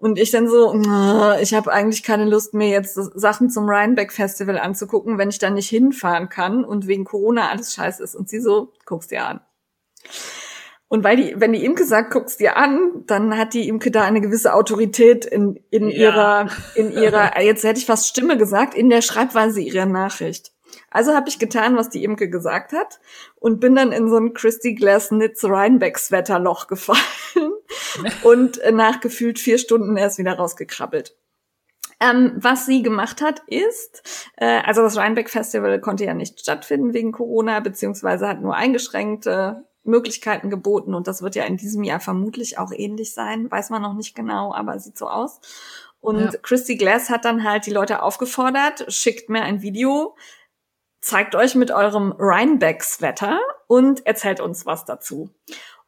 Und 0.00 0.16
ich 0.16 0.30
dann 0.30 0.48
so, 0.48 0.72
ich 1.40 1.54
habe 1.54 1.72
eigentlich 1.72 2.04
keine 2.04 2.24
Lust 2.24 2.54
mehr, 2.54 2.68
jetzt 2.68 2.94
Sachen 2.94 3.50
zum 3.50 3.68
Rhinebeck 3.68 4.12
Festival 4.12 4.56
anzugucken, 4.56 5.18
wenn 5.18 5.28
ich 5.28 5.40
da 5.40 5.50
nicht 5.50 5.68
hinfahren 5.68 6.28
kann 6.28 6.64
und 6.64 6.86
wegen 6.86 7.04
Corona 7.04 7.48
alles 7.48 7.74
scheiße 7.74 8.04
ist. 8.04 8.14
Und 8.14 8.28
sie 8.28 8.40
so, 8.40 8.72
guck's 8.86 9.08
dir 9.08 9.26
an. 9.26 9.40
Und 10.86 11.02
weil 11.02 11.16
die, 11.16 11.34
wenn 11.36 11.52
die 11.52 11.64
Imke 11.64 11.84
sagt, 11.84 12.12
guck's 12.12 12.36
dir 12.36 12.56
an, 12.56 13.04
dann 13.06 13.36
hat 13.36 13.54
die 13.54 13.68
Imke 13.68 13.90
da 13.90 14.04
eine 14.04 14.20
gewisse 14.20 14.54
Autorität 14.54 15.26
in, 15.26 15.58
in 15.70 15.88
ja. 15.88 15.96
ihrer, 15.96 16.48
in 16.76 16.92
ihrer, 16.92 17.40
jetzt 17.42 17.64
hätte 17.64 17.80
ich 17.80 17.86
fast 17.86 18.06
Stimme 18.06 18.38
gesagt, 18.38 18.74
in 18.74 18.88
der 18.88 19.02
Schreibweise 19.02 19.60
ihrer 19.60 19.84
Nachricht. 19.84 20.52
Also 20.90 21.12
habe 21.14 21.28
ich 21.28 21.38
getan, 21.38 21.76
was 21.76 21.90
die 21.90 22.04
Imke 22.04 22.30
gesagt 22.30 22.72
hat 22.72 23.00
und 23.40 23.60
bin 23.60 23.74
dann 23.74 23.92
in 23.92 24.08
so 24.08 24.16
ein 24.16 24.34
Christy 24.34 24.74
Glass 24.74 25.08
Knits 25.08 25.44
Rhinebeck 25.44 25.98
Sweaterloch 25.98 26.66
gefallen 26.66 26.98
und 28.22 28.60
nach 28.72 29.00
gefühlt 29.00 29.38
vier 29.38 29.58
Stunden 29.58 29.96
erst 29.96 30.18
wieder 30.18 30.34
rausgekrabbelt. 30.34 31.16
Ähm, 32.00 32.32
was 32.36 32.66
sie 32.66 32.82
gemacht 32.82 33.20
hat, 33.22 33.42
ist, 33.48 34.30
äh, 34.36 34.60
also 34.64 34.82
das 34.82 34.96
Rhinebeck 34.96 35.28
Festival 35.28 35.80
konnte 35.80 36.04
ja 36.04 36.14
nicht 36.14 36.38
stattfinden 36.40 36.94
wegen 36.94 37.10
Corona, 37.10 37.58
beziehungsweise 37.58 38.28
hat 38.28 38.40
nur 38.40 38.54
eingeschränkte 38.54 39.64
Möglichkeiten 39.82 40.48
geboten 40.50 40.94
und 40.94 41.08
das 41.08 41.22
wird 41.22 41.34
ja 41.34 41.44
in 41.44 41.56
diesem 41.56 41.82
Jahr 41.82 41.98
vermutlich 41.98 42.58
auch 42.58 42.70
ähnlich 42.72 43.14
sein, 43.14 43.50
weiß 43.50 43.70
man 43.70 43.82
noch 43.82 43.94
nicht 43.94 44.14
genau, 44.14 44.54
aber 44.54 44.78
sieht 44.78 44.98
so 44.98 45.08
aus. 45.08 45.40
Und 46.00 46.20
ja. 46.20 46.30
Christy 46.42 46.76
Glass 46.76 47.10
hat 47.10 47.24
dann 47.24 47.42
halt 47.42 47.66
die 47.66 47.72
Leute 47.72 48.02
aufgefordert, 48.02 48.84
schickt 48.88 49.28
mir 49.28 49.42
ein 49.42 49.62
Video, 49.62 50.14
zeigt 51.08 51.34
euch 51.34 51.54
mit 51.54 51.70
eurem 51.70 52.12
Rhinebeck-Sweater 52.18 53.40
und 53.66 54.06
erzählt 54.06 54.40
uns 54.40 54.66
was 54.66 54.84
dazu. 54.84 55.30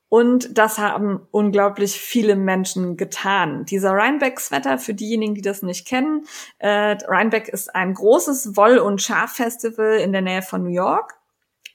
Und 0.09 0.59
das 0.59 0.78
haben 0.78 1.28
unglaublich 1.30 1.92
viele 1.92 2.34
Menschen 2.34 2.97
getan. 2.97 3.64
Dieser 3.64 3.92
Rhinebeck-Sweater, 3.92 4.78
für 4.78 4.94
diejenigen, 4.94 5.36
die 5.36 5.42
das 5.42 5.62
nicht 5.62 5.86
kennen, 5.86 6.26
äh, 6.59 6.97
Rhinebeck 7.06 7.48
ist 7.48 7.74
ein 7.74 7.94
großes 7.94 8.56
Woll- 8.56 8.78
und 8.78 9.01
Schaffestival 9.01 9.98
in 9.98 10.12
der 10.12 10.22
Nähe 10.22 10.42
von 10.42 10.64
New 10.64 10.70
York 10.70 11.14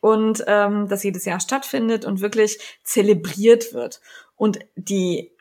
und 0.02 0.44
ähm, 0.48 0.90
das 0.90 1.04
jedes 1.04 1.24
Jahr 1.24 1.40
stattfindet 1.40 2.04
und 2.04 2.20
wirklich 2.20 2.60
zelebriert 2.84 3.74
wird. 3.74 4.02
Und 4.36 4.60
die 4.76 5.32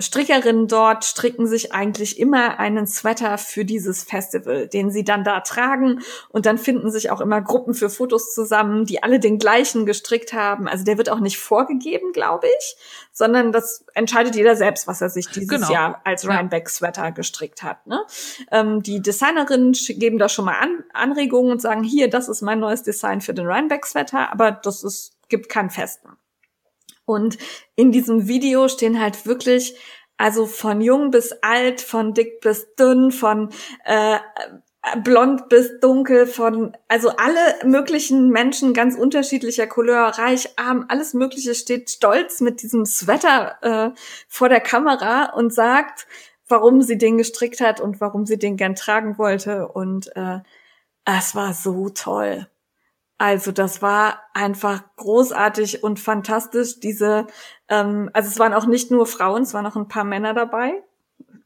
Strickerinnen 0.00 0.66
dort 0.68 1.04
stricken 1.04 1.46
sich 1.46 1.72
eigentlich 1.72 2.18
immer 2.18 2.58
einen 2.58 2.86
Sweater 2.86 3.38
für 3.38 3.64
dieses 3.64 4.04
Festival, 4.04 4.66
den 4.66 4.90
sie 4.90 5.04
dann 5.04 5.24
da 5.24 5.40
tragen. 5.40 6.00
Und 6.28 6.46
dann 6.46 6.58
finden 6.58 6.90
sich 6.90 7.10
auch 7.10 7.20
immer 7.20 7.40
Gruppen 7.40 7.74
für 7.74 7.90
Fotos 7.90 8.34
zusammen, 8.34 8.84
die 8.84 9.02
alle 9.02 9.20
den 9.20 9.38
gleichen 9.38 9.86
gestrickt 9.86 10.32
haben. 10.32 10.68
Also 10.68 10.84
der 10.84 10.98
wird 10.98 11.10
auch 11.10 11.20
nicht 11.20 11.38
vorgegeben, 11.38 12.12
glaube 12.12 12.46
ich, 12.46 12.76
sondern 13.12 13.52
das 13.52 13.84
entscheidet 13.94 14.36
jeder 14.36 14.56
selbst, 14.56 14.86
was 14.86 15.00
er 15.00 15.10
sich 15.10 15.28
dieses 15.28 15.48
genau. 15.48 15.70
Jahr 15.70 16.00
als 16.04 16.26
Rhinebeck-Sweater 16.26 17.12
gestrickt 17.12 17.62
hat. 17.62 17.86
Ne? 17.86 18.00
Ähm, 18.50 18.82
die 18.82 19.00
Designerinnen 19.02 19.72
geben 19.72 20.18
da 20.18 20.28
schon 20.28 20.44
mal 20.44 20.58
An 20.58 20.84
Anregungen 20.92 21.52
und 21.52 21.62
sagen, 21.62 21.82
hier, 21.82 22.08
das 22.08 22.28
ist 22.28 22.42
mein 22.42 22.60
neues 22.60 22.82
Design 22.82 23.20
für 23.20 23.34
den 23.34 23.46
Rhinebeck-Sweater, 23.46 24.32
aber 24.32 24.52
das 24.52 24.84
ist, 24.84 25.12
gibt 25.28 25.48
keinen 25.48 25.70
festen. 25.70 26.10
Und 27.10 27.38
in 27.76 27.92
diesem 27.92 28.28
Video 28.28 28.68
stehen 28.68 29.00
halt 29.00 29.26
wirklich, 29.26 29.76
also 30.16 30.46
von 30.46 30.80
jung 30.80 31.10
bis 31.10 31.32
alt, 31.42 31.80
von 31.80 32.14
dick 32.14 32.40
bis 32.40 32.74
dünn, 32.76 33.10
von 33.10 33.50
äh, 33.84 34.18
blond 35.02 35.48
bis 35.48 35.80
dunkel, 35.80 36.26
von 36.26 36.76
also 36.88 37.10
alle 37.10 37.40
möglichen 37.64 38.30
Menschen 38.30 38.72
ganz 38.72 38.96
unterschiedlicher 38.96 39.66
Couleur, 39.66 40.06
reich, 40.18 40.58
arm, 40.58 40.86
alles 40.88 41.14
Mögliche 41.14 41.54
steht 41.54 41.90
stolz 41.90 42.40
mit 42.40 42.62
diesem 42.62 42.86
Sweater 42.86 43.56
äh, 43.62 43.90
vor 44.28 44.48
der 44.48 44.60
Kamera 44.60 45.32
und 45.34 45.52
sagt, 45.52 46.06
warum 46.48 46.82
sie 46.82 46.98
den 46.98 47.18
gestrickt 47.18 47.60
hat 47.60 47.80
und 47.80 48.00
warum 48.00 48.26
sie 48.26 48.38
den 48.38 48.56
gern 48.56 48.74
tragen 48.74 49.18
wollte. 49.18 49.68
Und 49.68 50.14
äh, 50.16 50.40
es 51.04 51.34
war 51.34 51.54
so 51.54 51.90
toll. 51.90 52.46
Also 53.20 53.52
das 53.52 53.82
war 53.82 54.22
einfach 54.32 54.82
großartig 54.96 55.84
und 55.84 56.00
fantastisch. 56.00 56.80
Diese, 56.80 57.26
ähm, 57.68 58.08
also 58.14 58.30
es 58.30 58.38
waren 58.38 58.54
auch 58.54 58.64
nicht 58.64 58.90
nur 58.90 59.04
Frauen, 59.04 59.42
es 59.42 59.52
waren 59.52 59.66
auch 59.66 59.76
ein 59.76 59.88
paar 59.88 60.04
Männer 60.04 60.32
dabei. 60.32 60.82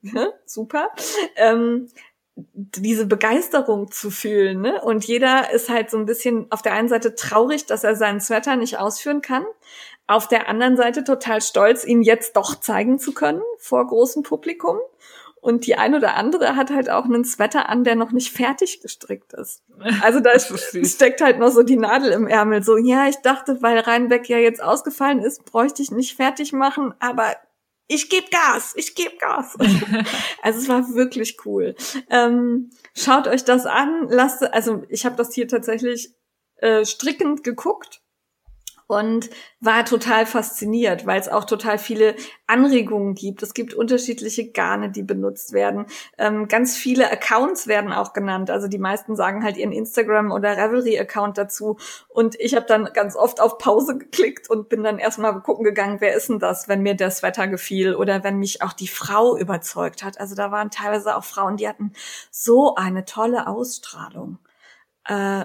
Super. 0.46 0.90
Ähm, 1.34 1.88
diese 2.36 3.06
Begeisterung 3.06 3.90
zu 3.90 4.12
fühlen. 4.12 4.60
Ne? 4.60 4.80
Und 4.82 5.04
jeder 5.04 5.50
ist 5.50 5.68
halt 5.68 5.90
so 5.90 5.98
ein 5.98 6.06
bisschen 6.06 6.46
auf 6.50 6.62
der 6.62 6.74
einen 6.74 6.88
Seite 6.88 7.16
traurig, 7.16 7.66
dass 7.66 7.82
er 7.82 7.96
seinen 7.96 8.20
Sweater 8.20 8.54
nicht 8.54 8.78
ausführen 8.78 9.20
kann. 9.20 9.44
Auf 10.06 10.28
der 10.28 10.48
anderen 10.48 10.76
Seite 10.76 11.02
total 11.02 11.42
stolz, 11.42 11.84
ihn 11.84 12.02
jetzt 12.02 12.36
doch 12.36 12.54
zeigen 12.54 13.00
zu 13.00 13.12
können 13.14 13.42
vor 13.58 13.84
großem 13.84 14.22
Publikum. 14.22 14.78
Und 15.44 15.66
die 15.66 15.74
ein 15.74 15.94
oder 15.94 16.14
andere 16.14 16.56
hat 16.56 16.70
halt 16.70 16.88
auch 16.88 17.04
einen 17.04 17.22
Sweater 17.22 17.68
an, 17.68 17.84
der 17.84 17.96
noch 17.96 18.12
nicht 18.12 18.32
fertig 18.32 18.80
gestrickt 18.80 19.34
ist. 19.34 19.62
Also 20.00 20.20
da 20.20 20.30
steckt 20.38 21.20
halt 21.20 21.38
noch 21.38 21.50
so 21.50 21.62
die 21.62 21.76
Nadel 21.76 22.12
im 22.12 22.26
Ärmel. 22.26 22.62
So, 22.62 22.78
ja, 22.78 23.08
ich 23.08 23.16
dachte, 23.16 23.58
weil 23.60 23.78
Rheinbeck 23.78 24.26
ja 24.30 24.38
jetzt 24.38 24.62
ausgefallen 24.62 25.18
ist, 25.18 25.44
bräuchte 25.44 25.82
ich 25.82 25.90
nicht 25.90 26.16
fertig 26.16 26.54
machen, 26.54 26.94
aber 26.98 27.36
ich 27.88 28.08
gebe 28.08 28.24
Gas, 28.30 28.72
ich 28.74 28.94
gebe 28.94 29.18
Gas. 29.18 29.58
also 30.42 30.58
es 30.60 30.66
war 30.66 30.94
wirklich 30.94 31.36
cool. 31.44 31.74
Ähm, 32.08 32.70
schaut 32.96 33.28
euch 33.28 33.44
das 33.44 33.66
an, 33.66 34.06
lasst, 34.08 34.42
also 34.42 34.84
ich 34.88 35.04
habe 35.04 35.16
das 35.16 35.34
hier 35.34 35.46
tatsächlich 35.46 36.14
äh, 36.56 36.86
strickend 36.86 37.44
geguckt 37.44 38.00
und 38.86 39.30
war 39.60 39.84
total 39.84 40.26
fasziniert, 40.26 41.06
weil 41.06 41.18
es 41.18 41.28
auch 41.28 41.44
total 41.44 41.78
viele 41.78 42.14
Anregungen 42.46 43.14
gibt. 43.14 43.42
Es 43.42 43.54
gibt 43.54 43.72
unterschiedliche 43.72 44.50
Garne, 44.50 44.90
die 44.90 45.02
benutzt 45.02 45.52
werden. 45.52 45.86
Ähm, 46.18 46.48
ganz 46.48 46.76
viele 46.76 47.10
Accounts 47.10 47.66
werden 47.66 47.92
auch 47.92 48.12
genannt. 48.12 48.50
Also 48.50 48.68
die 48.68 48.78
meisten 48.78 49.16
sagen 49.16 49.42
halt 49.42 49.56
ihren 49.56 49.72
Instagram- 49.72 50.32
oder 50.32 50.56
Revelry-Account 50.56 51.38
dazu. 51.38 51.78
Und 52.08 52.38
ich 52.38 52.54
habe 52.54 52.66
dann 52.66 52.90
ganz 52.92 53.16
oft 53.16 53.40
auf 53.40 53.58
Pause 53.58 53.96
geklickt 53.96 54.50
und 54.50 54.68
bin 54.68 54.82
dann 54.82 54.98
erstmal 54.98 55.40
gucken 55.40 55.64
gegangen, 55.64 56.00
wer 56.00 56.14
ist 56.14 56.28
denn 56.28 56.38
das, 56.38 56.68
wenn 56.68 56.82
mir 56.82 56.94
das 56.94 57.22
Wetter 57.22 57.48
gefiel 57.48 57.94
oder 57.94 58.22
wenn 58.22 58.38
mich 58.38 58.62
auch 58.62 58.74
die 58.74 58.88
Frau 58.88 59.36
überzeugt 59.36 60.02
hat. 60.04 60.20
Also 60.20 60.34
da 60.34 60.50
waren 60.50 60.70
teilweise 60.70 61.16
auch 61.16 61.24
Frauen, 61.24 61.56
die 61.56 61.68
hatten 61.68 61.92
so 62.30 62.74
eine 62.74 63.06
tolle 63.06 63.46
Ausstrahlung. 63.46 64.38
Äh, 65.06 65.44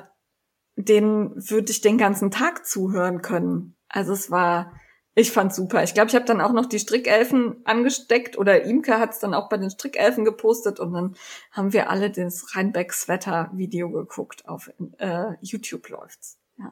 den 0.85 1.31
würde 1.35 1.71
ich 1.71 1.81
den 1.81 1.97
ganzen 1.97 2.31
Tag 2.31 2.65
zuhören 2.65 3.21
können. 3.21 3.75
Also 3.89 4.13
es 4.13 4.31
war, 4.31 4.73
ich 5.15 5.31
fand's 5.31 5.55
super. 5.55 5.83
Ich 5.83 5.93
glaube, 5.93 6.09
ich 6.09 6.15
habe 6.15 6.25
dann 6.25 6.41
auch 6.41 6.53
noch 6.53 6.65
die 6.65 6.79
Strickelfen 6.79 7.61
angesteckt 7.65 8.37
oder 8.37 8.63
Imke 8.63 8.99
hat's 8.99 9.19
dann 9.19 9.33
auch 9.33 9.49
bei 9.49 9.57
den 9.57 9.69
Strickelfen 9.69 10.25
gepostet 10.25 10.79
und 10.79 10.93
dann 10.93 11.15
haben 11.51 11.73
wir 11.73 11.89
alle 11.89 12.11
das 12.11 12.55
Rheinbecks 12.55 13.07
Wetter-Video 13.07 13.89
geguckt. 13.91 14.47
Auf 14.47 14.71
äh, 14.97 15.33
YouTube 15.41 15.89
läuft's. 15.89 16.39
Ja. 16.57 16.71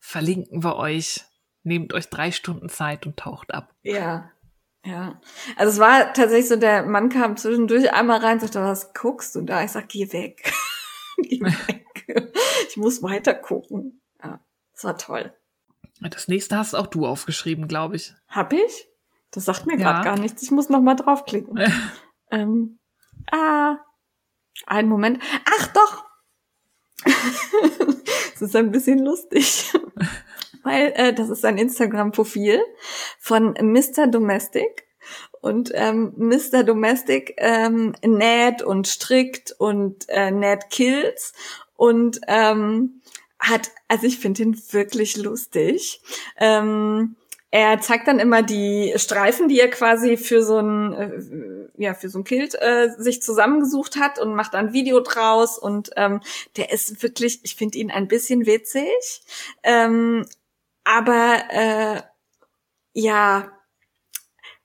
Verlinken 0.00 0.62
wir 0.62 0.76
euch. 0.76 1.24
Nehmt 1.62 1.92
euch 1.92 2.08
drei 2.08 2.30
Stunden 2.30 2.68
Zeit 2.68 3.06
und 3.06 3.18
taucht 3.18 3.52
ab. 3.52 3.74
Ja, 3.82 4.30
Ja, 4.84 5.20
also 5.56 5.72
es 5.72 5.78
war 5.78 6.14
tatsächlich 6.14 6.48
so, 6.48 6.56
der 6.56 6.84
Mann 6.84 7.10
kam 7.10 7.36
zwischendurch 7.36 7.92
einmal 7.92 8.20
rein 8.20 8.34
und 8.34 8.40
sagte, 8.40 8.62
was 8.62 8.94
guckst 8.94 9.34
du 9.34 9.42
da? 9.42 9.62
Ich 9.62 9.72
sag, 9.72 9.88
geh 9.88 10.10
weg. 10.12 10.52
ich 12.68 12.76
muss 12.76 13.02
weiter 13.02 13.34
gucken. 13.34 14.00
Ja, 14.22 14.40
das 14.72 14.84
war 14.84 14.98
toll. 14.98 15.34
Das 16.00 16.28
nächste 16.28 16.56
hast 16.56 16.74
auch 16.74 16.86
du 16.86 17.06
aufgeschrieben, 17.06 17.68
glaube 17.68 17.96
ich. 17.96 18.14
Hab 18.28 18.52
ich? 18.52 18.88
Das 19.30 19.44
sagt 19.44 19.66
mir 19.66 19.76
gerade 19.76 20.02
gar 20.02 20.18
nichts. 20.18 20.42
Ich 20.42 20.50
muss 20.50 20.68
noch 20.68 20.80
mal 20.80 20.94
draufklicken. 20.94 21.58
ähm, 22.30 22.78
ah, 23.30 23.76
einen 24.66 24.88
Moment. 24.88 25.22
Ach 25.44 25.66
doch. 25.68 26.04
das 28.32 28.42
ist 28.42 28.56
ein 28.56 28.70
bisschen 28.70 28.98
lustig 28.98 29.72
weil 30.62 30.92
äh, 30.94 31.12
das 31.12 31.28
ist 31.30 31.44
ein 31.44 31.58
Instagram-Profil 31.58 32.60
von 33.18 33.54
Mr. 33.60 34.06
Domestic. 34.06 34.86
Und 35.40 35.70
ähm, 35.74 36.12
Mr. 36.16 36.64
Domestic 36.64 37.34
ähm, 37.38 37.94
näht 38.04 38.62
und 38.62 38.88
strickt 38.88 39.54
und 39.58 40.08
äh, 40.08 40.30
näht 40.30 40.70
Kills 40.70 41.32
und 41.76 42.20
ähm, 42.28 43.00
hat, 43.38 43.70
also 43.88 44.06
ich 44.06 44.18
finde 44.18 44.42
ihn 44.42 44.62
wirklich 44.70 45.16
lustig. 45.16 46.02
Ähm, 46.36 47.16
er 47.50 47.80
zeigt 47.80 48.06
dann 48.06 48.20
immer 48.20 48.42
die 48.42 48.92
Streifen, 48.96 49.48
die 49.48 49.58
er 49.58 49.70
quasi 49.70 50.16
für 50.16 50.42
so 50.42 50.58
ein 50.58 50.92
äh, 50.92 51.82
ja 51.82 51.94
für 51.94 52.08
so 52.08 52.20
ein 52.20 52.24
Kilt 52.24 52.54
äh, 52.54 52.90
sich 52.96 53.22
zusammengesucht 53.22 53.96
hat 53.96 54.18
und 54.20 54.34
macht 54.34 54.54
dann 54.54 54.68
ein 54.68 54.72
Video 54.72 55.00
draus 55.00 55.58
und 55.58 55.90
ähm, 55.96 56.20
der 56.56 56.70
ist 56.70 57.02
wirklich, 57.02 57.40
ich 57.42 57.56
finde 57.56 57.78
ihn 57.78 57.90
ein 57.90 58.06
bisschen 58.06 58.46
witzig. 58.46 59.22
Ähm, 59.64 60.26
aber 60.84 61.42
äh, 61.50 62.02
ja, 62.92 63.50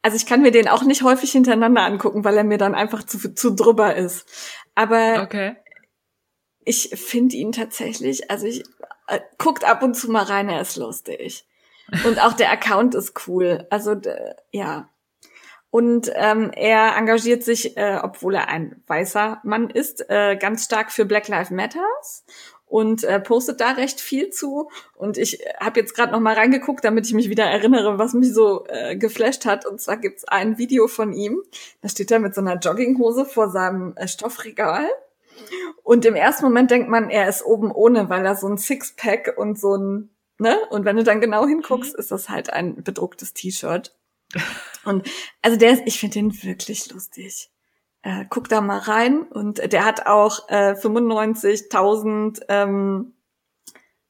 also 0.06 0.18
ich 0.18 0.28
kann 0.28 0.44
mir 0.44 0.52
den 0.52 0.68
auch 0.68 0.84
nicht 0.84 1.02
häufig 1.02 1.32
hintereinander 1.32 1.82
angucken, 1.82 2.24
weil 2.24 2.38
er 2.38 2.44
mir 2.44 2.60
dann 2.60 2.76
einfach 2.76 3.02
zu, 3.02 3.34
zu 3.34 3.56
drüber 3.56 3.96
ist. 3.96 4.28
Aber 4.76 5.24
okay. 5.24 5.56
ich 6.64 6.90
finde 6.90 7.36
ihn 7.36 7.52
tatsächlich, 7.52 8.30
also 8.30 8.46
ich 8.46 8.64
äh, 9.08 9.20
guckt 9.40 9.64
ab 9.64 9.82
und 9.82 9.96
zu 9.96 10.12
mal 10.12 10.22
rein, 10.22 10.48
er 10.48 10.62
ist 10.62 10.76
lustig. 10.76 11.48
Und 12.04 12.22
auch 12.24 12.34
der 12.34 12.52
Account 12.52 12.94
ist 12.94 13.28
cool. 13.28 13.66
Also 13.72 14.00
ja. 14.52 14.92
Und 15.72 16.12
ähm, 16.14 16.52
er 16.54 16.96
engagiert 16.96 17.42
sich, 17.42 17.76
äh, 17.76 18.00
obwohl 18.00 18.36
er 18.36 18.48
ein 18.48 18.84
weißer 18.86 19.42
Mann 19.44 19.72
ist, 19.72 20.08
äh, 20.08 20.36
ganz 20.36 20.66
stark 20.66 20.92
für 20.92 21.06
Black 21.06 21.28
Lives 21.30 21.50
Matters 21.50 22.26
und 22.76 23.06
äh, 23.06 23.22
postet 23.22 23.62
da 23.62 23.72
recht 23.72 24.02
viel 24.02 24.32
zu. 24.32 24.70
Und 24.96 25.18
ich 25.18 25.40
habe 25.62 25.80
jetzt 25.80 25.96
gerade 25.96 26.12
noch 26.12 26.20
mal 26.20 26.34
reingeguckt, 26.34 26.84
damit 26.84 27.08
ich 27.08 27.14
mich 27.14 27.30
wieder 27.30 27.46
erinnere, 27.46 27.98
was 28.00 28.14
mich 28.14 28.34
so 28.34 28.66
äh, 28.68 28.98
geflasht 28.98 29.46
hat. 29.46 29.66
Und 29.66 29.80
zwar 29.80 29.96
gibt's 29.96 30.26
ein 30.26 30.58
Video 30.58 30.90
von 30.90 31.14
ihm. 31.14 31.42
Da 31.82 31.88
steht 31.88 32.12
er 32.12 32.20
mit 32.20 32.36
so 32.36 32.42
einer 32.42 32.58
Jogginghose 32.58 33.24
vor 33.24 33.50
seinem 33.50 33.96
äh, 33.96 34.10
Stoffregal. 34.10 34.90
Und 35.84 36.04
im 36.04 36.16
ersten 36.16 36.44
Moment 36.44 36.70
denkt 36.70 36.90
man, 36.90 37.10
er 37.10 37.30
ist 37.30 37.46
oben 37.46 37.72
ohne, 37.72 38.10
weil 38.10 38.26
er 38.26 38.36
so 38.36 38.50
ein 38.50 38.58
Sixpack 38.58 39.36
und 39.38 39.58
so 39.58 39.78
ein, 39.78 40.10
ne? 40.38 40.58
Und 40.70 40.84
wenn 40.84 40.98
du 40.98 41.06
dann 41.06 41.22
genau 41.22 41.48
hinguckst, 41.48 41.94
mhm. 41.94 42.00
ist 42.00 42.12
das 42.12 42.28
halt 42.28 42.52
ein 42.52 42.84
bedrucktes 42.84 43.34
T-Shirt. 43.34 43.96
Und 44.84 45.10
also 45.42 45.56
der 45.56 45.72
ist, 45.72 45.84
ich 45.86 45.98
finde 45.98 46.16
den 46.16 46.44
wirklich 46.44 46.92
lustig 46.92 47.52
äh, 48.06 48.26
guck 48.30 48.48
da 48.48 48.62
mal 48.62 48.78
rein. 48.78 49.24
Und 49.24 49.74
der 49.74 49.84
hat 49.84 50.06
auch 50.06 50.48
äh, 50.48 50.74
95.000 50.74 52.44
ähm, 52.48 53.12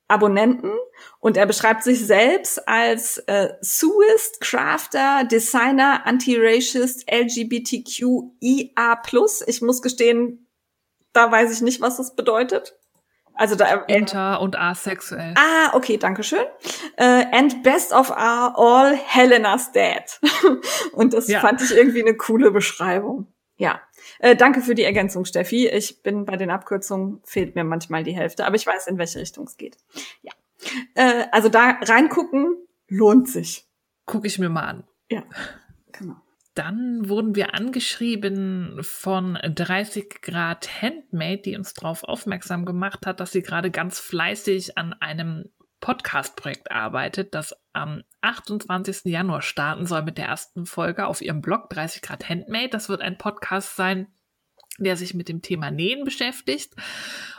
Abonnenten 0.08 0.72
und 1.20 1.36
er 1.36 1.48
beschreibt 1.48 1.84
sich 1.84 2.06
selbst 2.06 2.68
als 2.68 3.18
äh, 3.26 3.54
Suist, 3.62 4.40
Crafter, 4.40 5.24
Designer, 5.24 6.06
Anti-Racist, 6.06 7.12
LGBTQIA+. 7.12 9.02
Ich 9.48 9.62
muss 9.64 9.82
gestehen, 9.82 10.48
da 11.12 11.32
weiß 11.32 11.52
ich 11.54 11.62
nicht, 11.62 11.82
was 11.82 11.98
das 11.98 12.16
bedeutet. 12.16 12.78
Also 13.34 13.56
da 13.56 13.66
äh, 13.66 13.98
Inter 13.98 14.42
und 14.42 14.56
asexuell. 14.56 15.34
Ah, 15.38 15.72
okay, 15.74 15.98
danke 15.98 16.22
schön. 16.22 16.46
Uh, 17.00 17.26
and 17.32 17.64
best 17.64 17.92
of 17.92 18.12
all, 18.12 18.96
Helena's 18.96 19.72
dead. 19.72 20.20
und 20.94 21.14
das 21.14 21.28
ja. 21.28 21.40
fand 21.40 21.64
ich 21.64 21.72
irgendwie 21.76 22.02
eine 22.02 22.16
coole 22.16 22.52
Beschreibung. 22.52 23.28
Ja, 23.58 23.82
äh, 24.20 24.36
danke 24.36 24.62
für 24.62 24.76
die 24.76 24.84
Ergänzung, 24.84 25.26
Steffi. 25.26 25.68
Ich 25.68 26.04
bin 26.04 26.26
bei 26.26 26.36
den 26.36 26.50
Abkürzungen, 26.50 27.22
fehlt 27.24 27.56
mir 27.56 27.64
manchmal 27.64 28.04
die 28.04 28.16
Hälfte, 28.16 28.46
aber 28.46 28.56
ich 28.56 28.68
weiß, 28.68 28.88
in 28.88 28.98
welche 28.98 29.20
Richtung 29.20 29.46
es 29.46 29.58
geht. 29.58 29.78
Ja. 30.22 30.34
Äh, 30.96 31.26
also 31.32 31.48
da 31.50 31.78
reingucken 31.82 32.58
lohnt 32.88 33.30
sich. 33.30 33.66
Gucke 34.06 34.28
ich 34.28 34.40
mir 34.40 34.50
mal 34.50 34.66
an. 34.66 34.84
Ja, 35.10 35.24
genau. 35.92 36.16
Dann 36.54 37.10
wurden 37.10 37.36
wir 37.36 37.54
angeschrieben 37.54 38.80
von 38.82 39.38
30 39.44 40.22
Grad 40.22 40.82
Handmade, 40.82 41.40
die 41.40 41.58
uns 41.58 41.74
darauf 41.74 42.04
aufmerksam 42.04 42.66
gemacht 42.66 43.06
hat, 43.06 43.20
dass 43.20 43.34
sie 43.34 43.42
gerade 43.42 43.72
ganz 43.72 44.00
fleißig 44.00 44.78
an 44.78 44.94
einem 44.94 45.50
Podcast-Projekt 45.82 46.72
arbeitet, 46.72 47.36
das 47.36 47.54
am 47.76 48.04
28. 48.22 49.06
Januar 49.06 49.42
starten 49.42 49.86
soll 49.86 50.04
mit 50.04 50.18
der 50.18 50.28
ersten 50.28 50.66
Folge 50.66 51.08
auf 51.08 51.22
ihrem 51.22 51.42
Blog 51.42 51.70
30 51.70 52.02
Grad 52.02 52.28
Handmade. 52.30 52.70
Das 52.70 52.90
wird 52.90 53.02
ein 53.02 53.18
Podcast 53.18 53.76
sein, 53.76 54.08
der 54.78 54.98
sich 54.98 55.14
mit 55.14 55.30
dem 55.30 55.42
Thema 55.42 55.72
Nähen 55.72 56.04
beschäftigt 56.04 56.74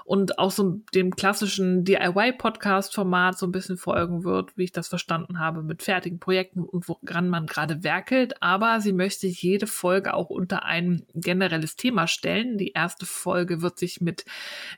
und 0.04 0.38
auch 0.38 0.50
so 0.50 0.80
dem 0.94 1.14
klassischen 1.14 1.84
DIY-Podcast-Format 1.84 3.38
so 3.38 3.46
ein 3.46 3.52
bisschen 3.52 3.76
folgen 3.76 4.24
wird, 4.24 4.56
wie 4.56 4.64
ich 4.64 4.72
das 4.72 4.88
verstanden 4.88 5.38
habe, 5.38 5.62
mit 5.62 5.82
fertigen 5.82 6.18
Projekten 6.18 6.62
und 6.62 6.88
woran 6.88 7.28
man 7.28 7.46
gerade 7.46 7.82
werkelt. 7.82 8.42
Aber 8.42 8.80
sie 8.80 8.92
möchte 8.92 9.26
jede 9.26 9.66
Folge 9.66 10.14
auch 10.14 10.30
unter 10.30 10.64
ein 10.64 11.06
generelles 11.14 11.76
Thema 11.76 12.06
stellen. 12.06 12.56
Die 12.56 12.72
erste 12.72 13.04
Folge 13.04 13.60
wird 13.62 13.78
sich 13.78 14.00
mit 14.00 14.24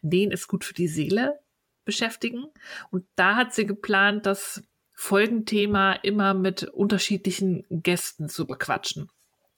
Nähen 0.02 0.30
ist 0.30 0.48
gut 0.48 0.64
für 0.64 0.74
die 0.74 0.89
Seele 0.89 1.39
beschäftigen. 1.85 2.44
Und 2.90 3.06
da 3.16 3.36
hat 3.36 3.55
sie 3.55 3.66
geplant, 3.66 4.26
das 4.26 4.62
Folgenthema 5.01 5.93
immer 5.93 6.35
mit 6.35 6.65
unterschiedlichen 6.65 7.65
Gästen 7.70 8.29
zu 8.29 8.49
bequatschen. 8.49 9.09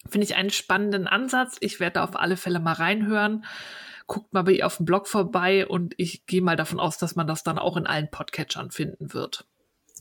Finde 0.06 0.26
ich 0.26 0.36
einen 0.36 0.50
spannenden 0.50 1.06
Ansatz. 1.08 1.56
Ich 1.60 1.80
werde 1.80 1.94
da 1.94 2.04
auf 2.04 2.14
alle 2.14 2.36
Fälle 2.36 2.60
mal 2.60 2.74
reinhören. 2.74 3.46
Guckt 4.06 4.34
mal 4.34 4.42
bei 4.42 4.52
ihr 4.52 4.66
auf 4.66 4.76
dem 4.76 4.84
Blog 4.84 5.08
vorbei 5.08 5.66
und 5.66 5.94
ich 5.96 6.26
gehe 6.26 6.42
mal 6.42 6.56
davon 6.56 6.78
aus, 6.78 6.98
dass 6.98 7.16
man 7.16 7.26
das 7.26 7.42
dann 7.42 7.58
auch 7.58 7.78
in 7.78 7.86
allen 7.86 8.10
Podcatchern 8.10 8.70
finden 8.70 9.14
wird. 9.14 9.46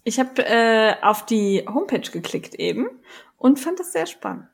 Ich 0.03 0.20
habe 0.20 0.45
äh, 0.45 0.95
auf 1.02 1.26
die 1.26 1.66
Homepage 1.66 2.11
geklickt 2.11 2.56
eben 2.56 2.90
und 3.38 3.61
fand 3.61 3.80
das 3.80 3.94
sehr 3.94 4.07
spannend. 4.07 4.49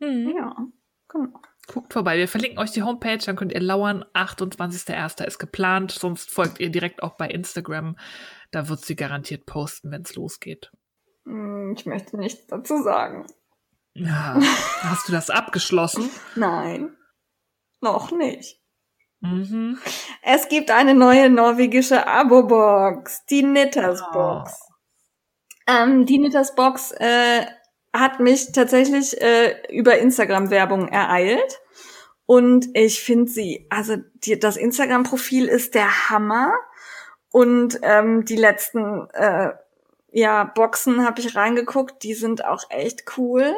Mhm. 0.00 0.34
Ja, 0.36 0.56
genau. 1.06 1.40
Guckt 1.68 1.92
vorbei. 1.92 2.18
Wir 2.18 2.26
verlinken 2.26 2.58
euch 2.58 2.72
die 2.72 2.82
Homepage, 2.82 3.18
dann 3.18 3.36
könnt 3.36 3.52
ihr 3.52 3.60
lauern. 3.60 4.04
28.01. 4.12 5.24
ist 5.24 5.38
geplant. 5.38 5.92
Sonst 5.92 6.30
folgt 6.30 6.58
ihr 6.58 6.70
direkt 6.70 7.04
auch 7.04 7.14
bei 7.14 7.28
Instagram. 7.28 7.96
Da 8.56 8.70
wird 8.70 8.80
sie 8.80 8.96
garantiert 8.96 9.44
posten, 9.44 9.90
wenn 9.90 10.00
es 10.00 10.14
losgeht. 10.14 10.72
Hm, 11.26 11.74
ich 11.76 11.84
möchte 11.84 12.16
nichts 12.16 12.46
dazu 12.46 12.82
sagen. 12.82 13.26
Ja. 13.92 14.40
Hast 14.80 15.08
du 15.08 15.12
das 15.12 15.28
abgeschlossen? 15.28 16.08
Nein. 16.36 16.96
Noch 17.82 18.12
nicht. 18.12 18.58
Mhm. 19.20 19.78
Es 20.22 20.48
gibt 20.48 20.70
eine 20.70 20.94
neue 20.94 21.28
norwegische 21.28 22.06
Abo-Box, 22.06 23.26
die 23.26 23.42
Knitters 23.42 24.02
Box. 24.14 24.58
Oh. 24.58 25.72
Ähm, 25.74 26.06
die 26.06 26.16
Knitters 26.16 26.54
Box 26.54 26.92
äh, 26.92 27.44
hat 27.92 28.20
mich 28.20 28.52
tatsächlich 28.52 29.20
äh, 29.20 29.66
über 29.68 29.98
Instagram-Werbung 29.98 30.88
ereilt. 30.88 31.60
Und 32.24 32.68
ich 32.72 33.02
finde 33.02 33.30
sie, 33.30 33.66
also 33.68 33.96
die, 34.14 34.38
das 34.38 34.56
Instagram-Profil 34.56 35.44
ist 35.44 35.74
der 35.74 36.08
Hammer. 36.08 36.54
Und 37.36 37.80
ähm, 37.82 38.24
die 38.24 38.36
letzten 38.36 39.10
äh, 39.10 39.50
ja, 40.10 40.44
Boxen 40.44 41.04
habe 41.04 41.20
ich 41.20 41.36
reingeguckt, 41.36 42.02
die 42.02 42.14
sind 42.14 42.42
auch 42.42 42.62
echt 42.70 43.18
cool. 43.18 43.54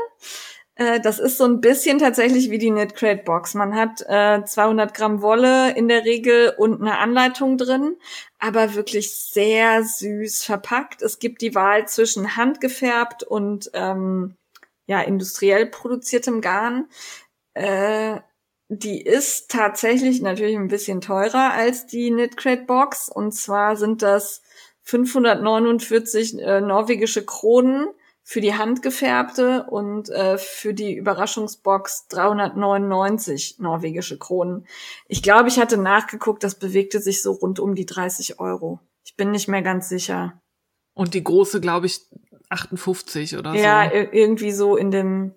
Äh, 0.75 0.99
das 0.99 1.21
ist 1.21 1.39
so 1.39 1.45
ein 1.45 1.61
bisschen 1.61 2.01
tatsächlich 2.01 2.51
wie 2.51 2.59
die 2.59 2.73
Knit 2.73 3.25
Box. 3.25 3.55
Man 3.55 3.77
hat 3.77 4.03
äh, 4.09 4.45
200 4.45 4.95
Gramm 4.95 5.23
Wolle 5.23 5.77
in 5.77 5.87
der 5.87 6.05
Regel 6.05 6.55
und 6.59 6.81
eine 6.81 6.99
Anleitung 6.99 7.57
drin, 7.57 7.95
aber 8.41 8.75
wirklich 8.75 9.15
sehr 9.15 9.85
süß 9.85 10.43
verpackt. 10.43 11.01
Es 11.01 11.21
gibt 11.21 11.41
die 11.41 11.55
Wahl 11.55 11.87
zwischen 11.87 12.37
handgefärbt 12.37 13.23
und 13.23 13.71
ähm, 13.75 14.35
ja 14.89 15.03
industriell 15.03 15.67
produziertem 15.67 16.41
Garn. 16.41 16.89
Äh, 17.55 18.19
die 18.69 19.01
ist 19.01 19.51
tatsächlich 19.51 20.21
natürlich 20.21 20.57
ein 20.57 20.69
bisschen 20.69 21.01
teurer 21.01 21.53
als 21.53 21.87
die 21.87 22.11
Knit 22.37 22.67
Box 22.67 23.09
und 23.09 23.33
zwar 23.33 23.77
sind 23.77 24.03
das 24.03 24.43
549 24.83 26.39
äh, 26.39 26.61
norwegische 26.61 27.25
Kronen 27.25 27.89
für 28.23 28.43
die 28.43 28.55
handgefärbte 28.55 29.65
und 29.71 30.11
äh, 30.11 30.37
für 30.37 30.75
die 30.75 30.95
Überraschungsbox 30.95 32.09
399 32.09 33.57
norwegische 33.59 34.19
Kronen. 34.19 34.67
Ich 35.07 35.23
glaube, 35.23 35.49
ich 35.49 35.59
hatte 35.59 35.79
nachgeguckt, 35.79 36.45
das 36.45 36.59
bewegte 36.59 37.01
sich 37.01 37.23
so 37.23 37.33
rund 37.33 37.59
um 37.59 37.75
die 37.75 37.87
30 37.87 38.39
Euro. 38.39 38.81
Ich 39.03 39.17
bin 39.17 39.31
nicht 39.31 39.49
mehr 39.49 39.63
ganz 39.63 39.89
sicher. 39.89 40.43
Und 40.93 41.15
die 41.15 41.25
große, 41.25 41.63
glaube 41.63 41.87
ich, 41.87 42.03
58 42.51 43.39
oder 43.39 43.55
ja, 43.55 43.89
so. 43.89 43.97
Ja, 43.97 44.09
irgendwie 44.13 44.53
so 44.53 44.77
in 44.77 44.91
dem, 44.91 45.35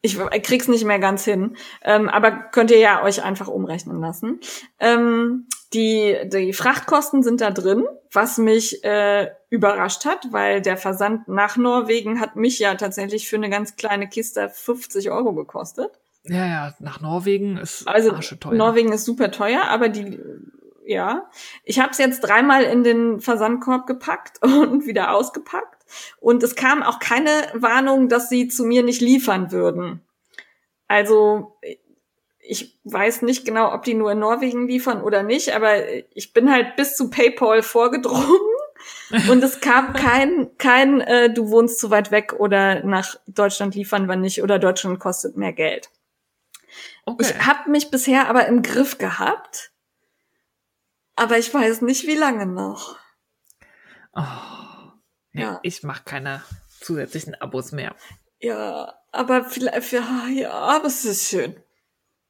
Ich 0.00 0.16
krieg's 0.42 0.68
nicht 0.68 0.84
mehr 0.84 1.00
ganz 1.00 1.24
hin, 1.24 1.56
ähm, 1.82 2.08
aber 2.08 2.30
könnt 2.30 2.70
ihr 2.70 2.78
ja 2.78 3.02
euch 3.02 3.24
einfach 3.24 3.48
umrechnen 3.48 4.00
lassen. 4.00 4.40
Ähm, 4.78 5.46
die, 5.72 6.16
die 6.24 6.52
Frachtkosten 6.52 7.22
sind 7.22 7.40
da 7.40 7.50
drin, 7.50 7.84
was 8.12 8.38
mich 8.38 8.84
äh, 8.84 9.30
überrascht 9.50 10.04
hat, 10.04 10.28
weil 10.30 10.62
der 10.62 10.76
Versand 10.76 11.26
nach 11.28 11.56
Norwegen 11.56 12.20
hat 12.20 12.36
mich 12.36 12.58
ja 12.58 12.74
tatsächlich 12.76 13.28
für 13.28 13.36
eine 13.36 13.50
ganz 13.50 13.76
kleine 13.76 14.08
Kiste 14.08 14.48
50 14.48 15.10
Euro 15.10 15.34
gekostet. 15.34 15.90
Ja, 16.24 16.46
ja, 16.46 16.74
nach 16.78 17.00
Norwegen 17.00 17.56
ist 17.56 17.86
also 17.88 18.12
teuer. 18.12 18.54
Norwegen 18.54 18.92
ist 18.92 19.04
super 19.04 19.30
teuer, 19.30 19.64
aber 19.64 19.88
die 19.88 20.20
ja, 20.88 21.28
ich 21.64 21.80
habe 21.80 21.90
es 21.90 21.98
jetzt 21.98 22.20
dreimal 22.20 22.62
in 22.62 22.82
den 22.82 23.20
Versandkorb 23.20 23.86
gepackt 23.86 24.42
und 24.42 24.86
wieder 24.86 25.14
ausgepackt 25.14 25.77
und 26.20 26.42
es 26.42 26.54
kam 26.54 26.82
auch 26.82 26.98
keine 26.98 27.30
Warnung, 27.54 28.08
dass 28.08 28.28
sie 28.28 28.48
zu 28.48 28.64
mir 28.64 28.82
nicht 28.82 29.00
liefern 29.00 29.52
würden. 29.52 30.00
Also 30.86 31.58
ich 32.40 32.78
weiß 32.84 33.22
nicht 33.22 33.44
genau, 33.44 33.74
ob 33.74 33.84
die 33.84 33.94
nur 33.94 34.12
in 34.12 34.20
Norwegen 34.20 34.66
liefern 34.66 35.02
oder 35.02 35.22
nicht, 35.22 35.54
aber 35.54 35.86
ich 36.14 36.32
bin 36.32 36.50
halt 36.50 36.76
bis 36.76 36.96
zu 36.96 37.10
PayPal 37.10 37.62
vorgedrungen 37.62 38.40
und 39.30 39.44
es 39.44 39.60
kam 39.60 39.92
kein 39.92 40.56
kein 40.56 41.02
äh, 41.02 41.32
du 41.32 41.50
wohnst 41.50 41.78
zu 41.78 41.90
weit 41.90 42.10
weg 42.10 42.34
oder 42.38 42.82
nach 42.84 43.16
Deutschland 43.26 43.74
liefern 43.74 44.08
wir 44.08 44.16
nicht 44.16 44.42
oder 44.42 44.58
Deutschland 44.58 44.98
kostet 44.98 45.36
mehr 45.36 45.52
Geld. 45.52 45.90
Okay. 47.04 47.26
Ich 47.26 47.46
habe 47.46 47.70
mich 47.70 47.90
bisher 47.90 48.28
aber 48.28 48.46
im 48.46 48.62
Griff 48.62 48.98
gehabt, 48.98 49.72
aber 51.16 51.38
ich 51.38 51.52
weiß 51.52 51.82
nicht, 51.82 52.06
wie 52.06 52.14
lange 52.14 52.46
noch. 52.46 52.96
Oh, 54.14 54.22
ja, 55.40 55.60
ich 55.62 55.82
mache 55.82 56.04
keine 56.04 56.42
zusätzlichen 56.80 57.34
Abos 57.34 57.72
mehr. 57.72 57.94
Ja, 58.40 58.94
aber 59.12 59.44
vielleicht, 59.44 59.92
ja, 59.92 60.26
ja, 60.28 60.52
aber 60.52 60.86
es 60.86 61.04
ist 61.04 61.28
schön. 61.28 61.56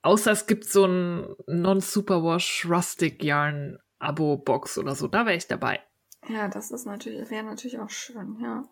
Außer 0.02 0.30
es 0.30 0.46
gibt 0.46 0.64
so 0.64 0.86
ein 0.86 1.34
Non-Superwash 1.46 2.66
Rustic 2.68 3.22
Yarn 3.22 3.78
Abo-Box 3.98 4.78
oder 4.78 4.94
so, 4.94 5.08
da 5.08 5.26
wäre 5.26 5.36
ich 5.36 5.48
dabei. 5.48 5.80
Ja, 6.28 6.48
das 6.48 6.70
ist 6.70 6.86
natürlich, 6.86 7.30
wäre 7.30 7.44
natürlich 7.44 7.78
auch 7.78 7.90
schön, 7.90 8.38
ja. 8.40 8.64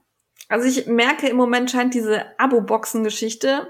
Also 0.49 0.69
ich 0.69 0.87
merke 0.87 1.29
im 1.29 1.37
Moment 1.37 1.71
scheint 1.71 1.95
diese 1.95 2.39
Abo-Boxen-Geschichte 2.39 3.69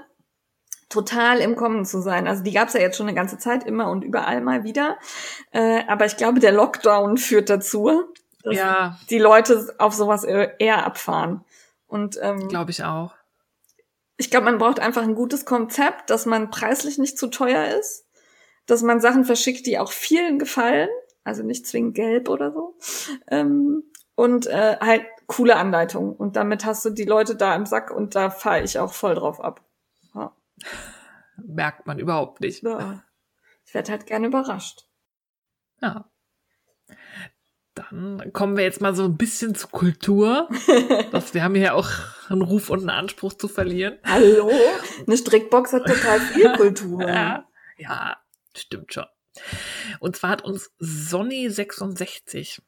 total 0.89 1.39
im 1.39 1.55
Kommen 1.55 1.85
zu 1.85 2.01
sein. 2.01 2.27
Also 2.27 2.43
die 2.43 2.53
gab 2.53 2.67
es 2.67 2.73
ja 2.73 2.79
jetzt 2.79 2.97
schon 2.97 3.07
eine 3.07 3.15
ganze 3.15 3.37
Zeit 3.37 3.65
immer 3.65 3.89
und 3.89 4.03
überall 4.03 4.41
mal 4.41 4.63
wieder. 4.63 4.97
Äh, 5.51 5.83
aber 5.87 6.05
ich 6.05 6.17
glaube, 6.17 6.39
der 6.39 6.51
Lockdown 6.51 7.17
führt 7.17 7.49
dazu, 7.49 8.05
dass 8.43 8.55
ja. 8.55 8.99
die 9.09 9.19
Leute 9.19 9.75
auf 9.77 9.93
sowas 9.93 10.23
eher 10.23 10.85
abfahren. 10.85 11.43
Und 11.87 12.19
ähm, 12.21 12.47
glaube 12.47 12.71
ich 12.71 12.83
auch 12.83 13.13
ich 14.17 14.31
glaube, 14.31 14.45
man 14.45 14.57
braucht 14.57 14.79
einfach 14.79 15.03
ein 15.03 15.15
gutes 15.15 15.45
Konzept, 15.45 16.09
dass 16.09 16.25
man 16.25 16.49
preislich 16.49 16.97
nicht 16.97 17.17
zu 17.17 17.27
teuer 17.27 17.77
ist, 17.79 18.05
dass 18.65 18.81
man 18.81 18.99
Sachen 18.99 19.23
verschickt, 19.23 19.65
die 19.67 19.79
auch 19.79 19.91
vielen 19.91 20.39
gefallen, 20.39 20.89
also 21.23 21.43
nicht 21.43 21.67
zwingend 21.67 21.95
gelb 21.95 22.27
oder 22.27 22.51
so, 22.51 22.75
ähm, 23.27 23.83
und 24.15 24.47
äh, 24.47 24.77
halt 24.79 25.05
coole 25.27 25.55
Anleitungen. 25.55 26.15
Und 26.15 26.35
damit 26.35 26.65
hast 26.65 26.83
du 26.83 26.89
die 26.89 27.05
Leute 27.05 27.35
da 27.35 27.55
im 27.55 27.67
Sack 27.67 27.91
und 27.91 28.15
da 28.15 28.31
fahre 28.31 28.63
ich 28.63 28.79
auch 28.79 28.93
voll 28.93 29.13
drauf 29.13 29.39
ab. 29.39 29.63
Ja. 30.15 30.35
Merkt 31.37 31.85
man 31.85 31.99
überhaupt 31.99 32.41
nicht. 32.41 32.63
Ja. 32.63 33.03
Ich 33.65 33.73
werde 33.75 33.91
halt 33.91 34.07
gerne 34.07 34.27
überrascht. 34.27 34.87
Ja. 35.81 36.09
Dann 37.77 38.31
kommen 38.33 38.57
wir 38.57 38.63
jetzt 38.63 38.81
mal 38.81 38.95
so 38.95 39.03
ein 39.03 39.17
bisschen 39.17 39.55
zu 39.55 39.67
Kultur. 39.67 40.49
das, 41.11 41.33
wir 41.33 41.43
haben 41.43 41.55
hier 41.55 41.75
auch 41.75 41.89
einen 42.29 42.41
Ruf 42.41 42.69
und 42.69 42.79
einen 42.79 42.89
Anspruch 42.89 43.33
zu 43.33 43.47
verlieren. 43.47 43.97
Hallo? 44.03 44.49
Eine 45.05 45.17
Strickbox 45.17 45.73
hat 45.73 45.85
total 45.85 46.19
viel 46.19 46.51
Kultur. 46.57 47.07
ja, 47.07 47.47
ja, 47.77 48.17
stimmt 48.55 48.93
schon. 48.93 49.05
Und 49.99 50.15
zwar 50.15 50.31
hat 50.31 50.43
uns 50.43 50.71
Sonny66 50.81 52.61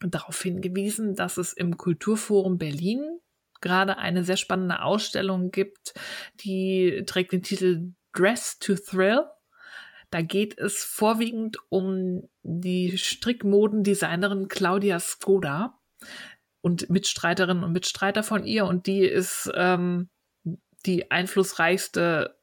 darauf 0.00 0.40
hingewiesen, 0.40 1.14
dass 1.14 1.36
es 1.36 1.52
im 1.52 1.76
Kulturforum 1.76 2.56
Berlin 2.56 3.20
gerade 3.60 3.98
eine 3.98 4.24
sehr 4.24 4.36
spannende 4.36 4.82
Ausstellung 4.82 5.50
gibt, 5.50 5.94
die 6.40 7.02
trägt 7.06 7.32
den 7.32 7.42
Titel 7.42 7.92
Dress 8.12 8.58
to 8.58 8.74
Thrill. 8.74 9.24
Da 10.10 10.22
geht 10.22 10.58
es 10.58 10.84
vorwiegend 10.84 11.58
um 11.68 12.28
die 12.42 12.96
Strickmodendesignerin 12.96 14.48
Claudia 14.48 15.00
Skoda 15.00 15.78
und 16.60 16.88
Mitstreiterinnen 16.88 17.64
und 17.64 17.72
Mitstreiter 17.72 18.22
von 18.22 18.44
ihr. 18.44 18.64
Und 18.64 18.86
die 18.86 19.00
ist 19.00 19.50
ähm, 19.54 20.08
die 20.86 21.10
einflussreichste 21.10 22.38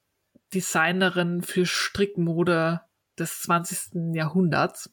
Designerin 0.54 1.42
für 1.42 1.66
Strickmode 1.66 2.82
des 3.18 3.42
20. 3.42 4.16
Jahrhunderts. 4.16 4.92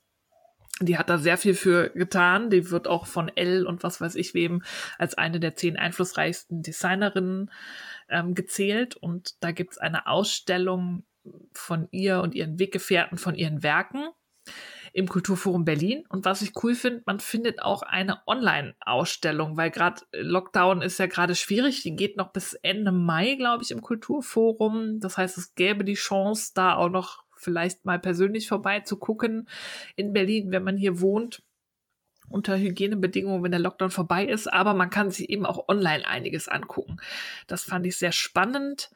Die 0.81 0.97
hat 0.97 1.11
da 1.11 1.19
sehr 1.19 1.36
viel 1.36 1.55
für 1.55 1.90
getan. 1.90 2.49
Die 2.49 2.70
wird 2.70 2.89
auch 2.89 3.07
von 3.07 3.28
L 3.28 3.66
und 3.66 3.82
was 3.82 4.01
weiß 4.01 4.15
ich 4.15 4.32
wem 4.32 4.62
als 4.99 5.15
eine 5.15 5.39
der 5.39 5.55
zehn 5.55 5.77
einflussreichsten 5.77 6.62
Designerinnen 6.62 7.51
ähm, 8.09 8.35
gezählt. 8.35 8.97
Und 8.97 9.43
da 9.44 9.53
gibt's 9.53 9.77
eine 9.78 10.07
Ausstellung 10.07 11.05
von 11.53 11.89
ihr 11.90 12.20
und 12.20 12.35
ihren 12.35 12.59
Weggefährten 12.59 13.19
von 13.19 13.35
ihren 13.35 13.62
Werken 13.62 14.09
im 14.93 15.09
Kulturforum 15.09 15.65
Berlin. 15.65 16.05
Und 16.09 16.24
was 16.24 16.43
ich 16.43 16.53
cool 16.62 16.74
finde, 16.74 17.03
man 17.07 17.20
findet 17.20 17.62
auch 17.62 17.82
eine 17.82 18.27
Online-Ausstellung, 18.27 19.57
weil 19.57 19.70
gerade 19.70 20.03
Lockdown 20.12 20.82
ist 20.82 20.99
ja 20.99 21.07
gerade 21.07 21.35
schwierig. 21.35 21.82
Die 21.82 21.97
geht 21.97 22.16
noch 22.16 22.32
bis 22.32 22.55
Ende 22.55 22.93
Mai, 22.93 23.36
glaube 23.36 23.62
ich, 23.62 23.70
im 23.70 23.81
Kulturforum. 23.81 25.01
Das 25.01 25.16
heißt, 25.16 25.39
es 25.39 25.55
gäbe 25.55 25.85
die 25.85 25.94
Chance, 25.94 26.53
da 26.55 26.77
auch 26.77 26.90
noch 26.90 27.24
vielleicht 27.36 27.85
mal 27.85 27.99
persönlich 27.99 28.49
vorbeizugucken 28.49 29.49
in 29.97 30.12
Berlin, 30.12 30.53
wenn 30.53 30.62
man 30.62 30.77
hier 30.77 31.01
wohnt 31.01 31.43
unter 32.28 32.57
Hygienebedingungen, 32.57 33.43
wenn 33.43 33.51
der 33.51 33.61
Lockdown 33.61 33.90
vorbei 33.90 34.24
ist, 34.24 34.51
aber 34.51 34.74
man 34.74 34.90
kann 34.90 35.11
sich 35.11 35.28
eben 35.28 35.44
auch 35.44 35.69
online 35.69 36.07
einiges 36.07 36.49
angucken. 36.49 36.97
Das 37.47 37.62
fand 37.62 37.86
ich 37.86 37.97
sehr 37.97 38.12
spannend 38.12 38.90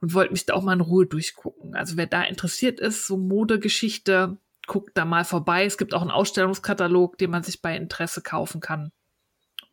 und 0.00 0.14
wollte 0.14 0.32
mich 0.32 0.46
da 0.46 0.54
auch 0.54 0.62
mal 0.62 0.74
in 0.74 0.80
Ruhe 0.80 1.06
durchgucken. 1.06 1.74
Also 1.74 1.96
wer 1.96 2.06
da 2.06 2.22
interessiert 2.22 2.80
ist, 2.80 3.06
so 3.06 3.16
Modegeschichte, 3.16 4.36
guckt 4.66 4.96
da 4.96 5.04
mal 5.04 5.24
vorbei. 5.24 5.64
Es 5.64 5.78
gibt 5.78 5.94
auch 5.94 6.02
einen 6.02 6.10
Ausstellungskatalog, 6.10 7.18
den 7.18 7.30
man 7.30 7.42
sich 7.42 7.62
bei 7.62 7.76
Interesse 7.76 8.22
kaufen 8.22 8.60
kann. 8.60 8.92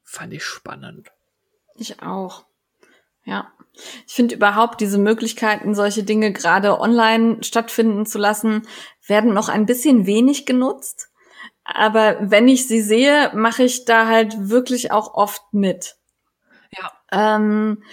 Fand 0.03 0.33
ich 0.33 0.43
spannend. 0.43 1.11
Ich 1.75 2.01
auch. 2.01 2.45
Ja. 3.25 3.51
Ich 4.05 4.13
finde 4.13 4.35
überhaupt 4.35 4.81
diese 4.81 4.99
Möglichkeiten, 4.99 5.73
solche 5.73 6.03
Dinge 6.03 6.31
gerade 6.31 6.79
online 6.79 7.43
stattfinden 7.43 8.05
zu 8.05 8.19
lassen, 8.19 8.67
werden 9.07 9.33
noch 9.33 9.49
ein 9.49 9.65
bisschen 9.65 10.05
wenig 10.05 10.45
genutzt. 10.45 11.09
Aber 11.63 12.17
wenn 12.19 12.47
ich 12.47 12.67
sie 12.67 12.81
sehe, 12.81 13.31
mache 13.33 13.63
ich 13.63 13.85
da 13.85 14.07
halt 14.07 14.49
wirklich 14.49 14.91
auch 14.91 15.13
oft 15.15 15.41
mit. 15.53 15.95
Ja. 16.71 16.91
Ähm, 17.11 17.83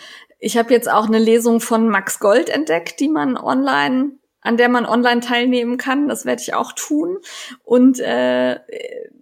ich 0.40 0.56
habe 0.56 0.72
jetzt 0.72 0.90
auch 0.90 1.06
eine 1.06 1.18
Lesung 1.18 1.60
von 1.60 1.88
Max 1.88 2.18
Gold 2.18 2.48
entdeckt, 2.48 2.98
die 2.98 3.08
man 3.08 3.36
online, 3.36 4.12
an 4.40 4.56
der 4.56 4.70
man 4.70 4.86
online 4.86 5.20
teilnehmen 5.20 5.76
kann. 5.76 6.08
Das 6.08 6.24
werde 6.24 6.42
ich 6.42 6.54
auch 6.54 6.72
tun. 6.72 7.18
Und 7.62 8.00
äh, 8.00 8.58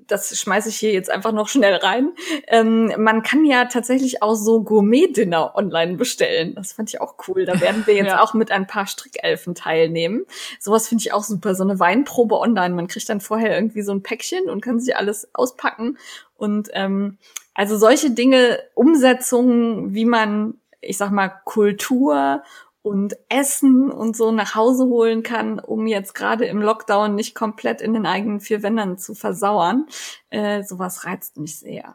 das 0.06 0.38
schmeiße 0.38 0.68
ich 0.68 0.76
hier 0.76 0.92
jetzt 0.92 1.10
einfach 1.10 1.32
noch 1.32 1.48
schnell 1.48 1.74
rein. 1.74 2.12
Ähm, 2.46 2.92
man 2.96 3.22
kann 3.22 3.44
ja 3.44 3.66
tatsächlich 3.66 4.22
auch 4.22 4.34
so 4.34 4.62
Gourmet-Dinner 4.62 5.54
online 5.56 5.96
bestellen. 5.96 6.54
Das 6.54 6.72
fand 6.72 6.88
ich 6.88 7.00
auch 7.00 7.16
cool. 7.26 7.44
Da 7.44 7.60
werden 7.60 7.82
wir 7.86 7.94
jetzt 7.96 8.06
ja. 8.06 8.22
auch 8.22 8.32
mit 8.32 8.52
ein 8.52 8.66
paar 8.66 8.86
Strickelfen 8.86 9.56
teilnehmen. 9.56 10.24
Sowas 10.60 10.88
finde 10.88 11.02
ich 11.02 11.12
auch 11.12 11.24
super. 11.24 11.54
So 11.56 11.64
eine 11.64 11.80
Weinprobe 11.80 12.38
online. 12.38 12.74
Man 12.74 12.86
kriegt 12.86 13.08
dann 13.08 13.20
vorher 13.20 13.54
irgendwie 13.54 13.82
so 13.82 13.92
ein 13.92 14.02
Päckchen 14.02 14.48
und 14.48 14.60
kann 14.60 14.80
sich 14.80 14.96
alles 14.96 15.28
auspacken. 15.34 15.98
Und 16.36 16.68
ähm, 16.72 17.18
also 17.54 17.76
solche 17.76 18.12
Dinge, 18.12 18.60
Umsetzungen, 18.74 19.94
wie 19.94 20.04
man 20.04 20.54
ich 20.80 20.96
sag 20.96 21.10
mal, 21.10 21.28
Kultur 21.44 22.42
und 22.82 23.14
Essen 23.28 23.90
und 23.90 24.16
so 24.16 24.32
nach 24.32 24.54
Hause 24.54 24.84
holen 24.86 25.22
kann, 25.22 25.58
um 25.58 25.86
jetzt 25.86 26.14
gerade 26.14 26.46
im 26.46 26.62
Lockdown 26.62 27.14
nicht 27.14 27.34
komplett 27.34 27.80
in 27.80 27.92
den 27.92 28.06
eigenen 28.06 28.40
vier 28.40 28.62
Wänden 28.62 28.98
zu 28.98 29.14
versauern. 29.14 29.86
Äh, 30.30 30.62
sowas 30.62 31.04
reizt 31.04 31.36
mich 31.36 31.58
sehr. 31.58 31.94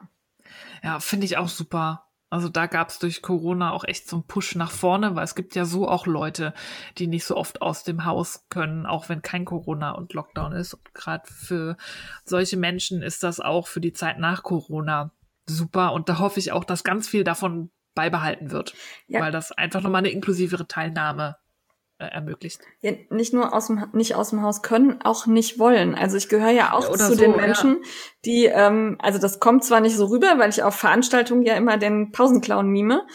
Ja, 0.83 0.99
finde 0.99 1.25
ich 1.25 1.37
auch 1.37 1.47
super. 1.47 2.05
Also 2.29 2.49
da 2.49 2.65
gab 2.65 2.89
es 2.89 2.97
durch 2.97 3.21
Corona 3.21 3.71
auch 3.71 3.83
echt 3.83 4.09
so 4.09 4.15
einen 4.15 4.25
Push 4.25 4.55
nach 4.55 4.71
vorne, 4.71 5.15
weil 5.15 5.23
es 5.23 5.35
gibt 5.35 5.53
ja 5.53 5.65
so 5.65 5.87
auch 5.87 6.07
Leute, 6.07 6.55
die 6.97 7.05
nicht 7.05 7.25
so 7.25 7.37
oft 7.37 7.61
aus 7.61 7.83
dem 7.83 8.05
Haus 8.05 8.47
können, 8.49 8.87
auch 8.87 9.07
wenn 9.07 9.21
kein 9.21 9.45
Corona 9.45 9.91
und 9.91 10.13
Lockdown 10.13 10.51
ist. 10.53 10.73
Und 10.73 10.95
gerade 10.95 11.31
für 11.31 11.77
solche 12.25 12.57
Menschen 12.57 13.03
ist 13.03 13.21
das 13.21 13.39
auch 13.39 13.67
für 13.67 13.81
die 13.81 13.93
Zeit 13.93 14.17
nach 14.17 14.41
Corona 14.41 15.11
super. 15.45 15.93
Und 15.93 16.09
da 16.09 16.17
hoffe 16.17 16.39
ich 16.39 16.51
auch, 16.51 16.63
dass 16.63 16.83
ganz 16.83 17.07
viel 17.07 17.23
davon 17.23 17.69
beibehalten 17.95 18.51
wird, 18.51 18.73
ja. 19.07 19.21
weil 19.21 19.31
das 19.31 19.51
einfach 19.51 19.81
nochmal 19.81 19.99
eine 19.99 20.11
inklusivere 20.11 20.67
Teilnahme 20.67 21.37
äh, 21.99 22.05
ermöglicht. 22.05 22.59
Ja, 22.81 22.91
nicht 23.09 23.33
nur 23.33 23.53
aus 23.53 23.67
dem 23.67 23.85
nicht 23.93 24.15
aus 24.15 24.31
dem 24.31 24.41
Haus 24.41 24.61
können, 24.61 25.01
auch 25.03 25.25
nicht 25.25 25.59
wollen. 25.59 25.95
Also 25.95 26.17
ich 26.17 26.27
gehöre 26.27 26.51
ja 26.51 26.73
auch 26.73 26.89
Oder 26.89 26.97
zu 26.97 27.13
so, 27.13 27.21
den 27.21 27.35
Menschen, 27.35 27.77
ja. 27.81 27.89
die, 28.25 28.45
ähm, 28.45 28.97
also 28.99 29.19
das 29.19 29.39
kommt 29.39 29.63
zwar 29.63 29.79
nicht 29.79 29.95
so 29.95 30.05
rüber, 30.05 30.35
weil 30.37 30.49
ich 30.49 30.63
auf 30.63 30.75
Veranstaltungen 30.75 31.43
ja 31.43 31.55
immer 31.55 31.77
den 31.77 32.11
Pausenclown 32.11 32.67
mime, 32.67 33.05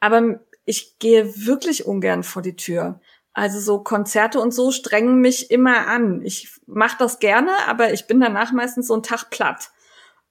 aber 0.00 0.40
ich 0.64 0.98
gehe 0.98 1.46
wirklich 1.46 1.86
ungern 1.86 2.22
vor 2.22 2.42
die 2.42 2.56
Tür. 2.56 3.00
Also 3.32 3.60
so 3.60 3.82
Konzerte 3.82 4.40
und 4.40 4.52
so 4.52 4.70
strengen 4.70 5.20
mich 5.20 5.50
immer 5.50 5.86
an. 5.86 6.22
Ich 6.22 6.60
mache 6.66 6.96
das 6.98 7.20
gerne, 7.20 7.50
aber 7.66 7.92
ich 7.92 8.06
bin 8.06 8.20
danach 8.20 8.52
meistens 8.52 8.88
so 8.88 8.94
einen 8.94 9.02
Tag 9.02 9.30
platt, 9.30 9.70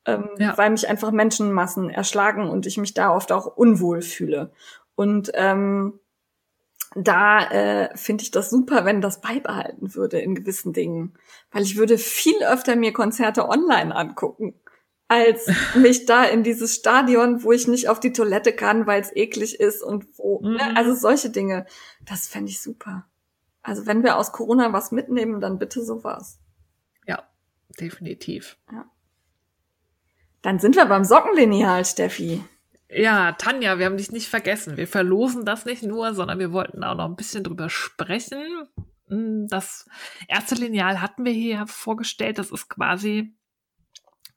ähm, 0.08 0.30
ja. 0.40 0.58
weil 0.58 0.72
mich 0.72 0.88
einfach 0.88 1.12
Menschenmassen 1.12 1.90
erschlagen 1.90 2.50
und 2.50 2.66
ich 2.66 2.78
mich 2.78 2.94
da 2.94 3.14
oft 3.14 3.32
auch 3.32 3.46
unwohl 3.46 4.02
fühle. 4.02 4.52
Und 4.96 5.32
ähm, 5.36 6.00
da 6.96 7.50
äh, 7.52 7.96
finde 7.96 8.24
ich 8.24 8.32
das 8.32 8.50
super, 8.50 8.86
wenn 8.86 9.02
das 9.02 9.22
beibehalten 9.22 9.94
würde 9.94 10.20
in 10.20 10.34
gewissen 10.34 10.74
Dingen, 10.74 11.14
weil 11.52 11.64
ich 11.64 11.78
würde 11.78 11.98
viel 11.98 12.42
öfter 12.44 12.76
mir 12.76 12.94
Konzerte 12.94 13.48
online 13.48 13.96
angucken 13.96 14.56
als 15.08 15.48
mich 15.76 16.06
da 16.06 16.24
in 16.24 16.44
dieses 16.44 16.76
Stadion, 16.76 17.44
wo 17.44 17.52
ich 17.52 17.68
nicht 17.68 17.90
auf 17.90 18.00
die 18.00 18.14
Toilette 18.14 18.54
kann, 18.54 18.88
weil 18.88 19.02
es 19.02 19.16
eklig 19.16 19.60
ist 19.60 19.84
und 19.84 20.06
wo, 20.18 20.42
ne? 20.42 20.50
mhm. 20.50 20.56
ne? 20.56 20.78
also 20.78 20.96
solche 20.96 21.30
Dinge, 21.30 21.66
das 22.06 22.28
fände 22.28 22.50
ich 22.50 22.62
super. 22.62 23.06
Also 23.62 23.86
wenn 23.86 24.04
wir 24.04 24.18
aus 24.18 24.32
Corona 24.32 24.72
was 24.74 24.92
mitnehmen, 24.92 25.42
dann 25.42 25.60
bitte 25.60 25.84
sowas. 25.84 26.40
Ja, 27.06 27.24
definitiv. 27.80 28.58
Ja. 28.72 28.90
Dann 30.42 30.60
sind 30.60 30.76
wir 30.76 30.86
beim 30.86 31.04
Sockenlineal, 31.04 31.84
Steffi. 31.86 32.44
Ja, 32.90 33.34
Tanja, 33.34 33.80
wir 33.80 33.86
haben 33.86 33.98
dich 33.98 34.12
nicht 34.12 34.28
vergessen. 34.28 34.78
Wir 34.78 34.88
verlosen 34.88 35.44
das 35.44 35.66
nicht 35.66 35.84
nur, 35.84 36.14
sondern 36.14 36.40
wir 36.40 36.54
wollten 36.54 36.84
auch 36.84 36.96
noch 36.96 37.06
ein 37.06 37.16
bisschen 37.16 37.44
drüber 37.44 37.70
sprechen. 37.70 38.42
Hm, 39.10 39.48
das 39.48 39.86
erste 40.28 40.56
Lineal 40.56 41.02
hatten 41.02 41.26
wir 41.26 41.34
hier 41.34 41.68
vorgestellt. 41.68 42.38
Das 42.38 42.52
ist 42.52 42.70
quasi 42.70 43.36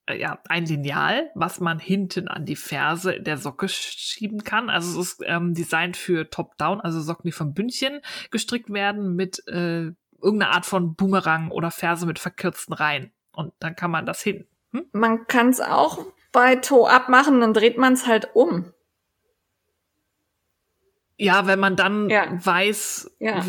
äh, 0.07 0.21
ja, 0.21 0.41
ein 0.49 0.67
Lineal, 0.67 1.31
was 1.35 1.61
man 1.61 1.79
hinten 1.79 2.29
an 2.29 2.45
die 2.45 2.57
Ferse 2.57 3.21
der 3.21 3.39
Socke 3.39 3.69
schieben 3.69 4.43
kann. 4.43 4.69
Also 4.69 5.01
es 5.01 5.13
ist 5.13 5.23
ähm, 5.27 5.55
designt 5.55 5.97
für 5.97 6.29
Top-Down, 6.29 6.81
also 6.81 7.01
Socken, 7.01 7.29
die 7.29 7.33
vom 7.33 7.55
Bündchen 7.55 8.01
gestrickt 8.31 8.71
werden 8.71 9.15
mit 9.15 9.47
äh, 9.49 9.93
irgendeiner 10.23 10.53
Art 10.53 10.67
von 10.67 10.95
Boomerang 10.95 11.51
oder 11.51 11.71
Ferse 11.71 12.07
mit 12.07 12.19
verkürzten 12.19 12.75
Reihen. 12.75 13.13
Und 13.33 13.53
dann 13.61 13.77
kann 13.77 13.91
man 13.91 14.07
das 14.07 14.21
hin. 14.21 14.47
Hm? 14.73 14.87
Man 14.93 15.27
kann 15.27 15.49
es 15.49 15.61
auch 15.61 16.05
bei 16.33 16.57
Toe 16.57 16.89
abmachen, 16.89 17.41
dann 17.41 17.55
dreht 17.55 17.79
man 17.79 17.95
es 17.95 18.07
halt 18.07 18.31
um. 18.35 18.73
Ja, 21.17 21.47
wenn 21.47 21.59
man 21.59 21.77
dann 21.77 22.09
ja. 22.09 22.27
weiß, 22.31 23.11
ja. 23.19 23.45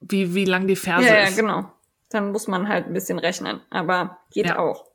wie, 0.00 0.34
wie 0.34 0.44
lang 0.46 0.66
die 0.66 0.76
Ferse 0.76 1.08
ja, 1.08 1.24
ist. 1.24 1.36
Ja, 1.36 1.42
genau. 1.42 1.72
Dann 2.08 2.32
muss 2.32 2.46
man 2.46 2.68
halt 2.68 2.86
ein 2.86 2.94
bisschen 2.94 3.18
rechnen. 3.18 3.60
Aber 3.70 4.18
geht 4.30 4.46
ja. 4.46 4.58
auch. 4.58 4.86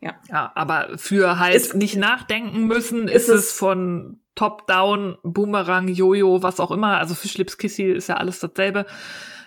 Ja. 0.00 0.14
ja, 0.28 0.52
aber 0.54 0.96
für 0.96 1.38
halt 1.38 1.54
ist, 1.54 1.74
nicht 1.74 1.96
nachdenken 1.96 2.66
müssen, 2.66 3.06
ist, 3.06 3.28
ist 3.28 3.34
es 3.34 3.52
von 3.52 4.20
Top-Down, 4.34 5.18
Boomerang, 5.22 5.88
Jojo, 5.88 6.42
was 6.42 6.60
auch 6.60 6.70
immer. 6.70 6.98
Also 6.98 7.14
Fischlips 7.14 7.58
Kissy 7.58 7.84
ist 7.84 8.08
ja 8.08 8.16
alles 8.16 8.40
dasselbe 8.40 8.86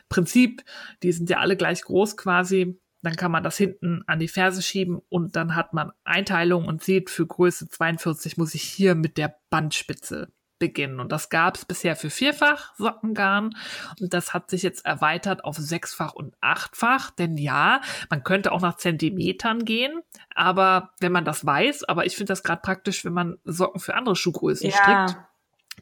Prinzip. 0.10 0.64
Die 1.02 1.12
sind 1.12 1.30
ja 1.30 1.38
alle 1.38 1.58
gleich 1.58 1.82
groß 1.82 2.18
quasi. 2.18 2.80
Dann 3.04 3.16
kann 3.16 3.32
man 3.32 3.44
das 3.44 3.58
hinten 3.58 4.04
an 4.08 4.20
die 4.20 4.28
Ferse 4.28 4.62
schieben 4.62 5.02
und 5.10 5.36
dann 5.36 5.56
hat 5.56 5.74
man 5.74 5.92
Einteilung 6.04 6.66
und 6.66 6.84
sieht, 6.84 7.10
für 7.10 7.28
Größe 7.28 7.68
42 7.68 8.38
muss 8.38 8.56
ich 8.56 8.64
hier 8.64 8.96
mit 8.96 9.18
der 9.18 9.36
Bandspitze 9.50 10.32
beginnen. 10.64 11.02
Und 11.02 11.12
das 11.12 11.30
gab 11.30 11.58
es 11.58 11.66
bisher 11.66 11.98
für 11.98 12.10
vierfach 12.10 12.74
Sockengarn 12.76 13.54
und 14.00 14.14
das 14.14 14.34
hat 14.34 14.50
sich 14.50 14.64
jetzt 14.64 14.86
erweitert 14.86 15.44
auf 15.44 15.58
sechsfach 15.58 16.14
und 16.14 16.36
achtfach. 16.40 17.12
Denn 17.12 17.38
ja, 17.38 17.82
man 18.10 18.24
könnte 18.24 18.54
auch 18.54 18.62
nach 18.62 18.78
Zentimetern 18.78 19.66
gehen, 19.66 20.02
aber 20.34 20.94
wenn 21.02 21.12
man 21.12 21.26
das 21.26 21.46
weiß, 21.46 21.84
aber 21.84 22.06
ich 22.06 22.16
finde 22.16 22.32
das 22.32 22.44
gerade 22.44 22.62
praktisch, 22.62 23.04
wenn 23.04 23.12
man 23.12 23.38
Socken 23.44 23.82
für 23.82 23.96
andere 23.96 24.16
Schuhgrößen 24.16 24.70
ja. 24.70 25.08
strickt. 25.08 25.22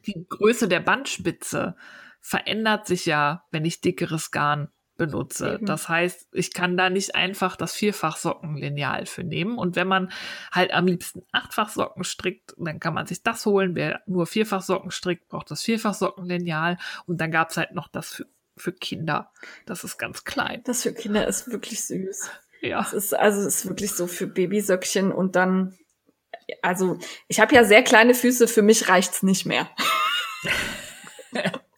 Die 0.08 0.26
Größe 0.28 0.68
der 0.68 0.80
Bandspitze 0.80 1.76
verändert 2.20 2.88
sich 2.88 3.06
ja, 3.06 3.46
wenn 3.52 3.66
ich 3.66 3.82
dickeres 3.82 4.32
Garn 4.32 4.70
benutze. 5.02 5.56
Eben. 5.56 5.66
Das 5.66 5.90
heißt, 5.90 6.28
ich 6.32 6.54
kann 6.54 6.78
da 6.78 6.92
nicht 6.92 7.16
einfach 7.16 7.56
das 7.56 7.74
Vierfach-Sockenlineal 7.74 9.08
für 9.08 9.24
nehmen. 9.24 9.58
Und 9.58 9.76
wenn 9.76 9.88
man 9.88 10.12
halt 10.52 10.72
am 10.74 10.86
liebsten 10.86 11.24
Achtfach-Socken 11.32 12.04
strickt, 12.04 12.54
dann 12.58 12.80
kann 12.80 12.94
man 12.94 13.08
sich 13.08 13.24
das 13.24 13.48
holen. 13.48 13.76
Wer 13.76 14.02
nur 14.06 14.28
Vierfach-Socken 14.28 14.92
strickt, 14.92 15.28
braucht 15.28 15.50
das 15.50 15.64
Vierfach-Sockenlineal. 15.64 16.78
Und 17.08 17.20
dann 17.20 17.32
gab 17.32 17.50
es 17.50 17.58
halt 17.58 17.74
noch 17.74 17.88
das 17.88 18.14
für, 18.14 18.28
für 18.56 18.74
Kinder. 18.74 19.32
Das 19.66 19.84
ist 19.84 19.98
ganz 19.98 20.24
klein. 20.24 20.62
Das 20.66 20.84
für 20.84 20.94
Kinder 20.94 21.28
ist 21.28 21.52
wirklich 21.52 21.84
süß. 21.84 22.30
Ja. 22.62 22.82
Es 22.82 22.94
ist 22.94 23.16
also 23.16 23.42
es 23.42 23.56
ist 23.56 23.68
wirklich 23.68 23.92
so 23.94 24.06
für 24.06 24.28
Babysöckchen 24.28 25.12
und 25.12 25.36
dann 25.36 25.76
also 26.62 27.00
ich 27.28 27.40
habe 27.40 27.56
ja 27.56 27.64
sehr 27.64 27.82
kleine 27.82 28.14
Füße, 28.14 28.48
für 28.48 28.62
mich 28.62 28.88
reicht's 28.88 29.24
nicht 29.24 29.48
mehr. 29.48 29.68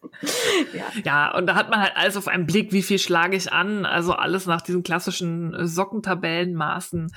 ja. 0.74 0.86
ja, 1.04 1.36
und 1.36 1.48
da 1.48 1.56
hat 1.56 1.70
man 1.70 1.82
halt 1.82 1.96
alles 1.96 2.18
auf 2.18 2.28
einen 2.28 2.46
Blick, 2.46 2.72
wie 2.72 2.84
viel 2.84 3.00
schlage 3.00 3.36
ich 3.36 3.52
an, 3.52 3.86
also 3.86 4.14
alles 4.14 4.46
nach 4.46 4.62
diesen 4.62 4.84
klassischen 4.84 5.54
äh, 5.54 5.68
Sockentabellenmaßen. 5.68 7.12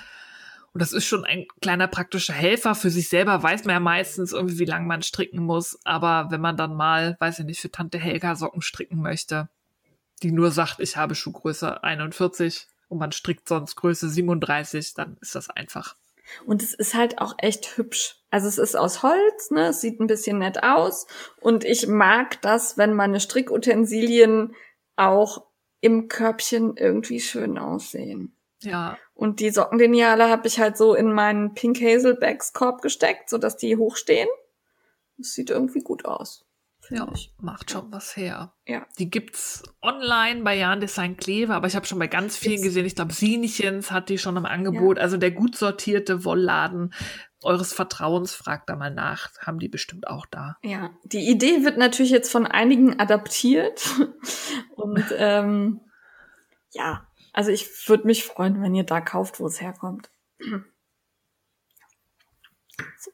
Und 0.77 0.82
das 0.82 0.93
ist 0.93 1.06
schon 1.06 1.24
ein 1.24 1.47
kleiner 1.62 1.89
praktischer 1.89 2.35
Helfer. 2.35 2.74
Für 2.74 2.90
sich 2.90 3.09
selber 3.09 3.43
weiß 3.43 3.64
man 3.64 3.73
ja 3.73 3.81
meistens 3.81 4.32
irgendwie, 4.32 4.59
wie 4.59 4.66
lange 4.66 4.86
man 4.86 5.02
stricken 5.02 5.43
muss. 5.43 5.78
Aber 5.85 6.27
wenn 6.31 6.43
man 6.43 6.59
dann 6.59 6.74
mal, 6.74 7.16
weiß 7.18 7.39
ich 7.39 7.47
nicht, 7.47 7.60
für 7.60 7.70
Tante 7.70 7.97
Helga 7.97 8.36
Socken 8.36 8.60
stricken 8.60 9.01
möchte, 9.01 9.48
die 10.23 10.32
nur 10.32 10.51
sagt, 10.51 10.81
ich 10.81 10.98
habe 10.98 11.14
Schuhgröße 11.14 11.82
41 11.82 12.66
und 12.89 12.98
man 12.98 13.12
strickt 13.12 13.48
sonst 13.48 13.77
Größe 13.77 14.10
37, 14.10 14.93
dann 14.93 15.16
ist 15.23 15.35
das 15.35 15.48
einfach. 15.48 15.97
Und 16.44 16.62
es 16.62 16.74
ist 16.74 16.94
halt 16.94 17.19
auch 17.19 17.35
echt 17.39 17.77
hübsch. 17.77 18.23
Also 18.31 18.48
es 18.48 18.59
ist 18.59 18.77
aus 18.77 19.03
Holz, 19.03 19.51
ne? 19.51 19.69
Es 19.69 19.81
sieht 19.81 20.01
ein 20.01 20.07
bisschen 20.07 20.39
nett 20.39 20.62
aus. 20.62 21.07
Und 21.40 21.65
ich 21.65 21.86
mag 21.86 22.40
das, 22.43 22.77
wenn 22.77 22.94
meine 22.94 23.20
Strickutensilien 23.20 24.55
auch 24.97 25.47
im 25.81 26.09
Körbchen 26.09 26.77
irgendwie 26.77 27.20
schön 27.20 27.59
aussehen. 27.59 28.36
Ja. 28.62 28.98
Und 29.15 29.40
die 29.40 29.51
Sockenlineale 29.51 30.28
habe 30.28 30.48
ich 30.48 30.59
halt 30.59 30.77
so 30.77 30.94
in 30.94 31.12
meinen 31.12 31.55
Pink 31.55 31.81
Hazel 31.81 32.15
Bags 32.15 32.53
Korb 32.53 32.82
gesteckt, 32.82 33.28
sodass 33.28 33.57
die 33.57 33.77
hochstehen. 33.77 34.28
Das 35.19 35.32
sieht 35.32 35.51
irgendwie 35.51 35.81
gut 35.81 36.05
aus. 36.05 36.45
Ja, 36.90 37.08
ich. 37.14 37.34
macht 37.40 37.70
schon 37.70 37.90
was 37.92 38.16
her. 38.16 38.54
Ja. 38.66 38.86
Die 38.98 39.10
gibt's 39.10 39.62
online 39.82 40.42
bei 40.42 40.56
Jan 40.56 40.80
Design 40.80 41.16
Kleve, 41.16 41.54
aber 41.54 41.66
ich 41.66 41.76
habe 41.76 41.86
schon 41.86 41.98
bei 41.98 42.06
ganz 42.06 42.36
vielen 42.36 42.62
gesehen. 42.62 42.86
Ich 42.86 42.94
glaube, 42.94 43.12
Sienichens 43.12 43.90
hat 43.90 44.08
die 44.08 44.18
schon 44.18 44.36
im 44.36 44.46
Angebot. 44.46 44.96
Ja. 44.96 45.02
Also 45.02 45.16
der 45.16 45.30
gut 45.30 45.56
sortierte 45.56 46.24
Wollladen 46.24 46.92
eures 47.42 47.72
Vertrauens, 47.72 48.34
fragt 48.34 48.68
da 48.68 48.76
mal 48.76 48.92
nach. 48.92 49.30
Haben 49.38 49.58
die 49.58 49.68
bestimmt 49.68 50.08
auch 50.08 50.26
da. 50.26 50.56
Ja, 50.62 50.90
die 51.04 51.28
Idee 51.30 51.64
wird 51.64 51.78
natürlich 51.78 52.10
jetzt 52.10 52.30
von 52.30 52.46
einigen 52.46 52.98
adaptiert. 52.98 53.88
Und 54.76 55.04
ähm, 55.16 55.80
ja, 56.72 57.06
also 57.32 57.50
ich 57.50 57.88
würde 57.88 58.06
mich 58.06 58.24
freuen, 58.24 58.62
wenn 58.62 58.74
ihr 58.74 58.84
da 58.84 59.00
kauft, 59.00 59.40
wo 59.40 59.46
es 59.46 59.60
herkommt. 59.60 60.10
So 62.98 63.10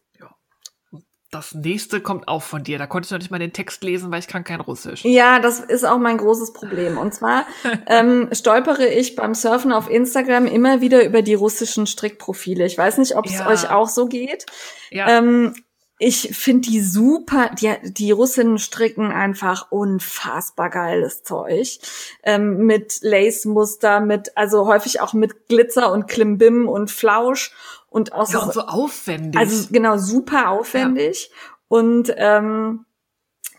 das 1.32 1.54
nächste 1.54 2.00
kommt 2.02 2.28
auch 2.28 2.42
von 2.42 2.62
dir. 2.62 2.78
Da 2.78 2.86
konnte 2.86 3.06
ich 3.06 3.10
noch 3.10 3.18
nicht 3.18 3.30
mal 3.30 3.38
den 3.38 3.54
Text 3.54 3.82
lesen, 3.82 4.12
weil 4.12 4.20
ich 4.20 4.28
kann 4.28 4.44
kein 4.44 4.60
Russisch. 4.60 5.02
Ja, 5.02 5.38
das 5.40 5.60
ist 5.60 5.82
auch 5.82 5.98
mein 5.98 6.18
großes 6.18 6.52
Problem. 6.52 6.98
Und 6.98 7.14
zwar 7.14 7.46
ähm, 7.86 8.28
stolpere 8.32 8.86
ich 8.86 9.16
beim 9.16 9.34
Surfen 9.34 9.72
auf 9.72 9.90
Instagram 9.90 10.46
immer 10.46 10.82
wieder 10.82 11.02
über 11.04 11.22
die 11.22 11.32
russischen 11.32 11.86
Strickprofile. 11.86 12.66
Ich 12.66 12.76
weiß 12.76 12.98
nicht, 12.98 13.16
ob 13.16 13.24
es 13.24 13.38
ja. 13.38 13.46
euch 13.46 13.70
auch 13.70 13.88
so 13.88 14.06
geht. 14.06 14.44
Ja. 14.90 15.08
Ähm, 15.08 15.54
ich 15.98 16.36
finde 16.36 16.68
die 16.68 16.80
super, 16.80 17.50
die, 17.58 17.72
die 17.82 18.10
Russinnen 18.10 18.58
stricken 18.58 19.10
einfach 19.10 19.70
unfassbar 19.70 20.68
geiles 20.68 21.22
Zeug. 21.22 21.78
Ähm, 22.24 22.66
mit 22.66 22.98
Lace-Muster, 23.00 24.00
mit, 24.00 24.36
also 24.36 24.66
häufig 24.66 25.00
auch 25.00 25.14
mit 25.14 25.48
Glitzer 25.48 25.92
und 25.92 26.08
Klimbim 26.08 26.68
und 26.68 26.90
Flausch 26.90 27.52
und 27.92 28.12
auch 28.12 28.30
ja, 28.30 28.40
so, 28.40 28.46
und 28.46 28.52
so 28.54 28.60
aufwendig. 28.62 29.38
Also 29.38 29.68
genau, 29.70 29.96
super 29.98 30.50
aufwendig. 30.50 31.30
Ja. 31.30 31.36
Und 31.68 32.12
ähm, 32.16 32.84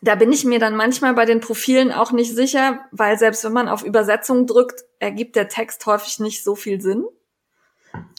da 0.01 0.15
bin 0.15 0.31
ich 0.33 0.43
mir 0.43 0.59
dann 0.59 0.75
manchmal 0.75 1.13
bei 1.13 1.25
den 1.25 1.39
Profilen 1.39 1.91
auch 1.91 2.11
nicht 2.11 2.35
sicher, 2.35 2.79
weil 2.91 3.17
selbst 3.17 3.43
wenn 3.45 3.53
man 3.53 3.69
auf 3.69 3.83
Übersetzung 3.83 4.47
drückt, 4.47 4.83
ergibt 4.99 5.35
der 5.35 5.47
Text 5.47 5.85
häufig 5.85 6.19
nicht 6.19 6.43
so 6.43 6.55
viel 6.55 6.81
Sinn. 6.81 7.05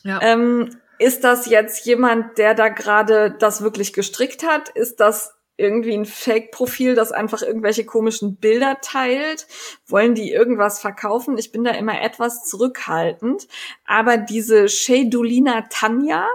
Ja. 0.02 0.20
Ähm, 0.22 0.70
ist 0.98 1.24
das 1.24 1.46
jetzt 1.46 1.84
jemand, 1.84 2.38
der 2.38 2.54
da 2.54 2.68
gerade 2.68 3.32
das 3.38 3.62
wirklich 3.62 3.92
gestrickt 3.92 4.46
hat? 4.46 4.68
Ist 4.70 5.00
das 5.00 5.34
irgendwie 5.56 5.94
ein 5.94 6.04
Fake-Profil, 6.04 6.94
das 6.94 7.12
einfach 7.12 7.42
irgendwelche 7.42 7.84
komischen 7.84 8.36
Bilder 8.36 8.78
teilt? 8.80 9.46
Wollen 9.86 10.14
die 10.14 10.32
irgendwas 10.32 10.80
verkaufen? 10.80 11.38
Ich 11.38 11.52
bin 11.52 11.64
da 11.64 11.70
immer 11.72 12.00
etwas 12.00 12.44
zurückhaltend. 12.44 13.46
Aber 13.84 14.16
diese 14.16 14.68
Shaydulina 14.68 15.66
Tanja, 15.70 16.26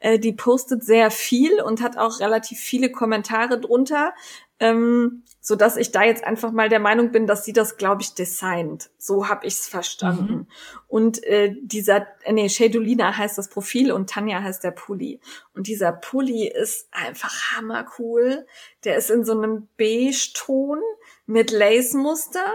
äh, 0.00 0.18
die 0.18 0.32
postet 0.32 0.84
sehr 0.84 1.10
viel 1.10 1.60
und 1.60 1.82
hat 1.82 1.96
auch 1.96 2.20
relativ 2.20 2.58
viele 2.58 2.90
Kommentare 2.90 3.60
drunter. 3.60 4.14
Ähm, 4.58 5.24
so 5.44 5.56
dass 5.56 5.76
ich 5.76 5.90
da 5.90 6.04
jetzt 6.04 6.22
einfach 6.22 6.52
mal 6.52 6.68
der 6.68 6.78
Meinung 6.78 7.10
bin, 7.10 7.26
dass 7.26 7.44
sie 7.44 7.52
das, 7.52 7.76
glaube 7.76 8.00
ich, 8.00 8.14
designt. 8.14 8.90
So 8.96 9.28
habe 9.28 9.44
ich 9.44 9.54
es 9.54 9.66
verstanden. 9.66 10.32
Mhm. 10.32 10.46
Und 10.86 11.24
äh, 11.24 11.56
dieser, 11.60 12.06
äh, 12.22 12.32
nee, 12.32 12.48
Shadolina 12.48 13.16
heißt 13.16 13.36
das 13.38 13.48
Profil 13.48 13.90
und 13.90 14.08
Tanja 14.08 14.40
heißt 14.40 14.62
der 14.62 14.70
Pulli. 14.70 15.20
Und 15.52 15.66
dieser 15.66 15.90
Pulli 15.90 16.46
ist 16.46 16.86
einfach 16.92 17.56
hammercool. 17.56 18.46
Der 18.84 18.96
ist 18.96 19.10
in 19.10 19.24
so 19.24 19.32
einem 19.32 19.66
Beige-Ton 19.76 20.78
mit 21.26 21.50
Lace-Muster. 21.50 22.52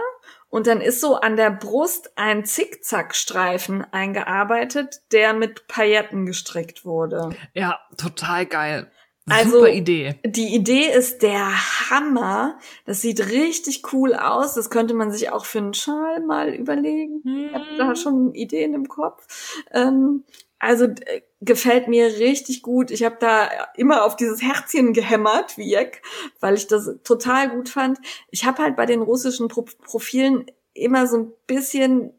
Und 0.48 0.66
dann 0.66 0.80
ist 0.80 1.02
so 1.02 1.16
an 1.16 1.36
der 1.36 1.50
Brust 1.50 2.12
ein 2.16 2.46
Zickzackstreifen 2.46 3.84
eingearbeitet, 3.92 5.02
der 5.12 5.34
mit 5.34 5.68
Pailletten 5.68 6.24
gestrickt 6.24 6.86
wurde. 6.86 7.36
Ja, 7.52 7.80
total 7.98 8.46
geil. 8.46 8.90
Also, 9.30 9.58
Super 9.58 9.70
Idee. 9.70 10.14
Die 10.24 10.54
Idee 10.54 10.90
ist 10.90 11.22
der 11.22 11.90
Hammer. 11.90 12.58
Das 12.84 13.00
sieht 13.00 13.30
richtig 13.30 13.92
cool 13.92 14.14
aus. 14.14 14.54
Das 14.54 14.70
könnte 14.70 14.94
man 14.94 15.10
sich 15.10 15.30
auch 15.30 15.44
für 15.44 15.58
einen 15.58 15.74
Schal 15.74 16.20
mal 16.20 16.54
überlegen. 16.54 17.20
Hm. 17.24 17.46
Ich 17.46 17.54
habe 17.54 17.64
da 17.76 17.96
schon 17.96 18.34
Ideen 18.34 18.74
im 18.74 18.88
Kopf. 18.88 19.26
Ähm, 19.72 20.24
also 20.58 20.84
äh, 20.86 21.22
gefällt 21.40 21.88
mir 21.88 22.06
richtig 22.18 22.62
gut. 22.62 22.90
Ich 22.90 23.04
habe 23.04 23.16
da 23.20 23.48
immer 23.76 24.04
auf 24.04 24.16
dieses 24.16 24.42
Herzchen 24.42 24.92
gehämmert, 24.92 25.56
wie 25.56 25.70
Jack, 25.70 26.02
weil 26.40 26.54
ich 26.54 26.66
das 26.66 26.96
total 27.04 27.50
gut 27.50 27.68
fand. 27.68 27.98
Ich 28.30 28.44
habe 28.44 28.62
halt 28.62 28.76
bei 28.76 28.86
den 28.86 29.02
russischen 29.02 29.48
Pro 29.48 29.64
Profilen 29.84 30.46
immer 30.74 31.06
so 31.06 31.18
ein 31.18 31.32
bisschen 31.46 32.12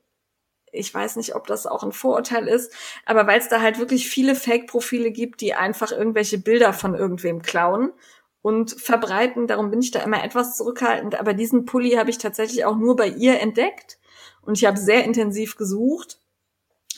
ich 0.71 0.93
weiß 0.93 1.15
nicht, 1.15 1.35
ob 1.35 1.47
das 1.47 1.67
auch 1.67 1.83
ein 1.83 1.91
Vorurteil 1.91 2.47
ist, 2.47 2.73
aber 3.05 3.27
weil 3.27 3.39
es 3.39 3.49
da 3.49 3.61
halt 3.61 3.79
wirklich 3.79 4.09
viele 4.09 4.35
Fake-Profile 4.35 5.11
gibt, 5.11 5.41
die 5.41 5.53
einfach 5.53 5.91
irgendwelche 5.91 6.37
Bilder 6.37 6.73
von 6.73 6.95
irgendwem 6.95 7.41
klauen 7.41 7.91
und 8.41 8.71
verbreiten. 8.71 9.47
Darum 9.47 9.69
bin 9.71 9.81
ich 9.81 9.91
da 9.91 9.99
immer 9.99 10.23
etwas 10.23 10.55
zurückhaltend. 10.57 11.19
Aber 11.19 11.33
diesen 11.33 11.65
Pulli 11.65 11.91
habe 11.91 12.09
ich 12.09 12.17
tatsächlich 12.17 12.65
auch 12.65 12.75
nur 12.75 12.95
bei 12.95 13.07
ihr 13.07 13.39
entdeckt 13.39 13.97
und 14.41 14.57
ich 14.57 14.65
habe 14.65 14.77
sehr 14.77 15.03
intensiv 15.03 15.57
gesucht. 15.57 16.19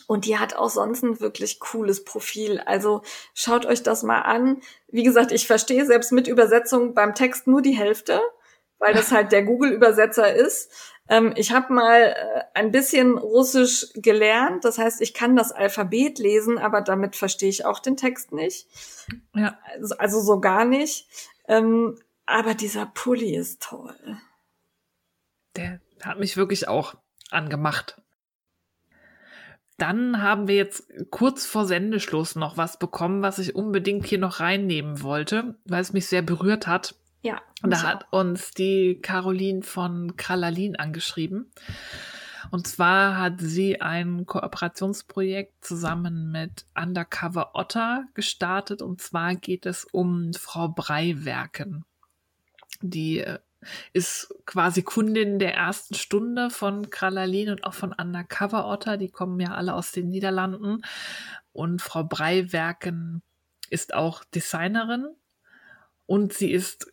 Und 0.08 0.26
die 0.26 0.38
hat 0.38 0.58
auch 0.58 0.70
sonst 0.70 1.04
ein 1.04 1.22
wirklich 1.22 1.62
cooles 1.62 2.04
Profil. 2.04 2.60
Also 2.66 3.02
schaut 3.34 3.66
euch 3.66 3.82
das 3.82 4.04
mal 4.04 4.20
an. 4.20 4.62
Wie 4.90 5.04
gesagt, 5.04 5.32
ich 5.32 5.48
verstehe 5.48 5.86
selbst 5.86 6.12
mit 6.12 6.28
Übersetzung 6.28 6.94
beim 6.94 7.16
Text 7.16 7.48
nur 7.48 7.62
die 7.62 7.78
Hälfte, 7.78 8.20
weil 8.78 8.94
das 8.94 9.12
halt 9.14 9.32
der 9.32 9.44
Google-Übersetzer 9.44 10.34
ist. 10.34 10.70
Ähm, 11.12 11.34
ich 11.36 11.52
habe 11.52 11.74
mal 11.74 12.16
äh, 12.16 12.44
ein 12.54 12.72
bisschen 12.72 13.18
Russisch 13.18 13.88
gelernt, 13.96 14.64
das 14.64 14.78
heißt, 14.78 15.02
ich 15.02 15.14
kann 15.14 15.36
das 15.36 15.52
Alphabet 15.52 16.20
lesen, 16.20 16.58
aber 16.58 16.80
damit 16.80 17.18
verstehe 17.18 17.50
ich 17.50 17.66
auch 17.66 17.80
den 17.80 17.98
Text 17.98 18.32
nicht. 18.32 18.66
Ja. 19.36 19.60
Also, 19.74 19.98
also 19.98 20.22
so 20.22 20.40
gar 20.40 20.64
nicht. 20.64 21.08
Ähm, 21.50 22.00
aber 22.26 22.54
dieser 22.54 22.86
Pulli 22.86 23.36
ist 23.36 23.62
toll. 23.62 23.94
Der 25.58 25.82
hat 26.02 26.18
mich 26.18 26.38
wirklich 26.38 26.70
auch 26.70 26.96
angemacht. 27.30 28.02
Dann 29.78 30.22
haben 30.22 30.48
wir 30.48 30.56
jetzt 30.56 30.88
kurz 31.10 31.46
vor 31.46 31.66
Sendeschluss 31.66 32.38
noch 32.38 32.56
was 32.56 32.80
bekommen, 32.80 33.22
was 33.22 33.38
ich 33.38 33.54
unbedingt 33.54 34.06
hier 34.06 34.20
noch 34.20 34.40
reinnehmen 34.40 35.02
wollte, 35.02 35.56
weil 35.66 35.82
es 35.82 35.92
mich 35.92 36.08
sehr 36.08 36.22
berührt 36.22 36.68
hat. 36.68 36.96
Ja. 37.22 37.42
Und 37.62 37.72
da 37.72 37.84
hat 37.84 38.08
uns 38.12 38.52
die 38.52 39.00
Caroline 39.02 39.62
von 39.62 40.16
Kralalin 40.18 40.76
angeschrieben. 40.76 41.52
Und 42.50 42.68
zwar 42.68 43.18
hat 43.18 43.36
sie 43.38 43.80
ein 43.80 44.26
Kooperationsprojekt 44.26 45.64
zusammen 45.64 46.32
mit 46.32 46.66
Undercover 46.76 47.52
Otter 47.54 48.06
gestartet. 48.16 48.82
Und 48.82 49.02
zwar 49.02 49.36
geht 49.36 49.66
es 49.66 49.86
um 49.86 50.34
Frau 50.34 50.68
Breiwerken. 50.68 51.86
Die 52.82 53.20
äh, 53.20 53.38
ist 53.94 54.34
quasi 54.46 54.82
Kundin 54.82 55.38
der 55.38 55.54
ersten 55.54 55.94
Stunde 55.94 56.50
von 56.50 56.90
Kralalin 56.90 57.50
und 57.50 57.64
auch 57.64 57.76
von 57.76 57.94
Undercover 57.94 58.68
Otter. 58.68 58.98
Die 58.98 59.10
kommen 59.10 59.40
ja 59.40 59.54
alle 59.54 59.76
aus 59.76 59.92
den 59.92 60.10
Niederlanden. 60.10 60.82
Und 61.54 61.82
Frau 61.82 62.04
Breiwerken 62.04 63.22
ist 63.70 63.94
auch 63.94 64.24
Designerin 64.24 65.08
und 66.06 66.34
sie 66.34 66.52
ist 66.52 66.92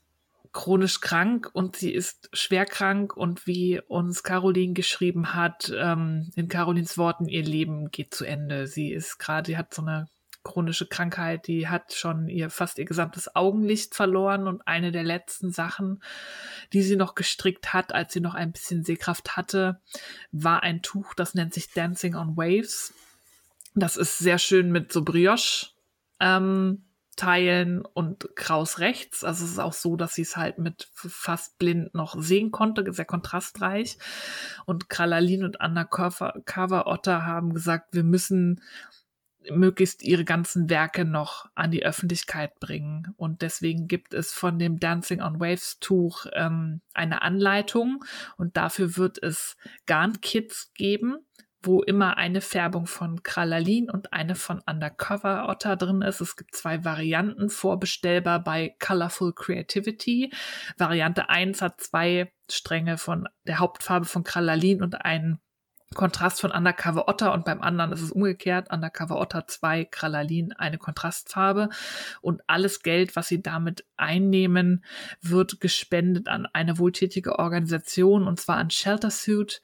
chronisch 0.53 1.01
krank 1.01 1.51
und 1.53 1.77
sie 1.77 1.93
ist 1.93 2.29
schwer 2.33 2.67
krank 2.67 3.17
und 3.17 3.47
wie 3.47 3.81
uns 3.87 4.23
Caroline 4.23 4.75
geschrieben 4.75 5.35
hat, 5.35 5.73
ähm, 5.75 6.31
in 6.35 6.49
Carolins 6.49 6.99
Worten, 6.99 7.27
ihr 7.27 7.43
Leben 7.43 7.91
geht 7.91 8.15
zu 8.15 8.25
Ende. 8.25 8.67
Sie 8.67 8.93
ist 8.93 9.19
gerade, 9.19 9.47
sie 9.47 9.57
hat 9.57 9.75
so 9.75 9.83
eine 9.83 10.09
chronische 10.45 10.87
Krankheit, 10.87 11.47
die 11.47 11.69
hat 11.69 11.93
schon 11.93 12.29
ihr 12.29 12.49
fast 12.49 12.79
ihr 12.79 12.85
gesamtes 12.85 13.35
Augenlicht 13.37 13.95
verloren 13.95 14.47
und 14.47 14.67
eine 14.67 14.93
der 14.93 15.05
letzten 15.05 15.51
Sachen, 15.51 16.03
die 16.73 16.83
sie 16.83 16.97
noch 16.97 17.15
gestrickt 17.15 17.75
hat, 17.75 17.95
als 17.95 18.13
sie 18.13 18.21
noch 18.21 18.35
ein 18.35 18.53
bisschen 18.53 18.85
Sehkraft 18.85 19.37
hatte, 19.37 19.81
war 20.33 20.63
ein 20.63 20.81
Tuch, 20.83 21.15
das 21.15 21.35
nennt 21.35 21.53
sich 21.53 21.71
Dancing 21.71 22.15
on 22.15 22.37
Waves. 22.37 22.95
Das 23.75 23.97
ist 23.97 24.19
sehr 24.19 24.39
schön 24.39 24.73
mit 24.73 24.93
so 24.93 25.03
Brioche 25.05 25.69
ähm, 26.21 26.85
Teilen 27.19 27.85
und 27.85 28.29
Kraus 28.37 28.79
rechts. 28.79 29.25
Also 29.25 29.45
es 29.45 29.51
ist 29.51 29.59
auch 29.59 29.73
so, 29.73 29.97
dass 29.97 30.15
sie 30.15 30.23
es 30.23 30.37
halt 30.37 30.59
mit 30.59 30.89
fast 30.95 31.59
blind 31.59 31.93
noch 31.93 32.15
sehen 32.19 32.53
konnte, 32.53 32.91
sehr 32.93 33.05
kontrastreich. 33.05 33.99
Und 34.65 34.89
Kralalin 34.89 35.45
und 35.45 35.61
Anna 35.61 35.85
Cover 35.85 36.87
Otter 36.87 37.27
haben 37.27 37.53
gesagt, 37.53 37.93
wir 37.93 38.05
müssen 38.05 38.63
möglichst 39.51 40.03
ihre 40.03 40.25
ganzen 40.25 40.71
Werke 40.71 41.05
noch 41.05 41.47
an 41.55 41.71
die 41.71 41.85
Öffentlichkeit 41.85 42.59
bringen. 42.61 43.15
Und 43.17 43.43
deswegen 43.43 43.89
gibt 43.89 44.15
es 44.15 44.33
von 44.33 44.59
dem 44.59 44.79
Dancing 44.79 45.21
on 45.21 45.41
Waves 45.41 45.79
Tuch 45.81 46.27
ähm, 46.35 46.81
eine 46.95 47.23
Anleitung 47.23 48.05
und 48.37 48.57
dafür 48.57 48.97
wird 48.97 49.23
es 49.23 49.57
Garn-Kits 49.87 50.73
geben, 50.75 51.19
wo 51.69 51.83
immer 51.83 52.17
eine 52.17 52.41
Färbung 52.41 52.87
von 52.87 53.23
Kralalin 53.23 53.91
und 53.91 54.15
eine 54.15 54.35
von 54.35 54.63
Undercover 54.67 55.49
Otter 55.49 55.77
drin 55.77 56.01
ist. 56.01 56.23
Es 56.23 56.35
gibt 56.35 56.57
zwei 56.57 56.85
Varianten 56.85 57.51
vorbestellbar 57.51 58.43
bei 58.43 58.75
Colorful 58.81 59.35
Creativity. 59.35 60.33
Variante 60.79 61.29
1 61.29 61.61
hat 61.61 61.81
zwei 61.81 62.33
Stränge 62.51 62.97
von 62.97 63.29
der 63.47 63.59
Hauptfarbe 63.59 64.07
von 64.07 64.25
Kralalin 64.25 64.83
und 64.83 65.05
einen 65.05 65.41
Kontrast 65.95 66.41
von 66.41 66.51
Undercover 66.51 67.09
Otter 67.09 67.33
und 67.33 67.45
beim 67.45 67.63
anderen 67.63 67.93
ist 67.93 68.03
es 68.03 68.13
umgekehrt. 68.13 68.71
Undercover 68.71 69.19
Otter 69.19 69.47
2, 69.47 69.87
Kralalin 69.87 70.53
eine 70.53 70.79
Kontrastfarbe 70.79 71.71
und 72.21 72.43
alles 72.47 72.83
Geld, 72.83 73.17
was 73.17 73.29
sie 73.29 73.43
damit 73.43 73.85
einnehmen, 73.97 74.85
wird 75.23 75.61
gespendet 75.61 76.29
an 76.29 76.47
eine 76.53 76.79
wohltätige 76.79 77.39
Organisation 77.39 78.29
und 78.29 78.39
zwar 78.39 78.59
an 78.59 78.71
Shelter 78.71 79.11
Suit. 79.11 79.63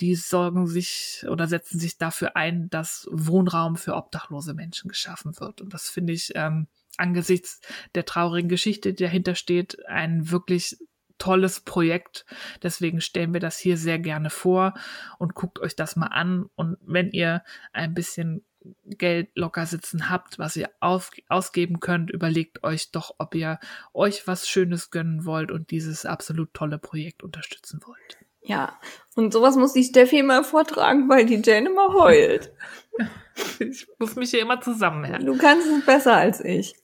Die 0.00 0.14
sorgen 0.14 0.66
sich 0.66 1.24
oder 1.28 1.46
setzen 1.46 1.78
sich 1.78 1.98
dafür 1.98 2.36
ein, 2.36 2.70
dass 2.70 3.06
Wohnraum 3.12 3.76
für 3.76 3.94
obdachlose 3.94 4.54
Menschen 4.54 4.88
geschaffen 4.88 5.38
wird. 5.38 5.60
Und 5.60 5.74
das 5.74 5.90
finde 5.90 6.14
ich 6.14 6.32
ähm, 6.34 6.68
angesichts 6.96 7.60
der 7.94 8.06
traurigen 8.06 8.48
Geschichte, 8.48 8.94
die 8.94 9.04
dahinter 9.04 9.34
steht, 9.34 9.86
ein 9.86 10.30
wirklich 10.30 10.78
tolles 11.18 11.60
Projekt. 11.60 12.26
Deswegen 12.62 13.00
stellen 13.00 13.32
wir 13.32 13.40
das 13.40 13.58
hier 13.58 13.76
sehr 13.76 13.98
gerne 13.98 14.30
vor 14.30 14.74
und 15.18 15.34
guckt 15.34 15.58
euch 15.60 15.76
das 15.76 15.96
mal 15.96 16.08
an. 16.08 16.48
Und 16.54 16.76
wenn 16.80 17.10
ihr 17.10 17.42
ein 17.72 17.94
bisschen 17.94 18.44
Geld 18.84 19.30
locker 19.34 19.66
sitzen 19.66 20.10
habt, 20.10 20.38
was 20.38 20.56
ihr 20.56 20.70
auf, 20.80 21.10
ausgeben 21.28 21.80
könnt, 21.80 22.10
überlegt 22.10 22.64
euch 22.64 22.90
doch, 22.90 23.14
ob 23.18 23.34
ihr 23.34 23.58
euch 23.94 24.26
was 24.26 24.48
Schönes 24.48 24.90
gönnen 24.90 25.24
wollt 25.24 25.50
und 25.50 25.70
dieses 25.70 26.06
absolut 26.06 26.52
tolle 26.54 26.78
Projekt 26.78 27.22
unterstützen 27.22 27.80
wollt. 27.84 28.18
Ja, 28.42 28.78
und 29.16 29.32
sowas 29.32 29.56
muss 29.56 29.72
die 29.72 29.82
Steffi 29.82 30.18
immer 30.20 30.44
vortragen, 30.44 31.08
weil 31.08 31.26
die 31.26 31.42
Jane 31.44 31.68
immer 31.68 31.92
heult. 31.94 32.52
ich 33.58 33.88
muss 33.98 34.14
mich 34.14 34.30
hier 34.30 34.40
immer 34.40 34.60
zusammenhören. 34.60 35.26
Du 35.26 35.36
kannst 35.36 35.66
es 35.66 35.84
besser 35.84 36.16
als 36.16 36.40
ich. 36.40 36.74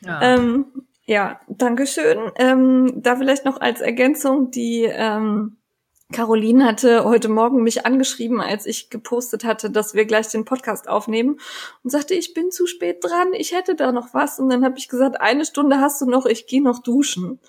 Ja. 0.00 0.22
Ähm, 0.22 0.66
ja, 1.08 1.40
Dankeschön. 1.48 2.30
Ähm, 2.36 2.92
da 2.96 3.16
vielleicht 3.16 3.46
noch 3.46 3.62
als 3.62 3.80
Ergänzung, 3.80 4.50
die 4.50 4.82
ähm, 4.84 5.56
Caroline 6.12 6.66
hatte 6.66 7.04
heute 7.04 7.30
Morgen 7.30 7.62
mich 7.62 7.86
angeschrieben, 7.86 8.42
als 8.42 8.66
ich 8.66 8.90
gepostet 8.90 9.42
hatte, 9.42 9.70
dass 9.70 9.94
wir 9.94 10.04
gleich 10.04 10.28
den 10.28 10.44
Podcast 10.44 10.86
aufnehmen 10.86 11.40
und 11.82 11.90
sagte, 11.90 12.12
ich 12.12 12.34
bin 12.34 12.50
zu 12.50 12.66
spät 12.66 13.02
dran, 13.02 13.32
ich 13.32 13.52
hätte 13.52 13.74
da 13.74 13.90
noch 13.90 14.12
was. 14.12 14.38
Und 14.38 14.50
dann 14.50 14.66
habe 14.66 14.76
ich 14.76 14.88
gesagt, 14.88 15.18
eine 15.18 15.46
Stunde 15.46 15.80
hast 15.80 15.98
du 16.02 16.04
noch, 16.04 16.26
ich 16.26 16.46
gehe 16.46 16.62
noch 16.62 16.82
duschen. 16.82 17.40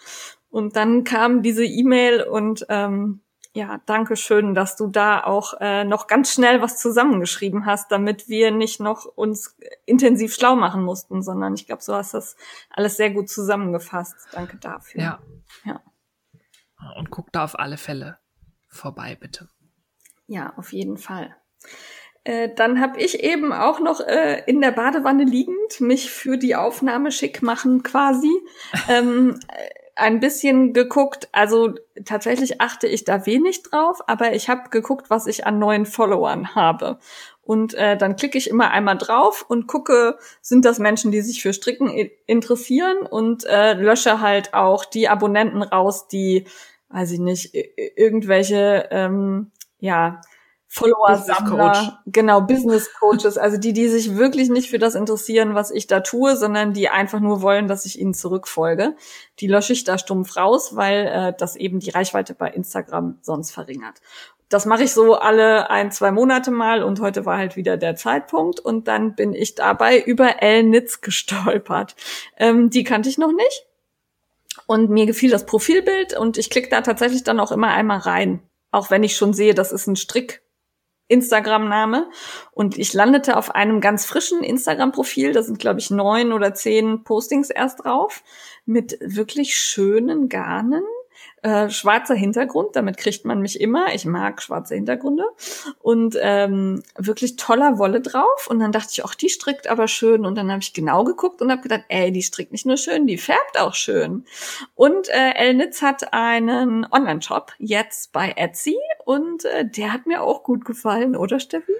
Und 0.49 0.77
dann 0.77 1.03
kam 1.03 1.41
diese 1.41 1.65
E-Mail 1.65 2.23
und 2.23 2.65
ähm, 2.69 3.19
ja, 3.54 3.82
danke 3.86 4.16
schön, 4.16 4.54
dass 4.54 4.76
du 4.76 4.88
da 4.88 5.24
auch 5.24 5.56
äh, 5.60 5.84
noch 5.84 6.08
ganz 6.08 6.34
schnell 6.34 6.62
was 6.62 6.78
zusammengeschrieben 6.78 7.66
hast, 7.66 7.92
damit 7.92 8.30
wir 8.30 8.52
nicht 8.52 8.80
noch 8.80 9.06
uns 9.06 9.58
intensiv 9.86 10.36
schlau 10.36 10.56
machen 10.56 10.84
mussten, 10.84 11.24
sondern 11.24 11.56
ich 11.56 11.66
glaube, 11.66 11.82
so 11.82 11.96
hast 11.96 12.14
das 12.14 12.36
alles 12.70 12.98
sehr 12.98 13.10
gut 13.10 13.28
zusammengefasst. 13.30 14.16
Danke 14.32 14.58
dafür. 14.58 15.02
Ja. 15.02 15.20
Ja. 15.66 15.82
Und 16.98 17.10
guck 17.10 17.32
da 17.32 17.44
auf 17.44 17.58
alle 17.58 17.78
Fälle 17.78 18.20
vorbei, 18.68 19.18
bitte. 19.20 19.50
Ja, 20.28 20.54
auf 20.56 20.72
jeden 20.72 20.98
Fall. 20.98 21.36
Äh, 22.24 22.54
dann 22.54 22.80
habe 22.80 23.00
ich 23.00 23.24
eben 23.24 23.52
auch 23.52 23.80
noch 23.80 24.00
äh, 24.02 24.44
in 24.46 24.62
der 24.62 24.72
Badewanne 24.72 25.24
liegend 25.24 25.82
mich 25.82 26.12
für 26.12 26.38
die 26.38 26.56
Aufnahme 26.56 27.12
schick 27.12 27.42
machen 27.42 27.82
quasi. 27.82 28.32
ähm, 28.90 29.40
ein 30.00 30.20
bisschen 30.20 30.74
geguckt, 30.74 31.30
also 31.32 31.76
tatsächlich 32.06 32.62
achte 32.62 32.88
ich 32.88 33.04
da 33.04 33.26
wenig 33.26 33.64
drauf, 33.64 34.00
aber 34.08 34.34
ich 34.34 34.50
habe 34.50 34.70
geguckt, 34.70 35.10
was 35.10 35.28
ich 35.28 35.46
an 35.46 35.60
neuen 35.60 35.86
Followern 35.86 36.56
habe. 36.56 37.00
Und 37.42 37.74
äh, 37.74 37.98
dann 37.98 38.16
klicke 38.16 38.38
ich 38.38 38.50
immer 38.50 38.72
einmal 38.72 38.98
drauf 38.98 39.44
und 39.48 39.68
gucke, 39.68 40.18
sind 40.42 40.66
das 40.66 40.78
Menschen, 40.80 41.12
die 41.12 41.22
sich 41.22 41.42
für 41.42 41.54
Stricken 41.54 41.90
interessieren 42.28 43.00
und 43.00 43.44
äh, 43.46 43.74
lösche 43.74 44.22
halt 44.22 44.54
auch 44.54 44.86
die 44.86 45.10
Abonnenten 45.10 45.64
raus, 45.64 46.08
die, 46.08 46.46
weiß 46.90 47.12
ich 47.12 47.20
nicht, 47.20 47.56
irgendwelche, 47.96 48.88
ähm, 48.92 49.52
ja, 49.80 50.22
Follower-Sammler, 50.72 52.04
genau, 52.06 52.41
Business 52.41 52.94
Coaches, 52.94 53.40
also 53.40 53.58
die, 53.58 53.74
die 53.74 53.88
sich 53.88 54.16
wirklich 54.16 54.50
nicht 54.50 54.70
für 54.70 54.78
das 54.78 54.94
interessieren, 54.94 55.56
was 55.56 55.72
ich 55.72 55.88
da 55.88 56.02
tue, 56.02 56.38
sondern 56.38 56.74
die 56.74 56.90
einfach 56.90 57.20
nur 57.20 57.41
wollen, 57.41 57.68
dass 57.68 57.86
ich 57.86 58.00
ihnen 58.00 58.14
zurückfolge. 58.14 58.96
Die 59.40 59.48
lösche 59.48 59.74
ich 59.74 59.84
da 59.84 59.98
stumpf 59.98 60.38
raus, 60.38 60.76
weil 60.76 61.08
äh, 61.08 61.34
das 61.36 61.56
eben 61.56 61.80
die 61.80 61.90
Reichweite 61.90 62.36
bei 62.36 62.52
Instagram 62.52 63.18
sonst 63.24 63.50
verringert. 63.50 63.96
Das 64.48 64.68
mache 64.68 64.84
ich 64.84 64.94
so 64.94 65.16
alle 65.16 65.72
ein, 65.72 65.91
zwei 65.91 66.12
Monate 66.12 66.52
mal 66.52 66.84
und 66.84 67.02
heute 67.02 67.26
war 67.26 67.40
halt 67.40 67.56
wieder 67.56 67.76
der 67.76 67.96
Zeitpunkt 67.96 68.60
und 68.60 68.88
dann 68.88 69.16
bin 69.16 69.34
ich 69.34 69.56
dabei 69.56 70.00
über 70.00 70.40
El 70.40 70.64
Nitz 70.64 71.02
gestolpert. 71.02 71.96
Ähm, 72.38 72.70
die 72.70 72.84
kannte 72.84 73.10
ich 73.10 73.18
noch 73.18 73.34
nicht. 73.34 73.66
Und 74.68 74.91
mir 74.91 75.08
gefiel 75.08 75.32
das 75.32 75.48
Profilbild 75.48 76.16
und 76.16 76.38
ich 76.38 76.52
klicke 76.52 76.70
da 76.70 76.82
tatsächlich 76.82 77.24
dann 77.24 77.40
auch 77.40 77.52
immer 77.52 77.70
einmal 77.70 78.00
rein. 78.00 78.44
Auch 78.70 78.91
wenn 78.91 79.02
ich 79.02 79.16
schon 79.16 79.34
sehe, 79.34 79.56
das 79.56 79.72
ist 79.72 79.88
ein 79.88 79.96
Strick 79.96 80.44
Instagram-Name. 81.10 82.10
Und 82.52 82.77
ich 82.77 82.94
landete 82.94 83.36
auf 83.36 83.53
einem 83.53 83.81
ganz 83.81 84.06
frischen 84.06 84.44
Instagram-Profil. 84.44 85.34
Da 85.34 85.44
sind, 85.44 85.60
glaube 85.60 85.81
ich, 85.81 85.91
neun 85.91 86.31
oder 86.31 86.53
zehn 86.53 87.03
Postings 87.03 87.49
erst 87.49 87.84
drauf. 87.84 88.23
Mit 88.65 88.98
wirklich 89.02 89.57
schönen 89.57 90.30
Garnen 90.30 90.84
äh, 91.41 91.70
schwarzer 91.70 92.16
Hintergrund, 92.16 92.76
damit 92.76 92.98
kriegt 92.98 93.26
man 93.26 93.41
mich 93.41 93.61
immer. 93.61 93.94
Ich 93.94 94.06
mag 94.06 94.41
schwarze 94.41 94.76
Hintergründe. 94.76 95.26
Und 95.80 96.18
ähm, 96.20 96.84
wirklich 96.98 97.36
toller 97.36 97.78
Wolle 97.78 98.02
drauf. 98.02 98.48
Und 98.49 98.60
dann 98.60 98.72
dachte 98.72 98.90
ich, 98.91 99.06
ach, 99.06 99.16
die 99.16 99.30
strickt 99.30 99.68
aber 99.68 99.88
schön. 99.88 100.26
Und 100.26 100.36
dann 100.36 100.52
habe 100.52 100.61
ich 100.61 100.74
genau 100.74 101.03
geguckt 101.03 101.41
und 101.41 101.52
habe 101.52 101.61
gedacht, 101.61 101.86
ey, 101.88 102.11
die 102.11 102.22
strickt 102.22 102.52
nicht 102.52 102.66
nur 102.66 102.78
schön, 102.78 103.07
die 103.07 103.18
färbt 103.18 103.60
auch 103.60 103.74
schön. 103.74 104.26
Und 104.76 105.10
äh, 105.10 105.34
Elnitz 105.36 105.82
hat 105.82 106.14
einen 106.14 106.86
Online-Shop 106.91 107.53
jetzt 107.57 108.11
bei 108.11 108.34
Etsy 108.36 108.78
und 109.06 109.45
äh, 109.45 109.66
der 109.66 109.94
hat 109.94 110.06
mir 110.06 110.22
auch 110.22 110.44
gut 110.44 110.66
gefallen, 110.66 111.16
oder 111.16 111.40
Steffi? 111.40 111.74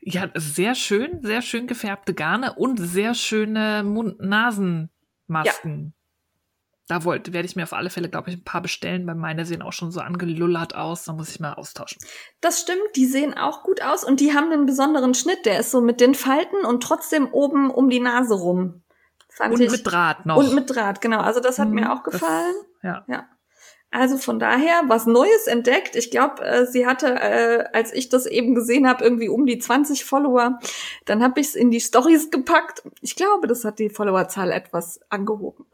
Ja, 0.00 0.30
sehr 0.34 0.74
schön, 0.74 1.22
sehr 1.22 1.42
schön 1.42 1.66
gefärbte 1.66 2.14
Garne 2.14 2.54
und 2.54 2.78
sehr 2.78 3.14
schöne 3.14 3.82
Mund-Nasen-Masken. 3.84 5.94
Ja 5.94 5.99
da 6.90 7.04
wollte, 7.04 7.32
werde 7.32 7.46
ich 7.46 7.54
mir 7.54 7.62
auf 7.62 7.72
alle 7.72 7.88
Fälle, 7.88 8.08
glaube 8.08 8.30
ich, 8.30 8.36
ein 8.36 8.44
paar 8.44 8.62
bestellen, 8.62 9.06
weil 9.06 9.14
meine 9.14 9.46
sehen 9.46 9.62
auch 9.62 9.72
schon 9.72 9.92
so 9.92 10.00
angelullert 10.00 10.74
aus. 10.74 11.04
Da 11.04 11.12
muss 11.12 11.30
ich 11.30 11.38
mal 11.38 11.54
austauschen. 11.54 12.02
Das 12.40 12.60
stimmt, 12.60 12.96
die 12.96 13.06
sehen 13.06 13.36
auch 13.36 13.62
gut 13.62 13.80
aus 13.80 14.02
und 14.02 14.18
die 14.18 14.34
haben 14.34 14.50
einen 14.50 14.66
besonderen 14.66 15.14
Schnitt. 15.14 15.46
Der 15.46 15.60
ist 15.60 15.70
so 15.70 15.80
mit 15.80 16.00
den 16.00 16.14
Falten 16.14 16.64
und 16.66 16.82
trotzdem 16.82 17.28
oben 17.30 17.70
um 17.70 17.90
die 17.90 18.00
Nase 18.00 18.34
rum. 18.34 18.82
Fand 19.28 19.54
und 19.54 19.60
ich. 19.60 19.70
mit 19.70 19.86
Draht 19.86 20.26
noch. 20.26 20.36
Und 20.36 20.52
mit 20.52 20.68
Draht, 20.68 21.00
genau. 21.00 21.20
Also 21.20 21.38
das 21.38 21.60
hat 21.60 21.68
hm, 21.68 21.74
mir 21.74 21.92
auch 21.92 22.02
gefallen. 22.02 22.56
Das, 22.82 22.82
ja. 22.82 23.04
ja. 23.06 23.28
Also 23.92 24.18
von 24.18 24.38
daher 24.38 24.82
was 24.86 25.06
Neues 25.06 25.46
entdeckt. 25.46 25.94
Ich 25.96 26.10
glaube, 26.10 26.44
äh, 26.44 26.66
sie 26.66 26.86
hatte, 26.86 27.08
äh, 27.08 27.64
als 27.72 27.92
ich 27.92 28.08
das 28.08 28.26
eben 28.26 28.54
gesehen 28.54 28.88
habe, 28.88 29.04
irgendwie 29.04 29.28
um 29.28 29.46
die 29.46 29.58
20 29.58 30.04
Follower. 30.04 30.58
Dann 31.06 31.22
habe 31.22 31.40
ich 31.40 31.48
es 31.48 31.54
in 31.54 31.70
die 31.70 31.80
Stories 31.80 32.30
gepackt. 32.30 32.82
Ich 33.00 33.14
glaube, 33.16 33.46
das 33.46 33.64
hat 33.64 33.78
die 33.78 33.90
Followerzahl 33.90 34.50
etwas 34.50 35.00
angehoben. 35.08 35.66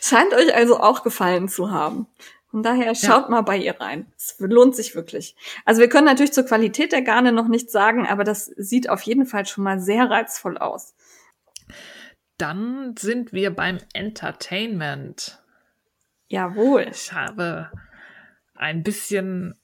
Scheint 0.00 0.32
euch 0.34 0.54
also 0.54 0.78
auch 0.78 1.02
gefallen 1.02 1.48
zu 1.48 1.70
haben. 1.70 2.06
Von 2.50 2.62
daher 2.62 2.94
schaut 2.94 3.24
ja. 3.24 3.30
mal 3.30 3.40
bei 3.42 3.56
ihr 3.56 3.80
rein. 3.80 4.06
Es 4.16 4.36
lohnt 4.38 4.76
sich 4.76 4.94
wirklich. 4.94 5.34
Also 5.64 5.80
wir 5.80 5.88
können 5.88 6.06
natürlich 6.06 6.32
zur 6.32 6.46
Qualität 6.46 6.92
der 6.92 7.02
Garne 7.02 7.32
noch 7.32 7.48
nichts 7.48 7.72
sagen, 7.72 8.06
aber 8.06 8.22
das 8.22 8.46
sieht 8.46 8.88
auf 8.88 9.02
jeden 9.02 9.26
Fall 9.26 9.44
schon 9.44 9.64
mal 9.64 9.80
sehr 9.80 10.08
reizvoll 10.08 10.56
aus. 10.58 10.94
Dann 12.38 12.94
sind 12.96 13.32
wir 13.32 13.50
beim 13.50 13.78
Entertainment. 13.92 15.42
Jawohl. 16.28 16.86
Ich 16.92 17.12
habe 17.12 17.72
ein 18.54 18.84
bisschen 18.84 19.58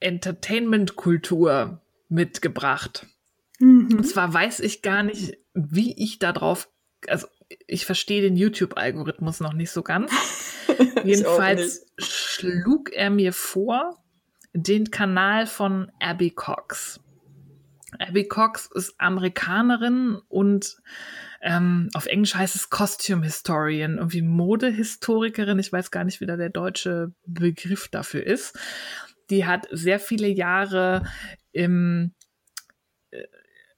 Entertainment-Kultur 0.00 1.80
mitgebracht. 2.08 3.06
Mhm. 3.58 3.98
Und 3.98 4.04
zwar 4.04 4.32
weiß 4.32 4.60
ich 4.60 4.80
gar 4.82 5.02
nicht, 5.02 5.36
wie 5.54 5.92
ich 6.02 6.18
darauf, 6.18 6.70
also 7.06 7.26
ich 7.66 7.86
verstehe 7.86 8.22
den 8.22 8.36
YouTube-Algorithmus 8.36 9.40
noch 9.40 9.52
nicht 9.52 9.70
so 9.70 9.82
ganz. 9.82 10.12
Jedenfalls 11.04 11.86
schlug 11.98 12.92
er 12.92 13.10
mir 13.10 13.32
vor, 13.32 14.02
den 14.52 14.90
Kanal 14.90 15.46
von 15.46 15.90
Abby 16.00 16.30
Cox. 16.30 17.00
Abby 17.98 18.28
Cox 18.28 18.68
ist 18.72 18.94
Amerikanerin 18.98 20.18
und 20.28 20.76
ähm, 21.40 21.88
auf 21.94 22.06
Englisch 22.06 22.34
heißt 22.34 22.54
es 22.54 22.70
Costume 22.70 23.24
Historian, 23.24 23.98
irgendwie 23.98 24.22
Modehistorikerin. 24.22 25.58
Ich 25.58 25.72
weiß 25.72 25.90
gar 25.90 26.04
nicht, 26.04 26.20
wie 26.20 26.26
da 26.26 26.36
der 26.36 26.50
deutsche 26.50 27.12
Begriff 27.26 27.88
dafür 27.88 28.24
ist. 28.24 28.58
Die 29.30 29.46
hat 29.46 29.66
sehr 29.70 29.98
viele 29.98 30.28
Jahre 30.28 31.04
im, 31.52 32.14
äh, 33.10 33.24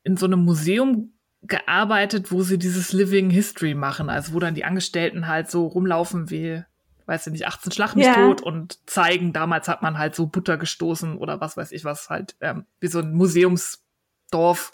in 0.02 0.16
so 0.16 0.26
einem 0.26 0.40
Museum 0.40 1.14
gearbeitet, 1.42 2.30
wo 2.30 2.42
sie 2.42 2.58
dieses 2.58 2.92
Living 2.92 3.30
History 3.30 3.74
machen, 3.74 4.08
also 4.08 4.32
wo 4.32 4.38
dann 4.38 4.54
die 4.54 4.64
Angestellten 4.64 5.26
halt 5.26 5.50
so 5.50 5.66
rumlaufen 5.66 6.30
wie, 6.30 6.62
weiß 7.06 7.26
ich 7.26 7.32
nicht, 7.32 7.46
18 7.46 7.72
Schlag 7.72 7.96
mich 7.96 8.06
ja. 8.06 8.14
tot 8.14 8.42
und 8.42 8.78
zeigen, 8.88 9.32
damals 9.32 9.68
hat 9.68 9.82
man 9.82 9.98
halt 9.98 10.14
so 10.14 10.26
Butter 10.26 10.56
gestoßen 10.56 11.16
oder 11.16 11.40
was 11.40 11.56
weiß 11.56 11.72
ich 11.72 11.84
was 11.84 12.10
halt, 12.10 12.36
ähm, 12.40 12.64
wie 12.78 12.86
so 12.86 13.00
ein 13.00 13.12
Museumsdorf, 13.12 14.72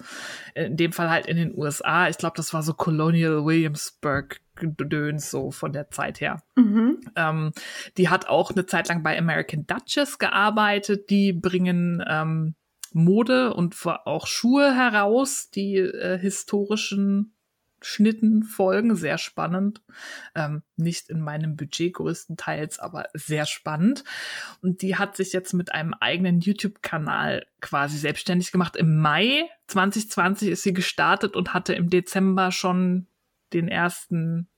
in 0.54 0.76
dem 0.76 0.92
Fall 0.92 1.08
halt 1.08 1.26
in 1.26 1.38
den 1.38 1.56
USA. 1.56 2.08
Ich 2.08 2.18
glaube, 2.18 2.36
das 2.36 2.52
war 2.52 2.62
so 2.62 2.74
Colonial 2.74 3.44
Williamsburg 3.44 4.40
Gedöns 4.58 5.30
so 5.30 5.50
von 5.50 5.72
der 5.72 5.90
Zeit 5.90 6.20
her. 6.20 6.42
Mhm. 6.56 7.00
Ähm, 7.16 7.52
die 7.96 8.08
hat 8.08 8.28
auch 8.28 8.50
eine 8.50 8.66
Zeit 8.66 8.88
lang 8.88 9.02
bei 9.02 9.16
American 9.16 9.66
Duchess 9.66 10.18
gearbeitet. 10.18 11.10
Die 11.10 11.32
bringen 11.32 12.04
ähm, 12.06 12.54
Mode 12.98 13.54
und 13.54 13.74
auch 13.86 14.26
Schuhe 14.26 14.74
heraus, 14.74 15.50
die 15.50 15.76
äh, 15.76 16.18
historischen 16.18 17.32
Schnitten 17.80 18.42
folgen. 18.42 18.96
Sehr 18.96 19.18
spannend. 19.18 19.82
Ähm, 20.34 20.62
nicht 20.76 21.08
in 21.10 21.20
meinem 21.20 21.56
Budget 21.56 21.94
größtenteils, 21.94 22.78
aber 22.78 23.06
sehr 23.14 23.46
spannend. 23.46 24.04
Und 24.62 24.82
die 24.82 24.96
hat 24.96 25.16
sich 25.16 25.32
jetzt 25.32 25.52
mit 25.52 25.72
einem 25.72 25.94
eigenen 25.94 26.40
YouTube-Kanal 26.40 27.46
quasi 27.60 27.98
selbstständig 27.98 28.50
gemacht. 28.50 28.76
Im 28.76 29.00
Mai 29.00 29.48
2020 29.68 30.48
ist 30.48 30.62
sie 30.64 30.72
gestartet 30.72 31.36
und 31.36 31.54
hatte 31.54 31.72
im 31.74 31.88
Dezember 31.88 32.50
schon 32.50 33.06
den 33.52 33.68
ersten 33.68 34.48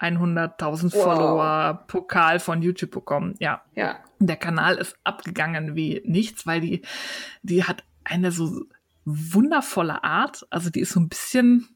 100.000 0.00 0.94
wow. 0.94 1.02
Follower 1.04 1.84
Pokal 1.86 2.40
von 2.40 2.62
YouTube 2.62 2.90
bekommen. 2.90 3.34
Ja. 3.38 3.62
Ja. 3.74 3.98
Der 4.18 4.36
Kanal 4.36 4.76
ist 4.76 4.98
abgegangen 5.04 5.76
wie 5.76 6.02
nichts, 6.06 6.46
weil 6.46 6.60
die, 6.60 6.82
die 7.42 7.64
hat 7.64 7.84
eine 8.04 8.32
so 8.32 8.64
wundervolle 9.04 10.04
Art. 10.04 10.46
Also 10.50 10.70
die 10.70 10.80
ist 10.80 10.92
so 10.92 11.00
ein 11.00 11.08
bisschen 11.08 11.68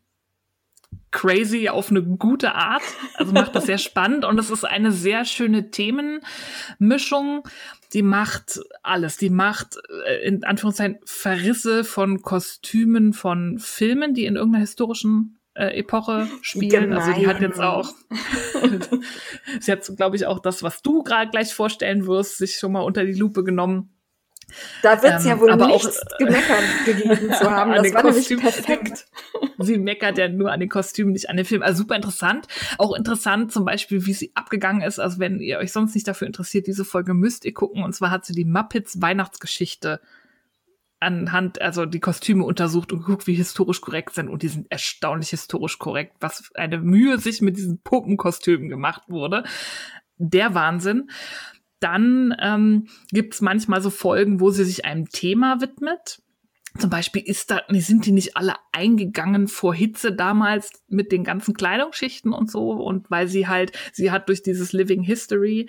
crazy 1.11 1.69
auf 1.69 1.91
eine 1.91 2.03
gute 2.03 2.55
Art. 2.55 2.83
Also 3.15 3.33
macht 3.33 3.55
das 3.55 3.67
sehr 3.67 3.79
spannend 3.79 4.25
und 4.25 4.39
es 4.39 4.51
ist 4.51 4.65
eine 4.65 4.93
sehr 4.93 5.25
schöne 5.25 5.71
Themenmischung. 5.71 7.49
Die 7.93 8.03
macht 8.03 8.61
alles. 8.83 9.17
Die 9.17 9.31
macht 9.31 9.79
äh, 10.07 10.27
in 10.27 10.45
Anführungszeichen 10.45 10.99
Verrisse 11.05 11.85
von 11.85 12.23
Kostümen 12.23 13.13
von 13.13 13.59
Filmen, 13.59 14.15
die 14.15 14.27
in 14.27 14.37
irgendeiner 14.37 14.63
historischen 14.63 15.39
äh, 15.55 15.79
Epoche 15.79 16.27
spielen. 16.43 16.91
Gemein. 16.91 16.99
Also 16.99 17.13
die 17.13 17.29
hat 17.29 17.41
jetzt 17.41 17.61
auch, 17.61 17.93
sie 19.61 19.73
hat, 19.73 19.89
glaube 19.97 20.17
ich, 20.17 20.27
auch 20.27 20.41
das, 20.41 20.63
was 20.63 20.83
du 20.83 21.03
gerade 21.05 21.31
gleich 21.31 21.55
vorstellen 21.55 22.07
wirst, 22.07 22.39
sich 22.39 22.57
schon 22.57 22.73
mal 22.73 22.81
unter 22.81 23.05
die 23.05 23.13
Lupe 23.13 23.45
genommen. 23.45 23.94
Da 24.83 25.03
wird 25.03 25.15
es 25.15 25.25
ähm, 25.25 25.31
ja 25.31 25.41
wohl 25.41 25.57
nichts 25.57 26.03
auch, 26.03 26.19
gemeckern 26.19 26.65
gegeben 26.85 27.33
zu 27.33 27.51
haben. 27.51 27.73
Das 27.73 27.95
war 27.95 28.03
Kostüm, 28.03 28.39
nämlich 28.39 28.55
perfekt. 28.55 29.07
Sie 29.59 29.79
meckert 29.79 30.19
ja 30.19 30.29
nur 30.29 30.53
an 30.53 30.61
den 30.61 30.69
Kostümen, 30.69 31.13
nicht 31.13 31.31
an 31.31 31.37
den 31.37 31.47
Film. 31.47 31.63
Also 31.63 31.79
super 31.79 31.97
interessant. 31.97 32.47
Auch 32.79 32.95
interessant 32.95 33.53
zum 33.53 33.65
Beispiel, 33.65 34.07
wie 34.07 34.13
sie 34.13 34.33
abgegangen 34.35 34.83
ist. 34.83 34.99
Also 34.99 35.19
wenn 35.19 35.41
ihr 35.41 35.59
euch 35.59 35.73
sonst 35.73 35.95
nicht 35.95 36.09
dafür 36.09 36.27
interessiert, 36.27 36.67
diese 36.67 36.85
Folge 36.85 37.15
müsst 37.15 37.45
ihr 37.45 37.55
gucken. 37.55 37.83
Und 37.83 37.95
zwar 37.95 38.11
hat 38.11 38.25
sie 38.25 38.35
die 38.35 38.45
Muppets 38.45 39.01
Weihnachtsgeschichte 39.01 40.01
anhand, 41.01 41.61
also 41.61 41.87
die 41.87 42.01
Kostüme 42.01 42.45
untersucht 42.45 42.93
und 42.93 43.01
geguckt, 43.01 43.27
wie 43.27 43.35
historisch 43.35 43.81
korrekt 43.81 44.15
sind. 44.15 44.29
Und 44.29 44.43
die 44.43 44.49
sind 44.49 44.67
erstaunlich 44.71 45.31
historisch 45.31 45.79
korrekt, 45.79 46.17
was 46.21 46.51
eine 46.55 46.79
Mühe 46.79 47.19
sich 47.19 47.41
mit 47.43 47.57
diesen 47.57 47.81
Puppenkostümen 47.81 48.69
gemacht 48.69 49.03
wurde. 49.09 49.45
Der 50.17 50.55
Wahnsinn. 50.55 51.11
Dann 51.81 52.35
ähm, 52.41 52.89
gibt 53.11 53.35
es 53.35 53.41
manchmal 53.41 53.83
so 53.83 53.91
Folgen, 53.91 54.41
wo 54.41 54.51
sie 54.51 54.65
sich 54.65 54.85
einem 54.85 55.09
Thema 55.09 55.61
widmet. 55.61 56.23
zum 56.79 56.91
Beispiel 56.91 57.23
ist 57.23 57.51
da, 57.51 57.63
sind 57.69 58.07
die 58.07 58.13
nicht 58.13 58.37
alle 58.37 58.55
eingegangen 58.73 59.49
vor 59.49 59.75
Hitze 59.75 60.13
damals 60.13 60.71
mit 60.89 61.13
den 61.13 61.25
ganzen 61.25 61.55
Kleidungsschichten 61.55 62.33
und 62.33 62.51
so 62.51 62.73
und 62.73 63.11
weil 63.11 63.29
sie 63.29 63.47
halt, 63.47 63.73
sie 63.93 64.11
hat 64.11 64.29
durch 64.29 64.43
dieses 64.43 64.73
Living 64.73 65.03
History 65.03 65.69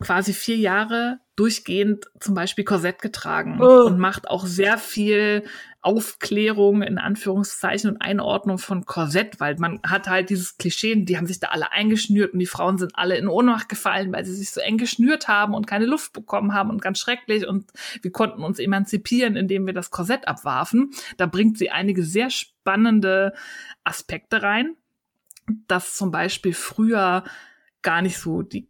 quasi 0.00 0.32
vier 0.32 0.56
Jahre 0.56 1.18
durchgehend 1.34 2.06
zum 2.20 2.34
Beispiel 2.34 2.64
Korsett 2.64 3.00
getragen 3.00 3.60
oh. 3.60 3.86
und 3.86 3.98
macht 3.98 4.28
auch 4.28 4.46
sehr 4.46 4.78
viel 4.78 5.44
Aufklärung 5.80 6.82
in 6.82 6.98
Anführungszeichen 6.98 7.90
und 7.90 8.02
Einordnung 8.02 8.58
von 8.58 8.86
Korsett, 8.86 9.38
weil 9.40 9.56
man 9.58 9.80
hat 9.84 10.08
halt 10.08 10.30
dieses 10.30 10.58
Klischee, 10.58 10.96
die 10.96 11.16
haben 11.16 11.26
sich 11.26 11.40
da 11.40 11.48
alle 11.48 11.72
eingeschnürt 11.72 12.32
und 12.32 12.40
die 12.40 12.46
Frauen 12.46 12.78
sind 12.78 12.92
alle 12.94 13.16
in 13.16 13.28
Ohnmacht 13.28 13.68
gefallen, 13.68 14.12
weil 14.12 14.24
sie 14.24 14.34
sich 14.34 14.50
so 14.50 14.60
eng 14.60 14.78
geschnürt 14.78 15.28
haben 15.28 15.54
und 15.54 15.66
keine 15.66 15.86
Luft 15.86 16.12
bekommen 16.12 16.54
haben 16.54 16.70
und 16.70 16.82
ganz 16.82 16.98
schrecklich 16.98 17.46
und 17.46 17.70
wir 18.02 18.12
konnten 18.12 18.42
uns 18.42 18.58
emanzipieren, 18.58 19.36
indem 19.36 19.66
wir 19.66 19.74
das 19.74 19.90
Korsett 19.90 20.26
abwarfen. 20.26 20.90
Da 21.16 21.26
bringt 21.26 21.58
sie 21.58 21.70
einige 21.70 22.02
sehr 22.02 22.30
spannende 22.30 23.32
Aspekte 23.84 24.42
rein, 24.42 24.76
dass 25.66 25.94
zum 25.94 26.10
Beispiel 26.10 26.52
früher 26.52 27.24
gar 27.82 28.02
nicht 28.02 28.18
so 28.18 28.42
die 28.42 28.68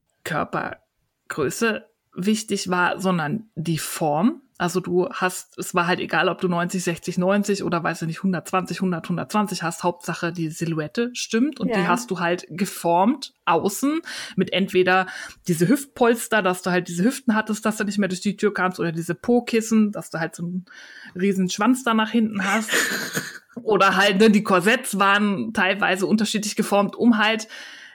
Körpergröße 1.29 1.85
wichtig 2.15 2.69
war, 2.69 2.99
sondern 2.99 3.49
die 3.55 3.79
Form. 3.79 4.43
Also 4.61 4.81
du 4.81 5.09
hast, 5.11 5.57
es 5.57 5.73
war 5.77 5.87
halt 5.87 6.01
egal, 6.01 6.29
ob 6.29 6.41
du 6.41 6.49
90, 6.49 6.83
60, 6.83 7.17
90 7.17 7.63
oder 7.63 7.85
weiß 7.85 8.03
ich 8.03 8.09
nicht, 8.09 8.19
120, 8.19 8.79
100, 8.79 9.05
120 9.05 9.63
hast. 9.63 9.85
Hauptsache 9.85 10.33
die 10.33 10.49
Silhouette 10.51 11.11
stimmt 11.13 11.61
und 11.61 11.69
ja. 11.69 11.77
die 11.77 11.87
hast 11.87 12.11
du 12.11 12.19
halt 12.19 12.45
geformt 12.51 13.35
außen 13.45 14.01
mit 14.35 14.53
entweder 14.53 15.07
diese 15.47 15.69
Hüftpolster, 15.69 16.43
dass 16.43 16.63
du 16.63 16.73
halt 16.73 16.89
diese 16.89 17.05
Hüften 17.05 17.37
hattest, 17.37 17.65
dass 17.65 17.77
du 17.77 17.85
nicht 17.85 17.99
mehr 17.99 18.09
durch 18.09 18.21
die 18.21 18.37
Tür 18.37 18.53
kamst 18.53 18.81
oder 18.81 18.91
diese 18.91 19.15
Po-Kissen, 19.15 19.93
dass 19.93 20.11
du 20.11 20.19
halt 20.19 20.35
so 20.35 20.43
einen 20.43 20.67
riesen 21.15 21.49
Schwanz 21.49 21.85
da 21.85 21.95
nach 21.95 22.11
hinten 22.11 22.45
hast. 22.45 22.71
oder 23.63 23.95
halt, 23.95 24.19
ne, 24.19 24.29
die 24.29 24.43
Korsetts 24.43 24.99
waren 24.99 25.53
teilweise 25.53 26.07
unterschiedlich 26.07 26.57
geformt, 26.57 26.97
um 26.97 27.19
halt 27.19 27.47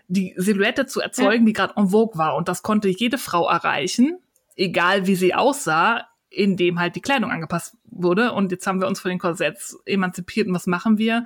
die 0.07 0.33
Silhouette 0.37 0.85
zu 0.85 1.01
erzeugen, 1.01 1.43
ja. 1.43 1.47
die 1.47 1.53
gerade 1.53 1.73
en 1.77 1.89
vogue 1.89 2.17
war. 2.17 2.35
Und 2.35 2.47
das 2.47 2.63
konnte 2.63 2.89
jede 2.89 3.17
Frau 3.17 3.47
erreichen, 3.49 4.19
egal 4.55 5.07
wie 5.07 5.15
sie 5.15 5.33
aussah, 5.33 6.07
indem 6.29 6.79
halt 6.79 6.95
die 6.95 7.01
Kleidung 7.01 7.31
angepasst 7.31 7.77
wurde. 7.85 8.33
Und 8.33 8.51
jetzt 8.51 8.67
haben 8.67 8.81
wir 8.81 8.87
uns 8.87 8.99
von 8.99 9.09
den 9.09 9.19
Korsetts 9.19 9.77
emanzipiert. 9.85 10.47
Und 10.47 10.53
was 10.53 10.67
machen 10.67 10.97
wir? 10.97 11.25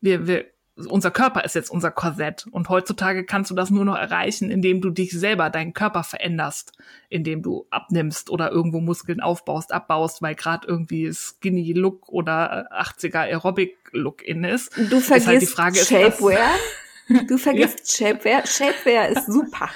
Wir, 0.00 0.26
wir, 0.26 0.46
unser 0.88 1.10
Körper 1.10 1.44
ist 1.44 1.54
jetzt 1.54 1.70
unser 1.70 1.90
Korsett. 1.90 2.46
Und 2.50 2.68
heutzutage 2.68 3.24
kannst 3.24 3.50
du 3.50 3.54
das 3.54 3.70
nur 3.70 3.84
noch 3.84 3.96
erreichen, 3.96 4.50
indem 4.50 4.80
du 4.80 4.90
dich 4.90 5.12
selber, 5.12 5.50
deinen 5.50 5.74
Körper 5.74 6.02
veränderst, 6.02 6.72
indem 7.08 7.42
du 7.42 7.66
abnimmst 7.70 8.30
oder 8.30 8.50
irgendwo 8.50 8.80
Muskeln 8.80 9.20
aufbaust, 9.20 9.72
abbaust, 9.72 10.22
weil 10.22 10.34
gerade 10.34 10.66
irgendwie 10.66 11.12
Skinny 11.12 11.72
Look 11.72 12.08
oder 12.08 12.72
80er 12.72 13.20
Aerobic 13.20 13.76
Look 13.92 14.22
in 14.26 14.44
ist. 14.44 14.74
Du 14.76 15.00
vergisst 15.00 15.10
ist 15.10 15.26
halt 15.26 15.42
die 15.42 15.46
Frage, 15.46 15.76
Shapewear. 15.76 16.50
Du 17.08 17.38
vergisst 17.38 17.98
ja. 17.98 18.08
Shapewear. 18.08 18.46
Shapewear 18.46 19.08
ist 19.08 19.26
super. 19.26 19.68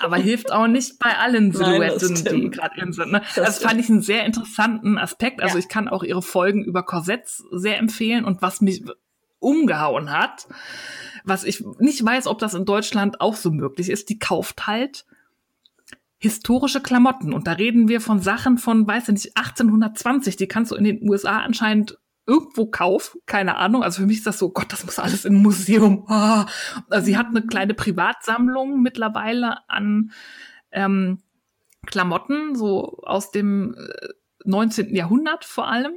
Aber 0.00 0.16
hilft 0.16 0.50
auch 0.50 0.66
nicht 0.66 0.98
bei 0.98 1.16
allen 1.16 1.52
Silhouetten, 1.52 2.14
Nein, 2.14 2.24
die 2.24 2.50
gerade 2.50 2.80
in 2.80 2.92
sind. 2.92 3.12
Ne? 3.12 3.22
Das, 3.36 3.46
das 3.46 3.58
fand 3.60 3.78
ich 3.78 3.88
einen 3.88 4.02
sehr 4.02 4.24
interessanten 4.24 4.98
Aspekt. 4.98 5.40
Also 5.40 5.54
ja. 5.54 5.60
ich 5.60 5.68
kann 5.68 5.88
auch 5.88 6.02
ihre 6.02 6.22
Folgen 6.22 6.64
über 6.64 6.82
Korsetts 6.82 7.44
sehr 7.52 7.78
empfehlen 7.78 8.24
und 8.24 8.42
was 8.42 8.60
mich 8.60 8.82
umgehauen 9.38 10.10
hat, 10.10 10.48
was 11.24 11.44
ich 11.44 11.64
nicht 11.78 12.04
weiß, 12.04 12.26
ob 12.26 12.38
das 12.38 12.54
in 12.54 12.64
Deutschland 12.64 13.20
auch 13.20 13.36
so 13.36 13.52
möglich 13.52 13.90
ist, 13.90 14.08
die 14.08 14.18
kauft 14.18 14.66
halt 14.66 15.04
historische 16.22 16.80
Klamotten. 16.80 17.32
Und 17.32 17.48
da 17.48 17.52
reden 17.52 17.88
wir 17.88 18.00
von 18.00 18.20
Sachen 18.20 18.56
von, 18.56 18.86
weiß 18.86 19.08
ich 19.08 19.14
nicht, 19.14 19.36
1820. 19.36 20.36
Die 20.36 20.46
kannst 20.46 20.70
du 20.70 20.76
in 20.76 20.84
den 20.84 21.08
USA 21.08 21.40
anscheinend 21.40 21.98
irgendwo 22.26 22.66
kauf, 22.66 23.18
keine 23.26 23.56
Ahnung. 23.56 23.82
Also 23.82 24.02
für 24.02 24.06
mich 24.06 24.18
ist 24.18 24.26
das 24.26 24.38
so, 24.38 24.50
Gott, 24.50 24.72
das 24.72 24.84
muss 24.84 24.98
alles 24.98 25.24
im 25.24 25.34
Museum. 25.34 26.06
Oh. 26.08 26.44
Also 26.90 27.06
sie 27.06 27.16
hat 27.16 27.28
eine 27.28 27.42
kleine 27.46 27.74
Privatsammlung 27.74 28.82
mittlerweile 28.82 29.68
an 29.68 30.12
ähm, 30.70 31.22
Klamotten, 31.86 32.54
so 32.54 32.98
aus 33.02 33.30
dem 33.30 33.76
19. 34.44 34.88
Äh, 34.88 34.96
Jahrhundert 34.96 35.44
vor 35.44 35.68
allem. 35.68 35.92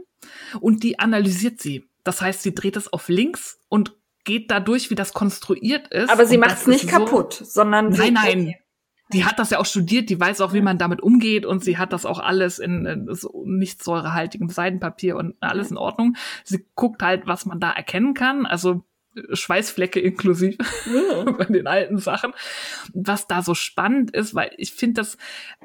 Und 0.59 0.83
die 0.83 0.99
analysiert 0.99 1.61
sie. 1.61 1.85
Das 2.03 2.21
heißt, 2.21 2.41
sie 2.41 2.55
dreht 2.55 2.77
es 2.77 2.91
auf 2.91 3.09
links 3.09 3.59
und 3.69 3.93
geht 4.23 4.51
dadurch, 4.51 4.89
wie 4.89 4.95
das 4.95 5.13
konstruiert 5.13 5.87
ist. 5.89 6.09
Aber 6.09 6.25
sie 6.25 6.37
macht 6.37 6.57
es 6.57 6.67
nicht 6.67 6.87
kaputt, 6.87 7.33
so, 7.33 7.45
sondern 7.45 7.89
nein, 7.89 8.13
nein, 8.13 8.55
die 9.13 9.25
hat 9.25 9.37
das 9.37 9.51
ja 9.51 9.59
auch 9.59 9.65
studiert, 9.65 10.09
die 10.09 10.19
weiß 10.19 10.41
auch, 10.41 10.53
wie 10.53 10.61
man 10.61 10.77
damit 10.77 11.01
umgeht 11.01 11.45
und 11.45 11.63
sie 11.63 11.77
hat 11.77 11.93
das 11.93 12.05
auch 12.05 12.19
alles 12.19 12.59
in, 12.59 12.85
in 12.85 13.13
so 13.13 13.43
nicht 13.45 13.83
säurehaltigem 13.83 14.49
Seidenpapier 14.49 15.15
und 15.15 15.35
alles 15.41 15.71
in 15.71 15.77
Ordnung. 15.77 16.15
Sie 16.43 16.65
guckt 16.75 17.03
halt, 17.03 17.27
was 17.27 17.45
man 17.45 17.59
da 17.59 17.71
erkennen 17.71 18.13
kann, 18.13 18.45
also 18.45 18.83
Schweißflecke 19.31 19.99
inklusive 19.99 20.57
ja. 20.93 21.31
bei 21.37 21.45
den 21.45 21.67
alten 21.67 21.99
Sachen. 21.99 22.33
Was 22.93 23.27
da 23.27 23.41
so 23.41 23.53
spannend 23.53 24.11
ist, 24.11 24.35
weil 24.35 24.51
ich 24.57 24.73
finde, 24.73 25.01
das 25.01 25.17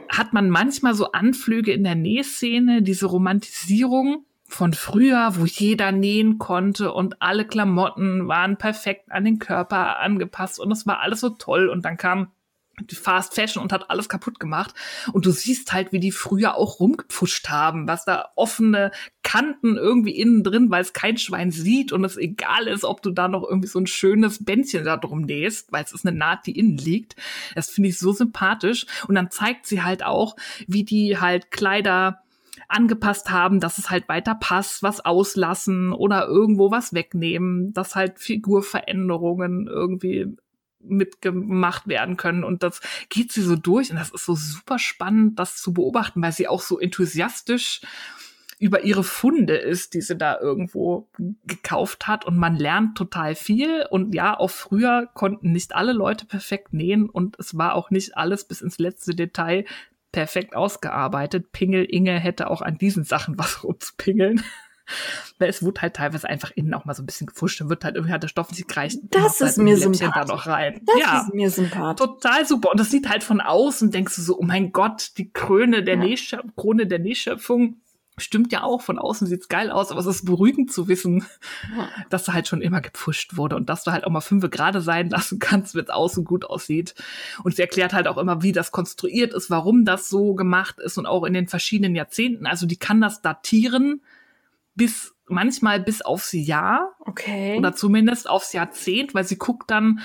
hat 0.09 0.33
man 0.33 0.51
manchmal 0.51 0.95
so 0.95 1.13
Anflüge 1.13 1.73
in 1.73 1.85
der 1.85 1.97
Nähszene, 1.97 2.83
diese 2.83 3.07
Romantisierung 3.07 4.25
von 4.47 4.75
früher, 4.75 5.33
wo 5.37 5.45
jeder 5.45 5.93
nähen 5.93 6.39
konnte 6.39 6.93
und 6.93 7.23
alle 7.23 7.45
Klamotten 7.45 8.29
waren 8.29 8.57
perfekt 8.57 9.11
an 9.11 9.25
den 9.25 9.39
Körper 9.39 10.01
angepasst 10.01 10.59
und 10.59 10.73
es 10.73 10.87
war 10.87 11.01
alles 11.01 11.21
so 11.21 11.31
toll 11.31 11.69
und 11.69 11.85
dann 11.85 11.97
kam 11.97 12.33
Fast 12.93 13.35
Fashion 13.35 13.63
und 13.63 13.73
hat 13.73 13.91
alles 13.91 14.09
kaputt 14.09 14.41
gemacht. 14.41 14.75
Und 15.13 15.27
du 15.27 15.31
siehst 15.31 15.73
halt, 15.73 15.93
wie 15.93 16.01
die 16.01 16.13
früher 16.13 16.57
auch 16.57 16.81
rumgepfuscht 16.81 17.49
haben, 17.49 17.89
was 17.89 18.05
da 18.05 18.31
offene 18.37 18.91
Kanten 19.23 19.77
irgendwie 19.77 20.17
innen 20.17 20.43
drin, 20.43 20.71
weil 20.71 20.83
es 20.83 20.93
kein 20.93 21.17
Schwein 21.17 21.51
sieht 21.51 21.93
und 21.93 22.05
es 22.05 22.17
egal 22.17 22.67
ist, 22.67 22.85
ob 22.85 23.03
du 23.03 23.11
da 23.11 23.29
noch 23.29 23.43
irgendwie 23.43 23.69
so 23.69 23.79
ein 23.79 23.87
schönes 23.87 24.45
Bändchen 24.45 24.85
da 24.85 24.97
drum 24.97 25.23
nähst, 25.23 25.73
weil 25.73 25.85
es 25.85 25.93
ist 25.93 26.07
eine 26.07 26.17
Naht, 26.17 26.47
die 26.47 26.59
innen 26.59 26.77
liegt. 26.77 27.17
Das 27.55 27.71
finde 27.71 27.91
ich 27.91 27.99
so 27.99 28.13
sympathisch. 28.13 28.87
Und 29.09 29.15
dann 29.15 29.31
zeigt 29.31 29.67
sie 29.67 29.83
halt 29.83 30.05
auch, 30.05 30.37
wie 30.67 30.85
die 30.85 31.19
halt 31.19 31.51
Kleider 31.51 32.23
angepasst 32.69 33.31
haben, 33.31 33.61
dass 33.61 33.79
es 33.79 33.91
halt 33.91 34.09
weiter 34.09 34.35
passt, 34.35 34.83
was 34.83 35.05
auslassen 35.05 35.93
oder 35.93 36.27
irgendwo 36.27 36.71
was 36.71 36.93
wegnehmen, 36.93 37.73
dass 37.73 37.97
halt 37.97 38.19
Figurveränderungen 38.19 39.67
irgendwie 39.67 40.37
mitgemacht 40.83 41.87
werden 41.89 42.17
können. 42.17 42.45
Und 42.45 42.63
das 42.63 42.81
geht 43.09 43.33
sie 43.33 43.43
so 43.43 43.57
durch. 43.57 43.91
Und 43.91 43.97
das 43.97 44.11
ist 44.11 44.27
so 44.27 44.35
super 44.35 44.79
spannend, 44.79 45.39
das 45.39 45.57
zu 45.57 45.73
beobachten, 45.73 46.23
weil 46.23 46.33
sie 46.33 46.49
auch 46.49 46.63
so 46.63 46.79
enthusiastisch 46.79 47.81
über 48.59 48.85
ihre 48.85 49.05
Funde 49.05 49.57
ist, 49.57 49.95
die 49.95 50.03
sie 50.03 50.17
da 50.17 50.39
irgendwo 50.39 51.09
gekauft 51.47 52.07
hat. 52.07 52.27
Und 52.27 52.37
man 52.37 52.57
lernt 52.57 52.97
total 52.97 53.35
viel. 53.35 53.87
Und 53.91 54.15
ja, 54.15 54.39
auch 54.39 54.51
früher 54.51 55.09
konnten 55.15 55.53
nicht 55.53 55.75
alle 55.75 55.93
Leute 55.93 56.27
perfekt 56.27 56.75
nähen. 56.75 57.09
Und 57.09 57.39
es 57.39 57.57
war 57.57 57.75
auch 57.75 57.91
nicht 57.91 58.19
alles 58.19 58.45
bis 58.47 58.61
ins 58.61 58.79
letzte 58.79 59.15
Detail 59.15 59.65
perfekt 60.13 60.55
ausgearbeitet. 60.55 61.53
Pingel 61.53 61.85
Inge 61.85 62.19
hätte 62.19 62.51
auch 62.51 62.61
an 62.61 62.77
diesen 62.77 63.05
Sachen 63.05 63.39
was 63.39 63.65
rumzupingeln. 63.65 64.43
Weil 65.39 65.49
es 65.49 65.63
wurde 65.63 65.83
halt 65.83 65.95
teilweise 65.95 66.29
einfach 66.29 66.51
innen 66.53 66.75
auch 66.75 66.85
mal 66.85 66.95
so 66.95 67.03
ein 67.03 67.07
bisschen 67.07 67.27
gefuscht. 67.27 67.61
Dann 67.61 67.69
wird 67.69 67.85
halt 67.85 67.97
irgendwie 67.97 68.13
hat 68.13 68.23
der 68.23 68.29
Stoff 68.29 68.51
nicht 68.51 68.69
gereicht. 68.69 68.99
Das 69.11 69.41
ist 69.41 69.57
halt 69.57 69.59
mir 69.59 69.77
sympathisch. 69.77 70.11
Da 70.15 70.25
noch 70.25 70.47
rein. 70.47 70.81
Das 70.85 70.97
ja, 70.99 71.21
ist 71.21 71.35
mir 71.35 71.51
sympathisch. 71.51 72.07
Total 72.07 72.47
super. 72.47 72.71
Und 72.71 72.81
das 72.81 72.91
sieht 72.91 73.09
halt 73.09 73.23
von 73.25 73.41
außen, 73.41 73.91
denkst 73.91 74.17
du 74.17 74.23
so, 74.23 74.39
oh 74.39 74.43
mein 74.43 74.73
Gott, 74.73 75.13
die 75.19 75.33
Krone 75.33 75.83
der, 75.83 75.97
ja. 75.97 76.01
Nähschöp 76.01 76.57
Krone 76.57 76.87
der 76.87 76.99
Nähschöpfung. 76.99 77.77
Stimmt 78.19 78.53
ja 78.53 78.65
auch, 78.65 78.83
von 78.83 78.99
außen 78.99 79.27
sieht's 79.27 79.49
geil 79.49 79.71
aus, 79.71 79.91
aber 79.91 80.01
es 80.01 80.07
ist 80.07 80.27
beruhigend 80.27 80.71
zu 80.71 80.89
wissen, 80.89 81.25
ja. 81.75 81.89
dass 82.11 82.25
da 82.25 82.35
halt 82.35 82.49
schon 82.49 82.61
immer 82.61 82.83
gepfuscht 82.83 83.37
wurde 83.39 83.57
und 83.57 83.71
dass 83.71 83.85
du 83.85 83.93
halt 83.93 84.05
auch 84.05 84.11
mal 84.11 84.21
fünf 84.21 84.49
gerade 84.51 84.83
sein 84.83 85.09
lassen 85.09 85.39
kannst, 85.39 85.75
wenn 85.75 85.85
es 85.85 85.91
außen 85.91 86.25
gut 86.25 86.45
aussieht. 86.45 86.95
Und 87.45 87.57
sie 87.57 87.63
erklärt 87.63 87.95
halt 87.95 88.07
auch 88.09 88.19
immer, 88.19 88.43
wie 88.43 88.53
das 88.53 88.73
konstruiert 88.73 89.33
ist, 89.33 89.49
warum 89.49 89.87
das 89.87 90.11
so 90.11 90.35
gemacht 90.35 90.79
ist 90.81 90.99
und 90.99 91.07
auch 91.07 91.25
in 91.25 91.33
den 91.33 91.49
verschiedenen 91.49 91.95
Jahrzehnten. 91.95 92.47
Also 92.47 92.67
die 92.67 92.77
kann 92.77 93.01
das 93.01 93.23
datieren 93.23 94.03
bis 94.75 95.15
manchmal 95.27 95.81
bis 95.81 96.03
aufs 96.03 96.33
Jahr. 96.33 96.95
Okay. 97.01 97.57
Oder 97.57 97.75
zumindest 97.75 98.29
aufs 98.29 98.53
Jahrzehnt, 98.53 99.15
weil 99.15 99.25
sie 99.25 99.39
guckt 99.39 99.71
dann 99.71 100.01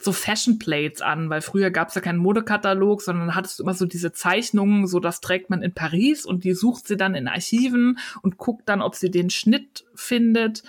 so 0.00 0.12
Fashion 0.12 0.58
Plates 0.58 1.00
an, 1.00 1.30
weil 1.30 1.42
früher 1.42 1.70
gab 1.70 1.88
es 1.88 1.94
ja 1.94 2.00
keinen 2.00 2.18
Modekatalog, 2.18 3.02
sondern 3.02 3.34
hattest 3.34 3.58
du 3.58 3.62
immer 3.62 3.74
so 3.74 3.86
diese 3.86 4.12
Zeichnungen, 4.12 4.86
so 4.86 4.98
das 4.98 5.20
trägt 5.20 5.48
man 5.48 5.62
in 5.62 5.74
Paris 5.74 6.26
und 6.26 6.44
die 6.44 6.54
sucht 6.54 6.88
sie 6.88 6.96
dann 6.96 7.14
in 7.14 7.28
Archiven 7.28 7.98
und 8.22 8.36
guckt 8.36 8.68
dann, 8.68 8.82
ob 8.82 8.96
sie 8.96 9.10
den 9.10 9.30
Schnitt 9.30 9.84
findet, 9.94 10.64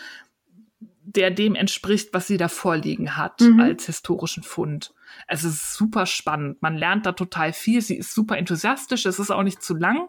der 1.06 1.32
dem 1.32 1.56
entspricht, 1.56 2.14
was 2.14 2.28
sie 2.28 2.38
da 2.38 2.48
vorliegen 2.48 3.18
hat 3.18 3.42
mhm. 3.42 3.60
als 3.60 3.88
historischen 3.88 4.44
Fund. 4.44 4.94
Es 5.28 5.44
ist 5.44 5.74
super 5.74 6.06
spannend. 6.06 6.62
Man 6.62 6.76
lernt 6.76 7.06
da 7.06 7.12
total 7.12 7.54
viel. 7.54 7.82
Sie 7.82 7.96
ist 7.96 8.14
super 8.14 8.38
enthusiastisch. 8.38 9.06
Es 9.06 9.20
ist 9.20 9.32
auch 9.32 9.44
nicht 9.44 9.62
zu 9.62 9.76
lang. 9.76 10.08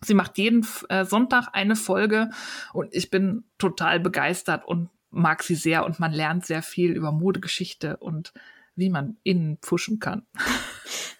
Sie 0.00 0.14
macht 0.14 0.38
jeden 0.38 0.66
äh, 0.88 1.04
Sonntag 1.04 1.48
eine 1.52 1.76
Folge 1.76 2.30
und 2.72 2.94
ich 2.94 3.10
bin 3.10 3.44
total 3.58 4.00
begeistert 4.00 4.64
und 4.64 4.90
mag 5.10 5.42
sie 5.42 5.54
sehr 5.54 5.84
und 5.84 5.98
man 5.98 6.12
lernt 6.12 6.46
sehr 6.46 6.62
viel 6.62 6.92
über 6.92 7.12
Modegeschichte 7.12 7.96
und 7.96 8.32
wie 8.76 8.90
man 8.90 9.16
innen 9.22 9.58
pfuschen 9.58 9.98
kann. 9.98 10.26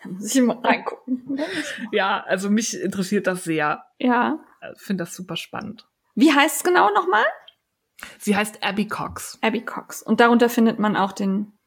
Da 0.05 0.10
muss 0.10 0.32
ich 0.32 0.42
mal 0.42 0.59
reingucken. 0.59 1.40
ja, 1.92 2.22
also 2.22 2.50
mich 2.50 2.80
interessiert 2.80 3.26
das 3.26 3.42
sehr. 3.42 3.84
Ja. 3.98 4.38
Ich 4.76 4.80
finde 4.80 5.02
das 5.02 5.12
super 5.12 5.34
spannend. 5.34 5.88
Wie 6.14 6.32
heißt 6.32 6.59
es 6.59 6.62
genau 6.62 6.88
nochmal? 6.94 7.24
Sie 8.16 8.36
heißt 8.36 8.62
Abby 8.62 8.86
Cox. 8.86 9.40
Abby 9.42 9.64
Cox. 9.64 10.00
Und 10.02 10.20
darunter 10.20 10.48
findet 10.48 10.78
man 10.78 10.96
auch 10.96 11.10
den. 11.10 11.59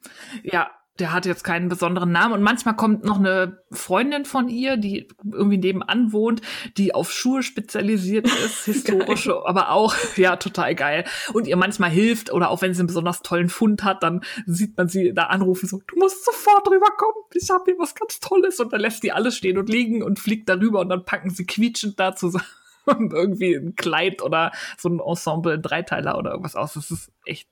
Ja, 0.42 0.70
der 0.98 1.12
hat 1.12 1.24
jetzt 1.24 1.42
keinen 1.42 1.68
besonderen 1.68 2.12
Namen. 2.12 2.34
Und 2.34 2.42
manchmal 2.42 2.76
kommt 2.76 3.04
noch 3.04 3.18
eine 3.18 3.62
Freundin 3.70 4.24
von 4.24 4.48
ihr, 4.48 4.76
die 4.76 5.08
irgendwie 5.24 5.56
nebenan 5.56 6.12
wohnt, 6.12 6.42
die 6.76 6.94
auf 6.94 7.10
Schuhe 7.10 7.42
spezialisiert 7.42 8.26
ist, 8.26 8.64
historische, 8.66 9.46
aber 9.46 9.70
auch, 9.70 9.94
ja, 10.16 10.36
total 10.36 10.74
geil. 10.74 11.04
Und 11.32 11.46
ihr 11.46 11.56
manchmal 11.56 11.90
hilft 11.90 12.30
oder 12.32 12.50
auch 12.50 12.60
wenn 12.60 12.74
sie 12.74 12.80
einen 12.80 12.88
besonders 12.88 13.22
tollen 13.22 13.48
Fund 13.48 13.84
hat, 13.84 14.02
dann 14.02 14.22
sieht 14.46 14.76
man 14.76 14.88
sie 14.88 15.14
da 15.14 15.24
anrufen, 15.24 15.66
so, 15.66 15.80
du 15.86 15.98
musst 15.98 16.24
sofort 16.24 16.68
rüberkommen, 16.68 17.22
ich 17.34 17.48
habe 17.50 17.64
hier 17.66 17.78
was 17.78 17.94
ganz 17.94 18.20
Tolles. 18.20 18.60
Und 18.60 18.72
dann 18.72 18.80
lässt 18.80 19.02
die 19.02 19.12
alles 19.12 19.36
stehen 19.36 19.58
und 19.58 19.68
liegen 19.68 20.02
und 20.02 20.18
fliegt 20.18 20.48
darüber 20.48 20.80
und 20.80 20.90
dann 20.90 21.04
packen 21.04 21.30
sie 21.30 21.46
quietschend 21.46 21.98
da 21.98 22.14
zusammen 22.14 22.44
irgendwie 22.86 23.54
ein 23.54 23.76
Kleid 23.76 24.22
oder 24.22 24.52
so 24.76 24.88
ein 24.88 25.00
Ensemble, 25.00 25.54
ein 25.54 25.62
Dreiteiler 25.62 26.18
oder 26.18 26.32
irgendwas 26.32 26.56
aus. 26.56 26.74
Das 26.74 26.90
ist 26.90 27.10
echt 27.24 27.48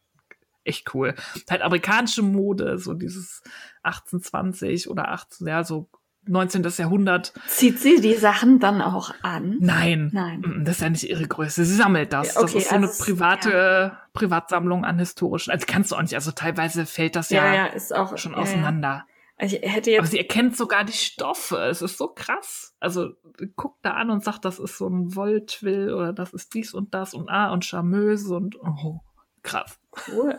echt 0.71 0.95
cool. 0.95 1.15
Halt 1.51 1.63
amerikanische 1.63 2.23
Mode, 2.23 2.79
so 2.79 2.95
dieses 2.95 3.43
1820 3.83 4.89
oder 4.89 5.11
18, 5.11 5.47
ja, 5.47 5.65
so 5.65 5.89
19. 6.27 6.63
Jahrhundert. 6.77 7.33
Zieht 7.47 7.79
sie 7.79 8.01
die 8.01 8.15
Sachen 8.15 8.59
dann 8.59 8.83
auch 8.83 9.13
an? 9.23 9.57
Nein. 9.61 10.11
Nein. 10.13 10.41
Mm, 10.41 10.65
das 10.65 10.77
ist 10.77 10.83
ja 10.83 10.91
nicht 10.91 11.05
ihre 11.05 11.27
Größe. 11.27 11.65
Sie 11.65 11.75
sammelt 11.75 12.13
das. 12.13 12.37
Okay, 12.37 12.43
das 12.43 12.55
ist 12.55 12.69
so 12.69 12.77
also 12.77 12.87
eine 12.87 12.97
private 12.99 13.51
ja. 13.51 14.01
Privatsammlung 14.13 14.85
an 14.85 14.99
historischen. 14.99 15.51
Also 15.51 15.65
kannst 15.67 15.93
du 15.93 15.97
auch 15.97 16.03
nicht. 16.03 16.15
Also 16.15 16.31
teilweise 16.33 16.85
fällt 16.87 17.17
das 17.17 17.31
ja, 17.31 17.47
ja, 17.47 17.55
ja 17.55 17.67
ist 17.67 17.95
auch, 17.95 18.17
schon 18.19 18.35
auseinander. 18.35 19.07
Ich 19.39 19.55
hätte 19.55 19.91
jetzt 19.91 20.01
Aber 20.01 20.09
sie 20.09 20.19
erkennt 20.19 20.57
sogar 20.57 20.85
die 20.85 20.93
Stoffe. 20.93 21.57
Es 21.57 21.81
ist 21.81 21.97
so 21.97 22.09
krass. 22.09 22.75
Also 22.79 23.15
guckt 23.57 23.79
da 23.83 23.93
an 23.93 24.11
und 24.11 24.23
sagt, 24.23 24.45
das 24.45 24.59
ist 24.59 24.77
so 24.77 24.87
ein 24.87 25.17
Wolltwill 25.17 25.95
oder 25.95 26.13
das 26.13 26.35
ist 26.35 26.53
dies 26.53 26.75
und 26.75 26.93
das 26.93 27.15
und 27.15 27.31
ah 27.31 27.51
und 27.51 27.65
Charmeuse 27.65 28.35
und 28.35 28.57
oh, 28.61 29.01
krass. 29.43 29.81
Cool. 30.09 30.37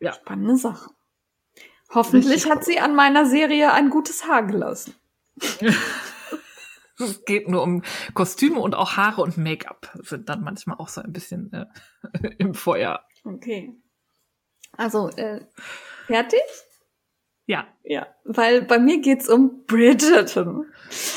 Ja. 0.00 0.12
Spannende 0.14 0.56
Sache. 0.56 0.90
Hoffentlich 1.92 2.34
Richtig 2.34 2.50
hat 2.50 2.64
sie 2.64 2.80
an 2.80 2.94
meiner 2.94 3.26
Serie 3.26 3.72
ein 3.72 3.90
gutes 3.90 4.26
Haar 4.26 4.44
gelassen. 4.44 4.94
es 6.98 7.24
geht 7.24 7.48
nur 7.48 7.62
um 7.62 7.82
Kostüme 8.14 8.60
und 8.60 8.74
auch 8.74 8.96
Haare 8.96 9.22
und 9.22 9.36
Make-up 9.36 9.98
sind 10.02 10.28
dann 10.28 10.42
manchmal 10.42 10.76
auch 10.78 10.88
so 10.88 11.00
ein 11.00 11.12
bisschen 11.12 11.52
äh, 11.52 11.66
im 12.38 12.54
Feuer. 12.54 13.04
Okay. 13.24 13.74
Also, 14.76 15.08
äh, 15.10 15.44
fertig? 16.06 16.40
Ja. 17.46 17.66
Ja, 17.82 18.06
weil 18.24 18.62
bei 18.62 18.78
mir 18.78 19.00
geht's 19.00 19.28
um 19.28 19.64
Bridgerton. 19.66 20.66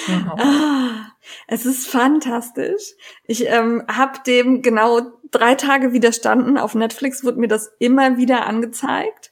Mhm. 0.08 0.32
Ah, 0.38 1.12
es 1.48 1.66
ist 1.68 1.88
fantastisch. 1.88 2.94
Ich 3.26 3.46
ähm, 3.46 3.84
habe 3.88 4.20
dem 4.26 4.64
genau 4.64 5.02
drei 5.34 5.56
Tage 5.56 5.94
widerstanden. 5.94 6.58
Auf 6.58 6.76
Netflix 6.76 7.24
wurde 7.24 7.40
mir 7.40 7.48
das 7.48 7.72
immer 7.80 8.18
wieder 8.18 8.46
angezeigt. 8.46 9.32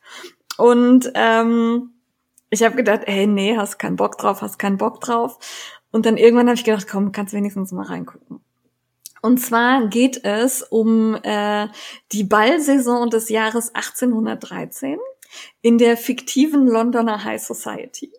Und 0.57 1.11
ähm, 1.15 1.91
ich 2.49 2.63
habe 2.63 2.75
gedacht, 2.75 3.01
hey, 3.05 3.27
nee, 3.27 3.57
hast 3.57 3.79
keinen 3.79 3.95
Bock 3.95 4.17
drauf, 4.17 4.41
hast 4.41 4.59
keinen 4.59 4.77
Bock 4.77 4.99
drauf. 4.99 5.39
Und 5.91 6.05
dann 6.05 6.17
irgendwann 6.17 6.47
habe 6.47 6.55
ich 6.55 6.63
gedacht, 6.63 6.87
komm, 6.89 7.11
kannst 7.11 7.33
wenigstens 7.33 7.71
mal 7.71 7.85
reingucken. 7.85 8.41
Und 9.21 9.37
zwar 9.37 9.87
geht 9.87 10.23
es 10.25 10.63
um 10.63 11.15
äh, 11.23 11.67
die 12.11 12.23
Ballsaison 12.23 13.09
des 13.09 13.29
Jahres 13.29 13.73
1813 13.75 14.97
in 15.61 15.77
der 15.77 15.95
fiktiven 15.95 16.67
Londoner 16.67 17.23
High 17.23 17.41
Society. 17.41 18.11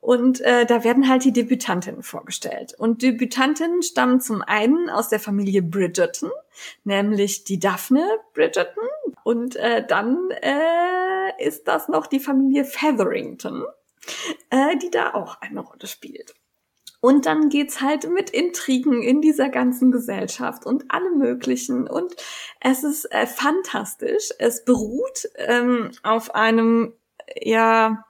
Und 0.00 0.40
äh, 0.40 0.66
da 0.66 0.84
werden 0.84 1.08
halt 1.08 1.24
die 1.24 1.32
Debütantinnen 1.32 2.02
vorgestellt. 2.02 2.74
Und 2.78 3.02
Debütantinnen 3.02 3.82
stammen 3.82 4.20
zum 4.20 4.42
einen 4.42 4.90
aus 4.90 5.08
der 5.08 5.20
Familie 5.20 5.62
Bridgerton, 5.62 6.30
nämlich 6.84 7.44
die 7.44 7.58
Daphne 7.58 8.06
Bridgerton. 8.34 8.84
Und 9.24 9.56
äh, 9.56 9.86
dann 9.86 10.30
äh, 10.30 11.44
ist 11.44 11.68
das 11.68 11.88
noch 11.88 12.06
die 12.06 12.20
Familie 12.20 12.64
Featherington, 12.64 13.64
äh, 14.50 14.76
die 14.78 14.90
da 14.90 15.14
auch 15.14 15.40
eine 15.40 15.60
Rolle 15.60 15.86
spielt. 15.86 16.34
Und 17.04 17.26
dann 17.26 17.48
geht's 17.48 17.80
halt 17.80 18.08
mit 18.08 18.30
Intrigen 18.30 19.02
in 19.02 19.20
dieser 19.20 19.48
ganzen 19.48 19.90
Gesellschaft 19.90 20.64
und 20.64 20.84
alle 20.88 21.10
möglichen. 21.10 21.88
Und 21.88 22.14
es 22.60 22.84
ist 22.84 23.10
äh, 23.12 23.26
fantastisch. 23.26 24.30
Es 24.38 24.64
beruht 24.64 25.28
ähm, 25.34 25.90
auf 26.04 26.36
einem, 26.36 26.92
ja, 27.34 28.04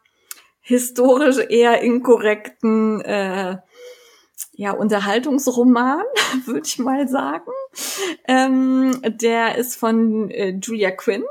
historisch 0.63 1.39
eher 1.49 1.83
inkorrekten, 1.83 3.01
äh, 3.03 3.59
ja, 4.53 4.73
Unterhaltungsroman, 4.73 6.05
würde 6.47 6.63
ich 6.65 6.79
mal 6.79 7.09
sagen. 7.09 7.51
Ähm, 8.27 9.01
der 9.05 9.57
ist 9.57 9.77
von 9.77 10.31
äh, 10.31 10.51
Julia 10.51 10.93
Quinn. 10.93 11.25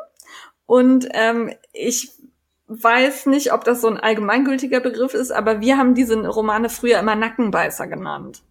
Und 0.66 1.08
ähm, 1.14 1.52
ich 1.74 2.12
weiß 2.68 3.26
nicht, 3.26 3.52
ob 3.53 3.64
das 3.64 3.82
so 3.82 3.88
ein 3.88 3.98
allgemeingültiger 3.98 4.80
Begriff 4.80 5.14
ist, 5.14 5.32
aber 5.32 5.60
wir 5.60 5.78
haben 5.78 5.94
diese 5.94 6.26
Romane 6.28 6.70
früher 6.70 6.99
immer 6.99 7.16
Nackenbeißer 7.16 7.88
genannt. 7.88 8.44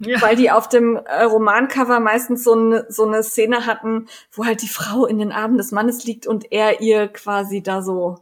Ja. 0.00 0.22
Weil 0.22 0.36
die 0.36 0.50
auf 0.52 0.68
dem 0.68 0.94
äh, 0.96 1.24
Romancover 1.24 1.98
meistens 1.98 2.44
so 2.44 2.52
eine, 2.52 2.86
so 2.88 3.04
eine 3.04 3.24
Szene 3.24 3.66
hatten, 3.66 4.06
wo 4.30 4.44
halt 4.44 4.62
die 4.62 4.68
Frau 4.68 5.06
in 5.06 5.18
den 5.18 5.32
Armen 5.32 5.58
des 5.58 5.72
Mannes 5.72 6.04
liegt 6.04 6.26
und 6.28 6.52
er 6.52 6.80
ihr 6.80 7.08
quasi 7.08 7.62
da 7.62 7.82
so 7.82 8.18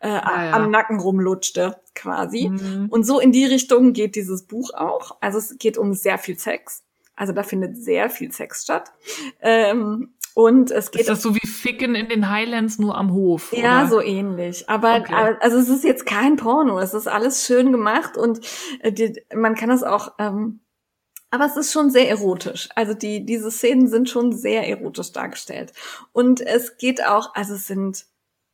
äh, 0.00 0.08
ah, 0.08 0.44
ja. 0.46 0.52
am 0.52 0.70
Nacken 0.70 1.00
rumlutschte, 1.00 1.80
quasi. 1.94 2.48
Mhm. 2.48 2.86
Und 2.90 3.04
so 3.04 3.20
in 3.20 3.32
die 3.32 3.44
Richtung 3.44 3.92
geht 3.92 4.14
dieses 4.14 4.44
Buch 4.46 4.70
auch. 4.74 5.16
Also 5.20 5.38
es 5.38 5.58
geht 5.58 5.78
um 5.78 5.94
sehr 5.94 6.18
viel 6.18 6.38
Sex. 6.38 6.84
Also 7.16 7.32
da 7.32 7.42
findet 7.42 7.76
sehr 7.76 8.10
viel 8.10 8.30
Sex 8.30 8.62
statt. 8.62 8.92
Ähm, 9.40 10.14
und 10.34 10.70
es 10.70 10.92
geht. 10.92 11.00
Ist 11.00 11.10
das 11.10 11.22
so 11.22 11.34
wie 11.34 11.46
Ficken 11.48 11.96
in 11.96 12.08
den 12.08 12.30
Highlands 12.30 12.78
nur 12.78 12.96
am 12.96 13.12
Hof? 13.12 13.52
Ja, 13.52 13.80
oder? 13.80 13.88
so 13.88 14.00
ähnlich. 14.00 14.68
Aber 14.68 14.98
okay. 14.98 15.36
also 15.40 15.58
es 15.58 15.68
ist 15.68 15.82
jetzt 15.82 16.06
kein 16.06 16.36
Porno. 16.36 16.78
Es 16.78 16.94
ist 16.94 17.08
alles 17.08 17.44
schön 17.44 17.72
gemacht 17.72 18.16
und 18.16 18.40
äh, 18.78 18.92
die, 18.92 19.20
man 19.34 19.56
kann 19.56 19.68
das 19.68 19.82
auch. 19.82 20.12
Ähm, 20.20 20.60
aber 21.30 21.44
es 21.44 21.56
ist 21.56 21.72
schon 21.72 21.90
sehr 21.90 22.08
erotisch. 22.08 22.68
Also 22.76 22.94
die 22.94 23.26
diese 23.26 23.50
Szenen 23.50 23.88
sind 23.88 24.08
schon 24.08 24.32
sehr 24.32 24.68
erotisch 24.68 25.10
dargestellt. 25.10 25.72
Und 26.12 26.40
es 26.40 26.76
geht 26.76 27.04
auch. 27.04 27.34
Also 27.34 27.54
es 27.54 27.66
sind 27.66 28.06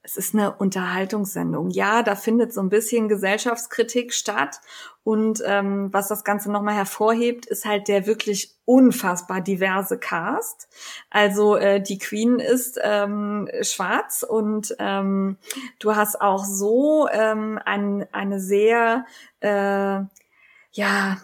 es 0.05 0.19
ist 0.19 0.35
eine 0.35 0.55
Unterhaltungssendung. 0.55 1.71
Ja, 1.71 2.03
da 2.03 2.15
findet 2.15 2.53
so 2.53 2.61
ein 2.61 2.69
bisschen 2.69 3.09
Gesellschaftskritik 3.09 4.13
statt. 4.13 4.61
Und 5.03 5.43
ähm, 5.47 5.89
was 5.93 6.09
das 6.09 6.25
Ganze 6.25 6.53
nochmal 6.53 6.75
hervorhebt, 6.75 7.47
ist 7.47 7.65
halt 7.65 7.89
der 7.89 8.07
wirklich 8.07 8.55
unfassbar 8.67 9.41
diverse 9.41 9.99
Cast. 9.99 10.69
Also 11.09 11.57
äh, 11.57 11.81
die 11.81 11.99
Queen 11.99 12.39
ist 12.39 12.79
ähm, 12.83 13.49
schwarz 13.63 14.25
und 14.29 14.77
ähm, 14.79 15.39
du 15.81 15.97
hast 15.97 16.21
auch 16.21 16.45
so 16.45 17.09
ähm, 17.11 17.59
ein, 17.65 18.07
eine 18.13 18.41
sehr, 18.41 19.07
äh, 19.41 20.01
ja, 20.73 21.17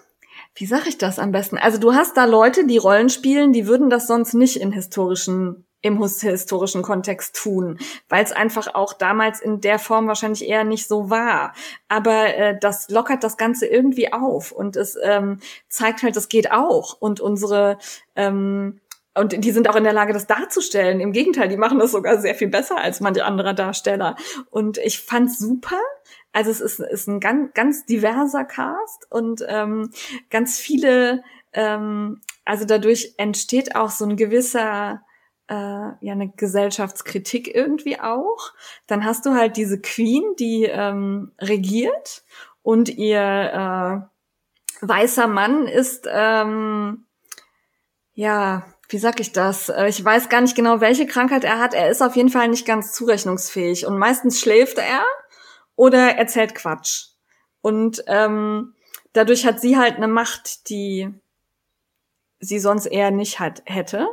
wie 0.54 0.66
sag 0.66 0.86
ich 0.86 0.96
das 0.96 1.18
am 1.18 1.32
besten? 1.32 1.58
Also 1.58 1.78
du 1.78 1.92
hast 1.92 2.16
da 2.16 2.24
Leute, 2.24 2.66
die 2.66 2.78
Rollen 2.78 3.10
spielen, 3.10 3.52
die 3.52 3.66
würden 3.66 3.90
das 3.90 4.06
sonst 4.06 4.32
nicht 4.32 4.58
in 4.58 4.72
historischen 4.72 5.66
im 5.82 6.02
historischen 6.02 6.82
Kontext 6.82 7.36
tun, 7.36 7.78
weil 8.08 8.22
es 8.22 8.32
einfach 8.32 8.74
auch 8.74 8.92
damals 8.92 9.40
in 9.40 9.60
der 9.60 9.78
Form 9.78 10.06
wahrscheinlich 10.08 10.46
eher 10.46 10.64
nicht 10.64 10.86
so 10.86 11.10
war. 11.10 11.54
Aber 11.88 12.34
äh, 12.34 12.58
das 12.58 12.90
lockert 12.90 13.24
das 13.24 13.36
Ganze 13.36 13.66
irgendwie 13.66 14.12
auf 14.12 14.52
und 14.52 14.76
es 14.76 14.98
ähm, 15.02 15.38
zeigt 15.68 16.02
halt, 16.02 16.16
es 16.16 16.28
geht 16.28 16.52
auch. 16.52 16.96
Und 17.00 17.20
unsere 17.20 17.78
ähm, 18.14 18.80
und 19.14 19.44
die 19.44 19.50
sind 19.50 19.68
auch 19.68 19.74
in 19.74 19.84
der 19.84 19.92
Lage, 19.92 20.12
das 20.12 20.28
darzustellen. 20.28 21.00
Im 21.00 21.12
Gegenteil, 21.12 21.48
die 21.48 21.56
machen 21.56 21.80
das 21.80 21.90
sogar 21.90 22.18
sehr 22.18 22.34
viel 22.34 22.48
besser 22.48 22.78
als 22.78 23.00
manche 23.00 23.24
andere 23.24 23.54
Darsteller. 23.54 24.16
Und 24.50 24.78
ich 24.78 25.00
fand's 25.00 25.38
super. 25.38 25.80
Also 26.32 26.50
es 26.50 26.60
ist, 26.60 26.78
ist 26.78 27.08
ein 27.08 27.18
ganz, 27.18 27.52
ganz 27.54 27.84
diverser 27.86 28.44
Cast 28.44 29.10
und 29.10 29.44
ähm, 29.48 29.90
ganz 30.30 30.58
viele, 30.60 31.24
ähm, 31.52 32.20
also 32.44 32.64
dadurch 32.64 33.14
entsteht 33.16 33.74
auch 33.74 33.90
so 33.90 34.04
ein 34.04 34.16
gewisser 34.16 35.02
äh, 35.50 35.52
ja 35.52 36.12
eine 36.12 36.28
Gesellschaftskritik 36.28 37.54
irgendwie 37.54 38.00
auch. 38.00 38.52
Dann 38.86 39.04
hast 39.04 39.26
du 39.26 39.34
halt 39.34 39.56
diese 39.56 39.80
Queen, 39.80 40.24
die 40.38 40.64
ähm, 40.64 41.32
regiert 41.38 42.24
und 42.62 42.88
ihr 42.88 43.20
äh, 44.80 44.86
weißer 44.86 45.26
Mann 45.26 45.66
ist 45.66 46.08
ähm, 46.10 47.04
ja 48.14 48.64
wie 48.90 48.98
sag 48.98 49.20
ich 49.20 49.32
das? 49.32 49.68
Äh, 49.68 49.88
ich 49.88 50.04
weiß 50.04 50.28
gar 50.28 50.40
nicht 50.40 50.56
genau, 50.56 50.80
welche 50.80 51.06
Krankheit 51.06 51.44
er 51.44 51.58
hat. 51.58 51.74
Er 51.74 51.90
ist 51.90 52.02
auf 52.02 52.16
jeden 52.16 52.28
Fall 52.28 52.48
nicht 52.48 52.66
ganz 52.66 52.92
zurechnungsfähig 52.92 53.86
und 53.86 53.98
meistens 53.98 54.40
schläft 54.40 54.78
er 54.78 55.04
oder 55.76 56.16
erzählt 56.16 56.54
Quatsch. 56.54 57.10
Und 57.62 58.02
ähm, 58.06 58.74
dadurch 59.12 59.46
hat 59.46 59.60
sie 59.60 59.76
halt 59.76 59.96
eine 59.96 60.08
Macht, 60.08 60.68
die 60.68 61.08
sie 62.40 62.58
sonst 62.58 62.86
eher 62.86 63.10
nicht 63.10 63.38
hat, 63.38 63.62
hätte 63.66 64.08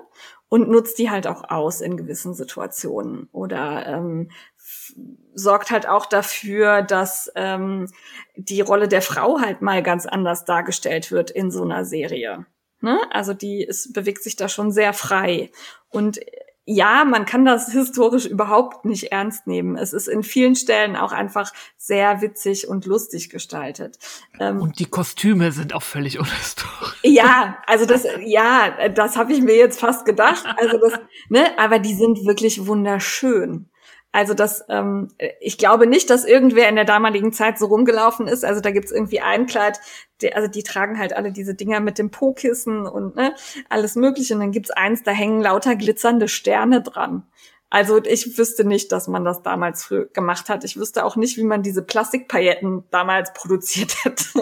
und 0.50 0.70
nutzt 0.70 0.98
die 0.98 1.10
halt 1.10 1.28
auch 1.28 1.50
aus 1.50 1.82
in 1.82 1.98
gewissen 1.98 2.34
Situationen 2.34 3.28
oder 3.32 3.86
ähm, 3.86 4.32
sorgt 5.34 5.72
halt 5.72 5.88
auch 5.88 6.06
dafür, 6.06 6.82
dass 6.82 7.32
ähm, 7.36 7.88
die 8.36 8.62
Rolle 8.62 8.88
der 8.88 9.02
Frau 9.02 9.40
halt 9.40 9.62
mal 9.62 9.84
ganz 9.84 10.06
anders 10.06 10.46
dargestellt 10.46 11.12
wird 11.12 11.32
in 11.32 11.52
so 11.52 11.64
einer 11.64 11.86
Serie. 11.86 12.46
Ne? 12.82 13.00
Also 13.12 13.34
die 13.34 13.66
es 13.66 13.92
bewegt 13.92 14.24
sich 14.24 14.36
da 14.36 14.50
schon 14.50 14.72
sehr 14.72 14.94
frei. 14.94 15.52
Und 15.90 16.20
ja, 16.70 17.06
man 17.06 17.26
kann 17.26 17.46
das 17.46 17.72
historisch 17.72 18.26
überhaupt 18.26 18.84
nicht 18.84 19.14
ernst 19.14 19.48
nehmen. 19.48 19.78
Es 19.78 19.94
ist 19.94 20.10
in 20.10 20.22
vielen 20.22 20.58
Stellen 20.58 20.98
auch 20.98 21.14
einfach 21.14 21.54
sehr 21.78 22.22
witzig 22.22 22.68
und 22.68 22.86
lustig 22.86 23.30
gestaltet. 23.30 23.98
Ähm, 24.38 24.60
und 24.60 24.78
die 24.78 24.86
Kostüme 24.86 25.54
sind 25.54 25.74
auch 25.74 25.82
völlig 25.82 26.20
unhistorisch. 26.20 26.98
Ja, 27.04 27.58
also 27.68 27.86
das, 27.86 28.06
ja, 28.20 28.90
das 28.90 29.16
habe 29.16 29.32
ich 29.32 29.42
mir 29.42 29.56
jetzt 29.56 29.80
fast 29.80 30.06
gedacht. 30.06 30.44
Also 30.58 30.78
das, 30.78 31.00
ne, 31.30 31.58
aber 31.58 31.80
die 31.80 31.94
sind 31.94 32.26
wirklich 32.26 32.68
wunderschön. 32.68 33.70
Also 34.12 34.34
das, 34.34 34.64
ähm, 34.70 35.10
ich 35.40 35.58
glaube 35.58 35.86
nicht, 35.86 36.10
dass 36.10 36.26
irgendwer 36.26 36.70
in 36.70 36.76
der 36.76 36.86
damaligen 36.86 37.34
Zeit 37.34 37.60
so 37.60 37.68
rumgelaufen 37.68 38.28
ist. 38.28 38.46
Also 38.46 38.62
da 38.62 38.72
gibt's 38.72 38.92
irgendwie 38.92 39.20
ein 39.20 39.46
Kleid, 39.46 39.80
die, 40.22 40.34
also 40.34 40.48
die 40.48 40.64
tragen 40.64 40.98
halt 40.98 41.14
alle 41.14 41.32
diese 41.32 41.54
Dinger 41.54 41.80
mit 41.80 42.00
dem 42.00 42.10
Po-Kissen 42.10 42.88
und 42.88 43.16
ne, 43.16 43.36
alles 43.70 43.96
mögliche. 43.96 44.34
Und 44.34 44.40
dann 44.40 44.52
gibt's 44.52 44.72
eins, 44.72 45.04
da 45.04 45.12
hängen 45.12 45.42
lauter 45.42 45.76
glitzernde 45.76 46.28
Sterne 46.28 46.82
dran. 46.82 47.28
Also 47.70 48.02
ich 48.04 48.38
wüsste 48.38 48.64
nicht, 48.64 48.94
dass 48.94 49.10
man 49.10 49.26
das 49.26 49.44
damals 49.44 49.84
früh 49.84 50.08
gemacht 50.14 50.48
hat. 50.48 50.64
Ich 50.64 50.78
wüsste 50.78 51.04
auch 51.04 51.18
nicht, 51.18 51.36
wie 51.36 51.44
man 51.44 51.64
diese 51.64 51.84
Plastikpailletten 51.84 52.86
damals 52.92 53.34
produziert 53.34 53.94
hätte. 54.06 54.24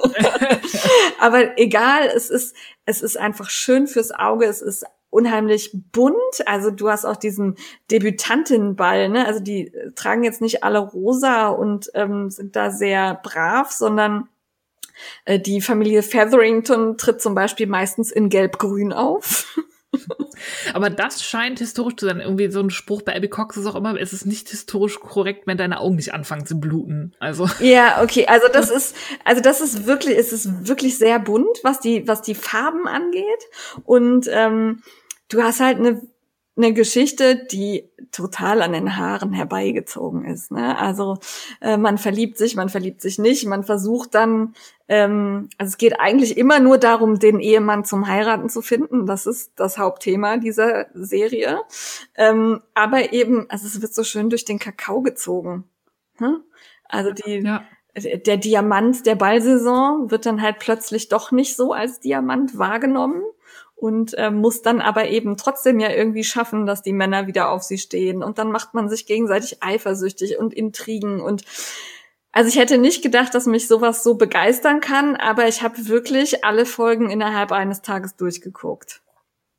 Aber 1.20 1.58
egal, 1.58 2.08
es 2.16 2.30
ist, 2.30 2.56
es 2.86 3.02
ist 3.02 3.18
einfach 3.18 3.50
schön 3.50 3.88
fürs 3.88 4.12
Auge. 4.12 4.46
Es 4.46 4.62
ist 4.62 4.86
unheimlich 5.10 5.72
bunt. 5.92 6.16
Also 6.46 6.72
du 6.72 6.90
hast 6.90 7.06
auch 7.06 7.16
diesen 7.16 7.56
Debütantinnenball, 7.92 9.10
ne? 9.10 9.26
Also 9.26 9.40
die 9.40 9.74
äh, 9.74 9.92
tragen 9.94 10.24
jetzt 10.24 10.42
nicht 10.42 10.64
alle 10.64 10.80
rosa 10.80 11.48
und 11.48 11.90
ähm, 11.94 12.30
sind 12.30 12.56
da 12.56 12.72
sehr 12.72 13.20
brav, 13.24 13.72
sondern 13.72 14.30
äh, 15.26 15.40
die 15.40 15.62
Familie 15.62 16.04
Featherington 16.04 16.98
tritt 16.98 17.22
zum 17.22 17.36
Beispiel 17.36 17.68
meistens 17.68 18.12
in 18.12 18.30
Gelb-Grün 18.30 18.94
auf. 18.94 19.58
Aber 20.74 20.90
das 20.90 21.24
scheint 21.24 21.60
historisch 21.60 21.96
zu 21.96 22.06
sein. 22.06 22.20
Irgendwie 22.20 22.50
so 22.52 22.60
ein 22.60 22.70
Spruch 22.70 23.02
bei 23.02 23.16
Abby 23.16 23.30
Cox 23.30 23.58
ist 23.58 23.66
auch 23.66 23.76
immer, 23.76 24.00
es 24.00 24.14
ist 24.14 24.26
nicht 24.26 24.50
historisch 24.50 25.00
korrekt, 25.00 25.48
wenn 25.48 25.58
deine 25.58 25.80
Augen 25.80 25.96
nicht 25.96 26.14
anfangen 26.14 26.46
zu 26.46 26.60
bluten. 26.60 27.16
Also. 27.20 27.50
Ja, 27.60 28.02
okay. 28.04 28.26
Also 28.28 28.48
das 28.52 28.70
ist, 28.70 28.96
also 29.24 29.42
das 29.42 29.62
ist 29.62 29.86
wirklich, 29.86 30.18
es 30.18 30.34
ist 30.34 30.68
wirklich 30.68 30.98
sehr 30.98 31.20
bunt, 31.20 31.60
was 31.64 31.80
die, 31.80 32.08
was 32.08 32.22
die 32.22 32.36
Farben 32.36 32.88
angeht. 32.88 33.24
Und 33.84 34.28
ähm, 34.32 34.82
du 35.30 35.42
hast 35.44 35.60
halt 35.60 35.80
eine 35.80 36.02
eine 36.58 36.74
Geschichte, 36.74 37.36
die 37.36 37.90
total 38.12 38.62
an 38.62 38.72
den 38.72 38.96
Haaren 38.96 39.34
herbeigezogen 39.34 40.24
ist. 40.24 40.52
Ne? 40.52 40.78
Also 40.78 41.18
äh, 41.60 41.76
man 41.76 41.98
verliebt 41.98 42.38
sich, 42.38 42.56
man 42.56 42.70
verliebt 42.70 43.02
sich 43.02 43.20
nicht, 43.20 43.46
man 43.46 43.64
versucht 43.64 44.16
dann, 44.16 44.54
ähm, 44.88 45.50
also 45.58 45.72
es 45.72 45.78
geht 45.78 46.00
eigentlich 46.00 46.38
immer 46.38 46.62
nur 46.62 46.78
darum, 46.78 47.20
den 47.20 47.40
Ehemann 47.40 47.84
zum 47.84 48.08
Heiraten 48.08 48.50
zu 48.50 48.62
finden. 48.62 49.06
Das 49.06 49.26
ist 49.26 49.52
das 49.58 49.78
Hauptthema 49.78 50.38
dieser 50.38 50.88
Serie. 50.94 51.60
Ähm, 52.16 52.62
aber 52.74 53.12
eben, 53.12 53.50
also 53.50 53.68
es 53.68 53.82
wird 53.82 53.94
so 53.94 54.06
schön 54.06 54.30
durch 54.30 54.46
den 54.46 54.60
Kakao 54.60 55.02
gezogen. 55.02 55.66
Ne? 56.20 56.42
Also 56.88 57.12
die, 57.12 57.40
ja. 57.40 57.66
der 57.98 58.38
Diamant 58.38 59.06
der 59.06 59.16
Ballsaison 59.16 60.10
wird 60.10 60.26
dann 60.26 60.42
halt 60.42 60.60
plötzlich 60.60 61.10
doch 61.10 61.34
nicht 61.34 61.58
so 61.58 61.74
als 61.74 62.00
Diamant 62.00 62.58
wahrgenommen 62.58 63.24
und 63.76 64.14
äh, 64.16 64.32
muss 64.32 64.62
dann 64.62 64.82
aber 64.82 65.10
eben 65.10 65.38
trotzdem 65.38 65.80
ja 65.80 65.90
irgendwie 65.90 66.24
schaffen, 66.24 66.66
dass 66.66 66.82
die 66.82 66.94
Männer 66.94 67.28
wieder 67.28 67.50
auf 67.50 67.64
sie 67.64 67.78
stehen. 67.78 68.24
Und 68.24 68.38
dann 68.38 68.52
macht 68.52 68.74
man 68.74 68.90
sich 68.90 69.06
gegenseitig 69.06 69.62
eifersüchtig 69.62 70.38
und 70.40 70.54
Intrigen 70.54 71.22
und 71.22 71.44
also 72.32 72.50
ich 72.50 72.58
hätte 72.58 72.78
nicht 72.78 73.02
gedacht, 73.02 73.34
dass 73.34 73.46
mich 73.46 73.66
sowas 73.66 74.04
so 74.04 74.16
begeistern 74.16 74.82
kann, 74.82 75.16
aber 75.16 75.48
ich 75.48 75.64
habe 75.64 75.88
wirklich 75.88 76.44
alle 76.44 76.66
Folgen 76.66 77.10
innerhalb 77.10 77.54
eines 77.54 77.82
Tages 77.82 78.18
durchgeguckt. 78.18 79.02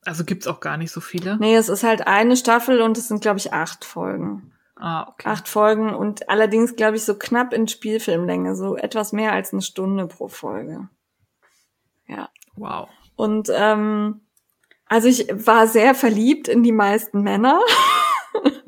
Also 0.04 0.24
gibt's 0.24 0.46
auch 0.46 0.60
gar 0.60 0.76
nicht 0.76 0.92
so 0.92 1.00
viele? 1.00 1.38
Nee, 1.38 1.56
es 1.56 1.70
ist 1.70 1.84
halt 1.84 2.06
eine 2.06 2.36
Staffel 2.36 2.82
und 2.82 2.98
es 2.98 3.08
sind, 3.08 3.22
glaube 3.22 3.38
ich, 3.38 3.54
acht 3.54 3.86
Folgen. 3.86 4.52
Ah, 4.76 5.08
okay. 5.08 5.26
Acht 5.26 5.48
Folgen 5.48 5.94
und 5.94 6.28
allerdings, 6.28 6.76
glaube 6.76 6.96
ich, 6.96 7.04
so 7.06 7.14
knapp 7.18 7.54
in 7.54 7.66
Spielfilmlänge, 7.66 8.54
so 8.54 8.76
etwas 8.76 9.12
mehr 9.14 9.32
als 9.32 9.54
eine 9.54 9.62
Stunde 9.62 10.06
pro 10.06 10.28
Folge. 10.28 10.90
Ja. 12.06 12.28
Wow. 12.56 12.90
Und 13.16 13.50
ähm, 13.52 14.20
also 14.88 15.08
ich 15.08 15.26
war 15.46 15.66
sehr 15.66 15.94
verliebt 15.94 16.48
in 16.48 16.62
die 16.62 16.72
meisten 16.72 17.22
Männer. 17.22 17.60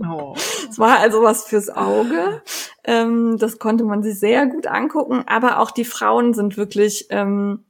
Oh. 0.01 0.35
Es 0.71 0.79
war 0.79 0.99
also 0.99 1.23
was 1.23 1.45
fürs 1.45 1.71
Auge. 1.71 2.43
Ähm, 2.85 3.37
das 3.39 3.59
konnte 3.59 3.85
man 3.85 4.03
sich 4.03 4.21
sehr 4.21 4.47
gut 4.47 4.67
angucken. 4.67 5.25
Aber 5.27 5.59
auch 5.59 5.71
die 5.71 5.85
Frauen 5.85 6.35
sind 6.35 6.57
wirklich, 6.57 7.07
ähm, 7.11 7.65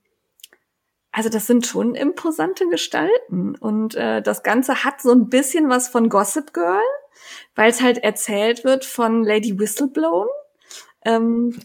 also 1.11 1.31
das 1.31 1.47
sind 1.47 1.67
schon 1.67 1.95
imposante 1.95 2.69
Gestalten. 2.69 3.55
Und 3.55 3.95
äh, 3.95 4.21
das 4.21 4.43
Ganze 4.43 4.85
hat 4.85 5.01
so 5.01 5.13
ein 5.13 5.31
bisschen 5.31 5.71
was 5.71 5.89
von 5.89 6.09
Gossip 6.09 6.53
Girl, 6.53 6.83
weil 7.55 7.71
es 7.71 7.81
halt 7.81 7.99
erzählt 7.99 8.65
wird 8.65 8.85
von 8.85 9.25
Lady 9.25 9.59
Whistleblown, 9.59 10.27
ähm, 11.07 11.59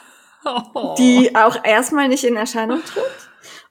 oh. 0.44 0.94
die 0.98 1.36
auch 1.36 1.64
erstmal 1.64 2.08
nicht 2.08 2.24
in 2.24 2.36
Erscheinung 2.36 2.82
tritt 2.84 3.27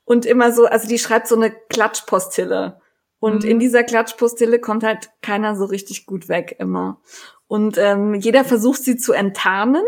und 0.08 0.26
immer 0.26 0.54
so, 0.54 0.66
also 0.66 0.88
die 0.88 1.00
schreibt 1.00 1.28
so 1.28 1.36
eine 1.36 1.52
Klatschpostille. 1.52 2.80
Und 3.20 3.44
mhm. 3.44 3.50
in 3.50 3.60
dieser 3.60 3.84
Klatschpostille 3.84 4.60
kommt 4.60 4.86
halt 4.86 5.10
keiner 5.22 5.58
so 5.58 5.66
richtig 5.66 6.06
gut 6.06 6.30
weg 6.30 6.56
immer. 6.60 7.02
Und 7.48 7.78
ähm, 7.78 8.14
jeder 8.14 8.46
versucht 8.46 8.84
sie 8.84 8.96
zu 8.96 9.12
enttarnen. 9.12 9.84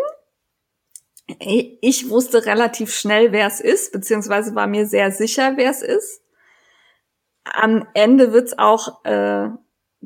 Ich 1.40 2.10
wusste 2.10 2.46
relativ 2.46 2.94
schnell, 2.94 3.32
wer 3.32 3.48
es 3.48 3.62
ist, 3.62 3.94
beziehungsweise 3.94 4.56
war 4.56 4.68
mir 4.68 4.88
sehr 4.88 5.12
sicher, 5.12 5.54
wer 5.56 5.72
es 5.72 5.82
ist. 5.82 6.22
Am 7.46 7.88
Ende 7.94 8.34
wird's 8.34 8.58
auch 8.58 9.06
äh, 9.06 9.48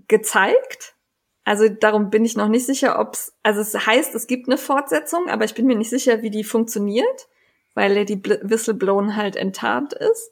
gezeigt. 0.07 0.95
Also 1.43 1.69
darum 1.69 2.11
bin 2.11 2.23
ich 2.23 2.37
noch 2.37 2.49
nicht 2.49 2.67
sicher, 2.67 2.99
ob's. 2.99 3.33
Also 3.41 3.61
es 3.61 3.87
heißt, 3.87 4.13
es 4.13 4.27
gibt 4.27 4.47
eine 4.47 4.59
Fortsetzung, 4.59 5.27
aber 5.29 5.45
ich 5.45 5.55
bin 5.55 5.65
mir 5.65 5.75
nicht 5.75 5.89
sicher, 5.89 6.21
wie 6.21 6.29
die 6.29 6.43
funktioniert 6.43 7.27
weil 7.73 7.93
Lady 7.93 8.21
Whistleblown 8.23 9.15
halt 9.15 9.35
enttarnt 9.35 9.93
ist. 9.93 10.31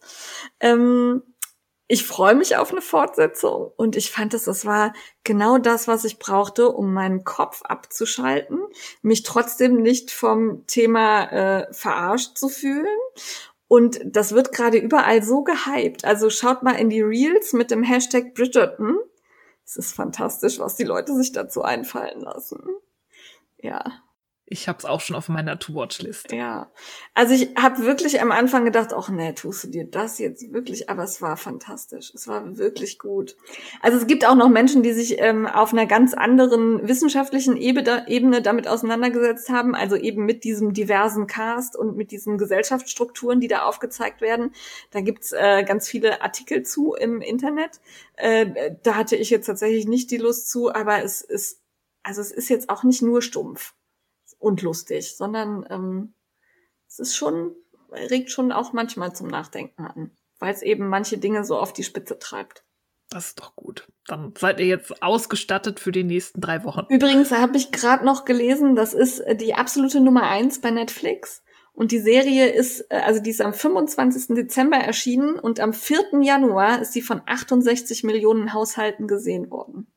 Ähm, 0.60 1.24
ich 1.88 2.06
freue 2.06 2.36
mich 2.36 2.56
auf 2.56 2.72
eine 2.72 2.82
Fortsetzung 2.82 3.70
und 3.76 3.98
ich 3.98 4.12
fand 4.12 4.34
es, 4.34 4.46
das 4.46 4.66
war 4.66 4.94
genau 5.26 5.58
das, 5.58 5.90
was 5.90 6.06
ich 6.06 6.20
brauchte, 6.20 6.70
um 6.70 6.94
meinen 6.94 7.26
Kopf 7.26 7.64
abzuschalten, 7.64 8.62
mich 9.02 9.24
trotzdem 9.24 9.82
nicht 9.82 10.10
vom 10.10 10.66
Thema 10.68 11.24
äh, 11.32 11.74
verarscht 11.74 12.38
zu 12.38 12.48
fühlen. 12.48 12.88
Und 13.68 14.00
das 14.06 14.32
wird 14.32 14.54
gerade 14.54 14.78
überall 14.78 15.22
so 15.22 15.44
gehypt. 15.44 16.06
Also 16.06 16.30
schaut 16.30 16.64
mal 16.64 16.74
in 16.76 16.90
die 16.90 17.02
Reels 17.02 17.52
mit 17.52 17.72
dem 17.72 17.84
Hashtag 17.84 18.36
Bridgerton. 18.36 18.98
Es 19.66 19.76
ist 19.76 19.94
fantastisch, 19.94 20.60
was 20.60 20.78
die 20.78 20.86
Leute 20.86 21.14
sich 21.16 21.34
dazu 21.34 21.62
einfallen 21.62 22.22
lassen. 22.22 22.64
Ja. 23.62 23.84
Ich 24.52 24.68
habe 24.68 24.80
es 24.80 24.86
auch 24.86 25.00
schon 25.00 25.16
auf 25.16 25.30
meiner 25.30 25.58
To-Watch-List. 25.58 26.34
Ja, 26.34 26.70
also 27.14 27.34
ich 27.34 27.56
habe 27.56 27.86
wirklich 27.86 28.22
am 28.22 28.34
Anfang 28.34 28.66
gedacht, 28.66 28.94
ach 28.94 29.08
nee, 29.08 29.32
tust 29.32 29.64
du 29.64 29.70
dir 29.70 29.86
das 29.86 30.20
jetzt 30.20 30.52
wirklich? 30.52 30.90
Aber 30.90 31.04
es 31.04 31.22
war 31.22 31.38
fantastisch. 31.38 32.12
Es 32.14 32.28
war 32.28 32.58
wirklich 32.58 33.00
gut. 33.00 33.38
Also 33.82 33.98
es 33.98 34.08
gibt 34.08 34.26
auch 34.26 34.36
noch 34.36 34.50
Menschen, 34.50 34.84
die 34.84 34.92
sich 34.92 35.20
ähm, 35.20 35.48
auf 35.48 35.72
einer 35.72 35.86
ganz 35.86 36.14
anderen 36.14 36.86
wissenschaftlichen 36.86 37.56
Ebene 37.56 38.42
damit 38.42 38.68
auseinandergesetzt 38.68 39.50
haben. 39.50 39.74
Also 39.74 39.96
eben 39.96 40.26
mit 40.26 40.44
diesem 40.44 40.74
diversen 40.74 41.28
Cast 41.28 41.78
und 41.78 41.96
mit 41.96 42.12
diesen 42.12 42.38
Gesellschaftsstrukturen, 42.38 43.40
die 43.40 43.48
da 43.48 43.62
aufgezeigt 43.62 44.20
werden. 44.20 44.52
Da 44.92 45.00
gibt's 45.00 45.32
äh, 45.32 45.64
ganz 45.64 45.88
viele 45.88 46.22
Artikel 46.22 46.64
zu 46.64 46.94
im 46.94 47.22
Internet. 47.22 47.80
Äh, 48.18 48.76
da 48.84 48.96
hatte 48.96 49.16
ich 49.16 49.30
jetzt 49.30 49.46
tatsächlich 49.46 49.88
nicht 49.88 50.12
die 50.12 50.18
Lust 50.18 50.50
zu, 50.50 50.74
aber 50.74 51.02
es 51.06 51.22
ist, 51.22 51.62
also 52.04 52.20
es 52.20 52.32
ist 52.32 52.50
jetzt 52.50 52.70
auch 52.70 52.84
nicht 52.84 53.02
nur 53.02 53.22
stumpf 53.22 53.76
und 54.42 54.62
lustig, 54.62 55.16
sondern 55.16 55.66
ähm, 55.70 56.14
es 56.88 57.00
ist 57.00 57.16
schon, 57.16 57.56
regt 57.92 58.32
schon 58.32 58.52
auch 58.52 58.74
manchmal 58.74 59.14
zum 59.16 59.28
Nachdenken 59.28 59.86
an, 59.86 60.12
weil 60.40 60.54
es 60.54 60.62
eben 60.62 60.88
manche 60.88 61.18
Dinge 61.18 61.46
so 61.46 61.58
auf 61.58 61.74
die 61.74 61.84
Spitze 61.84 62.20
treibt. 62.20 62.66
Das 63.10 63.28
ist 63.28 63.40
doch 63.42 63.56
gut. 63.56 63.92
Dann 64.08 64.34
seid 64.38 64.60
ihr 64.60 64.68
jetzt 64.68 65.04
ausgestattet 65.04 65.82
für 65.82 65.92
die 65.92 66.06
nächsten 66.06 66.40
drei 66.40 66.64
Wochen. 66.64 66.86
Übrigens 66.90 67.32
habe 67.32 67.58
ich 67.58 67.72
gerade 67.72 68.06
noch 68.06 68.24
gelesen, 68.24 68.76
das 68.76 68.94
ist 68.94 69.20
äh, 69.20 69.36
die 69.36 69.54
absolute 69.54 70.00
Nummer 70.00 70.24
eins 70.24 70.62
bei 70.62 70.72
Netflix. 70.72 71.44
Und 71.74 71.92
die 71.92 72.00
Serie 72.00 72.50
ist, 72.50 72.82
äh, 72.90 73.02
also 73.06 73.22
die 73.22 73.30
ist 73.30 73.42
am 73.42 73.54
25. 73.54 74.36
Dezember 74.36 74.78
erschienen 74.78 75.38
und 75.40 75.60
am 75.60 75.74
4. 75.74 76.22
Januar 76.22 76.82
ist 76.82 76.94
sie 76.94 77.02
von 77.02 77.22
68 77.26 78.04
Millionen 78.04 78.54
Haushalten 78.54 79.08
gesehen 79.08 79.52
worden. 79.52 79.92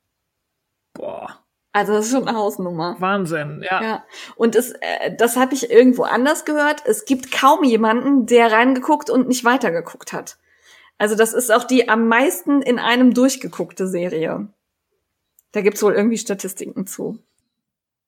Boah. 0.92 1.43
Also 1.74 1.92
das 1.92 2.06
ist 2.06 2.12
schon 2.12 2.28
eine 2.28 2.38
Hausnummer. 2.38 2.94
Wahnsinn, 3.00 3.64
ja. 3.68 3.82
ja. 3.82 4.04
Und 4.36 4.54
es, 4.54 4.70
äh, 4.80 5.12
das 5.16 5.36
habe 5.36 5.54
ich 5.54 5.72
irgendwo 5.72 6.04
anders 6.04 6.44
gehört. 6.44 6.84
Es 6.86 7.04
gibt 7.04 7.32
kaum 7.32 7.64
jemanden, 7.64 8.26
der 8.26 8.52
reingeguckt 8.52 9.10
und 9.10 9.26
nicht 9.26 9.44
weitergeguckt 9.44 10.12
hat. 10.12 10.38
Also 10.98 11.16
das 11.16 11.32
ist 11.32 11.52
auch 11.52 11.64
die 11.64 11.88
am 11.88 12.06
meisten 12.06 12.62
in 12.62 12.78
einem 12.78 13.12
durchgeguckte 13.12 13.88
Serie. 13.88 14.46
Da 15.50 15.62
gibt's 15.62 15.82
wohl 15.82 15.94
irgendwie 15.94 16.16
Statistiken 16.16 16.86
zu. 16.86 17.18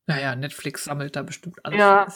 Naja, 0.06 0.36
Netflix 0.36 0.84
sammelt 0.84 1.16
da 1.16 1.22
bestimmt 1.22 1.58
alles. 1.64 1.80
Ja. 1.80 2.06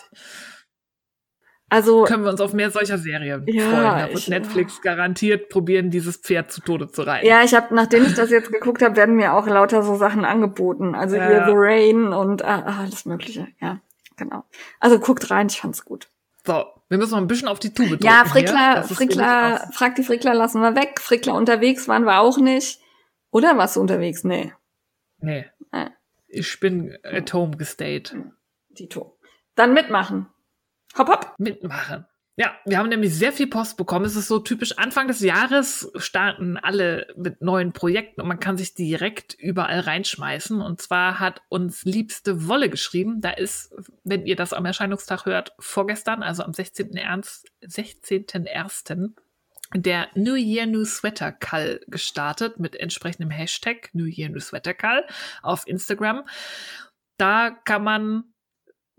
Also 1.71 2.03
können 2.03 2.25
wir 2.25 2.31
uns 2.31 2.41
auf 2.41 2.53
mehr 2.53 2.71
solcher 2.71 2.99
Serien 2.99 3.45
ja, 3.47 3.63
freuen. 3.63 3.83
Da 3.83 4.09
wird 4.09 4.19
ich, 4.19 4.29
Netflix 4.29 4.83
garantiert 4.83 5.49
probieren, 5.49 5.91
dieses 5.91 6.17
Pferd 6.17 6.51
zu 6.51 6.61
Tode 6.61 6.91
zu 6.91 7.03
reiten. 7.03 7.27
Ja, 7.27 7.45
ich 7.45 7.55
habe, 7.55 7.73
nachdem 7.75 8.05
ich 8.05 8.15
das 8.15 8.31
jetzt 8.31 8.53
geguckt 8.53 8.83
habe, 8.83 8.97
werden 8.97 9.15
mir 9.15 9.35
auch 9.35 9.47
lauter 9.47 9.85
so 9.85 9.95
Sachen 9.95 10.25
angeboten. 10.25 10.97
Also 10.97 11.17
ja. 11.17 11.29
hier 11.29 11.45
The 11.47 11.53
Rain 11.55 12.13
und 12.13 12.45
ah, 12.45 12.81
alles 12.81 13.07
Mögliche. 13.07 13.47
Ja, 13.61 13.81
genau. 14.17 14.45
Also 14.81 14.99
guckt 14.99 15.31
rein, 15.31 15.47
ich 15.47 15.61
fand's 15.61 15.85
gut. 15.85 16.09
So, 16.45 16.65
wir 16.89 16.99
müssen 16.99 17.13
noch 17.13 17.19
ein 17.19 17.29
bisschen 17.29 17.47
auf 17.47 17.61
die 17.61 17.73
Tube 17.73 17.91
drücken. 17.91 18.05
Ja, 18.05 18.25
Frickler, 18.25 18.83
Frickler, 18.83 19.69
frag 19.73 19.95
die 19.95 20.03
Frickler 20.03 20.35
lassen 20.35 20.61
wir 20.61 20.75
weg. 20.75 21.01
Frickler 21.01 21.35
unterwegs 21.35 21.87
waren 21.87 22.05
wir 22.05 22.19
auch 22.19 22.39
nicht. 22.39 22.81
Oder 23.31 23.57
warst 23.57 23.77
du 23.77 23.81
unterwegs? 23.81 24.25
Nee. 24.25 24.53
Nee. 25.21 25.47
nee. 25.73 25.87
Ich 26.27 26.59
bin 26.59 26.97
at 27.05 27.33
home 27.33 27.57
gestayed. 27.57 28.17
Tito. 28.75 29.17
Dann 29.55 29.73
mitmachen. 29.73 30.27
Hopp, 30.97 31.09
hopp. 31.09 31.35
Mitmachen. 31.39 32.07
Ja, 32.37 32.57
wir 32.65 32.79
haben 32.79 32.89
nämlich 32.89 33.15
sehr 33.15 33.33
viel 33.33 33.49
Post 33.49 33.77
bekommen. 33.77 34.07
Es 34.07 34.17
ist 34.17 34.29
so 34.29 34.39
typisch, 34.39 34.79
Anfang 34.79 35.09
des 35.09 35.21
Jahres 35.21 35.93
starten 35.97 36.57
alle 36.57 37.07
mit 37.15 37.43
neuen 37.43 37.75
Projekten 37.75 38.23
und 38.23 38.29
man 38.29 38.41
kann 38.41 38.57
sich 38.57 38.73
direkt 38.75 39.35
überall 39.35 39.81
reinschmeißen. 39.81 40.63
Und 40.63 40.81
zwar 40.81 41.21
hat 41.21 41.43
uns 41.51 41.85
Liebste 41.85 42.49
Wolle 42.49 42.71
geschrieben. 42.71 43.21
Da 43.21 43.33
ist, 43.33 43.75
wenn 44.05 44.25
ihr 44.25 44.37
das 44.37 44.55
am 44.55 44.65
Erscheinungstag 44.65 45.27
hört, 45.27 45.53
vorgestern, 45.59 46.23
also 46.23 46.43
am 46.43 46.53
16.01., 46.53 47.45
16.01., 47.63 49.11
der 49.75 50.09
New 50.15 50.35
Year 50.35 50.65
New 50.65 50.87
Sweater 50.87 51.33
Call 51.33 51.81
gestartet 51.89 52.59
mit 52.59 52.75
entsprechendem 52.75 53.31
Hashtag 53.31 53.91
New 53.93 54.07
Year 54.07 54.31
New 54.31 54.41
Sweater 54.41 54.73
Call 54.73 55.07
auf 55.43 55.67
Instagram. 55.67 56.25
Da 57.19 57.51
kann 57.51 57.85
man 57.85 58.30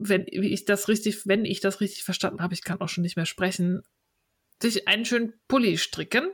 wenn 0.07 0.25
ich 0.27 0.65
das 0.65 0.87
richtig, 0.87 1.27
wenn 1.27 1.45
ich 1.45 1.59
das 1.59 1.81
richtig 1.81 2.03
verstanden 2.03 2.41
habe, 2.41 2.53
ich 2.53 2.63
kann 2.63 2.81
auch 2.81 2.89
schon 2.89 3.03
nicht 3.03 3.15
mehr 3.15 3.25
sprechen, 3.25 3.83
sich 4.61 4.87
einen 4.87 5.05
schönen 5.05 5.33
Pulli 5.47 5.77
stricken. 5.77 6.29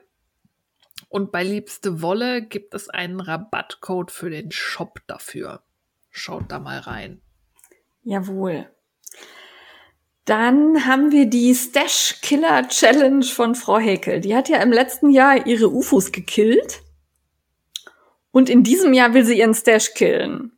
Und 1.09 1.31
bei 1.31 1.43
Liebste 1.43 2.01
Wolle 2.01 2.41
gibt 2.41 2.73
es 2.73 2.89
einen 2.89 3.19
Rabattcode 3.19 4.11
für 4.11 4.29
den 4.29 4.51
Shop 4.51 4.99
dafür. 5.07 5.63
Schaut 6.09 6.51
da 6.51 6.59
mal 6.59 6.79
rein. 6.79 7.21
Jawohl. 8.03 8.69
Dann 10.25 10.85
haben 10.85 11.11
wir 11.11 11.27
die 11.27 11.55
Stash 11.55 12.19
Killer 12.21 12.67
Challenge 12.67 13.23
von 13.23 13.55
Frau 13.55 13.77
Häkel. 13.77 14.19
Die 14.19 14.35
hat 14.35 14.49
ja 14.49 14.61
im 14.61 14.73
letzten 14.73 15.09
Jahr 15.09 15.45
ihre 15.45 15.69
UFOs 15.69 16.11
gekillt. 16.11 16.81
Und 18.31 18.49
in 18.49 18.63
diesem 18.63 18.93
Jahr 18.93 19.13
will 19.13 19.23
sie 19.23 19.39
ihren 19.39 19.53
Stash 19.53 19.93
killen. 19.93 20.56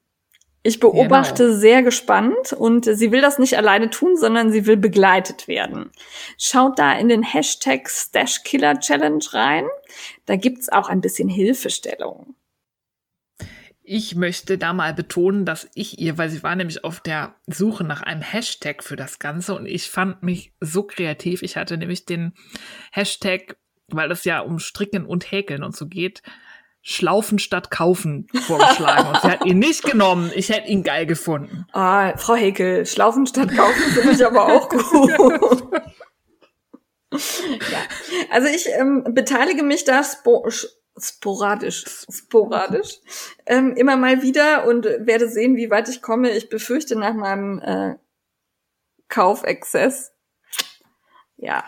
Ich 0.62 0.82
beobachte 0.82 1.46
genau. 1.46 1.58
sehr 1.58 1.84
gespannt 1.84 2.52
und 2.52 2.84
sie 2.84 3.12
will 3.12 3.22
das 3.22 3.40
nicht 3.40 3.58
alleine 3.58 3.90
tun, 3.90 4.18
sondern 4.18 4.52
sie 4.52 4.66
will 4.66 4.76
begleitet 4.76 5.48
werden. 5.48 5.90
Schaut 6.38 6.78
da 6.80 6.98
in 6.98 7.08
den 7.08 7.24
Hashtag 7.24 7.90
Stash 7.90 8.44
Killer 8.44 8.80
Challenge 8.80 9.24
rein. 9.32 9.66
Da 10.26 10.36
gibt's 10.36 10.70
auch 10.70 10.90
ein 10.90 11.00
bisschen 11.00 11.30
Hilfestellung. 11.30 12.36
Ich 13.92 14.16
möchte 14.16 14.58
da 14.58 14.74
mal 14.74 14.94
betonen, 14.94 15.46
dass 15.46 15.68
ich 15.74 15.98
ihr, 15.98 16.18
weil 16.18 16.30
sie 16.30 16.44
war 16.44 16.56
nämlich 16.56 16.84
auf 16.84 17.00
der 17.00 17.36
Suche 17.48 17.84
nach 17.86 18.02
einem 18.02 18.22
Hashtag 18.22 18.84
für 18.84 18.98
das 18.98 19.18
Ganze 19.18 19.56
und 19.56 19.66
ich 19.66 19.90
fand 19.90 20.22
mich 20.22 20.54
so 20.60 20.84
kreativ. 20.84 21.42
Ich 21.42 21.56
hatte 21.56 21.78
nämlich 21.78 22.06
den 22.06 22.34
Hashtag, 22.92 23.58
weil 23.88 24.12
es 24.12 24.26
ja 24.26 24.42
um 24.42 24.60
Stricken 24.60 25.06
und 25.06 25.32
Häkeln 25.32 25.64
und 25.64 25.76
so 25.76 25.88
geht, 25.88 26.22
Schlaufen 26.90 27.38
statt 27.38 27.70
Kaufen 27.70 28.28
vorgeschlagen 28.48 29.10
und 29.10 29.22
sie 29.22 29.28
hat 29.28 29.46
ihn 29.46 29.60
nicht 29.60 29.84
genommen. 29.84 30.32
Ich 30.34 30.50
hätte 30.50 30.70
ihn 30.70 30.82
geil 30.82 31.06
gefunden. 31.06 31.68
Ah, 31.72 32.18
Frau 32.18 32.34
Hekel, 32.34 32.88
Schlaufen 32.88 33.28
statt 33.28 33.56
Kaufen 33.56 33.92
finde 33.92 34.14
ich 34.14 34.26
aber 34.26 34.46
auch 34.46 34.68
gut. 34.70 35.12
ja, 37.12 37.80
also 38.32 38.48
ich 38.48 38.66
ähm, 38.76 39.04
beteilige 39.10 39.62
mich 39.62 39.84
da 39.84 40.04
spo 40.04 40.50
sporadisch, 40.98 41.86
sporadisch 42.10 43.02
ähm, 43.46 43.76
immer 43.76 43.96
mal 43.96 44.24
wieder 44.24 44.66
und 44.66 44.86
werde 44.86 45.30
sehen, 45.30 45.58
wie 45.58 45.70
weit 45.70 45.90
ich 45.90 46.02
komme. 46.02 46.32
Ich 46.32 46.50
befürchte 46.50 46.98
nach 46.98 47.14
meinem 47.14 47.60
äh, 47.60 47.98
Kaufexzess. 49.10 50.12
Ja. 51.38 51.64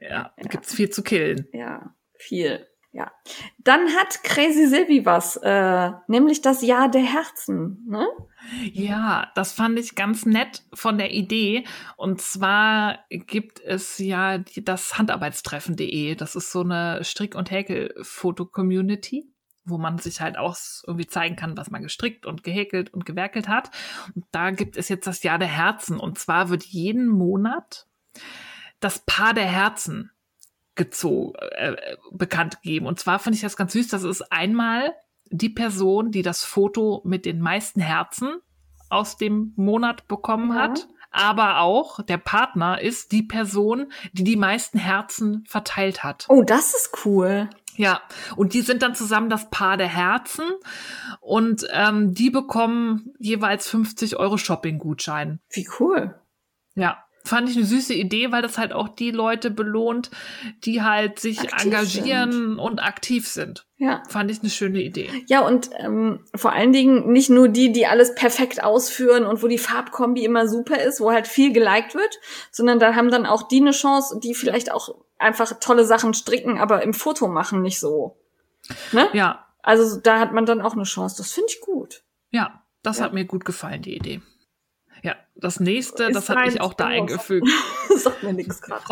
Ja, 0.00 0.32
ja. 0.36 0.48
gibt's 0.48 0.74
viel 0.74 0.90
zu 0.90 1.04
killen. 1.04 1.46
Ja, 1.52 1.94
viel. 2.18 2.66
Ja. 2.92 3.10
Dann 3.58 3.88
hat 3.96 4.22
Crazy 4.22 4.66
Silvi 4.66 5.06
was, 5.06 5.36
äh, 5.36 5.90
nämlich 6.08 6.42
das 6.42 6.60
Jahr 6.60 6.90
der 6.90 7.02
Herzen. 7.02 7.86
Ne? 7.88 8.06
Ja, 8.70 9.30
das 9.34 9.52
fand 9.52 9.78
ich 9.78 9.94
ganz 9.94 10.26
nett 10.26 10.62
von 10.74 10.98
der 10.98 11.12
Idee. 11.12 11.64
Und 11.96 12.20
zwar 12.20 12.98
gibt 13.08 13.60
es 13.60 13.96
ja 13.96 14.38
das 14.38 14.98
Handarbeitstreffen.de. 14.98 16.14
Das 16.16 16.36
ist 16.36 16.52
so 16.52 16.60
eine 16.60 17.02
Strick- 17.02 17.34
und 17.34 17.50
Häkel-Foto-Community 17.50 19.32
wo 19.64 19.78
man 19.78 19.98
sich 19.98 20.20
halt 20.20 20.38
auch 20.38 20.56
irgendwie 20.86 21.06
zeigen 21.06 21.36
kann, 21.36 21.56
was 21.56 21.70
man 21.70 21.82
gestrickt 21.82 22.26
und 22.26 22.42
gehäkelt 22.42 22.92
und 22.92 23.06
gewerkelt 23.06 23.46
hat. 23.46 23.70
Und 24.14 24.24
da 24.32 24.50
gibt 24.50 24.76
es 24.76 24.88
jetzt 24.88 25.06
das 25.06 25.22
Jahr 25.22 25.38
der 25.38 25.48
Herzen. 25.48 26.00
Und 26.00 26.18
zwar 26.18 26.48
wird 26.48 26.64
jeden 26.64 27.06
Monat 27.06 27.86
das 28.80 28.98
Paar 29.06 29.34
der 29.34 29.46
Herzen 29.46 30.10
gezogen, 30.74 31.34
äh, 31.52 31.76
bekannt 32.12 32.62
gegeben. 32.62 32.86
Und 32.86 32.98
zwar 32.98 33.18
fand 33.18 33.36
ich 33.36 33.42
das 33.42 33.56
ganz 33.56 33.72
süß. 33.72 33.88
Das 33.88 34.02
ist 34.04 34.32
einmal 34.32 34.94
die 35.30 35.50
Person, 35.50 36.10
die 36.10 36.22
das 36.22 36.44
Foto 36.44 37.02
mit 37.04 37.26
den 37.26 37.40
meisten 37.40 37.80
Herzen 37.80 38.40
aus 38.88 39.16
dem 39.16 39.52
Monat 39.56 40.06
bekommen 40.08 40.50
ja. 40.50 40.62
hat. 40.62 40.88
Aber 41.10 41.60
auch 41.60 42.02
der 42.02 42.16
Partner 42.16 42.80
ist 42.80 43.12
die 43.12 43.22
Person, 43.22 43.92
die 44.12 44.24
die 44.24 44.36
meisten 44.36 44.78
Herzen 44.78 45.44
verteilt 45.46 46.02
hat. 46.02 46.26
Oh, 46.28 46.42
das 46.42 46.74
ist 46.74 47.04
cool. 47.04 47.50
Ja, 47.76 48.02
und 48.36 48.54
die 48.54 48.60
sind 48.60 48.82
dann 48.82 48.94
zusammen 48.94 49.30
das 49.30 49.48
Paar 49.50 49.76
der 49.76 49.88
Herzen 49.88 50.44
und 51.20 51.66
ähm, 51.72 52.12
die 52.14 52.30
bekommen 52.30 53.14
jeweils 53.18 53.68
50 53.68 54.16
Euro 54.16 54.36
Shopping-Gutschein. 54.36 55.40
Wie 55.50 55.68
cool. 55.80 56.18
Ja, 56.74 57.04
fand 57.24 57.48
ich 57.48 57.56
eine 57.56 57.64
süße 57.64 57.94
Idee, 57.94 58.32
weil 58.32 58.42
das 58.42 58.58
halt 58.58 58.72
auch 58.72 58.88
die 58.88 59.10
Leute 59.10 59.50
belohnt, 59.50 60.10
die 60.64 60.82
halt 60.82 61.18
sich 61.18 61.40
aktiv 61.40 61.64
engagieren 61.64 62.32
sind. 62.32 62.58
und 62.58 62.82
aktiv 62.82 63.28
sind. 63.28 63.66
Ja. 63.78 64.02
Fand 64.08 64.30
ich 64.30 64.40
eine 64.40 64.50
schöne 64.50 64.80
Idee. 64.80 65.10
Ja, 65.26 65.40
und 65.40 65.70
ähm, 65.78 66.20
vor 66.34 66.52
allen 66.52 66.72
Dingen 66.72 67.12
nicht 67.12 67.30
nur 67.30 67.48
die, 67.48 67.72
die 67.72 67.86
alles 67.86 68.14
perfekt 68.14 68.62
ausführen 68.62 69.24
und 69.24 69.42
wo 69.42 69.48
die 69.48 69.58
Farbkombi 69.58 70.24
immer 70.24 70.46
super 70.48 70.80
ist, 70.80 71.00
wo 71.00 71.10
halt 71.12 71.26
viel 71.26 71.52
geliked 71.52 71.94
wird, 71.94 72.18
sondern 72.50 72.78
da 72.78 72.94
haben 72.94 73.10
dann 73.10 73.26
auch 73.26 73.48
die 73.48 73.60
eine 73.60 73.72
Chance, 73.72 74.20
die 74.22 74.34
vielleicht 74.34 74.72
auch 74.72 74.94
einfach 75.18 75.52
tolle 75.60 75.84
Sachen 75.84 76.14
stricken, 76.14 76.58
aber 76.58 76.82
im 76.82 76.94
Foto 76.94 77.28
machen 77.28 77.62
nicht 77.62 77.80
so. 77.80 78.16
Ne? 78.92 79.08
Ja. 79.12 79.46
Also 79.62 80.00
da 80.00 80.18
hat 80.18 80.32
man 80.32 80.46
dann 80.46 80.60
auch 80.60 80.74
eine 80.74 80.84
Chance. 80.84 81.16
Das 81.18 81.32
finde 81.32 81.48
ich 81.50 81.60
gut. 81.60 82.02
Ja, 82.30 82.62
das 82.82 82.98
ja. 82.98 83.04
hat 83.04 83.12
mir 83.12 83.24
gut 83.24 83.44
gefallen, 83.44 83.82
die 83.82 83.96
Idee. 83.96 84.20
Ja, 85.02 85.16
das 85.34 85.58
nächste, 85.58 86.04
ist 86.04 86.14
das 86.14 86.28
habe 86.28 86.48
ich 86.48 86.60
auch 86.60 86.74
da 86.74 86.86
eingefügt. 86.86 87.48
Sagt 87.96 88.22
mir 88.22 88.32
nichts 88.32 88.62
gerade. 88.62 88.84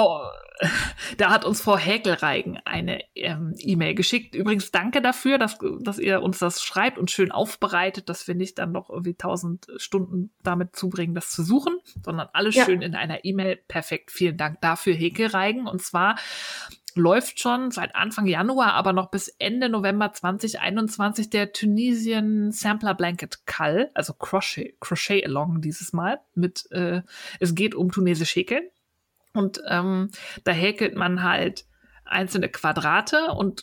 Da 1.17 1.31
hat 1.31 1.45
uns 1.45 1.63
Frau 1.63 1.79
Häkelreigen 1.79 2.59
eine 2.65 3.01
ähm, 3.15 3.55
E-Mail 3.59 3.95
geschickt. 3.95 4.35
Übrigens 4.35 4.71
danke 4.73 5.01
dafür, 5.01 5.39
dass, 5.39 5.59
dass 5.81 5.99
ihr 5.99 6.21
uns 6.21 6.39
das 6.39 6.63
schreibt 6.63 6.99
und 6.99 7.11
schön 7.11 7.33
aufbereitet, 7.33 8.09
dass 8.09 8.27
wir 8.29 8.35
nicht 8.35 8.59
dann 8.59 8.73
noch 8.73 8.91
irgendwie 8.91 9.15
tausend 9.15 9.69
Stunden 9.77 10.33
damit 10.43 10.77
zubringen, 10.77 11.15
das 11.15 11.31
zu 11.31 11.43
suchen, 11.43 11.79
sondern 12.05 12.29
alles 12.33 12.57
ja. 12.57 12.65
schön 12.65 12.83
in 12.83 12.95
einer 12.95 13.25
E-Mail. 13.25 13.57
Perfekt. 13.69 14.11
Vielen 14.11 14.37
Dank 14.37 14.61
dafür, 14.61 14.93
Häkelreigen. 14.93 15.67
Und 15.67 15.81
zwar 15.81 16.17
läuft 16.97 17.41
schon 17.41 17.71
seit 17.71 17.95
Anfang 17.95 18.27
Januar, 18.27 18.75
aber 18.75 18.93
noch 18.93 19.11
bis 19.11 19.29
Ende 19.29 19.69
November 19.69 20.13
2021 20.13 21.31
der 21.31 21.53
Tunisian 21.53 22.53
Sampler 22.53 22.95
Blanket 22.95 23.47
Call, 23.47 23.91
also 23.95 24.13
Crochet, 24.15 24.77
Crochet 24.81 25.25
Along 25.27 25.61
dieses 25.61 25.93
Mal 25.93 26.21
mit, 26.35 26.71
äh, 26.71 27.03
es 27.39 27.55
geht 27.55 27.75
um 27.75 27.91
tunesisch 27.91 28.35
Häkeln. 28.37 28.65
Und 29.33 29.61
ähm, 29.69 30.11
da 30.45 30.53
häkelt 30.53 30.97
man 30.97 31.23
halt 31.23 31.65
einzelne 32.05 32.49
Quadrate 32.49 33.33
und 33.33 33.63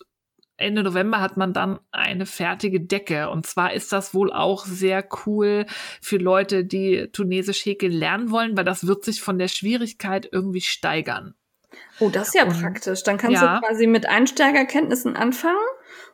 Ende 0.58 0.82
November 0.82 1.22
hat 1.22 1.38
man 1.38 1.54
dann 1.54 1.80
eine 1.92 2.26
fertige 2.26 2.82
Decke. 2.82 3.30
Und 3.30 3.46
zwar 3.46 3.74
ist 3.74 3.94
das 3.94 4.16
wohl 4.16 4.34
auch 4.34 4.66
sehr 4.66 5.08
cool 5.26 5.68
für 6.02 6.18
Leute, 6.18 6.66
die 6.66 7.10
tunesisch 7.12 7.64
häkeln 7.66 7.92
lernen 7.92 8.32
wollen, 8.32 8.58
weil 8.58 8.66
das 8.66 8.88
wird 8.88 9.06
sich 9.06 9.22
von 9.22 9.38
der 9.38 9.50
Schwierigkeit 9.50 10.28
irgendwie 10.32 10.62
steigern. 10.62 11.36
Oh, 12.00 12.10
das 12.10 12.30
ist 12.30 12.36
ja 12.36 12.46
und, 12.46 12.60
praktisch. 12.62 13.04
Dann 13.04 13.18
kannst 13.18 13.42
ja. 13.42 13.60
du 13.60 13.66
quasi 13.66 13.88
mit 13.88 14.08
Einsteigerkenntnissen 14.08 15.16
anfangen 15.16 15.58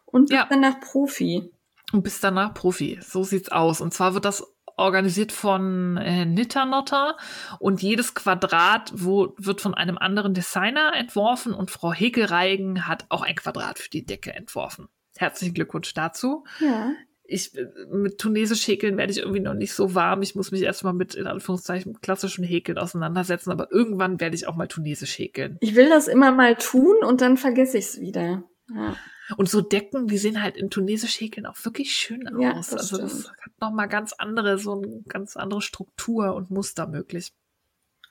und 0.06 0.30
bist 0.30 0.34
ja. 0.34 0.48
danach 0.50 0.80
Profi. 0.80 1.52
Und 1.92 2.04
bist 2.04 2.24
danach 2.24 2.54
Profi. 2.54 3.00
So 3.02 3.24
sieht's 3.24 3.50
aus. 3.50 3.82
Und 3.82 3.94
zwar 3.94 4.14
wird 4.14 4.26
das 4.26 4.44
organisiert 4.78 5.32
von 5.32 5.98
äh, 5.98 6.26
Nitternotter 6.26 7.18
und 7.60 7.82
jedes 7.82 8.16
Quadrat 8.16 8.92
wo, 8.96 9.34
wird 9.38 9.62
von 9.62 9.74
einem 9.74 9.98
anderen 9.98 10.34
Designer 10.34 10.94
entworfen 10.96 11.54
und 11.54 11.72
Frau 11.72 11.94
Hegelreigen 11.94 12.88
hat 12.88 13.06
auch 13.10 13.22
ein 13.22 13.36
Quadrat 13.36 13.80
für 13.80 13.90
die 13.90 14.06
Decke 14.06 14.34
entworfen. 14.34 14.88
Herzlichen 15.18 15.54
Glückwunsch 15.54 15.94
dazu. 15.94 16.44
Ja. 16.60 16.92
Ich 17.26 17.52
mit 17.90 18.18
tunesisch 18.18 18.68
häkeln 18.68 18.98
werde 18.98 19.12
ich 19.12 19.20
irgendwie 19.20 19.40
noch 19.40 19.54
nicht 19.54 19.74
so 19.74 19.96
warm. 19.96 20.22
Ich 20.22 20.36
muss 20.36 20.52
mich 20.52 20.62
erstmal 20.62 20.94
mit 20.94 21.16
in 21.16 21.26
Anführungszeichen 21.26 22.02
klassischen 22.02 22.44
Häkeln 22.44 22.78
auseinandersetzen, 22.78 23.52
aber 23.52 23.72
irgendwann 23.72 24.20
werde 24.20 24.36
ich 24.36 24.48
auch 24.48 24.56
mal 24.56 24.68
tunesisch 24.68 25.18
häkeln. 25.18 25.58
Ich 25.62 25.76
will 25.76 25.90
das 25.90 26.08
immer 26.08 26.32
mal 26.32 26.56
tun 26.56 26.98
und 27.04 27.22
dann 27.22 27.38
vergesse 27.38 27.78
ich 27.78 27.86
es 27.86 28.02
wieder. 28.02 28.44
Ja. 28.74 28.96
Und 29.38 29.50
so 29.50 29.62
Decken, 29.62 30.08
die 30.08 30.18
sehen 30.18 30.42
halt 30.42 30.58
in 30.58 30.70
tunesisch 30.70 31.20
häkeln 31.20 31.46
auch 31.46 31.56
wirklich 31.64 31.96
schön 31.96 32.28
aus. 32.28 32.42
Ja, 32.42 32.54
das 32.54 32.74
also 32.74 32.98
das 32.98 33.30
hat 33.30 33.62
noch 33.62 33.72
mal 33.72 33.88
ganz 33.88 34.14
andere 34.14 34.58
so 34.58 34.82
eine 34.82 35.02
ganz 35.08 35.38
andere 35.38 35.62
Struktur 35.62 36.36
und 36.36 36.52
Muster 36.52 36.88
möglich. 36.88 37.34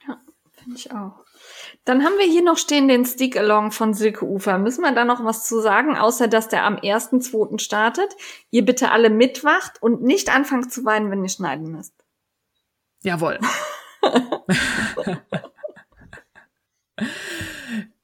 Ja, 0.07 0.19
finde 0.53 0.79
ich 0.79 0.91
auch. 0.91 1.25
Dann 1.85 2.05
haben 2.05 2.19
wir 2.19 2.27
hier 2.27 2.43
noch 2.43 2.59
stehen 2.59 2.89
den 2.89 3.05
Stick 3.05 3.37
Along 3.37 3.71
von 3.73 3.95
Silke 3.95 4.25
Ufer. 4.25 4.59
Müssen 4.59 4.83
wir 4.83 4.93
da 4.93 5.05
noch 5.05 5.25
was 5.25 5.47
zu 5.47 5.61
sagen, 5.61 5.97
außer 5.97 6.29
dass 6.29 6.49
der 6.49 6.65
am 6.65 6.77
1.2. 6.77 7.59
startet? 7.59 8.15
Ihr 8.51 8.65
bitte 8.65 8.91
alle 8.91 9.11
mitwacht 9.11 9.83
und 9.83 10.03
nicht 10.03 10.35
anfangen 10.35 10.69
zu 10.71 10.85
weinen, 10.85 11.11
wenn 11.11 11.23
ihr 11.25 11.31
schneiden 11.31 11.73
müsst. 11.73 11.95
Jawohl. 13.03 13.39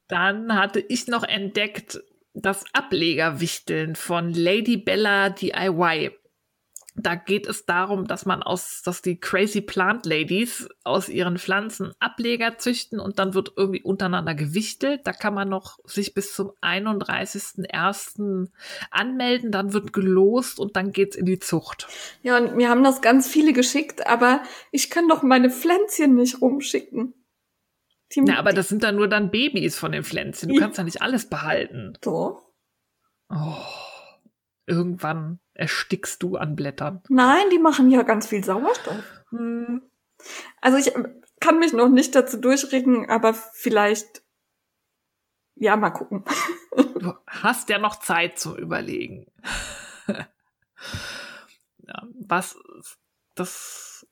Dann 0.09 0.55
hatte 0.55 0.81
ich 0.81 1.07
noch 1.07 1.23
entdeckt 1.23 2.03
das 2.35 2.65
Ablegerwichteln 2.73 3.95
von 3.97 4.33
Lady 4.33 4.77
Bella 4.77 5.31
DIY. 5.31 6.13
Da 7.01 7.15
geht 7.15 7.47
es 7.47 7.65
darum, 7.65 8.07
dass 8.07 8.27
man 8.27 8.43
aus, 8.43 8.83
dass 8.83 9.03
die 9.03 9.21
Crazy 9.21 9.61
Plant 9.61 10.05
Ladies 10.05 10.69
aus 10.85 11.09
ihren 11.09 11.39
Pflanzen 11.39 11.93
Ableger 12.01 12.59
züchten 12.59 12.99
und 12.99 13.19
dann 13.19 13.35
wird 13.35 13.53
irgendwie 13.57 13.83
untereinander 13.83 14.35
gewichtelt. 14.35 15.07
Da 15.07 15.13
kann 15.13 15.35
man 15.35 15.49
noch 15.49 15.79
sich 15.85 16.15
bis 16.15 16.35
zum 16.35 16.51
31.01. 16.61 18.49
anmelden, 18.91 19.53
dann 19.53 19.73
wird 19.73 19.93
gelost 19.93 20.59
und 20.59 20.77
dann 20.77 20.93
geht's 20.93 21.17
in 21.17 21.27
die 21.27 21.39
Zucht. 21.39 21.87
Ja, 22.23 22.37
und 22.39 22.57
mir 22.57 22.69
haben 22.69 22.83
das 22.83 23.01
ganz 23.01 23.29
viele 23.29 23.53
geschickt, 23.53 24.07
aber 24.07 24.43
ich 24.73 24.91
kann 24.91 25.09
doch 25.09 25.23
meine 25.23 25.51
Pflänzchen 25.51 26.17
nicht 26.17 26.41
rumschicken. 26.41 27.15
Die 28.13 28.23
Na, 28.23 28.39
aber 28.39 28.53
das 28.53 28.69
sind 28.69 28.83
dann 28.83 28.97
nur 28.97 29.07
dann 29.09 29.31
Babys 29.31 29.77
von 29.77 29.93
den 29.93 30.03
Pflänzchen. 30.03 30.49
Du 30.49 30.57
kannst 30.57 30.79
ja 30.79 30.85
nicht 30.85 31.03
alles 31.03 31.29
behalten. 31.29 31.93
Doch. 32.01 32.43
Oh, 33.29 33.57
irgendwann 34.67 35.41
erstickst 35.59 36.23
du 36.23 36.37
an 36.37 36.57
Blättern. 36.57 37.03
Nein, 37.09 37.51
die 37.51 37.59
machen 37.59 37.91
ja 37.91 38.03
ganz 38.03 38.27
viel 38.27 38.43
Sauerstoff. 38.43 39.03
Hm. 39.31 39.83
Also 40.61 40.79
ich 40.79 40.93
kann 41.41 41.59
mich 41.59 41.73
noch 41.73 41.89
nicht 41.89 42.15
dazu 42.15 42.39
durchregen, 42.39 43.11
aber 43.11 43.35
vielleicht, 43.35 44.23
ja, 45.57 45.77
mal 45.77 45.91
gucken. 45.91 46.25
Du 46.99 47.15
hast 47.27 47.69
ja 47.69 47.79
noch 47.79 48.01
Zeit 48.01 48.39
zu 48.41 48.57
überlegen. 48.57 49.27
was 52.13 52.57
das 53.37 54.07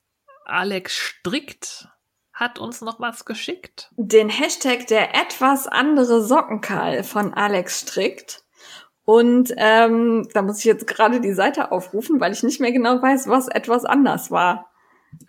Alex 0.45 0.95
strickt, 0.95 1.89
hat 2.31 2.59
uns 2.59 2.81
noch 2.81 2.99
was 2.99 3.25
geschickt. 3.25 3.91
Den 3.97 4.29
Hashtag 4.29 4.87
der 4.87 5.15
etwas 5.15 5.67
andere 5.67 6.23
Sockenkarl 6.23 7.03
von 7.03 7.33
Alex 7.33 7.81
strickt. 7.81 8.45
Und 9.09 9.53
ähm, 9.55 10.27
da 10.33 10.41
muss 10.41 10.59
ich 10.59 10.65
jetzt 10.65 10.85
gerade 10.85 11.21
die 11.21 11.31
Seite 11.31 11.71
aufrufen, 11.71 12.19
weil 12.19 12.33
ich 12.33 12.43
nicht 12.43 12.59
mehr 12.59 12.73
genau 12.73 13.01
weiß, 13.01 13.29
was 13.29 13.47
etwas 13.47 13.85
anders 13.85 14.31
war. 14.31 14.69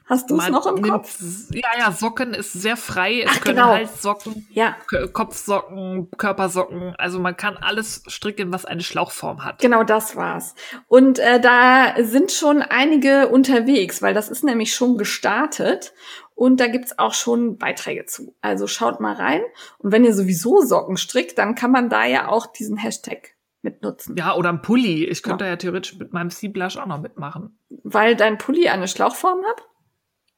Hast 0.04 0.28
du 0.30 0.36
es 0.36 0.48
noch 0.48 0.66
im 0.66 0.82
Kopf? 0.82 1.20
Ja, 1.52 1.68
ja, 1.78 1.92
Socken 1.92 2.34
ist 2.34 2.52
sehr 2.54 2.76
frei. 2.76 3.20
Es 3.20 3.30
Ach, 3.30 3.40
können 3.40 3.54
genau. 3.54 3.68
Halssocken, 3.68 4.48
ja. 4.50 4.74
Kopfsocken, 5.12 6.10
Körpersocken. 6.18 6.96
Also 6.98 7.20
man 7.20 7.36
kann 7.36 7.56
alles 7.56 8.02
stricken, 8.08 8.52
was 8.52 8.64
eine 8.64 8.80
Schlauchform 8.80 9.44
hat. 9.44 9.60
Genau, 9.60 9.84
das 9.84 10.16
war's. 10.16 10.56
Und 10.88 11.20
äh, 11.20 11.38
da 11.38 11.94
sind 12.02 12.32
schon 12.32 12.62
einige 12.62 13.28
unterwegs, 13.28 14.02
weil 14.02 14.12
das 14.12 14.28
ist 14.28 14.42
nämlich 14.42 14.74
schon 14.74 14.98
gestartet. 14.98 15.92
Und 16.34 16.58
da 16.58 16.66
gibt's 16.66 16.98
auch 16.98 17.14
schon 17.14 17.58
Beiträge 17.58 18.06
zu. 18.06 18.34
Also 18.40 18.66
schaut 18.66 18.98
mal 18.98 19.14
rein. 19.14 19.42
Und 19.78 19.92
wenn 19.92 20.04
ihr 20.04 20.14
sowieso 20.14 20.62
Socken 20.62 20.96
strickt, 20.96 21.38
dann 21.38 21.54
kann 21.54 21.70
man 21.70 21.88
da 21.88 22.04
ja 22.06 22.26
auch 22.26 22.48
diesen 22.48 22.76
Hashtag 22.76 23.37
mitnutzen. 23.68 24.16
Ja, 24.16 24.34
oder 24.34 24.48
ein 24.48 24.62
Pulli. 24.62 25.04
Ich 25.04 25.22
könnte 25.22 25.44
ja, 25.44 25.50
ja 25.50 25.56
theoretisch 25.56 25.98
mit 25.98 26.12
meinem 26.12 26.30
Sea 26.30 26.50
Blush 26.50 26.76
auch 26.76 26.86
noch 26.86 27.00
mitmachen. 27.00 27.58
Weil 27.84 28.16
dein 28.16 28.38
Pulli 28.38 28.68
eine 28.68 28.88
Schlauchform 28.88 29.44
hat? 29.44 29.62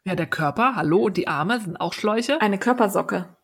Ja, 0.04 0.14
der 0.14 0.26
Körper, 0.26 0.76
hallo, 0.76 1.04
und 1.04 1.16
die 1.16 1.28
Arme 1.28 1.60
sind 1.60 1.80
auch 1.80 1.92
Schläuche. 1.92 2.40
Eine 2.40 2.58
Körpersocke. 2.58 3.36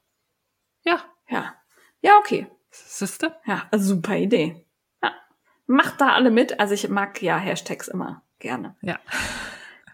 Ja. 0.84 1.00
Ja. 1.28 1.54
Ja, 2.00 2.12
okay. 2.18 2.46
Siehste? 2.70 3.36
Ja, 3.46 3.62
super 3.72 4.16
Idee. 4.16 4.66
Ja. 5.02 5.12
Macht 5.66 6.00
da 6.00 6.12
alle 6.12 6.30
mit. 6.30 6.60
Also 6.60 6.74
ich 6.74 6.88
mag 6.88 7.22
ja 7.22 7.36
Hashtags 7.36 7.88
immer 7.88 8.22
gerne. 8.38 8.76
Ja. 8.82 8.98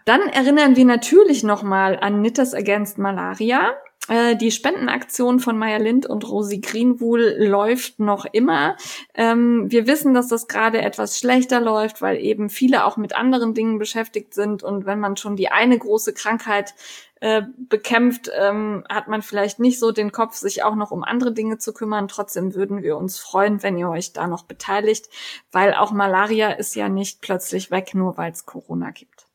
Dann 0.05 0.21
erinnern 0.21 0.75
wir 0.75 0.85
natürlich 0.85 1.43
nochmal 1.43 1.97
an 1.99 2.19
Knitters 2.19 2.53
Against 2.53 2.97
Malaria. 2.97 3.73
Äh, 4.09 4.35
die 4.35 4.51
Spendenaktion 4.51 5.39
von 5.39 5.57
Maya 5.57 5.77
Lind 5.77 6.05
und 6.05 6.27
Rosi 6.27 6.59
Greenwool 6.59 7.35
läuft 7.37 7.99
noch 7.99 8.25
immer. 8.25 8.75
Ähm, 9.13 9.71
wir 9.71 9.87
wissen, 9.87 10.13
dass 10.13 10.27
das 10.27 10.47
gerade 10.47 10.81
etwas 10.81 11.17
schlechter 11.17 11.61
läuft, 11.61 12.01
weil 12.01 12.17
eben 12.17 12.49
viele 12.49 12.85
auch 12.85 12.97
mit 12.97 13.15
anderen 13.15 13.53
Dingen 13.53 13.79
beschäftigt 13.79 14.33
sind. 14.33 14.61
Und 14.61 14.85
wenn 14.85 14.99
man 14.99 15.15
schon 15.15 15.37
die 15.37 15.49
eine 15.49 15.77
große 15.77 16.13
Krankheit 16.13 16.73
äh, 17.21 17.43
bekämpft, 17.69 18.29
ähm, 18.37 18.83
hat 18.89 19.07
man 19.07 19.21
vielleicht 19.21 19.59
nicht 19.59 19.79
so 19.79 19.93
den 19.93 20.11
Kopf, 20.11 20.35
sich 20.35 20.63
auch 20.63 20.75
noch 20.75 20.91
um 20.91 21.05
andere 21.05 21.31
Dinge 21.31 21.57
zu 21.57 21.73
kümmern. 21.73 22.09
Trotzdem 22.09 22.55
würden 22.55 22.83
wir 22.83 22.97
uns 22.97 23.19
freuen, 23.19 23.63
wenn 23.63 23.77
ihr 23.77 23.89
euch 23.89 24.11
da 24.11 24.27
noch 24.27 24.43
beteiligt, 24.43 25.07
weil 25.53 25.73
auch 25.73 25.91
Malaria 25.93 26.51
ist 26.51 26.75
ja 26.75 26.89
nicht 26.89 27.21
plötzlich 27.21 27.71
weg, 27.71 27.95
nur 27.95 28.17
weil 28.17 28.33
es 28.33 28.45
Corona 28.45 28.91
gibt. 28.91 29.27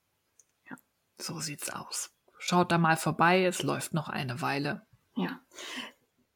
Ja. 0.68 0.76
So 1.18 1.40
sieht's 1.40 1.70
aus. 1.70 2.10
Schaut 2.48 2.72
da 2.72 2.78
mal 2.78 2.96
vorbei, 2.96 3.44
es 3.44 3.62
läuft 3.62 3.92
noch 3.92 4.08
eine 4.08 4.40
Weile. 4.40 4.80
Ja. 5.16 5.38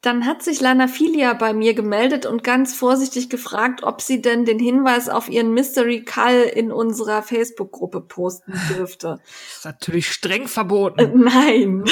Dann 0.02 0.26
hat 0.26 0.42
sich 0.42 0.60
Lanafilia 0.60 1.32
bei 1.32 1.54
mir 1.54 1.74
gemeldet 1.74 2.26
und 2.26 2.44
ganz 2.44 2.74
vorsichtig 2.74 3.30
gefragt, 3.30 3.82
ob 3.82 4.02
sie 4.02 4.20
denn 4.20 4.44
den 4.44 4.58
Hinweis 4.58 5.08
auf 5.08 5.30
ihren 5.30 5.54
Mystery 5.54 6.04
Call 6.04 6.42
in 6.42 6.70
unserer 6.70 7.22
Facebook-Gruppe 7.22 8.02
posten 8.02 8.52
dürfte. 8.76 9.20
Das 9.22 9.56
ist 9.56 9.64
natürlich 9.64 10.08
streng 10.08 10.48
verboten. 10.48 10.98
Äh, 10.98 11.12
nein. 11.14 11.84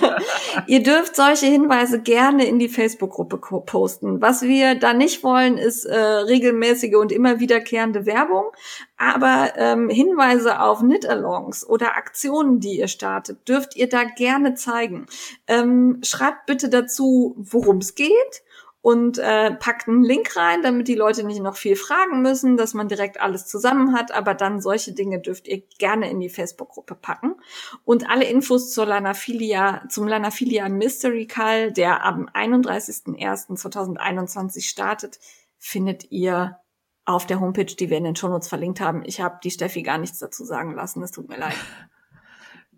Ihr 0.66 0.82
dürft 0.82 1.14
solche 1.14 1.46
Hinweise 1.46 2.00
gerne 2.00 2.46
in 2.46 2.58
die 2.58 2.70
Facebook-Gruppe 2.70 3.36
posten. 3.66 4.20
Was 4.20 4.42
wir 4.42 4.74
da 4.74 4.94
nicht 4.94 5.22
wollen, 5.22 5.56
ist 5.56 5.84
äh, 5.84 5.94
regelmäßige 5.94 6.96
und 6.96 7.12
immer 7.12 7.38
wiederkehrende 7.38 8.06
Werbung. 8.06 8.46
Aber 9.02 9.54
ähm, 9.56 9.88
Hinweise 9.88 10.60
auf 10.60 10.78
Knit-Alongs 10.78 11.68
oder 11.68 11.96
Aktionen, 11.96 12.60
die 12.60 12.78
ihr 12.78 12.86
startet, 12.86 13.48
dürft 13.48 13.74
ihr 13.74 13.88
da 13.88 14.04
gerne 14.04 14.54
zeigen. 14.54 15.06
Ähm, 15.48 15.98
schreibt 16.04 16.46
bitte 16.46 16.68
dazu, 16.68 17.34
worum 17.36 17.78
es 17.78 17.96
geht 17.96 18.44
und 18.80 19.18
äh, 19.18 19.56
packt 19.56 19.88
einen 19.88 20.04
Link 20.04 20.36
rein, 20.36 20.62
damit 20.62 20.86
die 20.86 20.94
Leute 20.94 21.24
nicht 21.24 21.42
noch 21.42 21.56
viel 21.56 21.74
fragen 21.74 22.22
müssen, 22.22 22.56
dass 22.56 22.74
man 22.74 22.86
direkt 22.86 23.20
alles 23.20 23.48
zusammen 23.48 23.92
hat. 23.92 24.12
Aber 24.12 24.34
dann 24.34 24.60
solche 24.60 24.92
Dinge 24.92 25.18
dürft 25.18 25.48
ihr 25.48 25.64
gerne 25.78 26.08
in 26.08 26.20
die 26.20 26.28
Facebook-Gruppe 26.28 26.94
packen. 26.94 27.34
Und 27.84 28.08
alle 28.08 28.26
Infos 28.26 28.70
zur 28.70 28.86
Lanafilia, 28.86 29.82
zum 29.88 30.06
Lanafilia 30.06 30.68
Mystery 30.68 31.26
Call, 31.26 31.72
der 31.72 32.04
am 32.04 32.28
31.01.2021 32.28 34.62
startet, 34.62 35.18
findet 35.58 36.12
ihr 36.12 36.61
auf 37.04 37.26
der 37.26 37.40
Homepage, 37.40 37.64
die 37.64 37.90
wir 37.90 37.98
in 37.98 38.04
den 38.04 38.16
Shownotes 38.16 38.48
verlinkt 38.48 38.80
haben. 38.80 39.02
Ich 39.04 39.20
habe 39.20 39.38
die 39.42 39.50
Steffi 39.50 39.82
gar 39.82 39.98
nichts 39.98 40.18
dazu 40.18 40.44
sagen 40.44 40.74
lassen. 40.74 41.02
Es 41.02 41.10
tut 41.10 41.28
mir 41.28 41.38
leid. 41.38 41.56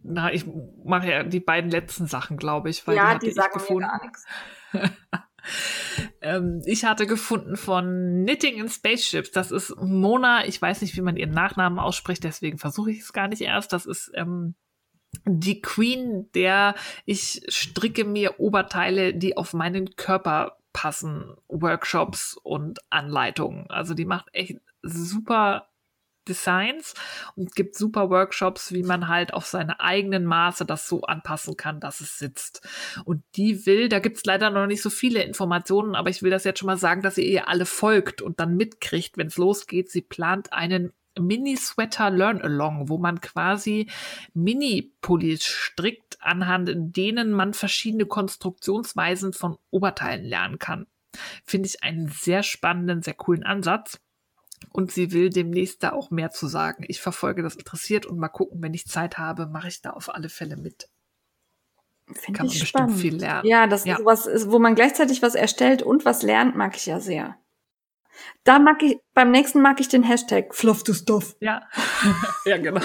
Na, 0.02 0.32
ich 0.32 0.46
mache 0.84 1.10
ja 1.10 1.22
die 1.22 1.40
beiden 1.40 1.70
letzten 1.70 2.06
Sachen, 2.06 2.36
glaube 2.36 2.68
ich, 2.70 2.86
weil 2.86 2.96
ja, 2.96 3.18
die, 3.18 3.28
die 3.28 3.32
sagen 3.32 3.54
gefunden. 3.54 3.82
mir 3.82 3.88
gar 3.88 4.02
nichts. 4.02 4.26
ähm, 6.20 6.62
ich 6.66 6.84
hatte 6.84 7.06
gefunden 7.06 7.56
von 7.56 8.24
Knitting 8.24 8.56
in 8.56 8.68
Spaceships. 8.68 9.30
Das 9.30 9.50
ist 9.50 9.74
Mona. 9.80 10.46
Ich 10.46 10.60
weiß 10.60 10.82
nicht, 10.82 10.96
wie 10.96 11.00
man 11.00 11.16
ihren 11.16 11.30
Nachnamen 11.30 11.78
ausspricht, 11.78 12.24
deswegen 12.24 12.58
versuche 12.58 12.90
ich 12.90 13.00
es 13.00 13.12
gar 13.12 13.28
nicht 13.28 13.42
erst. 13.42 13.72
Das 13.72 13.86
ist 13.86 14.10
ähm, 14.14 14.54
die 15.26 15.62
Queen, 15.62 16.30
der 16.34 16.74
ich 17.06 17.42
stricke 17.48 18.04
mir 18.04 18.40
Oberteile, 18.40 19.14
die 19.14 19.36
auf 19.36 19.54
meinen 19.54 19.96
Körper 19.96 20.58
passen 20.74 21.34
Workshops 21.48 22.36
und 22.42 22.80
Anleitungen. 22.90 23.70
Also 23.70 23.94
die 23.94 24.04
macht 24.04 24.26
echt 24.32 24.58
super 24.82 25.70
Designs 26.28 26.94
und 27.36 27.54
gibt 27.54 27.76
super 27.76 28.10
Workshops, 28.10 28.72
wie 28.72 28.82
man 28.82 29.08
halt 29.08 29.32
auf 29.34 29.46
seine 29.46 29.80
eigenen 29.80 30.24
Maße 30.24 30.64
das 30.64 30.88
so 30.88 31.02
anpassen 31.02 31.56
kann, 31.56 31.80
dass 31.80 32.00
es 32.00 32.18
sitzt. 32.18 32.66
Und 33.04 33.22
die 33.36 33.66
will, 33.66 33.88
da 33.88 33.98
gibt's 33.98 34.24
leider 34.24 34.50
noch 34.50 34.66
nicht 34.66 34.82
so 34.82 34.90
viele 34.90 35.22
Informationen, 35.22 35.94
aber 35.94 36.10
ich 36.10 36.22
will 36.22 36.30
das 36.30 36.44
jetzt 36.44 36.58
schon 36.58 36.66
mal 36.66 36.78
sagen, 36.78 37.02
dass 37.02 37.18
ihr 37.18 37.24
ihr 37.24 37.48
alle 37.48 37.66
folgt 37.66 38.22
und 38.22 38.40
dann 38.40 38.56
mitkriegt, 38.56 39.16
wenn 39.16 39.28
es 39.28 39.36
losgeht. 39.36 39.90
Sie 39.90 40.02
plant 40.02 40.52
einen 40.52 40.92
Mini-Sweater 41.18 42.10
Learn-Along, 42.10 42.88
wo 42.88 42.98
man 42.98 43.20
quasi 43.20 43.88
Mini-Pullis 44.34 45.44
strickt, 45.44 46.18
anhand 46.20 46.70
denen 46.74 47.32
man 47.32 47.54
verschiedene 47.54 48.06
Konstruktionsweisen 48.06 49.32
von 49.32 49.56
Oberteilen 49.70 50.24
lernen 50.24 50.58
kann. 50.58 50.86
Finde 51.44 51.68
ich 51.68 51.82
einen 51.82 52.08
sehr 52.08 52.42
spannenden, 52.42 53.02
sehr 53.02 53.14
coolen 53.14 53.44
Ansatz. 53.44 54.00
Und 54.72 54.90
sie 54.90 55.12
will 55.12 55.30
demnächst 55.30 55.82
da 55.82 55.92
auch 55.92 56.10
mehr 56.10 56.30
zu 56.30 56.46
sagen. 56.46 56.84
Ich 56.88 57.00
verfolge 57.00 57.42
das 57.42 57.54
interessiert 57.56 58.06
und 58.06 58.18
mal 58.18 58.28
gucken, 58.28 58.62
wenn 58.62 58.74
ich 58.74 58.86
Zeit 58.86 59.18
habe, 59.18 59.46
mache 59.46 59.68
ich 59.68 59.82
da 59.82 59.90
auf 59.90 60.12
alle 60.14 60.28
Fälle 60.28 60.56
mit. 60.56 60.88
Finde 62.06 62.38
Kann 62.38 62.46
ich 62.46 62.58
man 62.58 62.66
spannend. 62.66 62.92
bestimmt 62.92 63.12
viel 63.12 63.20
lernen. 63.20 63.46
Ja, 63.46 63.66
das 63.66 63.84
ja. 63.84 63.96
sowas 63.96 64.26
ist, 64.26 64.50
wo 64.50 64.58
man 64.58 64.74
gleichzeitig 64.74 65.22
was 65.22 65.34
erstellt 65.34 65.82
und 65.82 66.04
was 66.04 66.22
lernt, 66.22 66.56
mag 66.56 66.76
ich 66.76 66.86
ja 66.86 67.00
sehr. 67.00 67.36
Da 68.44 68.58
mag 68.58 68.82
ich, 68.82 68.98
beim 69.14 69.30
nächsten 69.30 69.60
mag 69.60 69.80
ich 69.80 69.88
den 69.88 70.02
Hashtag 70.02 70.54
Fluff 70.54 70.84
to 70.84 70.92
Stuff. 70.92 71.36
Ja, 71.40 71.62
ja 72.44 72.56
genau. 72.58 72.80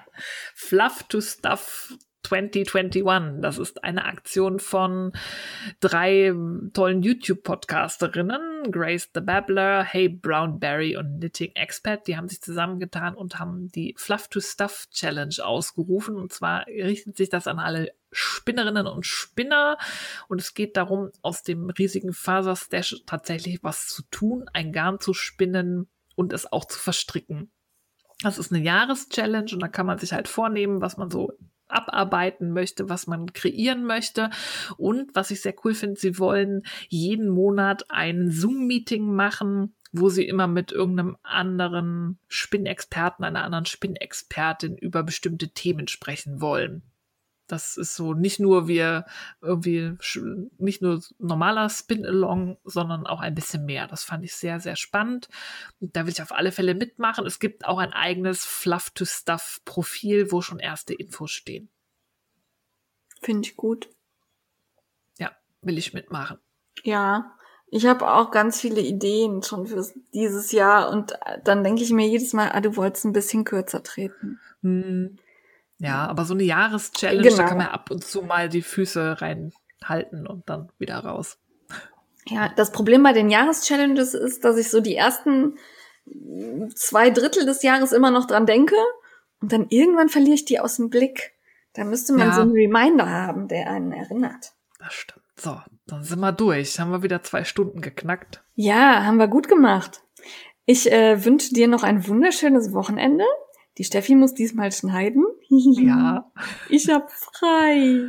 Fluff 0.54 1.02
to 1.04 1.20
Stuff 1.20 1.94
2021. 2.24 3.40
Das 3.40 3.58
ist 3.58 3.84
eine 3.84 4.04
Aktion 4.04 4.58
von 4.58 5.12
drei 5.80 6.32
tollen 6.72 7.02
YouTube-Podcasterinnen, 7.02 8.70
Grace 8.72 9.10
the 9.14 9.20
Babbler, 9.20 9.84
Hey 9.84 10.08
Brownberry 10.08 10.96
und 10.96 11.18
Knitting 11.18 11.52
Expert. 11.54 12.06
Die 12.06 12.16
haben 12.16 12.28
sich 12.28 12.42
zusammengetan 12.42 13.14
und 13.14 13.38
haben 13.38 13.68
die 13.68 13.94
Fluff 13.96 14.28
to 14.28 14.40
Stuff 14.40 14.86
Challenge 14.90 15.36
ausgerufen. 15.42 16.16
Und 16.16 16.32
zwar 16.32 16.66
richtet 16.66 17.16
sich 17.16 17.28
das 17.28 17.46
an 17.46 17.58
alle 17.58 17.92
Spinnerinnen 18.14 18.86
und 18.86 19.06
Spinner. 19.06 19.78
Und 20.28 20.40
es 20.40 20.54
geht 20.54 20.76
darum, 20.76 21.10
aus 21.22 21.42
dem 21.42 21.70
riesigen 21.70 22.12
Faserstash 22.12 23.02
tatsächlich 23.06 23.58
was 23.62 23.88
zu 23.88 24.02
tun, 24.10 24.46
ein 24.52 24.72
Garn 24.72 25.00
zu 25.00 25.14
spinnen 25.14 25.88
und 26.16 26.32
es 26.32 26.50
auch 26.50 26.64
zu 26.64 26.78
verstricken. 26.78 27.50
Das 28.22 28.38
ist 28.38 28.52
eine 28.52 28.64
Jahreschallenge 28.64 29.52
und 29.52 29.60
da 29.60 29.68
kann 29.68 29.86
man 29.86 29.98
sich 29.98 30.12
halt 30.12 30.28
vornehmen, 30.28 30.80
was 30.80 30.96
man 30.96 31.10
so 31.10 31.32
abarbeiten 31.68 32.52
möchte, 32.52 32.88
was 32.88 33.06
man 33.06 33.32
kreieren 33.32 33.84
möchte. 33.84 34.30
Und 34.76 35.14
was 35.14 35.30
ich 35.30 35.40
sehr 35.40 35.54
cool 35.64 35.74
finde, 35.74 35.98
sie 35.98 36.18
wollen 36.18 36.62
jeden 36.88 37.28
Monat 37.28 37.90
ein 37.90 38.30
Zoom-Meeting 38.30 39.14
machen, 39.14 39.74
wo 39.92 40.08
sie 40.08 40.26
immer 40.26 40.46
mit 40.46 40.72
irgendeinem 40.72 41.16
anderen 41.22 42.18
Spinnexperten, 42.28 43.24
einer 43.24 43.44
anderen 43.44 43.66
Spinnexpertin 43.66 44.76
über 44.76 45.02
bestimmte 45.02 45.50
Themen 45.50 45.88
sprechen 45.88 46.40
wollen. 46.40 46.82
Das 47.46 47.76
ist 47.76 47.94
so 47.94 48.14
nicht 48.14 48.40
nur 48.40 48.68
wir 48.68 49.04
irgendwie 49.42 49.96
nicht 50.58 50.80
nur 50.80 51.02
normaler 51.18 51.68
Spin-Along, 51.68 52.58
sondern 52.64 53.06
auch 53.06 53.20
ein 53.20 53.34
bisschen 53.34 53.66
mehr. 53.66 53.86
Das 53.86 54.02
fand 54.02 54.24
ich 54.24 54.34
sehr, 54.34 54.60
sehr 54.60 54.76
spannend. 54.76 55.28
Und 55.80 55.94
da 55.94 56.06
will 56.06 56.12
ich 56.12 56.22
auf 56.22 56.32
alle 56.32 56.52
Fälle 56.52 56.74
mitmachen. 56.74 57.26
Es 57.26 57.38
gibt 57.38 57.66
auch 57.66 57.78
ein 57.78 57.92
eigenes 57.92 58.44
Fluff-to-Stuff-Profil, 58.44 60.32
wo 60.32 60.40
schon 60.40 60.58
erste 60.58 60.94
Infos 60.94 61.32
stehen. 61.32 61.68
Finde 63.20 63.48
ich 63.48 63.56
gut. 63.56 63.90
Ja, 65.18 65.32
will 65.60 65.76
ich 65.76 65.92
mitmachen. 65.92 66.38
Ja, 66.82 67.36
ich 67.68 67.86
habe 67.86 68.10
auch 68.10 68.30
ganz 68.30 68.60
viele 68.60 68.80
Ideen 68.80 69.42
schon 69.42 69.66
für 69.66 69.84
dieses 70.12 70.52
Jahr 70.52 70.90
und 70.90 71.12
dann 71.42 71.64
denke 71.64 71.82
ich 71.82 71.90
mir 71.90 72.06
jedes 72.06 72.32
Mal, 72.32 72.50
ah, 72.52 72.60
du 72.60 72.76
wolltest 72.76 73.04
ein 73.04 73.12
bisschen 73.12 73.44
kürzer 73.44 73.82
treten. 73.82 74.40
Hm. 74.62 75.18
Ja, 75.78 76.06
aber 76.06 76.24
so 76.24 76.34
eine 76.34 76.44
Jahreschallenge, 76.44 77.22
genau. 77.28 77.36
da 77.36 77.48
kann 77.48 77.58
man 77.58 77.66
ab 77.68 77.90
und 77.90 78.04
zu 78.04 78.22
mal 78.22 78.48
die 78.48 78.62
Füße 78.62 79.20
reinhalten 79.20 80.26
und 80.26 80.48
dann 80.48 80.70
wieder 80.78 80.98
raus. 80.98 81.38
Ja, 82.26 82.48
das 82.48 82.72
Problem 82.72 83.02
bei 83.02 83.12
den 83.12 83.28
Jahreschallenges 83.28 84.14
ist, 84.14 84.44
dass 84.44 84.56
ich 84.56 84.70
so 84.70 84.80
die 84.80 84.94
ersten 84.94 85.58
zwei 86.74 87.10
Drittel 87.10 87.46
des 87.46 87.62
Jahres 87.62 87.92
immer 87.92 88.10
noch 88.10 88.26
dran 88.26 88.46
denke 88.46 88.76
und 89.40 89.52
dann 89.52 89.66
irgendwann 89.68 90.08
verliere 90.08 90.34
ich 90.34 90.44
die 90.44 90.60
aus 90.60 90.76
dem 90.76 90.90
Blick. 90.90 91.32
Da 91.74 91.84
müsste 91.84 92.12
man 92.12 92.28
ja. 92.28 92.34
so 92.34 92.42
einen 92.42 92.52
Reminder 92.52 93.08
haben, 93.08 93.48
der 93.48 93.68
einen 93.68 93.92
erinnert. 93.92 94.52
Das 94.78 94.94
stimmt. 94.94 95.24
So, 95.36 95.60
dann 95.86 96.04
sind 96.04 96.20
wir 96.20 96.32
durch. 96.32 96.78
Haben 96.78 96.92
wir 96.92 97.02
wieder 97.02 97.22
zwei 97.22 97.44
Stunden 97.44 97.80
geknackt. 97.80 98.42
Ja, 98.54 99.04
haben 99.04 99.16
wir 99.16 99.28
gut 99.28 99.48
gemacht. 99.48 100.02
Ich 100.66 100.90
äh, 100.90 101.24
wünsche 101.24 101.52
dir 101.52 101.68
noch 101.68 101.82
ein 101.82 102.06
wunderschönes 102.06 102.72
Wochenende. 102.72 103.24
Die 103.78 103.84
Steffi 103.84 104.14
muss 104.14 104.34
diesmal 104.34 104.72
schneiden. 104.72 105.24
Ja. 105.48 106.30
Ich 106.68 106.88
hab 106.88 107.10
frei. 107.10 108.08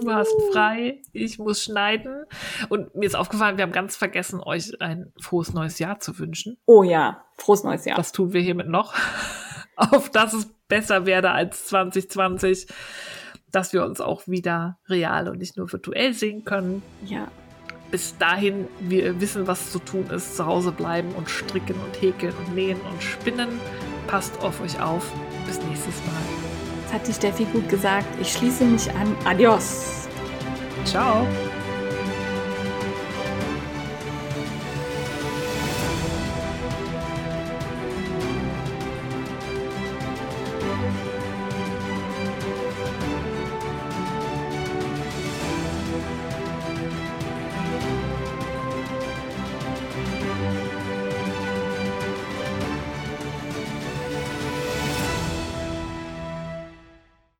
Du 0.00 0.10
hast 0.10 0.34
frei, 0.52 1.02
ich 1.12 1.38
muss 1.38 1.62
schneiden. 1.62 2.24
Und 2.70 2.94
mir 2.94 3.04
ist 3.04 3.14
aufgefallen, 3.14 3.58
wir 3.58 3.64
haben 3.64 3.72
ganz 3.72 3.96
vergessen, 3.96 4.40
euch 4.40 4.80
ein 4.80 5.12
frohes 5.20 5.52
neues 5.52 5.78
Jahr 5.78 6.00
zu 6.00 6.18
wünschen. 6.18 6.56
Oh 6.64 6.82
ja, 6.82 7.22
frohes 7.36 7.64
neues 7.64 7.84
Jahr. 7.84 7.96
Das 7.96 8.12
tun 8.12 8.32
wir 8.32 8.40
hiermit 8.40 8.68
noch. 8.68 8.94
Auf 9.76 10.08
dass 10.08 10.32
es 10.32 10.46
besser 10.68 11.04
werde 11.04 11.32
als 11.32 11.66
2020. 11.66 12.66
Dass 13.50 13.72
wir 13.72 13.84
uns 13.84 14.00
auch 14.00 14.26
wieder 14.26 14.78
real 14.88 15.28
und 15.28 15.38
nicht 15.38 15.56
nur 15.56 15.70
virtuell 15.70 16.14
sehen 16.14 16.44
können. 16.44 16.82
Ja. 17.04 17.28
Bis 17.90 18.16
dahin, 18.16 18.66
wir 18.80 19.20
wissen, 19.20 19.46
was 19.46 19.70
zu 19.70 19.78
tun 19.78 20.06
ist. 20.10 20.36
Zu 20.36 20.46
Hause 20.46 20.72
bleiben 20.72 21.12
und 21.12 21.28
stricken 21.28 21.76
und 21.84 22.00
häkeln 22.00 22.34
und 22.38 22.54
nähen 22.54 22.80
und 22.80 23.02
spinnen. 23.02 23.60
Passt 24.06 24.40
auf 24.42 24.60
euch 24.60 24.80
auf. 24.80 25.10
Bis 25.46 25.58
nächstes 25.62 25.96
Mal. 26.06 26.22
Das 26.84 26.94
hat 26.94 27.08
die 27.08 27.12
Steffi 27.12 27.44
gut 27.46 27.68
gesagt. 27.68 28.06
Ich 28.20 28.32
schließe 28.32 28.64
mich 28.64 28.90
an. 28.90 29.14
Adios. 29.24 30.08
Ciao. 30.84 31.26